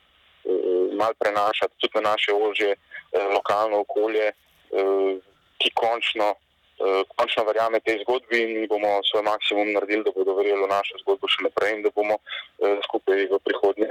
mal 1.01 1.13
prenašati 1.19 1.79
tudi 1.81 1.95
na 1.95 2.11
naše 2.11 2.33
ožje 2.33 2.77
uh, 2.77 3.33
lokalno 3.35 3.81
okolje, 3.81 4.33
uh, 4.33 5.17
ki 5.61 5.71
končno, 5.75 6.29
uh, 6.35 7.01
končno 7.17 7.45
verjame 7.49 7.81
tej 7.81 8.03
zgodbi 8.05 8.43
in 8.45 8.69
bomo 8.69 9.01
svoj 9.09 9.23
maksimum 9.23 9.73
naredili, 9.73 10.05
da 10.05 10.13
bodo 10.17 10.37
verjeli 10.37 10.67
v 10.67 10.73
našo 10.77 11.01
zgodbo 11.05 11.29
še 11.33 11.49
naprej 11.49 11.79
in 11.79 11.83
da 11.87 11.91
bomo 11.97 12.21
uh, 12.21 12.77
skupaj 12.85 13.25
v 13.33 13.41
prihodnje. 13.47 13.89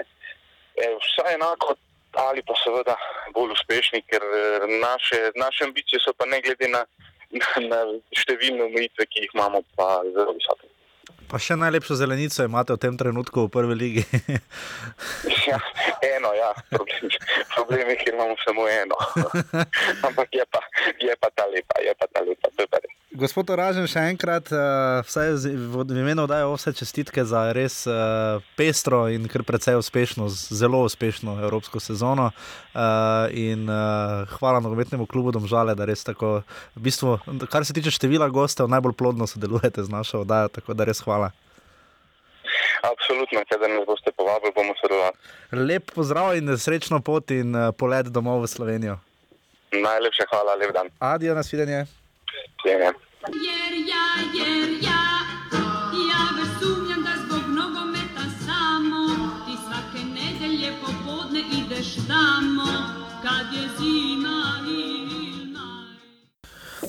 E, 0.78 0.94
vsaj 1.02 1.40
enako. 1.42 1.74
Ali 2.12 2.42
pa 2.44 2.52
seveda 2.60 2.98
bolj 3.32 3.54
uspešni, 3.56 4.02
ker 4.04 4.20
naše, 4.84 5.32
naše 5.40 5.64
ambicije 5.64 6.00
so 6.04 6.12
pa 6.12 6.26
ne 6.28 6.42
glede 6.44 6.68
na 6.68 6.82
na 7.72 7.80
številne 8.18 8.68
omejitve, 8.68 9.08
ki 9.08 9.26
jih 9.26 9.34
imamo, 9.36 9.64
pa 9.78 10.02
zelo 10.12 10.36
visoke. 10.36 10.68
Pa 11.32 11.40
še 11.40 11.56
najlepšo 11.56 11.96
zelenico 11.96 12.44
imate 12.44 12.76
v 12.76 12.82
tem 12.84 12.96
trenutku 13.00 13.46
v 13.46 13.52
prvi 13.54 13.76
ligi. 13.80 14.04
ja, 15.50 15.60
eno, 16.04 16.34
ja, 16.36 16.52
problem, 16.74 17.14
problem 17.56 17.94
je, 17.94 17.98
ker 18.04 18.18
imamo 18.18 18.36
samo 18.44 18.68
eno. 18.68 19.00
Ampak 20.08 20.28
je 20.36 20.44
pa, 20.52 20.60
je 21.00 21.16
pa 21.16 21.32
ta 21.32 21.48
lepa, 21.48 21.80
je 21.80 21.96
pa 21.96 22.12
ta 22.12 22.26
lepa. 22.28 22.52
Gospod 23.12 23.50
Oražen, 23.52 23.84
še 23.92 24.06
enkrat, 24.08 24.48
uh, 24.56 25.04
vsaj 25.04 25.34
v 25.44 25.84
imenu 26.00 26.24
dajo 26.32 26.54
vse 26.56 26.72
čestitke 26.72 27.26
za 27.28 27.42
res 27.52 27.84
uh, 27.84 28.40
pestro 28.56 29.02
in 29.12 29.28
kar 29.28 29.44
precej 29.44 29.76
uspešno, 29.76 30.30
zelo 30.32 30.80
uspešno 30.88 31.36
evropsko 31.44 31.84
sezono. 31.84 32.30
Uh, 32.72 33.28
in 33.36 33.68
uh, 33.68 34.24
hvala 34.40 34.64
nogometnemu 34.64 35.10
klubu 35.12 35.36
Domžale, 35.36 35.76
da 35.76 35.84
res 35.84 36.08
tako, 36.08 36.48
v 36.80 36.88
bistvu, 36.88 37.20
kar 37.52 37.68
se 37.68 37.76
tiče 37.76 37.92
števila 37.92 38.32
gostov, 38.32 38.72
najbolj 38.72 38.96
plodno 38.96 39.28
sodelujete 39.28 39.84
z 39.84 39.92
našo 39.92 40.24
oddajo, 40.24 40.48
tako 40.56 40.72
da 40.72 40.88
res 40.88 41.04
hvala. 41.04 41.34
Absolutno, 42.88 43.44
če 43.44 43.60
nas 43.60 43.88
boste 43.92 44.16
povabili, 44.16 44.56
bomo 44.56 44.72
sodelovali. 44.80 45.20
Lep 45.60 45.92
pozdrav 45.92 46.40
in 46.40 46.56
srečno 46.56 47.04
pot 47.04 47.36
in 47.36 47.52
uh, 47.52 47.74
polet 47.76 48.08
domov 48.08 48.48
v 48.48 48.56
Slovenijo. 48.56 49.02
Najlepša 49.76 50.32
hvala, 50.32 50.56
lep 50.64 50.72
dan. 50.72 50.88
Adijo, 51.04 51.36
nasvidenje. 51.36 51.90
Cijenjem. 52.62 52.94
Jer 53.48 53.74
ja, 53.92 54.08
jer 54.40 54.70
ja, 54.84 55.04
ja 56.10 56.24
već 56.38 56.50
sumnjam 56.60 57.02
da 57.04 57.14
zbog 57.24 57.44
nogometa 57.60 58.26
samo 58.46 59.02
ti 59.46 59.54
svake 59.66 60.02
nedelje 60.18 60.72
popodne 60.82 61.42
ideš 61.60 61.96
tamo 61.96 62.72
kad 63.24 63.54
je 63.54 63.70
zima 63.78 64.40
ili 64.68 65.02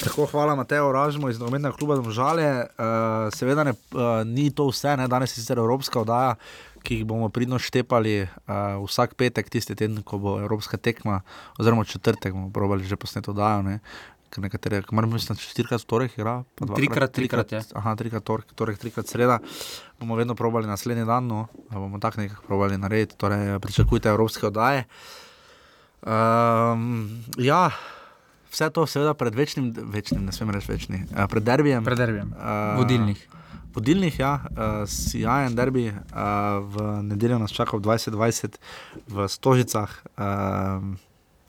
Tako, 0.05 0.27
hvala 0.27 0.55
Mateo 0.55 0.93
Ražmo 0.93 1.29
iz 1.29 1.39
nogometnega 1.39 1.77
kluba 1.77 1.95
Domžale. 1.95 2.65
Uh, 2.65 3.35
seveda 3.35 3.65
ne, 3.65 3.71
uh, 3.71 4.27
ni 4.27 4.51
to 4.51 4.67
vse, 4.67 4.97
ne? 4.97 5.09
danes 5.09 5.31
je 5.31 5.41
sicer 5.41 5.59
evropska 5.59 6.01
oddaja, 6.01 6.35
ki 6.83 6.97
jih 6.97 7.05
bomo 7.07 7.29
pridno 7.29 7.59
štepali 7.59 8.23
uh, 8.23 8.83
vsak 8.87 9.15
petek, 9.15 9.51
tisti 9.51 9.75
teden, 9.75 10.03
ko 10.03 10.19
bo 10.19 10.41
evropska 10.41 10.77
tekma, 10.77 11.21
oziroma 11.59 11.85
četrtek, 11.85 12.33
bomo 12.33 12.51
probali 12.51 12.85
že 12.85 12.97
posneto 12.97 13.31
oddajo 13.31 13.63
nekatere, 14.41 14.83
kamor 14.83 15.07
mislim, 15.07 15.37
da 15.37 15.43
štirikrat 15.43 15.83
v 15.83 15.87
torek 15.87 16.15
igra. 16.19 16.43
Trikrat, 16.77 17.13
trikrat, 17.13 17.53
ja. 17.53 17.61
Aha, 17.75 17.95
trikrat 17.97 18.25
torek, 18.25 18.55
torek, 18.57 18.79
trikrat 18.79 19.11
sreda. 19.11 19.39
Bomo 20.01 20.17
vedno 20.17 20.35
probali 20.35 20.67
naslednji 20.67 21.05
dan, 21.05 21.27
no, 21.27 21.47
bomo 21.71 21.99
tako 21.99 22.21
nekako 22.21 22.47
probali 22.47 22.79
narediti, 22.79 23.19
torej 23.19 23.59
pričakujte 23.61 24.09
evropske 24.09 24.47
oddaje. 24.47 24.87
Um, 26.03 27.23
ja, 27.39 27.71
vse 28.51 28.71
to 28.71 28.87
seveda 28.87 29.15
pred 29.15 29.35
večnim, 29.35 29.71
večnim 29.77 30.25
ne 30.25 30.33
smem 30.33 30.51
reči 30.51 30.73
večni, 30.73 31.05
uh, 31.11 31.27
pred 31.31 31.43
derbijem. 31.43 31.85
Pred 31.85 31.99
derbijem. 31.99 32.35
Uh, 32.39 32.81
Vodilnih. 32.81 33.29
Vodilnih, 33.75 34.19
ja, 34.19 34.33
uh, 34.51 34.83
sijajen 34.89 35.55
derbi, 35.55 35.89
uh, 35.89 35.95
v 36.61 37.03
nedeljo 37.03 37.39
nas 37.39 37.53
čaka 37.53 37.77
v 37.77 37.81
2020 37.81 38.59
v 39.09 39.29
Stožicah. 39.29 40.03
Uh, 40.17 40.97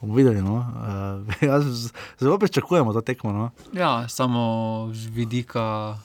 bomo 0.04 0.14
videli, 0.14 0.42
no. 0.42 0.56
uh, 1.40 1.64
zelo 2.20 2.38
pričakujemo 2.38 2.94
to 2.94 3.02
tekmo. 3.02 3.32
No. 3.32 3.50
Ja, 3.74 4.04
samo 4.10 4.44
z 4.94 5.08
vidika 5.08 5.96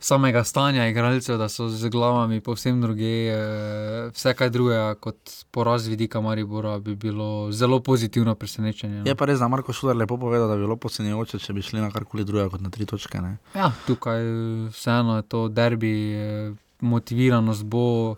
samega 0.00 0.44
stanja 0.44 0.88
igralcev, 0.88 1.38
da 1.38 1.48
so 1.48 1.68
z 1.68 1.88
glavami 1.88 2.40
povsem 2.40 2.80
druge. 2.80 3.26
eh, 3.26 4.10
Vse 4.12 4.34
kaj 4.34 4.50
drugega 4.50 4.94
kot 4.94 5.16
poraz 5.50 5.86
vidika 5.86 6.20
Maribora 6.20 6.78
bi 6.78 6.94
bilo 6.94 7.52
zelo 7.52 7.80
pozitivno 7.80 8.34
presenečenje. 8.34 8.98
no. 8.98 9.04
Je 9.06 9.14
pa 9.14 9.24
res, 9.24 9.38
da 9.38 9.48
Marko 9.48 9.72
Šuler 9.72 9.96
lepo 9.96 10.18
povedal, 10.18 10.48
da 10.48 10.54
bi 10.54 10.60
bilo 10.60 10.76
podcenjujoče, 10.76 11.38
če 11.38 11.52
bi 11.52 11.62
šli 11.62 11.80
na 11.80 11.88
karkoli 11.90 12.24
drugega 12.24 12.50
kot 12.50 12.60
na 12.60 12.70
tri 12.70 12.86
točke. 12.86 13.20
Ne. 13.20 13.36
Ja, 13.54 13.72
tukaj 13.86 14.20
eh, 14.20 14.68
vseeno 14.70 15.16
je 15.16 15.22
to 15.22 15.48
derbi, 15.48 15.94
eh, 16.12 16.52
motiviranost 16.80 17.64
bo, 17.64 18.16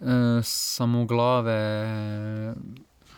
eh, 0.00 0.40
samo 0.42 1.04
glave 1.04 1.60
eh, 1.84 2.54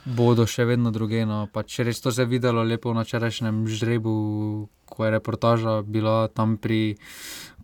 bodo 0.04 0.46
še 0.46 0.66
vedno 0.66 0.90
druge. 0.90 1.24
No. 1.26 1.46
Pač 1.52 1.80
res 1.86 2.00
to 2.00 2.12
se 2.12 2.22
je 2.22 2.30
videlo 2.30 2.62
lepo 2.62 2.94
na 2.94 3.04
včerajšnjem 3.06 3.66
žrebu, 3.68 4.14
ko 4.86 5.04
je 5.04 5.10
reportaža 5.10 5.82
bila 5.82 6.28
tam 6.28 6.56
pri. 6.56 6.96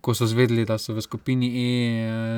Ko 0.01 0.13
so 0.13 0.25
zvedeli, 0.25 0.65
da 0.65 0.77
so 0.77 0.93
v 0.93 1.01
skupini 1.01 1.49
E, 1.49 1.67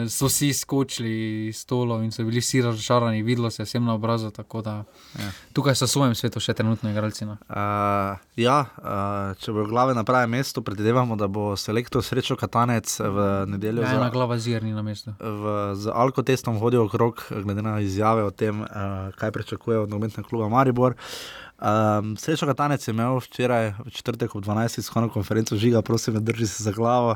eh, 0.03 0.09
so 0.09 0.29
vsi 0.29 0.53
skočili 0.53 1.47
iz 1.47 1.61
stolov 1.61 2.03
in 2.03 2.11
so 2.11 2.23
bili 2.23 2.41
vsi 2.41 2.61
razočarani, 2.61 3.23
videlo 3.23 3.49
se 3.51 3.61
je 3.61 3.65
vsem 3.65 3.85
na 3.85 3.93
obrazu. 3.93 4.31
da 4.31 4.83
Ja. 5.19 5.31
Tukaj 5.53 5.75
so 5.75 5.85
v 5.85 5.89
svojem 5.89 6.15
svetu 6.15 6.39
še 6.39 6.53
trenutno 6.53 6.89
igralci. 6.89 7.25
No. 7.25 7.37
Uh, 7.49 8.17
ja, 8.35 8.65
uh, 8.77 9.35
če 9.37 9.51
bo 9.51 9.65
glave 9.67 9.93
na 9.93 10.03
pravem 10.03 10.29
mestu, 10.29 10.61
predvidevamo, 10.61 11.15
da 11.15 11.27
bo 11.27 11.55
selektor 11.55 12.03
srečo 12.03 12.35
Katanec 12.35 12.99
v 12.99 13.45
nedeljo 13.47 13.83
Ja, 13.83 13.95
ena 13.99 14.09
glava 14.09 14.37
zirni 14.39 14.73
na 14.73 14.81
mestu. 14.81 15.13
v, 15.19 15.75
z 15.75 15.91
alkotestom 15.93 16.57
hodil 16.57 16.85
okrog, 16.85 17.25
glede 17.29 17.61
na 17.61 17.79
izjave 17.79 18.23
o 18.23 18.31
tem, 18.31 18.61
uh, 18.61 19.11
kaj 19.19 19.31
pričakuje 19.31 19.79
od 19.79 19.89
nogometnega 19.89 20.27
kluba 20.27 20.49
Maribor. 20.49 20.95
Um, 21.61 22.17
Srečo 22.17 22.45
Katanec 22.49 22.87
je 22.87 22.91
imel 22.91 23.19
včeraj, 23.21 23.73
v 23.85 23.89
četrtek 23.93 24.35
ob 24.35 24.41
12. 24.43 24.75
tiskovno 24.75 25.09
konferenco 25.13 25.55
žiga, 25.55 25.81
prosim, 25.81 26.17
drži 26.17 26.47
se 26.47 26.63
za 26.63 26.71
glavo, 26.71 27.15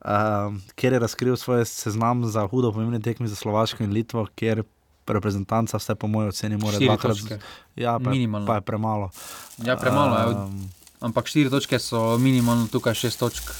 um, 0.00 0.62
kjer 0.74 0.92
je 0.92 0.98
razkril 0.98 1.36
svoj 1.36 1.64
seznam 1.64 2.24
za 2.24 2.46
hudo 2.48 2.72
pomembne 2.72 3.00
tekme 3.00 3.28
za 3.28 3.36
Slovaško 3.36 3.84
in 3.84 3.92
Litvo, 3.92 4.26
kjer 4.34 4.62
reprezentanca, 5.06 5.76
vse 5.76 5.94
po 5.94 6.06
mojem 6.06 6.28
oceni, 6.28 6.56
mora 6.56 6.72
Štiri 6.72 6.88
dvakrat. 6.88 7.16
točke. 7.16 7.38
Ja, 7.76 7.98
pa, 7.98 8.10
Minimalno. 8.10 8.46
pa 8.46 8.54
je 8.54 8.60
premalo. 8.60 9.10
Ja, 9.58 9.76
premalo 9.76 10.16
je. 10.18 10.26
Um, 10.36 10.70
Ampak 11.02 11.26
štiri 11.26 11.50
točke 11.50 11.78
so 11.78 12.16
minimalno, 12.18 12.70
tukaj 12.72 12.94
šest 12.94 13.18
točk 13.18 13.50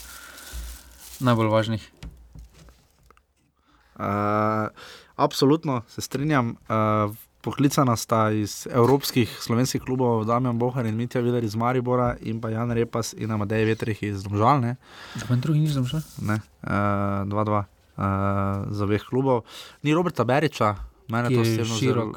najbolj 1.20 1.48
važnih. 1.50 1.82
Uh, 3.98 4.70
absolutno 5.16 5.82
se 5.88 6.00
strinjam. 6.00 6.56
Uh, 6.70 7.14
poklicana 7.42 7.96
sta 7.96 8.30
iz 8.30 8.66
evropskih 8.70 9.26
slovenskih 9.40 9.82
klubov 9.82 10.24
Damjan 10.24 10.58
Bohar 10.58 10.86
in 10.86 10.96
Mitja 10.96 11.20
Viler 11.20 11.44
iz 11.44 11.54
Maribora 11.54 12.16
in 12.22 12.40
pa 12.40 12.50
Jan 12.50 12.70
Repas 12.70 13.14
in 13.18 13.30
Amadej 13.30 13.64
Vetrih 13.64 14.02
iz 14.02 14.22
Domžalne. 14.22 14.76
Za 15.14 15.36
drugi 15.36 15.60
nisem 15.60 15.86
šel. 15.86 16.00
Ne, 16.22 16.38
uh, 16.62 16.70
2-2 17.26 17.58
uh, 17.58 17.64
za 18.70 18.84
obeh 18.84 19.02
klubov. 19.02 19.42
Ni 19.82 19.94
Roberta 19.94 20.24
Beriča, 20.24 20.76
mene 21.08 21.28
Ki 21.28 21.34
to 21.34 21.40
osebno 21.40 21.74
zelo- 21.78 22.12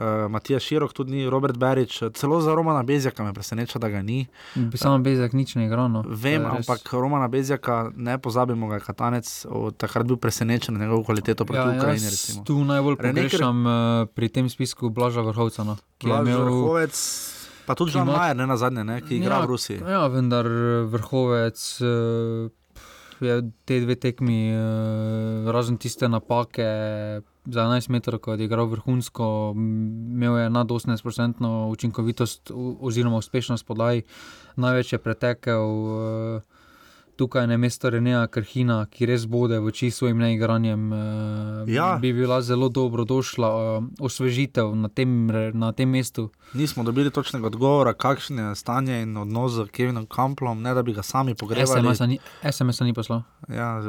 Uh, 0.00 0.06
Matija 0.26 0.56
Širok, 0.58 0.92
tudi 0.92 1.12
ni 1.12 1.26
Robert 1.26 1.54
Berič, 1.54 2.00
celo 2.10 2.40
za 2.40 2.50
Romana 2.50 2.80
Bezjaka 2.82 3.20
me 3.20 3.32
preseneča, 3.32 3.76
da 3.76 3.88
ga 3.88 4.00
ni. 4.00 4.24
Samo 4.72 4.98
Bezak 4.98 5.32
nič 5.32 5.54
ne 5.54 5.66
igral. 5.66 5.88
No. 5.88 6.00
Vem, 6.02 6.40
res- 6.42 6.56
ampak 6.58 6.88
Romana 6.90 7.26
Bezjaka, 7.26 7.92
ne 7.94 8.16
pozabimo, 8.16 8.64
ga 8.66 8.74
je 8.74 8.80
Katanec 8.82 9.26
od 9.46 9.76
takrat 9.76 10.06
bil 10.06 10.16
presenečen 10.16 10.72
na 10.72 10.80
njegovo 10.80 11.04
kvaliteto 11.04 11.44
proti 11.44 11.60
Ja, 11.60 11.76
Ukrajini. 11.76 12.06
recimo. 12.06 12.40
tu 12.42 12.64
najbolj 12.64 12.96
pogrešam 12.98 13.56
uh, 13.60 13.72
pri 14.08 14.28
tem 14.30 14.46
spisku 14.46 14.88
Blaža 14.88 15.20
Vrhovca. 15.20 15.60
No, 15.62 15.76
Blaž 15.98 16.24
imel- 16.24 16.44
Vrhovec, 16.44 16.96
pa 17.62 17.74
tudi 17.74 17.92
Žan 17.92 18.06
Majer, 18.06 18.34
ne 18.34 18.46
na 18.46 18.56
zadnje, 18.56 18.80
ne, 18.82 19.00
ki 19.00 19.16
igra 19.16 19.34
ja, 19.34 19.40
v 19.40 19.46
Rusiji. 19.48 19.78
Ja, 19.80 20.06
vendar 20.06 20.46
eh, 20.46 20.86
vrhovec 20.86 21.58
eh, 21.78 22.48
je 23.26 23.50
te 23.64 23.80
dve 23.80 23.94
tekmi, 23.94 24.50
eh, 24.50 25.50
razen 25.52 25.76
tiste 25.76 26.08
napake 26.08 26.66
za 27.46 27.62
11 27.64 27.88
metrov, 27.88 28.20
ko 28.20 28.32
je 28.32 28.44
igral 28.44 28.66
vrhunsko, 28.66 29.52
imel 29.56 30.38
je 30.38 30.50
nad 30.50 30.70
18% 30.70 31.70
učinkovitost 31.70 32.50
oziroma 32.80 33.16
uspešnost 33.16 33.66
podaj, 33.66 34.02
največ 34.56 34.92
je 34.92 34.98
pretekel. 34.98 35.66
eh, 36.36 36.49
Tukaj 37.20 37.46
na 37.46 37.56
mesto 37.56 37.90
Renea 37.90 38.26
Krhina, 38.26 38.86
ki 38.88 39.04
res 39.04 39.26
bode 39.28 39.58
v 39.60 39.68
oči 39.68 39.90
svojim 39.92 40.16
neigranjem, 40.18 40.92
eh, 40.92 40.96
Ja. 41.68 41.98
bi 42.00 42.12
bila 42.12 42.40
zelo 42.42 42.68
dobro 42.68 43.04
došla 43.04 43.48
eh, 43.48 43.82
osvežitev 44.00 44.72
na 44.74 44.88
tem, 44.88 45.26
na 45.52 45.72
tem 45.72 45.90
mestu. 45.90 46.30
Nismo 46.54 46.82
dobili 46.82 47.10
točnega 47.10 47.46
odgovora, 47.46 47.92
kakšno 47.92 48.48
je 48.48 48.54
stanje 48.56 49.02
in 49.02 49.16
odnos 49.16 49.52
z 49.52 49.68
Kevinom 49.68 50.06
Kamplom, 50.06 50.62
ne 50.62 50.74
da 50.74 50.82
bi 50.82 50.92
ga 50.92 51.02
sami 51.02 51.34
pogrevali. 51.34 51.84
SMS-a 51.94 52.06
ni, 52.06 52.18
SMS 52.42 52.80
ni 52.80 52.94
poslal. 52.94 53.22
Ja, 53.48 53.82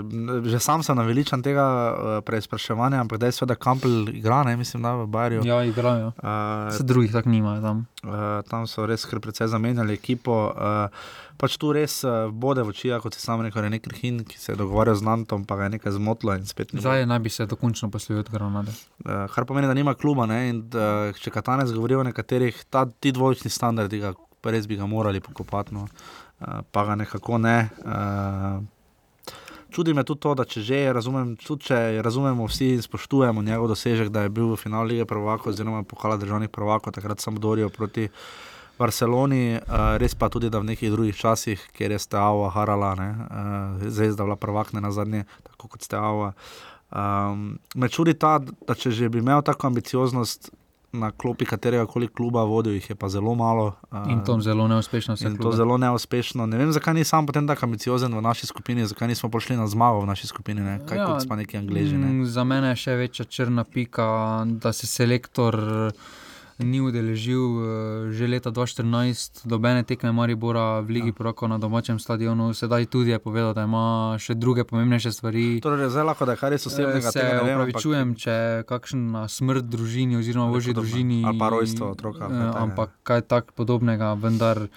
že 0.43 0.59
sam 0.59 0.83
sem 0.83 0.97
naveličan 0.97 1.41
tega 1.41 1.63
uh, 1.63 2.23
preizpraševanja, 2.23 2.99
ampak 2.99 3.17
da 3.17 3.25
je 3.25 3.31
seveda 3.31 3.55
Kampl 3.55 4.09
igra, 4.09 4.43
ne 4.43 4.57
mislim, 4.57 4.83
da 4.83 4.93
v 4.95 5.07
Barju. 5.07 5.41
Ja, 5.45 5.63
igrajo. 5.63 6.07
Uh, 6.07 6.75
Se 6.77 6.83
drugih 6.83 7.11
tako 7.11 7.29
nimajo 7.29 7.61
tam. 7.61 7.85
Uh, 8.03 8.11
tam 8.49 8.67
so 8.67 8.85
res 8.85 9.05
kar 9.05 9.19
precej 9.19 9.47
zamenjali 9.47 9.93
ekipo. 9.93 10.51
Uh, 10.51 10.91
pač 11.41 11.57
tu 11.57 11.71
res 11.73 11.95
uh, 12.05 12.29
bode 12.29 12.61
v 12.61 12.69
oči, 12.69 12.91
kot 13.01 13.17
si 13.17 13.23
sam 13.23 13.41
rekel, 13.41 13.65
nek 13.73 13.87
Hin, 13.97 14.21
ki 14.27 14.37
se 14.37 14.51
je 14.53 14.57
dogovarjal 14.59 14.99
z 15.01 15.07
Nantom, 15.07 15.45
pa 15.49 15.57
ga 15.57 15.67
je 15.67 15.75
nekaj 15.77 15.95
zmotilo 15.97 16.35
in 16.37 16.45
spet 16.45 16.73
ni. 16.73 16.83
Zdaj 16.83 17.07
naj 17.09 17.19
bi 17.25 17.33
se 17.33 17.47
dokončno 17.49 17.89
poslovil 17.89 18.21
od 18.21 18.29
Granade. 18.29 18.73
Uh, 19.01 19.25
kar 19.33 19.47
pomeni, 19.49 19.69
da 19.69 19.73
nima 19.73 19.95
kluba. 19.97 20.27
Ne? 20.29 20.41
In, 20.51 20.61
uh, 20.69 21.17
če 21.17 21.33
Katanec 21.33 21.73
govori 21.73 21.97
o 21.97 22.03
nekaterih, 22.05 22.61
ta, 22.69 22.85
ti 22.85 23.13
dvojčni 23.15 23.49
standardi, 23.49 24.03
ga, 24.03 24.13
res 24.53 24.69
bi 24.69 24.77
ga 24.77 24.85
morali 24.89 25.23
pokopati, 25.23 25.73
no? 25.73 25.87
uh, 25.87 26.61
pa 26.69 26.85
ga 26.85 26.99
nekako 27.01 27.41
ne. 27.41 27.57
Uh, 27.81 28.61
Čudi 29.71 29.93
me 29.95 30.03
tudi 30.03 30.19
to, 30.19 30.33
da 30.35 30.43
če 30.43 30.61
že 30.67 30.79
razumem, 30.91 31.35
tudi 31.39 31.69
če 31.69 31.77
razumemo 32.03 32.43
vsi 32.49 32.73
in 32.75 32.81
spoštujemo 32.83 33.41
njegov 33.41 33.69
dosežek, 33.71 34.09
da 34.11 34.25
je 34.25 34.31
bil 34.35 34.51
v 34.51 34.57
finalu 34.59 34.91
lige 34.91 35.05
prvakov, 35.07 35.53
oziroma 35.53 35.85
pokala 35.87 36.17
državnih 36.19 36.51
prvakov, 36.51 36.91
takrat 36.91 37.23
sem 37.23 37.37
Dorijo 37.39 37.69
proti 37.71 38.09
Barceloni, 38.79 39.57
uh, 39.57 39.95
res 40.01 40.15
pa 40.15 40.29
tudi, 40.29 40.49
da 40.49 40.59
v 40.59 40.71
nekih 40.71 40.91
drugih 40.91 41.15
časih, 41.15 41.61
kjer 41.77 41.95
je 41.95 41.99
Steava 41.99 42.49
harala, 42.55 42.95
ne, 42.95 43.09
uh, 43.11 43.89
zvezda 43.89 44.25
bila 44.25 44.35
prvakne 44.35 44.81
na 44.81 44.91
zadnje, 44.91 45.25
tako 45.49 45.73
kot 45.75 45.85
Steava. 45.85 46.33
Um, 46.91 47.59
me 47.75 47.87
čudi 47.89 48.13
ta, 48.19 48.39
da 48.39 48.75
če 48.75 48.91
že 48.91 49.09
bi 49.09 49.21
imel 49.23 49.41
tako 49.47 49.69
ambicioznost 49.71 50.51
na 50.91 51.11
klopi 51.11 51.45
katerega 51.45 51.85
koli 51.85 52.07
kluba 52.07 52.43
vodil, 52.43 52.73
jih 52.73 52.89
je 52.89 52.95
pa 52.95 53.09
zelo 53.09 53.35
malo. 53.35 53.75
Uh, 53.91 54.11
In 54.11 54.23
to 54.25 54.39
zelo 54.41 54.67
neuspešno 54.67 55.15
se 55.17 55.27
In 55.27 55.37
to 55.37 55.51
zelo 55.51 55.77
neuspešno. 55.77 56.45
Ne 56.45 56.57
vem, 56.57 56.71
zakaj 56.71 56.93
ni 56.93 57.03
sam 57.03 57.25
potem 57.25 57.47
tako 57.47 57.65
ambiciozen 57.65 58.15
v 58.15 58.21
naši 58.21 58.47
skupini, 58.47 58.87
zakaj 58.87 59.07
nismo 59.07 59.29
prišli 59.29 59.55
na 59.55 59.67
zmago 59.67 60.01
v 60.01 60.05
naši 60.05 60.27
skupini, 60.27 60.61
ne? 60.61 60.79
kaj 60.85 60.97
ja, 60.97 61.05
kot 61.05 61.23
smo 61.23 61.35
neki 61.35 61.57
angliži. 61.57 61.97
Ne? 61.97 62.07
mm, 62.07 62.25
Za 62.25 62.43
mene 62.43 62.73
je 62.73 62.81
še 62.83 62.95
večja 62.95 63.25
črna 63.25 63.63
pika, 63.63 64.43
da 64.45 64.73
se 64.73 64.87
selektor 64.87 65.55
eh, 65.55 66.03
ni 66.61 66.79
udeležil 66.79 67.43
eh, 67.57 67.65
že 68.13 68.25
leta 68.25 68.49
2014, 68.49 69.43
dobene 69.43 69.83
tekme 69.83 70.11
Maribora 70.11 70.79
v 70.79 70.89
Ligi 70.89 71.11
ja. 71.11 71.17
Proko 71.17 71.47
na 71.47 71.57
domačem 71.57 71.99
stadionu. 71.99 72.53
Sedaj 72.53 72.85
tudi 72.85 73.11
je 73.11 73.19
povedal, 73.19 73.53
da 73.53 73.65
ima 73.65 74.15
še 74.15 74.33
druge 74.33 74.63
pomembnejše 74.63 75.11
stvari. 75.11 75.59
Torej, 75.59 75.89
zelo 75.89 76.09
lahko, 76.09 76.25
da 76.25 76.33
je 76.33 76.39
kar 76.39 76.49
res 76.51 76.65
osebnega. 76.65 77.11
Se 77.11 77.19
tega 77.19 77.41
ne 77.41 77.43
vem, 77.43 77.57
ampak- 77.57 77.75
opravičujem, 77.75 78.07
če 78.15 78.31
je 78.31 78.63
kakšna 78.63 79.27
smrt 79.27 79.65
družini 79.65 80.17
oziroma 80.17 80.47
v 80.47 80.55
ožji 80.55 80.73
podobno. 80.73 80.87
družini. 80.87 81.19
Ali 81.25 81.37
pa 81.37 81.47
rojstvo 81.49 81.91
otroka, 81.91 82.25
eh. 82.25 82.51
Ampak 82.55 82.89
kaj 83.03 83.21
tak 83.27 83.51
podobnega, 83.51 84.13
vendar 84.15 84.69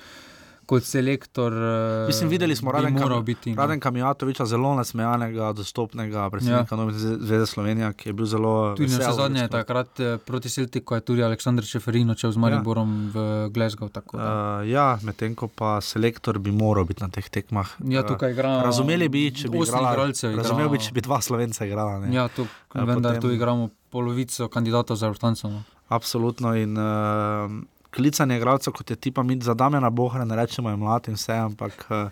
kot 0.66 0.82
selektor. 0.84 1.52
eh, 1.52 2.06
Mislim, 2.06 2.28
videli 2.28 2.56
smo 2.56 2.70
bi 2.70 2.76
Raden, 2.76 2.92
moral 2.94 3.08
Kam, 3.10 3.24
biti. 3.24 3.50
no. 3.50 3.56
Raden 3.56 3.80
Kamijatoviča, 3.80 4.46
zelo 4.46 4.74
nasmejanega, 4.74 5.52
dostopnega 5.52 6.30
predsednika 6.30 6.66
ja. 6.70 6.76
Nove 6.76 6.92
zveze 6.94 7.46
Slovenije, 7.46 7.92
ki 7.92 8.08
je 8.08 8.12
bil 8.12 8.26
zelo 8.26 8.74
Tudi 8.76 8.90
na 8.90 9.12
zadnje 9.12 9.48
takrat 9.48 10.00
eh, 10.00 10.18
proti 10.18 10.48
Celtiku 10.48 10.94
je 10.94 11.00
tudi 11.02 11.22
Aleksandr 11.22 11.62
Šeferin 11.64 12.10
odšel 12.10 12.30
z 12.30 12.36
Mariborom 12.38 12.90
ja. 13.04 13.10
v 13.10 13.16
Glasgow. 13.50 13.88
tako 13.90 14.16
da. 14.16 14.24
Uh, 14.56 14.68
ja, 14.68 14.98
medtem 15.02 15.34
ko 15.34 15.48
pa 15.48 15.80
selektor 15.80 16.38
bi 16.38 16.50
moral 16.52 16.84
biti 16.84 17.02
na 17.02 17.08
teh 17.08 17.24
tekmah. 17.24 17.68
Ja, 17.84 18.02
tukaj 18.02 18.30
igra 18.30 18.62
razumeli 18.62 19.08
bi, 19.08 19.30
če 19.30 19.48
bi 19.48 19.58
igrala, 19.58 19.92
igralcev 19.92 20.30
igra- 20.30 20.42
razumel 20.42 20.68
bi, 20.68 20.78
če 20.78 20.92
bi 20.92 21.00
dva 21.00 21.20
slovenca 21.20 21.64
igrala. 21.64 21.98
Ne. 21.98 22.14
Ja, 22.14 22.28
tu, 22.28 22.46
vendar 22.74 22.96
potem- 23.12 23.20
tu 23.20 23.30
igramo 23.30 23.68
polovico 23.90 24.48
kandidatov 24.48 24.96
za 24.96 25.08
vrtanco. 25.08 25.48
No. 25.48 25.62
Absolutno. 25.88 26.54
In, 26.54 26.74
uh, 26.74 27.50
klicanje 27.94 28.36
igralcev, 28.36 28.72
kot 28.72 28.90
je 28.90 28.96
tipa 28.98 29.22
mi 29.22 29.38
za 29.40 29.54
Damjana 29.54 29.90
Bohra, 29.90 30.24
ne 30.24 30.36
rečemo, 30.36 30.68
je 30.68 30.76
mlad 30.78 31.08
in 31.08 31.14
vse, 31.14 31.32
ampak 31.34 31.86
uh, 31.88 32.10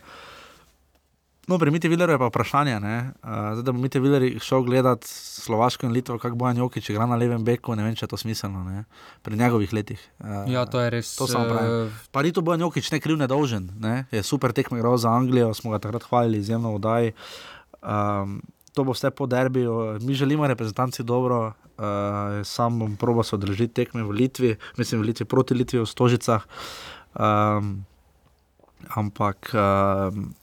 No, 1.43 1.59
pri 1.59 1.71
Miti 1.71 1.89
Vileru 1.89 2.13
je 2.13 2.19
pa 2.19 2.29
vprašanje, 2.29 2.77
ne? 2.79 2.97
uh, 3.17 3.29
zdaj, 3.53 3.63
da 3.63 3.73
bo 3.73 3.79
Miti 3.79 3.99
Viler 3.99 4.23
šel 4.39 4.63
gledat 4.63 5.03
Slovaško 5.05 5.87
in 5.87 5.93
Litvo, 5.93 6.15
kako 6.15 6.37
Bojan 6.37 6.57
Jokič 6.57 6.91
igra 6.91 7.03
na 7.03 7.17
levem 7.17 7.43
beku, 7.45 7.75
ne 7.75 7.83
vem, 7.83 7.97
če 7.97 8.05
je 8.05 8.09
to 8.09 8.17
smiselno, 8.17 8.63
ne? 8.63 8.85
pri 9.23 9.37
njegovih 9.37 9.73
letih. 9.73 9.99
Uh, 10.21 10.47
Ja, 10.47 10.63
to 10.65 10.79
je 10.79 10.91
res, 10.91 11.11
To 11.17 11.27
samo 11.27 11.45
pravim. 11.45 11.89
eh, 11.89 12.07
Pa 12.13 12.23
ni 12.23 12.31
to 12.31 12.41
Bojan 12.41 12.61
Jokič, 12.61 12.93
ne 12.93 13.01
kriv, 13.01 13.19
ne 13.19 13.27
dolžen, 13.27 13.67
ne? 13.77 14.07
je 14.13 14.23
super 14.23 14.53
tekmo 14.53 14.79
igral 14.79 14.95
za 14.97 15.11
Anglijo, 15.11 15.51
smo 15.51 15.71
ga 15.71 15.81
takrat 15.81 16.03
hvalili, 16.05 16.39
izjemno 16.39 16.77
vdaj. 16.77 17.11
Um, 17.83 18.39
to 18.73 18.85
bo 18.85 18.95
vse 18.95 19.11
po 19.11 19.27
derbiju, 19.27 19.99
mi 20.01 20.15
želimo 20.15 20.47
reprezentanci 20.47 21.03
dobro, 21.03 21.53
uh, 21.79 22.43
sam 22.45 22.79
bom 22.79 22.97
probo 22.97 23.23
se 23.23 23.35
odrežiti 23.37 23.75
tekme 23.75 24.03
v 24.03 24.11
Litvi, 24.11 24.57
mislim 24.77 25.01
v 25.01 25.13
Litvi 25.13 25.25
proti 25.25 25.55
Litvi 25.55 25.81
v 25.83 25.87
Stožicah. 25.87 26.45
Um, 27.15 27.85
ampak 28.97 29.53
um, 29.55 30.35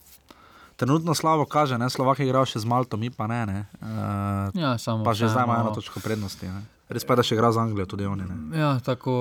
trenutno 0.76 1.14
slabo 1.14 1.44
kaže, 1.44 1.78
ne? 1.78 1.90
Slovak 1.90 2.18
je 2.18 2.26
igral 2.26 2.46
še 2.48 2.62
z 2.62 2.66
Malto, 2.66 2.96
mi 2.96 3.10
pa 3.12 3.26
ne. 3.26 3.46
ne? 3.46 3.58
Uh, 3.82 4.48
Ja, 4.56 4.78
samo 4.78 5.04
pa 5.04 5.12
že 5.12 5.28
zdaj 5.28 5.44
imajo 5.44 5.60
eno 5.60 5.72
točko 5.76 6.00
prednosti. 6.00 6.48
Ne? 6.48 6.79
Res 6.90 7.04
pa 7.04 7.12
je, 7.12 7.16
da 7.16 7.22
še 7.22 7.34
igra 7.34 7.48
z 7.48 7.58
Anglijo, 7.60 7.86
tudi 7.86 8.02
oni. 8.04 8.24
Ne? 8.24 8.36
Ja, 8.52 8.70
tako 8.76 9.12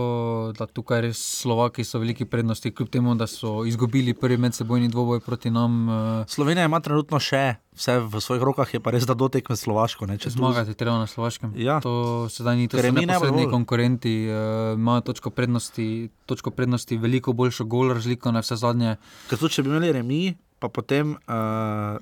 da 0.51 0.65
tukaj 0.67 1.03
res 1.03 1.19
Slovaki 1.37 1.83
so 1.83 1.99
veliki 1.99 2.25
prednosti, 2.25 2.71
kljub 2.71 2.89
temu, 2.89 3.13
da 3.13 3.25
so 3.25 3.61
izgubili 3.63 4.15
prvi 4.15 4.37
medsebojni 4.39 4.87
dvoboj 4.87 5.19
proti 5.19 5.49
nam. 5.49 5.85
eh, 5.87 6.25
Slovenija 6.27 6.65
ima 6.65 6.79
trenutno 6.79 7.19
še 7.19 7.43
vse 7.71 7.99
v 8.01 8.17
svojih 8.17 8.41
rokah, 8.41 8.65
je 8.67 8.79
pa 8.79 8.89
res, 8.89 9.05
da 9.05 9.13
dotekme 9.13 9.53
Slovaško. 9.55 10.05
Ne? 10.05 10.17
Če 10.17 10.25
tu- 10.25 10.37
Zmagati 10.39 10.73
treba 10.73 10.97
na 10.97 11.05
Slovaškem. 11.05 11.53
Ja. 11.55 11.77
To 11.79 11.93
sedaj 12.27 12.55
ni 12.55 12.67
to 12.67 12.75
Ker 12.75 12.85
so 12.85 12.91
ne 12.91 13.05
neposredni 13.05 13.37
dovolj. 13.39 13.53
konkurenti, 13.53 14.15
uh, 14.25 14.35
imajo 14.73 15.01
točko 15.03 15.29
prednosti, 15.29 15.87
točko 16.25 16.49
prednosti, 16.49 16.97
veliko 16.97 17.33
boljšo 17.33 17.65
gol 17.65 17.93
razliko 17.93 18.31
na 18.31 18.41
vse 18.41 18.57
zadnje. 18.57 18.97
Ker 19.29 19.37
tudi 19.37 19.53
če 19.53 19.61
bi 19.61 19.69
imeli 19.69 19.91
remi, 19.93 20.21
pa 20.59 20.67
potem 20.69 21.11
uh, 21.11 21.17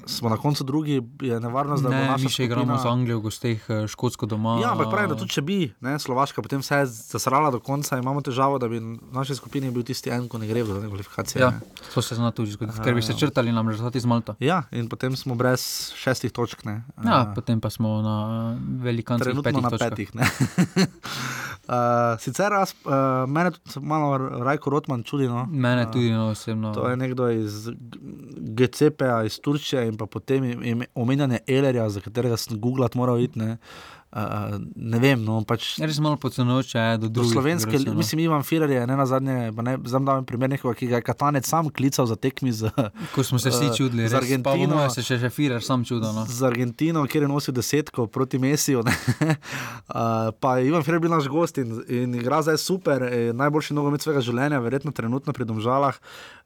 smo 0.03 0.27
na 0.27 0.37
koncu 0.37 0.63
drugi, 0.63 0.97
je 1.21 1.39
nevarnost, 1.39 1.83
da 1.83 1.89
Ne, 1.89 2.07
naša 2.07 2.23
mi 2.23 2.29
še 2.29 2.43
igramo 2.43 2.65
skupina- 2.67 2.81
z 2.81 2.85
Anglijo, 2.87 3.19
v 3.19 3.23
gosteh, 3.23 3.59
eh, 3.67 3.87
Škotsko 3.87 4.25
doma. 4.25 4.57
Ja, 4.57 4.71
ampak 4.71 4.89
pravim, 4.89 5.09
da 5.09 5.15
tudi 5.15 5.29
če 5.29 5.41
bi, 5.41 5.57
ne, 5.79 5.93
Slovaška 5.95 6.41
potem 6.41 6.59
vse 6.59 6.81
zasrala 6.85 7.49
do 7.49 7.59
konca, 7.59 7.95
imamo 7.95 8.19
težavo, 8.19 8.57
da 8.57 8.67
bi 8.67 8.77
v 8.77 8.83
naši 9.11 9.35
skupini 9.35 9.69
bil 9.69 9.83
tisti 9.83 10.09
en, 10.09 10.25
ko 10.25 10.37
ne 10.37 10.45
gre 10.45 10.63
dodatne 10.63 10.87
kvalifikacije. 10.87 11.37
Ja, 11.37 11.51
ne. 11.51 11.61
to 11.87 12.01
se 12.01 12.15
zna 12.15 12.31
tudi 12.31 12.51
zgoditi, 12.51 12.81
ker 12.81 12.91
bi 12.91 13.01
se 13.01 13.13
črtali 13.13 13.51
nam 13.51 13.69
rezultati 13.69 13.99
z 13.99 14.05
Malto. 14.05 14.35
Ja, 14.39 14.63
in 14.71 14.87
potem 14.87 15.13
smo 15.13 15.35
brez 15.35 15.61
šestih 15.93 16.31
točk. 16.31 16.65
Ne. 16.65 16.81
Ja, 16.99 17.21
Eh, 17.21 17.35
potem 17.35 17.59
pa 17.59 17.69
smo 17.69 18.01
na 18.01 18.15
velikanskih 18.79 19.23
Trenutno 19.23 19.43
petih 19.43 19.61
na 19.61 19.69
točkah. 19.69 19.89
petih. 19.89 20.09
Uh, 21.67 21.73
sicer 22.23 22.51
jaz, 22.51 22.73
uh, 22.83 22.91
mene 23.27 23.51
tudi 23.51 23.79
malo 23.81 24.17
Rajko 24.17 24.69
Rotman 24.69 25.03
čudi. 25.03 25.27
No. 25.27 25.45
Mene 25.45 25.81
Eh, 25.81 25.91
tudi, 25.91 26.09
no, 26.09 26.27
osebno. 26.27 26.73
To 26.73 26.87
je 26.87 26.95
nekdo 26.95 27.29
iz 27.29 27.67
GCP-ja, 28.47 29.23
iz 29.25 29.39
Turčije 29.39 29.85
in 29.87 29.97
pa 29.97 30.05
potem 30.05 30.47
omenjanje 30.95 31.39
Elerja, 31.47 31.89
za 31.89 32.01
katerega 32.01 32.37
sem 32.37 32.59
googlat 32.61 32.95
moral 32.95 33.19
iti. 33.19 33.39
Uh, 34.11 34.55
ne 34.75 34.99
vem, 34.99 35.19
no 35.19 35.41
pač. 35.43 35.75
Res 35.79 35.99
malo 35.99 36.17
podcenujoče 36.17 36.77
je 36.77 36.97
do 36.97 37.07
Do 37.07 37.09
drugih. 37.09 37.31
slovenske, 37.31 37.69
igralcev, 37.69 37.93
no. 37.93 37.97
mislim, 37.97 38.19
Ivan 38.19 38.43
Firer 38.43 38.69
je 38.69 38.87
ne 38.87 38.95
na 38.95 39.05
zadnje, 39.05 39.51
zdaj 39.83 40.01
dam 40.01 40.25
primer 40.25 40.49
nekoga, 40.49 40.73
ki 40.73 40.87
ga 40.87 40.95
je 40.95 41.01
Katanec 41.01 41.45
sam 41.45 41.69
klical 41.69 42.05
za 42.05 42.15
tekmi 42.15 42.51
z, 42.51 42.69
Ko 43.11 43.23
smo 43.23 43.39
se 43.39 43.49
vsi 43.49 43.65
eh, 43.65 43.75
čudili, 43.77 44.07
z 44.07 44.11
pa 44.11 44.19
po 44.19 44.23
Argentino. 44.23 44.75
mojem 44.75 44.89
se 44.89 45.03
še 45.03 45.19
Šefirer 45.19 45.63
sam 45.63 45.85
čudil. 45.85 46.07
No. 46.09 46.25
Z 46.25 46.43
Argentino, 46.43 47.05
kjer 47.05 47.23
je 47.23 47.29
nosil 47.29 47.53
desetko 47.53 48.07
proti 48.07 48.37
Mesiju. 48.37 48.83
ne. 48.83 48.93
Uh, 49.87 50.29
pa 50.39 50.57
je 50.57 50.67
Ivan 50.67 50.83
Firer 50.83 50.99
bil 50.99 51.09
naš 51.09 51.27
gost 51.27 51.57
in, 51.57 51.71
in 51.87 52.15
igra 52.15 52.41
zdaj 52.41 52.57
super, 52.57 53.01
je 53.03 53.33
najboljši 53.33 53.73
nogomet 53.73 54.01
svojega 54.01 54.21
življenja, 54.21 54.59
verjetno 54.59 54.91
trenutno 54.91 55.33
pri 55.33 55.45
Domžalah. 55.45 55.95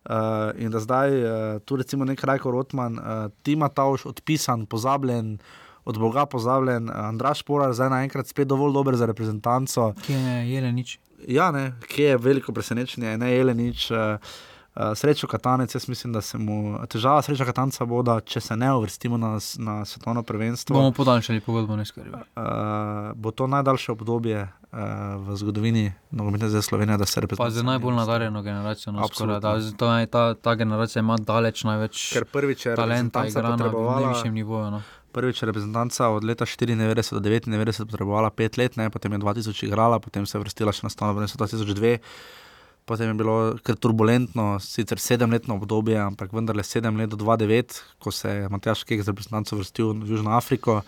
Uh, 0.02 0.14
in 0.58 0.70
da 0.70 0.80
zdaj 0.80 1.10
uh, 1.16 1.32
tu 1.62 1.76
recimo 1.76 2.06
nek 2.06 2.22
Rajko 2.22 2.52
Rotman, 2.52 2.96
uh, 2.96 3.26
Tima 3.42 3.70
Tauš 3.70 4.06
odpisan, 4.06 4.66
pozabljen. 4.66 5.40
Od 5.86 5.98
Boga 5.98 6.26
pozabljen, 6.26 6.90
Andraš 6.94 7.42
Porar, 7.44 7.74
zdaj 7.74 7.90
naenkrat 7.90 8.28
spet 8.28 8.48
dovolj 8.48 8.74
dober 8.74 8.96
za 8.96 9.06
reprezentanco. 9.06 9.94
Kje 10.06 10.16
je 10.16 10.54
Jelenič? 10.54 11.00
Ja, 11.28 11.52
ne, 11.52 11.74
kje 11.88 12.06
je 12.06 12.18
veliko 12.18 12.54
presenečenje, 12.54 13.18
ne 13.18 13.32
Jelenič. 13.34 13.92
Uh, 13.92 13.98
srečo 14.96 15.28
Katanec, 15.28 15.76
jaz 15.76 15.88
mislim, 15.88 16.14
da 16.14 16.22
se 16.22 16.38
mu 16.38 16.78
težava 16.88 17.22
sreča 17.22 17.46
Katanca 17.46 17.86
bo, 17.86 18.02
da 18.04 18.20
če 18.20 18.40
se 18.42 18.56
ne 18.56 18.74
uvrstimo 18.74 19.18
na, 19.18 19.34
na 19.58 19.86
svetovno 19.86 20.24
prvenstvo, 20.24 20.76
Bomo 20.76 20.92
podaljšali 20.92 21.42
pogodbo, 21.42 21.76
ne 21.76 21.86
skrbi. 21.86 22.10
uh, 22.10 22.22
bo 23.16 23.32
to 23.32 23.48
najdaljše 23.48 23.92
obdobje 23.92 24.42
uh, 24.44 24.80
v 25.28 25.36
zgodovini 25.36 25.92
nogometne 26.12 26.50
zveze 26.50 26.62
Slovenije, 26.62 26.98
da 26.98 27.06
se 27.06 27.16
Pa 27.16 27.22
reprezentantska. 27.22 27.58
za 27.58 27.64
najbolj 27.64 27.96
nadarjeno 27.96 28.42
generacijo. 28.42 28.94
No, 28.94 29.08
skoraj, 29.08 29.40
da, 29.40 30.00
je, 30.00 30.08
ta, 30.08 30.34
ta 30.34 30.56
generacija 30.56 31.00
ima 31.00 31.18
daleč 31.18 31.64
največ 31.64 32.14
Ker 32.14 32.26
prvič 32.26 32.66
je 32.66 32.76
talenta, 32.76 33.26
igra 33.28 33.56
na 33.56 33.72
najvišjem 33.72 34.34
nivoju. 34.34 34.72
No. 34.72 34.82
Prvič 35.12 35.42
je 35.42 35.46
reprezentanca 35.46 36.08
od 36.10 36.24
leta 36.24 36.46
94 36.46 36.80
do 37.12 37.20
99 37.20 37.52
potrebovala 37.86 38.30
pet 38.30 38.58
let, 38.58 38.78
ne? 38.78 38.90
potem 38.90 39.12
je 39.12 39.20
2000 39.20 39.68
igrala, 39.68 40.00
potem 40.00 40.26
se 40.26 40.38
je 40.38 40.42
vrstila 40.42 40.72
še 40.72 40.84
na 40.84 40.90
stano 40.90 41.12
prvenstvo 41.14 41.46
2002. 41.46 41.98
Potem 42.82 43.08
je 43.08 43.14
bilo 43.14 43.36
kar 43.62 43.76
turbulentno, 43.76 44.58
sicer 44.60 44.98
sedemletno 45.00 45.56
obdobje, 45.56 46.00
ampak 46.00 46.32
vendarle 46.34 46.64
sedem 46.64 46.98
let 46.98 47.10
do 47.10 47.16
2009, 47.16 47.78
ko 48.00 48.10
se 48.12 48.30
je 48.30 48.50
Matjaš 48.50 48.84
Kek 48.84 49.04
z 49.04 49.12
reprezentanco 49.12 49.56
vrstil 49.56 49.94
v 50.02 50.10
Južno 50.10 50.34
Afriko. 50.34 50.82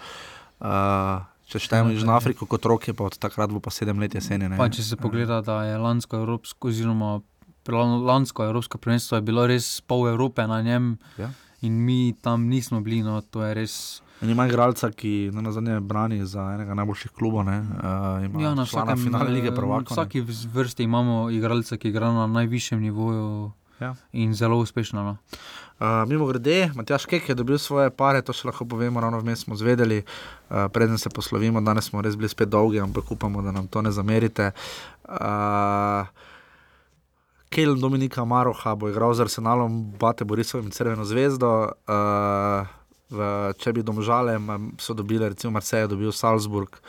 Uh, 0.57 1.21
če 1.45 1.59
štejemo 1.59 1.91
Južno 1.93 2.15
ja. 2.15 2.17
Afriko 2.17 2.47
kot 2.49 2.65
roke, 2.65 2.95
pa 2.97 3.05
od 3.05 3.19
takrat 3.19 3.51
bo 3.51 3.59
pa 3.59 3.69
sedem 3.69 3.99
let 3.99 4.15
jeseni. 4.15 4.49
ne. 4.49 4.57
Pa 4.57 4.71
če 4.71 4.81
se 4.81 4.97
pogleda, 4.97 5.41
da 5.45 5.67
je 5.67 5.77
lansko 5.77 6.17
evropsko, 6.17 6.71
oziroma 6.71 7.19
lansko 8.03 8.43
evropsko 8.43 8.77
prvenstvo 8.77 9.17
je 9.17 9.21
bilo 9.21 9.45
res 9.47 9.79
pol 9.81 10.07
Evrope 10.09 10.47
na 10.47 10.61
njem, 10.61 10.97
Ja. 11.17 11.29
in 11.61 11.77
mi 11.85 12.13
tam 12.21 12.49
nismo 12.49 12.81
bili, 12.81 13.03
no, 13.03 13.21
to 13.21 13.43
je 13.43 13.53
res. 13.53 13.75
In 14.23 14.29
ima 14.29 14.47
igralca, 14.47 14.91
ki 14.91 15.31
na 15.33 15.51
zadnje 15.51 15.79
brani 15.81 16.25
za 16.25 16.53
enega 16.53 16.73
najboljših 16.73 17.11
klubov. 17.11 17.43
Ne? 17.43 17.59
Uh, 17.59 18.41
Ja, 18.41 18.53
na 18.55 18.63
vsakem 18.63 18.97
finale 18.97 19.29
lige 19.29 19.47
eh, 19.47 19.55
prvakov. 19.55 19.83
ne. 19.89 19.93
vsaki 19.93 20.21
vrsti 20.47 20.83
imamo 20.83 21.29
igralca, 21.29 21.77
ki 21.77 21.89
igra 21.89 22.11
na 22.11 22.27
najvišjem 22.27 22.79
nivoju 22.81 23.51
Ja. 23.79 23.95
in 24.13 24.33
zelo 24.33 24.57
uspešno. 24.57 25.03
No. 25.03 25.17
Uh, 25.79 26.07
mimo 26.07 26.25
grede, 26.25 26.71
Matjaš 26.75 27.05
Kek 27.05 27.29
je 27.29 27.35
dobil 27.35 27.57
svoje 27.57 27.89
pare, 27.89 28.21
to 28.21 28.31
še 28.31 28.47
lahko 28.47 28.65
povemo, 28.65 29.01
ravno 29.01 29.19
vmes 29.19 29.39
smo 29.39 29.55
zvedeli, 29.55 30.03
uh, 30.49 30.69
preden 30.71 30.97
se 30.97 31.09
poslovimo, 31.09 31.61
danes 31.61 31.85
smo 31.85 32.01
res 32.01 32.15
bili 32.15 32.29
spet 32.29 32.49
dolgi, 32.49 32.79
ampak 32.79 33.11
upamo, 33.11 33.41
da 33.41 33.51
nam 33.51 33.67
to 33.67 33.81
ne 33.81 33.91
zamerite. 33.91 34.51
Uh, 35.03 36.07
Kelm 37.49 37.79
Dominika 37.79 38.23
Maroha 38.25 38.75
bo 38.75 38.87
igral 38.89 39.13
z 39.13 39.21
Arsenalom, 39.21 39.91
Bate 39.99 40.23
Borisovim 40.23 40.71
Crveno 40.71 41.03
zvezdo. 41.05 41.51
Uh, 41.83 42.67
v, 43.13 43.53
če 43.61 43.73
bi 43.77 43.85
domžale, 43.85 44.35
so 44.81 44.97
dobile, 44.97 45.29
recimo 45.29 45.53
Marseille, 45.53 45.87
dobil 45.87 46.11
Salzburg, 46.11 46.79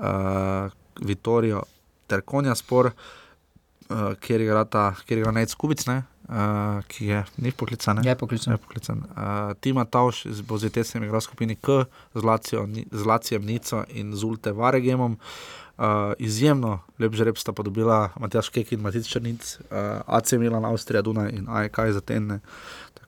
uh, 0.00 0.72
Vitorijo 1.04 1.62
ter 2.08 2.22
Konja 2.24 2.54
Spor, 2.56 2.90
uh, 2.92 4.12
kjer 4.20 4.46
igra 4.46 4.64
ta, 4.64 4.90
kjer 5.06 5.22
igra 5.22 5.34
Nec 5.36 5.54
Kubic, 5.54 5.86
ne? 5.90 6.02
Uh, 6.26 6.82
ki 6.90 7.06
je 7.06 7.24
ni 7.38 7.52
poklican. 7.52 7.96
ne? 7.96 8.02
Je 8.10 8.14
poklican. 8.18 8.52
Je 8.52 8.58
poklican. 8.58 8.98
Uh, 8.98 9.52
Tima 9.60 9.84
Tauš 9.84 10.24
z 10.26 10.42
Bozitesem 10.42 11.04
igra 11.06 11.20
v 11.20 11.22
skupini 11.22 11.54
K, 11.54 11.84
z 12.14 12.22
Lacijo, 12.22 12.66
z 12.90 13.06
Lacijem 13.06 13.46
Nico 13.46 13.84
in 13.94 14.10
Zulte 14.14 14.50
Varegemom. 14.52 15.18
Uh, 15.78 16.16
izjemno 16.18 16.80
lep 16.98 17.12
žreb 17.12 17.36
sta 17.38 17.52
pa 17.52 17.62
dobila 17.62 18.10
Matjaš 18.18 18.48
Kek 18.48 18.72
in 18.72 18.80
Matic 18.80 19.06
Črnic, 19.06 19.58
uh, 19.70 20.00
AC 20.08 20.32
Milan, 20.40 20.64
Avstrija, 20.64 21.02
Dunaj 21.04 21.30
in 21.30 21.46
AEK 21.46 21.78
za 21.92 22.00
tenne. 22.00 22.40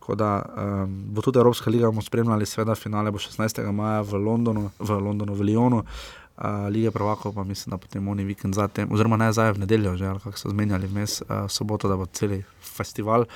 Tako 0.09 0.16
da 0.16 0.43
um, 0.56 1.05
bo 1.12 1.20
tudi 1.20 1.39
Evropska 1.39 1.70
liga 1.70 1.86
bomo 1.86 2.02
spremljali, 2.02 2.47
seveda 2.47 2.74
finale 2.74 3.10
bo 3.10 3.18
16. 3.18 3.72
maja 3.72 4.01
v 4.01 4.16
Londonu, 4.16 4.70
v 4.78 4.90
Londonu, 4.90 5.35
v 5.35 5.43
Lyonu. 5.43 5.82
Uh, 6.39 6.44
Lige 6.72 6.90
prvakov 6.90 7.35
pa 7.35 7.44
mislim, 7.44 7.70
da 7.70 7.78
potem 7.78 8.09
oni 8.09 8.24
vikend 8.24 8.55
zatem, 8.55 8.89
oziroma 8.93 9.16
ne 9.20 9.28
zdaj 9.32 9.52
v 9.52 9.59
nedeljo, 9.59 9.97
že 10.01 10.14
kako 10.24 10.39
so 10.39 10.48
zmenjali 10.48 10.89
vmes, 10.89 11.20
uh, 11.20 11.44
soboto, 11.48 11.93
da 11.93 11.97
bo 12.01 12.06
cel 12.06 12.40
festival. 12.56 13.26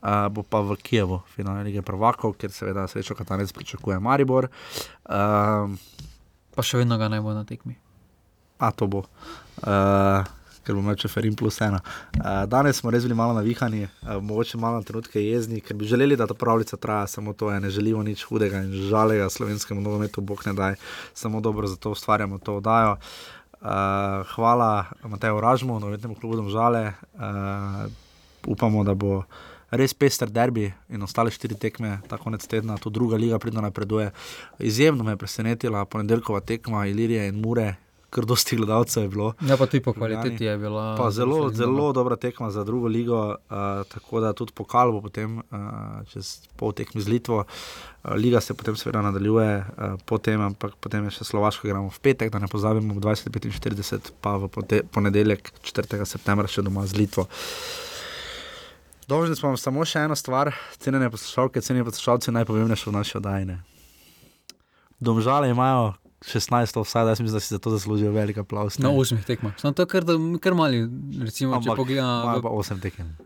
Uh, 0.00 0.32
bo 0.32 0.40
pa 0.40 0.64
v 0.64 0.78
Kijevu, 0.80 1.20
finale 1.36 1.68
lige 1.68 1.82
prvakov, 1.82 2.32
kjer 2.40 2.52
seveda 2.52 2.88
srečo 2.88 3.14
Katanec 3.14 3.52
pričakuje 3.52 4.00
Maribor. 4.00 4.48
Uh, 5.04 5.76
Pa 6.56 6.64
še 6.64 6.80
vedno 6.80 6.96
ga 6.96 7.12
ne 7.12 7.20
bo 7.20 7.36
na 7.36 7.44
tekmi. 7.44 7.76
A 8.56 8.72
to 8.72 8.88
bo, 8.88 9.04
uh, 9.04 10.24
ker 10.66 10.74
bomo 10.74 10.90
imeli 10.90 10.98
Čeferin 10.98 11.36
plus 11.38 11.60
ena. 11.62 11.78
Uh, 12.18 12.42
danes 12.50 12.80
smo 12.82 12.90
res 12.90 13.06
bili 13.06 13.14
malo 13.14 13.36
navihani, 13.38 13.84
uh, 13.86 14.16
mogoče 14.22 14.58
malo 14.58 14.80
na 14.80 14.86
trenutke 14.86 15.22
jezni, 15.22 15.60
ker 15.62 15.78
bi 15.78 15.86
želeli, 15.86 16.18
da 16.18 16.26
ta 16.26 16.34
pravljica 16.34 16.76
traja, 16.76 17.06
samo 17.06 17.32
to 17.32 17.50
je, 17.50 17.60
ne 17.60 17.70
želimo 17.70 18.02
nič 18.02 18.26
hudega 18.26 18.64
in 18.66 18.72
žalega 18.90 19.30
slovenskemu 19.30 19.80
nogometu, 19.80 20.20
bog 20.20 20.42
ne 20.46 20.52
daj, 20.52 20.74
samo 21.14 21.40
dobro 21.40 21.66
za 21.66 21.76
to 21.76 21.94
ustvarjamo 21.94 22.38
to 22.38 22.56
oddajo. 22.56 22.96
Uh, 23.56 24.26
hvala 24.34 24.84
Mateju 25.02 25.40
Ražmu, 25.40 25.80
novinarnemu 25.80 26.14
klubu 26.14 26.36
Domžale. 26.36 26.92
Uh, 27.14 27.86
upamo, 28.46 28.84
da 28.84 28.94
bo 28.94 29.22
res 29.70 29.94
pester 29.94 30.30
derbi 30.30 30.68
in 30.92 31.02
ostale 31.02 31.30
štiri 31.30 31.56
tekme, 31.58 31.96
ta 32.08 32.18
konec 32.20 32.44
tedna, 32.46 32.78
tu 32.78 32.90
druga 32.90 33.16
liga 33.16 33.38
pridno 33.38 33.60
napreduje. 33.64 34.10
Izjemno 34.58 35.04
me 35.04 35.16
je 35.16 35.22
presenetila 35.22 35.84
ponedeljkova 35.84 36.40
tekma 36.40 36.86
Ilirije 36.86 37.28
in 37.28 37.40
Mure, 37.40 37.74
kar 38.10 38.24
dosti 38.24 38.56
gledalcev 38.56 39.02
je 39.02 39.08
bilo. 39.08 39.32
Ja, 39.40 39.56
pa 39.56 39.66
tudi 39.66 39.82
po 39.82 39.92
kvaliteti 39.92 40.44
je 40.44 40.58
bila. 40.58 40.96
Pa 40.96 41.10
zelo, 41.10 41.50
zelo 41.50 41.92
dobra 41.92 42.16
tekma 42.16 42.50
za 42.50 42.64
drugo 42.64 42.86
ligo, 42.86 43.18
uh, 43.28 43.56
tako 43.92 44.20
da 44.20 44.32
tudi 44.32 44.52
pokal 44.52 44.92
bo 44.92 45.00
potem 45.00 45.38
uh, 45.38 45.44
čez 46.12 46.48
pol 46.56 46.72
tekmi 46.72 47.00
z 47.02 47.08
Litvo. 47.08 47.44
Uh, 47.44 48.14
Liga 48.14 48.40
se 48.40 48.54
potem 48.54 48.76
seveda 48.76 49.02
nadaljuje, 49.02 49.58
uh, 49.58 49.98
potem, 50.04 50.40
ampak 50.40 50.78
potem 50.80 51.04
je 51.04 51.18
še 51.18 51.28
Slovaško, 51.32 51.66
igramo 51.66 51.90
v 51.90 52.00
petek, 52.00 52.30
da 52.32 52.38
ne 52.38 52.48
pozabimo, 52.48 52.94
v 52.94 53.02
2045, 53.02 54.14
pa 54.20 54.36
v 54.36 54.48
ponedeljek, 54.92 55.52
4. 55.62 56.06
septembra, 56.06 56.48
še 56.48 56.62
doma 56.62 56.86
z 56.86 56.96
Litvo. 57.02 57.26
Dolžni 59.06 59.36
smo 59.38 59.52
vam 59.52 59.58
samo 59.58 59.84
še 59.86 60.06
eno 60.06 60.16
stvar, 60.18 60.50
cenjene 60.82 61.10
poslušalke, 61.10 61.62
cenjeni 61.62 61.86
poslušalci, 61.86 62.34
najpomembnejše 62.34 62.90
v 62.90 62.94
naši 62.94 63.18
oddajni. 63.20 63.60
Domžale 64.98 65.50
imajo 65.52 65.92
16 66.20 66.80
offside, 66.80 67.08
jaz 67.08 67.20
mislim, 67.20 67.36
da 67.36 67.40
si 67.40 67.54
za 67.54 67.58
to 67.58 67.70
zaslužijo 67.70 68.12
velik 68.12 68.38
aplaus. 68.38 68.78
Na 68.78 68.90
osmih 68.90 69.24
tekmah. 69.24 69.52
Samo 69.60 69.72
to 69.72 69.82
je 69.82 69.86
kar, 69.86 70.04
kar 70.40 70.54
mali, 70.54 70.88
recimo, 71.20 71.52
če 71.52 71.56
Ampak 71.56 71.76
pogledamo. 71.76 72.22
imajo 72.22 72.42
pa 72.42 72.48
8 72.48 72.80
tekem. 72.80 73.16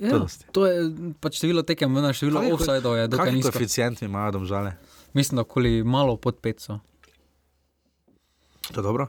Ja, 0.00 0.10
To 0.10 0.26
to 0.52 0.66
je 0.66 0.90
pač 1.20 1.38
število 1.38 1.62
tekem, 1.62 1.92
na 1.92 2.12
število 2.12 2.42
offsajdov 2.52 2.96
je 2.96 3.08
dokaj 3.08 3.32
nizko. 3.32 3.52
koeficienti 3.52 4.04
imajo 4.04 4.32
domžale? 4.32 4.74
Mislim, 5.12 5.36
da 5.36 5.42
okoli 5.42 5.84
malo 5.84 6.16
pod 6.16 6.40
500. 6.40 6.78
To 8.72 8.80
je 8.80 8.82
dobro? 8.82 9.06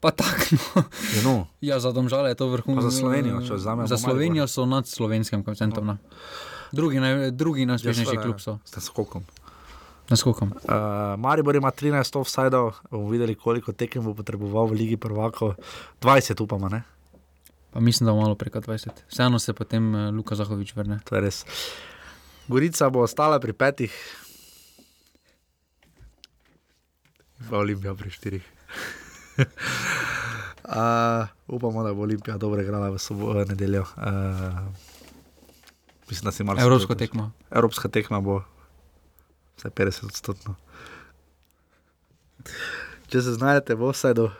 Pa 0.00 0.10
tako. 0.10 0.56
No. 0.76 0.82
Je 1.16 1.22
no. 1.24 1.46
Ja, 1.60 1.80
za 1.80 1.92
domžale 1.92 2.30
je 2.30 2.34
to 2.34 2.48
vrhunsko. 2.48 2.90
Za 2.90 2.98
Slovenijo, 2.98 3.40
če 3.42 3.54
vzamemo 3.54 3.88
Za. 3.88 3.96
Slovenijo 3.98 4.46
so 4.46 4.66
nad 4.66 4.86
slovenskim 4.86 5.44
koeficientom. 5.44 5.86
No. 5.86 5.96
Drugi, 6.72 7.00
naj, 7.00 7.30
drugi 7.30 7.66
najuspešnejši 7.66 8.10
seveda, 8.10 8.22
klub 8.22 8.40
so. 8.40 8.58
S 8.64 8.84
skokom. 8.84 9.24
Naskokom. 10.10 10.52
Uh, 10.54 11.18
Maribor 11.18 11.56
ima 11.56 11.70
13 11.70 12.18
offsajdov, 12.18 12.74
bomo 12.90 13.10
videli, 13.10 13.34
koliko 13.34 13.72
tekem 13.72 14.04
bo 14.04 14.14
potreboval 14.14 14.70
v 14.70 14.78
Ligi 14.78 14.96
prvakov. 14.96 15.56
20 16.00 16.42
upamo, 16.42 16.68
ne? 16.68 16.82
Pa 17.72 17.80
mislim, 17.80 18.06
da 18.06 18.12
bo 18.12 18.20
malo 18.20 18.34
preko 18.34 18.60
20. 18.60 18.88
Vseeno 19.08 19.38
se 19.38 19.52
potem 19.52 19.94
eh, 19.94 20.10
Luka 20.10 20.34
Zahovič 20.34 20.76
vrne. 20.76 21.00
To 21.04 21.16
je 21.16 21.20
res. 21.20 21.44
Gorica 22.48 22.88
bo 22.90 23.02
ostala 23.02 23.40
pri 23.42 23.52
petih, 23.52 23.92
pa 27.50 27.58
Olimpija 27.58 27.94
pri 27.94 28.10
štirih. 28.10 28.44
uh, 30.64 31.26
upamo, 31.48 31.82
da 31.82 31.92
bo 31.94 32.02
Olimpija 32.02 32.38
dobro 32.38 32.62
igrala 32.62 32.88
v 32.90 32.98
soboto, 32.98 33.44
nedeljo. 33.44 33.82
Uh, 33.82 34.70
mislim, 36.08 36.24
da 36.24 36.32
si 36.32 36.44
malo 36.44 36.62
Evropsko 36.62 36.94
tekmo. 36.94 37.30
Evropska 37.50 37.88
tekma 37.88 38.20
bo 38.20 38.42
vsaj 39.56 39.70
50 39.70 40.04
odstotno. 40.04 40.54
Če 43.06 43.22
se 43.22 43.36
znajdete 43.38 43.74
v 43.74 43.88
offsajdu, 43.90 44.30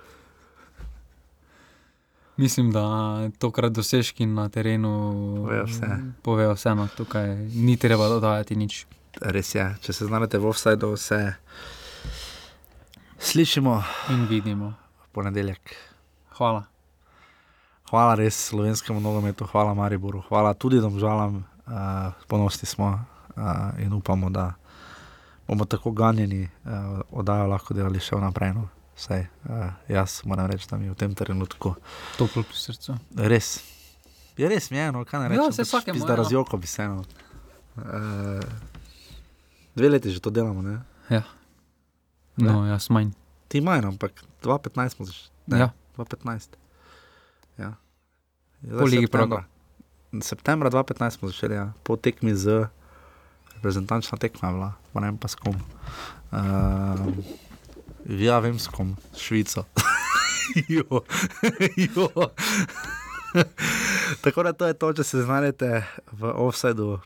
Mislim, 2.37 2.69
da 2.73 2.85
tokrat 3.39 3.73
dosežki 3.73 4.27
na 4.27 4.49
terenu 4.49 4.91
Povejo 5.37 5.65
vse. 5.65 5.87
Povejo 6.23 6.53
vse 6.53 6.75
no. 6.75 6.89
Tukaj 6.97 7.33
ni 7.37 7.77
treba 7.77 8.09
dodajati 8.09 8.57
nič. 8.57 8.85
res 9.21 9.55
je, 9.55 9.65
če 9.81 9.93
se 9.93 10.07
znajdete 10.07 10.39
v 10.39 10.49
offsajdu, 10.51 10.97
se 10.97 11.35
slišimo 13.19 13.83
In 14.13 14.27
vidimo. 14.29 14.75
ponedeljek. 15.13 15.77
Hvala. 16.37 16.65
Hvala 17.91 18.15
res 18.15 18.37
slovenskemu 18.49 19.01
nogometu, 19.01 19.47
hvala 19.47 19.75
Mariboru, 19.75 20.21
hvala 20.29 20.55
tudi 20.55 20.81
domžalam, 20.81 21.45
uh, 21.67 22.13
ponosni 22.29 22.69
smo 22.69 22.93
uh, 22.93 23.81
in 23.81 23.93
upamo, 23.93 24.31
da 24.31 24.55
bomo 25.47 25.65
tako 25.65 25.91
ganjeni 25.93 26.43
uh, 26.43 26.71
oddajo 27.13 27.47
lahko 27.47 27.75
delali 27.75 28.01
še 28.01 28.17
naprej. 28.17 28.53
No. 28.53 28.69
Saj, 28.97 29.21
uh, 29.45 29.55
jaz 29.87 30.23
moram 30.25 30.47
reči, 30.47 30.67
da 30.67 30.77
mi 30.77 30.85
je 30.85 30.91
v 30.91 30.97
tem 30.97 31.13
trenutku 31.13 31.75
Toplo 32.17 32.43
pri 32.43 32.57
srcu. 32.57 32.97
res. 33.15 33.61
Je 34.35 34.45
res 34.45 34.71
mi 34.71 34.77
je, 34.77 34.87
no, 34.91 35.05
kaj 35.05 35.21
ne 35.21 35.27
Ja, 35.27 35.43
rečem. 35.43 35.53
saj 35.55 35.65
vsakemu, 35.67 36.01
Da 36.01 36.13
ja. 36.13 36.17
razjoko 36.17 36.57
bi 36.57 36.67
se. 36.67 36.85
No. 36.85 37.05
Uh, 37.77 38.41
dve 39.75 39.89
leti 39.91 40.09
že 40.09 40.19
to 40.19 40.31
delamo, 40.31 40.63
ne? 40.63 40.81
Ja. 41.09 41.23
No, 42.37 42.65
jaz 42.65 42.89
manj. 42.89 43.13
Ti 43.47 43.61
manj, 43.61 43.87
ampak 43.87 44.13
2015 44.41 44.89
smo 44.91 45.05
začeli. 45.05 45.31
Ne, 45.47 45.59
Ja. 45.59 45.69
2015. 45.97 46.57
Ja. 47.57 47.73
Po 48.63 48.85
Ligi 48.85 49.07
septembra. 49.07 49.45
Septembra 50.19 50.69
2015 50.69 51.11
smo 51.13 51.29
začeli, 51.29 51.55
ja. 51.55 51.73
po 51.83 51.97
tekmi 51.97 52.33
z 52.33 52.69
reprezentančna 53.67 54.19
tekma, 54.19 54.53
bila, 54.53 54.71
pa 54.93 55.01
ne 55.03 55.11
vem 55.11 55.19
pa 55.19 55.27
s 55.27 55.35
kom. 55.35 55.57
Uh, 56.31 57.03
ja, 58.07 58.39
vem 58.39 58.59
s 58.59 58.71
kom, 58.71 58.95
s 59.11 59.27
Švico. 59.27 59.65
jo, 60.77 61.03
jo. 61.75 62.07
Tako 64.23 64.43
da 64.47 64.53
to 64.53 64.71
je 64.71 64.79
to, 64.79 64.93
če 64.95 65.05
se 65.05 65.25
znajdete 65.27 65.83
v 66.15 66.31
offsajdu, 66.47 67.01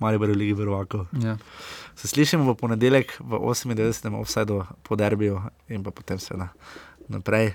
mali 0.00 0.16
bori 0.16 0.32
v 0.32 0.40
Ligi 0.40 0.56
Prvako. 0.56 1.04
Ja. 1.20 1.36
Se 1.92 2.08
slišimo 2.08 2.48
v 2.48 2.56
ponedeljek 2.56 3.20
v 3.20 3.36
98. 3.52 4.16
offsajdu 4.16 4.64
po 4.82 4.96
derbiju 4.96 5.42
in 5.68 5.84
pa 5.84 5.92
potem 5.92 6.16
seveda 6.16 6.48
naprej. 7.12 7.52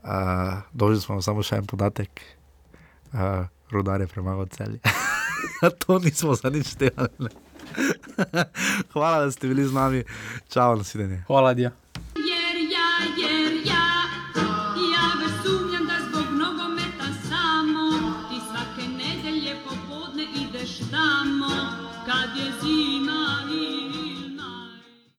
Uh, 0.00 0.64
Dolžni 0.72 1.04
smo 1.04 1.20
vam 1.20 1.22
samo 1.22 1.44
še 1.44 1.60
en 1.60 1.68
podatek. 1.68 2.24
Uh, 3.12 3.44
Rudar 3.68 4.00
je 4.00 4.08
premagal 4.08 4.48
celje. 4.48 4.80
to 5.84 6.00
nismo 6.00 6.32
za 6.32 6.48
nič 6.48 6.72
delali. 6.80 7.45
Hvala, 8.92 9.24
da 9.24 9.30
ste 9.30 9.48
bili 9.48 9.64
z 9.64 9.72
nami. 9.72 10.04
Čau, 10.48 10.76
nasvidenje. 10.76 11.22
Hvala, 11.26 11.54
Dija. 11.54 11.70